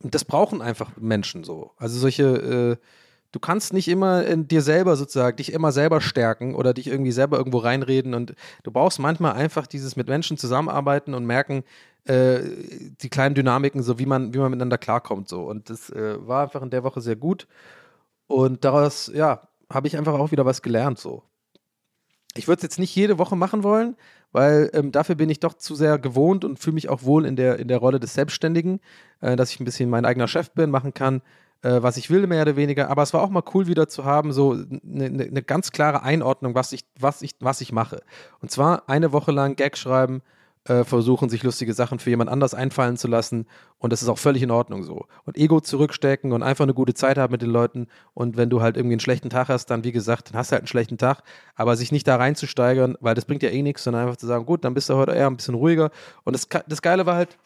das 0.00 0.26
brauchen 0.26 0.60
einfach 0.60 0.98
Menschen 0.98 1.44
so. 1.44 1.72
Also 1.78 1.98
solche, 1.98 2.24
äh, 2.24 2.76
du 3.34 3.40
kannst 3.40 3.72
nicht 3.72 3.88
immer 3.88 4.24
in 4.24 4.46
dir 4.46 4.62
selber 4.62 4.94
sozusagen, 4.94 5.36
dich 5.36 5.52
immer 5.52 5.72
selber 5.72 6.00
stärken 6.00 6.54
oder 6.54 6.72
dich 6.72 6.86
irgendwie 6.86 7.10
selber 7.10 7.36
irgendwo 7.36 7.58
reinreden 7.58 8.14
und 8.14 8.34
du 8.62 8.70
brauchst 8.70 9.00
manchmal 9.00 9.32
einfach 9.32 9.66
dieses 9.66 9.96
mit 9.96 10.06
Menschen 10.06 10.38
zusammenarbeiten 10.38 11.14
und 11.14 11.26
merken, 11.26 11.64
äh, 12.04 12.38
die 13.02 13.08
kleinen 13.08 13.34
Dynamiken, 13.34 13.82
so 13.82 13.98
wie 13.98 14.06
man, 14.06 14.32
wie 14.34 14.38
man 14.38 14.52
miteinander 14.52 14.78
klarkommt, 14.78 15.28
so. 15.28 15.42
Und 15.42 15.68
das 15.68 15.90
äh, 15.90 16.16
war 16.24 16.44
einfach 16.44 16.62
in 16.62 16.70
der 16.70 16.84
Woche 16.84 17.00
sehr 17.00 17.16
gut. 17.16 17.48
Und 18.28 18.64
daraus, 18.64 19.10
ja, 19.12 19.48
habe 19.68 19.88
ich 19.88 19.96
einfach 19.96 20.14
auch 20.14 20.30
wieder 20.30 20.46
was 20.46 20.62
gelernt, 20.62 20.98
so. 21.00 21.24
Ich 22.36 22.46
würde 22.46 22.58
es 22.58 22.62
jetzt 22.62 22.78
nicht 22.78 22.94
jede 22.94 23.18
Woche 23.18 23.36
machen 23.36 23.64
wollen, 23.64 23.96
weil 24.32 24.70
ähm, 24.74 24.92
dafür 24.92 25.14
bin 25.16 25.30
ich 25.30 25.40
doch 25.40 25.54
zu 25.54 25.74
sehr 25.74 25.98
gewohnt 25.98 26.44
und 26.44 26.58
fühle 26.58 26.74
mich 26.74 26.88
auch 26.88 27.02
wohl 27.02 27.26
in 27.26 27.36
der, 27.36 27.58
in 27.58 27.68
der 27.68 27.78
Rolle 27.78 28.00
des 28.00 28.14
Selbstständigen, 28.14 28.80
äh, 29.20 29.34
dass 29.34 29.50
ich 29.50 29.60
ein 29.60 29.64
bisschen 29.64 29.90
mein 29.90 30.04
eigener 30.04 30.28
Chef 30.28 30.50
bin, 30.52 30.70
machen 30.70 30.94
kann, 30.94 31.16
äh, 31.18 31.43
was 31.62 31.96
ich 31.96 32.10
will, 32.10 32.26
mehr 32.26 32.42
oder 32.42 32.56
weniger. 32.56 32.90
Aber 32.90 33.02
es 33.02 33.14
war 33.14 33.22
auch 33.22 33.30
mal 33.30 33.42
cool, 33.54 33.66
wieder 33.66 33.88
zu 33.88 34.04
haben, 34.04 34.32
so 34.32 34.52
eine 34.52 34.78
ne, 34.82 35.28
ne 35.30 35.42
ganz 35.42 35.72
klare 35.72 36.02
Einordnung, 36.02 36.54
was 36.54 36.72
ich, 36.72 36.84
was, 36.98 37.22
ich, 37.22 37.36
was 37.40 37.60
ich 37.60 37.72
mache. 37.72 38.02
Und 38.40 38.50
zwar 38.50 38.88
eine 38.88 39.12
Woche 39.12 39.32
lang 39.32 39.56
Gag 39.56 39.76
schreiben, 39.78 40.22
äh, 40.66 40.84
versuchen, 40.84 41.28
sich 41.28 41.42
lustige 41.42 41.74
Sachen 41.74 41.98
für 41.98 42.10
jemand 42.10 42.30
anders 42.30 42.54
einfallen 42.54 42.96
zu 42.96 43.06
lassen. 43.06 43.46
Und 43.78 43.92
das 43.92 44.02
ist 44.02 44.08
auch 44.08 44.18
völlig 44.18 44.42
in 44.42 44.50
Ordnung 44.50 44.82
so. 44.82 45.06
Und 45.24 45.36
Ego 45.36 45.60
zurückstecken 45.60 46.32
und 46.32 46.42
einfach 46.42 46.64
eine 46.64 46.74
gute 46.74 46.94
Zeit 46.94 47.18
haben 47.18 47.32
mit 47.32 47.42
den 47.42 47.50
Leuten. 47.50 47.88
Und 48.14 48.36
wenn 48.36 48.50
du 48.50 48.62
halt 48.62 48.76
irgendwie 48.76 48.94
einen 48.94 49.00
schlechten 49.00 49.30
Tag 49.30 49.48
hast, 49.48 49.66
dann 49.66 49.84
wie 49.84 49.92
gesagt, 49.92 50.30
dann 50.30 50.38
hast 50.38 50.50
du 50.50 50.52
halt 50.52 50.62
einen 50.62 50.68
schlechten 50.68 50.98
Tag. 50.98 51.22
Aber 51.54 51.76
sich 51.76 51.92
nicht 51.92 52.08
da 52.08 52.16
reinzusteigern, 52.16 52.96
weil 53.00 53.14
das 53.14 53.26
bringt 53.26 53.42
ja 53.42 53.50
eh 53.50 53.62
nichts, 53.62 53.84
sondern 53.84 54.04
einfach 54.04 54.16
zu 54.16 54.26
sagen, 54.26 54.46
gut, 54.46 54.64
dann 54.64 54.74
bist 54.74 54.88
du 54.88 54.94
heute 54.94 55.12
eher 55.12 55.26
ein 55.26 55.36
bisschen 55.36 55.54
ruhiger. 55.54 55.90
Und 56.24 56.32
das, 56.32 56.48
das 56.66 56.80
Geile 56.80 57.04
war 57.04 57.16
halt, 57.16 57.36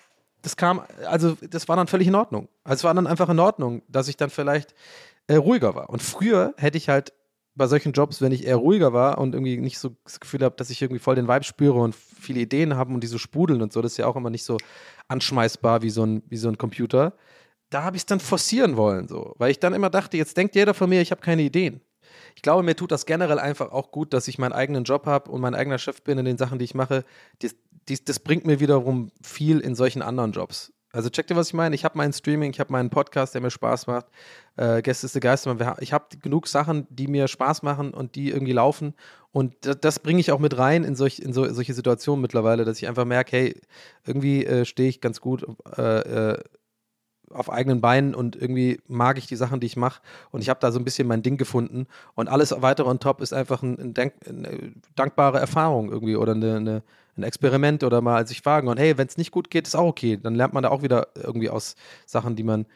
das 0.42 0.56
kam, 0.56 0.82
also 1.06 1.36
das 1.48 1.68
war 1.68 1.76
dann 1.76 1.86
völlig 1.86 2.08
in 2.08 2.14
Ordnung. 2.14 2.48
Also 2.64 2.80
es 2.80 2.84
war 2.84 2.94
dann 2.94 3.06
einfach 3.06 3.28
in 3.28 3.38
Ordnung, 3.38 3.82
dass 3.88 4.08
ich 4.08 4.16
dann 4.16 4.30
vielleicht 4.30 4.74
äh, 5.26 5.36
ruhiger 5.36 5.74
war. 5.74 5.90
Und 5.90 6.02
früher 6.02 6.54
hätte 6.56 6.78
ich 6.78 6.88
halt 6.88 7.12
bei 7.54 7.66
solchen 7.66 7.92
Jobs, 7.92 8.22
wenn 8.22 8.32
ich 8.32 8.46
eher 8.46 8.56
ruhiger 8.56 8.92
war 8.92 9.18
und 9.18 9.34
irgendwie 9.34 9.58
nicht 9.58 9.78
so 9.78 9.96
das 10.04 10.20
Gefühl 10.20 10.42
habe, 10.44 10.54
dass 10.56 10.70
ich 10.70 10.80
irgendwie 10.80 11.00
voll 11.00 11.16
den 11.16 11.26
Vibe 11.26 11.44
spüre 11.44 11.80
und 11.80 11.94
viele 11.94 12.40
Ideen 12.40 12.76
habe 12.76 12.94
und 12.94 13.00
die 13.02 13.08
so 13.08 13.18
sprudeln 13.18 13.60
und 13.60 13.72
so, 13.72 13.82
das 13.82 13.92
ist 13.92 13.98
ja 13.98 14.06
auch 14.06 14.16
immer 14.16 14.30
nicht 14.30 14.44
so 14.44 14.58
anschmeißbar 15.08 15.82
wie 15.82 15.90
so 15.90 16.04
ein, 16.04 16.22
wie 16.28 16.36
so 16.36 16.48
ein 16.48 16.56
Computer. 16.56 17.14
Da 17.68 17.82
habe 17.82 17.96
ich 17.96 18.02
es 18.02 18.06
dann 18.06 18.20
forcieren 18.20 18.76
wollen, 18.76 19.08
so, 19.08 19.34
weil 19.38 19.50
ich 19.50 19.58
dann 19.58 19.74
immer 19.74 19.90
dachte, 19.90 20.16
jetzt 20.16 20.36
denkt 20.36 20.54
jeder 20.54 20.72
von 20.72 20.88
mir, 20.88 21.02
ich 21.02 21.10
habe 21.10 21.20
keine 21.20 21.42
Ideen. 21.42 21.80
Ich 22.36 22.42
glaube, 22.42 22.62
mir 22.62 22.76
tut 22.76 22.92
das 22.92 23.04
generell 23.04 23.40
einfach 23.40 23.72
auch 23.72 23.90
gut, 23.90 24.14
dass 24.14 24.28
ich 24.28 24.38
meinen 24.38 24.52
eigenen 24.52 24.84
Job 24.84 25.06
habe 25.06 25.30
und 25.30 25.40
mein 25.40 25.56
eigener 25.56 25.78
Chef 25.78 26.02
bin 26.02 26.18
in 26.18 26.24
den 26.24 26.38
Sachen, 26.38 26.58
die 26.58 26.64
ich 26.64 26.74
mache. 26.74 27.04
Das, 27.88 28.04
das, 28.04 28.18
bringt 28.20 28.46
mir 28.46 28.60
wiederum 28.60 29.10
viel 29.22 29.60
in 29.60 29.74
solchen 29.74 30.02
anderen 30.02 30.32
Jobs. 30.32 30.72
Also 30.90 31.10
check 31.10 31.26
dir, 31.26 31.36
was 31.36 31.48
ich 31.48 31.54
meine. 31.54 31.74
Ich 31.74 31.84
habe 31.84 31.98
meinen 31.98 32.12
Streaming, 32.12 32.50
ich 32.50 32.60
habe 32.60 32.72
meinen 32.72 32.88
Podcast, 32.88 33.34
der 33.34 33.42
mir 33.42 33.50
Spaß 33.50 33.86
macht. 33.86 34.06
Äh, 34.56 34.80
Gäste 34.80 35.06
ist 35.06 35.14
der 35.14 35.20
Geistermann. 35.20 35.76
Ich 35.80 35.92
habe 35.92 36.06
genug 36.22 36.48
Sachen, 36.48 36.86
die 36.90 37.08
mir 37.08 37.28
Spaß 37.28 37.62
machen 37.62 37.92
und 37.92 38.14
die 38.14 38.30
irgendwie 38.30 38.52
laufen. 38.52 38.94
Und 39.30 39.54
das, 39.60 39.80
das 39.80 39.98
bringe 39.98 40.20
ich 40.20 40.32
auch 40.32 40.38
mit 40.38 40.56
rein 40.56 40.84
in, 40.84 40.96
solch, 40.96 41.18
in 41.18 41.32
so, 41.32 41.50
solche 41.52 41.74
Situationen 41.74 42.22
mittlerweile, 42.22 42.64
dass 42.64 42.78
ich 42.78 42.88
einfach 42.88 43.04
merke, 43.04 43.36
hey, 43.36 43.60
irgendwie 44.06 44.46
äh, 44.46 44.64
stehe 44.64 44.88
ich 44.88 45.00
ganz 45.00 45.20
gut 45.20 45.46
äh, 45.76 46.32
äh 46.32 46.38
auf 47.30 47.50
eigenen 47.50 47.80
Beinen 47.80 48.14
und 48.14 48.36
irgendwie 48.36 48.80
mag 48.86 49.18
ich 49.18 49.26
die 49.26 49.36
Sachen, 49.36 49.60
die 49.60 49.66
ich 49.66 49.76
mache. 49.76 50.00
Und 50.30 50.40
ich 50.40 50.48
habe 50.48 50.60
da 50.60 50.72
so 50.72 50.78
ein 50.78 50.84
bisschen 50.84 51.06
mein 51.06 51.22
Ding 51.22 51.36
gefunden. 51.36 51.86
Und 52.14 52.28
alles 52.28 52.54
weitere 52.58 52.88
on 52.88 53.00
top 53.00 53.20
ist 53.20 53.32
einfach 53.32 53.62
ein, 53.62 53.78
ein 53.78 54.12
eine 54.26 54.72
dankbare 54.94 55.38
Erfahrung 55.38 55.90
irgendwie 55.90 56.16
oder 56.16 56.32
eine, 56.32 56.56
eine, 56.56 56.82
ein 57.18 57.22
Experiment 57.24 57.84
oder 57.84 58.00
mal 58.00 58.26
sich 58.26 58.42
fragen. 58.42 58.68
Und 58.68 58.78
hey, 58.78 58.96
wenn 58.96 59.06
es 59.06 59.16
nicht 59.16 59.30
gut 59.30 59.50
geht, 59.50 59.66
ist 59.66 59.74
auch 59.74 59.86
okay. 59.86 60.16
Dann 60.16 60.34
lernt 60.34 60.54
man 60.54 60.62
da 60.62 60.70
auch 60.70 60.82
wieder 60.82 61.08
irgendwie 61.14 61.50
aus 61.50 61.74
Sachen, 62.06 62.36
die 62.36 62.44
man. 62.44 62.66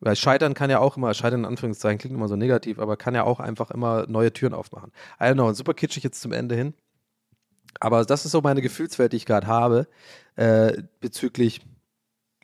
Weil 0.00 0.16
Scheitern 0.16 0.54
kann 0.54 0.68
ja 0.68 0.80
auch 0.80 0.96
immer, 0.96 1.14
Scheitern 1.14 1.40
in 1.40 1.46
Anführungszeichen 1.46 1.98
klingt 1.98 2.16
immer 2.16 2.26
so 2.26 2.34
negativ, 2.34 2.80
aber 2.80 2.96
kann 2.96 3.14
ja 3.14 3.22
auch 3.22 3.38
einfach 3.38 3.70
immer 3.70 4.06
neue 4.08 4.32
Türen 4.32 4.52
aufmachen. 4.52 4.90
I 5.20 5.24
don't 5.24 5.34
know, 5.34 5.52
super 5.52 5.74
kitschig 5.74 6.02
jetzt 6.02 6.20
zum 6.20 6.32
Ende 6.32 6.56
hin. 6.56 6.74
Aber 7.78 8.04
das 8.04 8.24
ist 8.24 8.32
so 8.32 8.40
meine 8.40 8.62
Gefühlswelt, 8.62 9.12
die 9.12 9.18
ich 9.18 9.26
gerade 9.26 9.46
habe, 9.46 9.86
äh, 10.36 10.82
bezüglich 11.00 11.60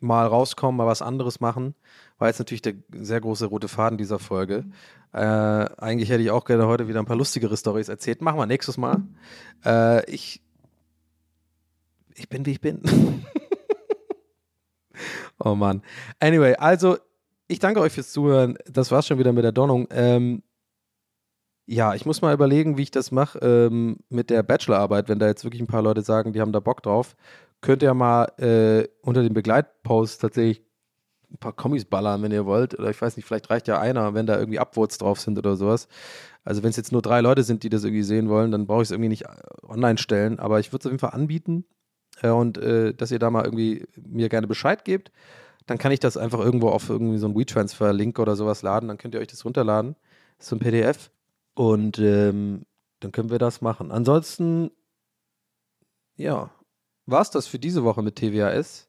mal 0.01 0.25
rauskommen, 0.25 0.77
mal 0.77 0.87
was 0.87 1.01
anderes 1.01 1.39
machen. 1.39 1.75
War 2.17 2.27
jetzt 2.27 2.39
natürlich 2.39 2.61
der 2.61 2.73
sehr 2.91 3.21
große 3.21 3.45
rote 3.45 3.67
Faden 3.67 3.97
dieser 3.97 4.19
Folge. 4.19 4.65
Äh, 5.13 5.19
eigentlich 5.19 6.09
hätte 6.09 6.21
ich 6.21 6.31
auch 6.31 6.45
gerne 6.45 6.67
heute 6.67 6.87
wieder 6.87 6.99
ein 6.99 7.05
paar 7.05 7.15
lustigere 7.15 7.55
Stories 7.57 7.89
erzählt. 7.89 8.21
Machen 8.21 8.37
wir 8.37 8.45
nächstes 8.45 8.77
Mal. 8.77 9.01
Äh, 9.65 10.09
ich, 10.09 10.41
ich 12.19 12.29
bin, 12.29 12.45
wie 12.45 12.51
ich 12.51 12.61
bin. 12.61 12.81
oh 15.39 15.55
Mann. 15.55 15.81
Anyway, 16.19 16.55
also 16.55 16.97
ich 17.47 17.59
danke 17.59 17.81
euch 17.81 17.93
fürs 17.93 18.11
Zuhören. 18.11 18.57
Das 18.69 18.91
war's 18.91 19.07
schon 19.07 19.19
wieder 19.19 19.33
mit 19.33 19.43
der 19.43 19.51
Donnung. 19.51 19.87
Ähm, 19.91 20.43
ja, 21.65 21.93
ich 21.93 22.05
muss 22.05 22.21
mal 22.21 22.33
überlegen, 22.33 22.77
wie 22.77 22.83
ich 22.83 22.91
das 22.91 23.11
mache 23.11 23.39
ähm, 23.39 23.97
mit 24.09 24.29
der 24.29 24.43
Bachelorarbeit, 24.43 25.07
wenn 25.07 25.19
da 25.19 25.27
jetzt 25.27 25.43
wirklich 25.43 25.61
ein 25.61 25.67
paar 25.67 25.83
Leute 25.83 26.01
sagen, 26.01 26.33
die 26.33 26.41
haben 26.41 26.51
da 26.51 26.59
Bock 26.59 26.81
drauf 26.81 27.15
könnt 27.61 27.83
ihr 27.83 27.93
mal 27.93 28.25
äh, 28.37 28.87
unter 29.01 29.23
den 29.23 29.33
Begleitposts 29.33 30.17
tatsächlich 30.19 30.65
ein 31.31 31.37
paar 31.37 31.53
Kommis 31.53 31.85
ballern, 31.85 32.23
wenn 32.23 32.31
ihr 32.31 32.45
wollt. 32.45 32.77
Oder 32.77 32.89
ich 32.89 33.01
weiß 33.01 33.15
nicht, 33.15 33.25
vielleicht 33.25 33.49
reicht 33.49 33.67
ja 33.67 33.79
einer, 33.79 34.13
wenn 34.13 34.25
da 34.25 34.39
irgendwie 34.39 34.59
Upvotes 34.59 34.97
drauf 34.97 35.19
sind 35.19 35.37
oder 35.37 35.55
sowas. 35.55 35.87
Also 36.43 36.63
wenn 36.63 36.71
es 36.71 36.77
jetzt 36.77 36.91
nur 36.91 37.01
drei 37.01 37.21
Leute 37.21 37.43
sind, 37.43 37.63
die 37.63 37.69
das 37.69 37.83
irgendwie 37.83 38.03
sehen 38.03 38.29
wollen, 38.29 38.51
dann 38.51 38.65
brauche 38.65 38.81
ich 38.81 38.87
es 38.87 38.91
irgendwie 38.91 39.09
nicht 39.09 39.25
äh, 39.25 39.35
online 39.67 39.97
stellen. 39.97 40.39
Aber 40.39 40.59
ich 40.59 40.71
würde 40.71 40.81
es 40.81 40.85
auf 40.87 40.91
jeden 40.91 40.99
Fall 40.99 41.11
anbieten. 41.11 41.65
Äh, 42.21 42.29
und 42.29 42.57
äh, 42.57 42.93
dass 42.93 43.11
ihr 43.11 43.19
da 43.19 43.29
mal 43.29 43.45
irgendwie 43.45 43.85
mir 43.95 44.29
gerne 44.29 44.47
Bescheid 44.47 44.85
gebt. 44.85 45.11
Dann 45.65 45.77
kann 45.77 45.91
ich 45.91 45.99
das 45.99 46.17
einfach 46.17 46.39
irgendwo 46.39 46.69
auf 46.69 46.89
irgendwie 46.89 47.19
so 47.19 47.27
einen 47.27 47.35
WeTransfer-Link 47.35 48.17
oder 48.19 48.35
sowas 48.35 48.61
laden. 48.61 48.87
Dann 48.87 48.97
könnt 48.97 49.13
ihr 49.13 49.21
euch 49.21 49.27
das 49.27 49.45
runterladen. 49.45 49.95
Das 50.37 50.47
so 50.47 50.55
ein 50.55 50.59
PDF. 50.59 51.11
Und 51.53 51.99
ähm, 51.99 52.65
dann 52.99 53.11
können 53.11 53.29
wir 53.29 53.39
das 53.39 53.61
machen. 53.61 53.91
Ansonsten, 53.91 54.71
ja, 56.15 56.51
war 57.05 57.21
es 57.21 57.29
das 57.29 57.47
für 57.47 57.59
diese 57.59 57.83
Woche 57.83 58.01
mit 58.01 58.15
TWAS. 58.15 58.88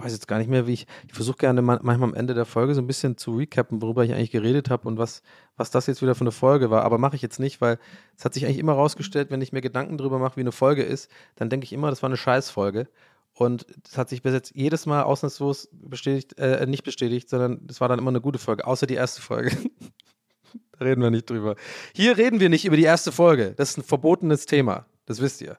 Ich 0.00 0.04
weiß 0.06 0.12
jetzt 0.12 0.28
gar 0.28 0.38
nicht 0.38 0.48
mehr, 0.48 0.66
wie 0.66 0.72
ich. 0.72 0.86
Ich 1.08 1.12
versuche 1.12 1.36
gerne 1.36 1.60
manchmal 1.60 2.02
am 2.02 2.14
Ende 2.14 2.32
der 2.32 2.46
Folge 2.46 2.74
so 2.74 2.80
ein 2.80 2.86
bisschen 2.86 3.18
zu 3.18 3.36
recappen, 3.36 3.82
worüber 3.82 4.02
ich 4.02 4.14
eigentlich 4.14 4.30
geredet 4.30 4.70
habe 4.70 4.88
und 4.88 4.96
was, 4.96 5.22
was 5.58 5.70
das 5.70 5.86
jetzt 5.88 6.00
wieder 6.00 6.14
für 6.14 6.22
eine 6.22 6.32
Folge 6.32 6.70
war. 6.70 6.84
Aber 6.84 6.96
mache 6.96 7.16
ich 7.16 7.22
jetzt 7.22 7.38
nicht, 7.38 7.60
weil 7.60 7.78
es 8.16 8.24
hat 8.24 8.32
sich 8.32 8.46
eigentlich 8.46 8.58
immer 8.58 8.72
rausgestellt, 8.72 9.30
wenn 9.30 9.42
ich 9.42 9.52
mir 9.52 9.60
Gedanken 9.60 9.98
darüber 9.98 10.18
mache, 10.18 10.36
wie 10.36 10.40
eine 10.40 10.52
Folge 10.52 10.82
ist, 10.82 11.10
dann 11.36 11.50
denke 11.50 11.64
ich 11.64 11.74
immer, 11.74 11.90
das 11.90 12.02
war 12.02 12.08
eine 12.08 12.16
Scheißfolge. 12.16 12.88
Und 13.34 13.66
das 13.84 13.98
hat 13.98 14.08
sich 14.08 14.22
bis 14.22 14.32
jetzt 14.32 14.52
jedes 14.54 14.86
Mal 14.86 15.02
ausnahmslos 15.02 15.68
bestätigt, 15.70 16.38
äh, 16.38 16.64
nicht 16.66 16.82
bestätigt, 16.82 17.28
sondern 17.28 17.66
es 17.68 17.82
war 17.82 17.88
dann 17.88 17.98
immer 17.98 18.10
eine 18.10 18.22
gute 18.22 18.38
Folge, 18.38 18.66
außer 18.66 18.86
die 18.86 18.94
erste 18.94 19.20
Folge. 19.20 19.50
da 20.78 20.84
reden 20.86 21.02
wir 21.02 21.10
nicht 21.10 21.28
drüber. 21.28 21.56
Hier 21.94 22.16
reden 22.16 22.40
wir 22.40 22.48
nicht 22.48 22.64
über 22.64 22.76
die 22.76 22.84
erste 22.84 23.12
Folge. 23.12 23.52
Das 23.54 23.72
ist 23.72 23.76
ein 23.76 23.84
verbotenes 23.84 24.46
Thema. 24.46 24.86
Das 25.04 25.20
wisst 25.20 25.42
ihr. 25.42 25.58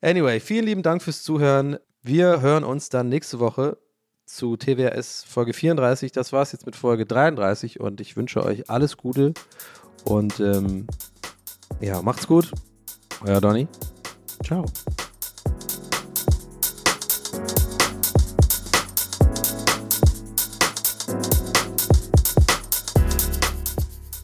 Anyway, 0.00 0.40
vielen 0.40 0.64
lieben 0.64 0.82
Dank 0.82 1.00
fürs 1.02 1.22
Zuhören. 1.22 1.78
Wir 2.02 2.40
hören 2.40 2.62
uns 2.62 2.90
dann 2.90 3.08
nächste 3.08 3.40
Woche 3.40 3.76
zu 4.24 4.56
TWRS 4.56 5.24
Folge 5.24 5.52
34. 5.52 6.12
Das 6.12 6.32
war's 6.32 6.52
jetzt 6.52 6.64
mit 6.64 6.76
Folge 6.76 7.06
33 7.06 7.80
und 7.80 8.00
ich 8.00 8.16
wünsche 8.16 8.44
euch 8.44 8.70
alles 8.70 8.96
Gute 8.96 9.34
und 10.04 10.38
ähm, 10.38 10.86
ja, 11.80 12.00
macht's 12.00 12.28
gut. 12.28 12.52
Euer 13.24 13.40
Donny. 13.40 13.66
Ciao. 14.44 14.64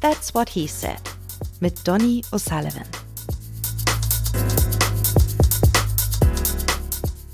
That's 0.01 0.33
What 0.33 0.49
He 0.49 0.69
Said 0.69 1.01
mit 1.59 1.87
Donny 1.87 2.23
O'Sullivan. 2.31 3.04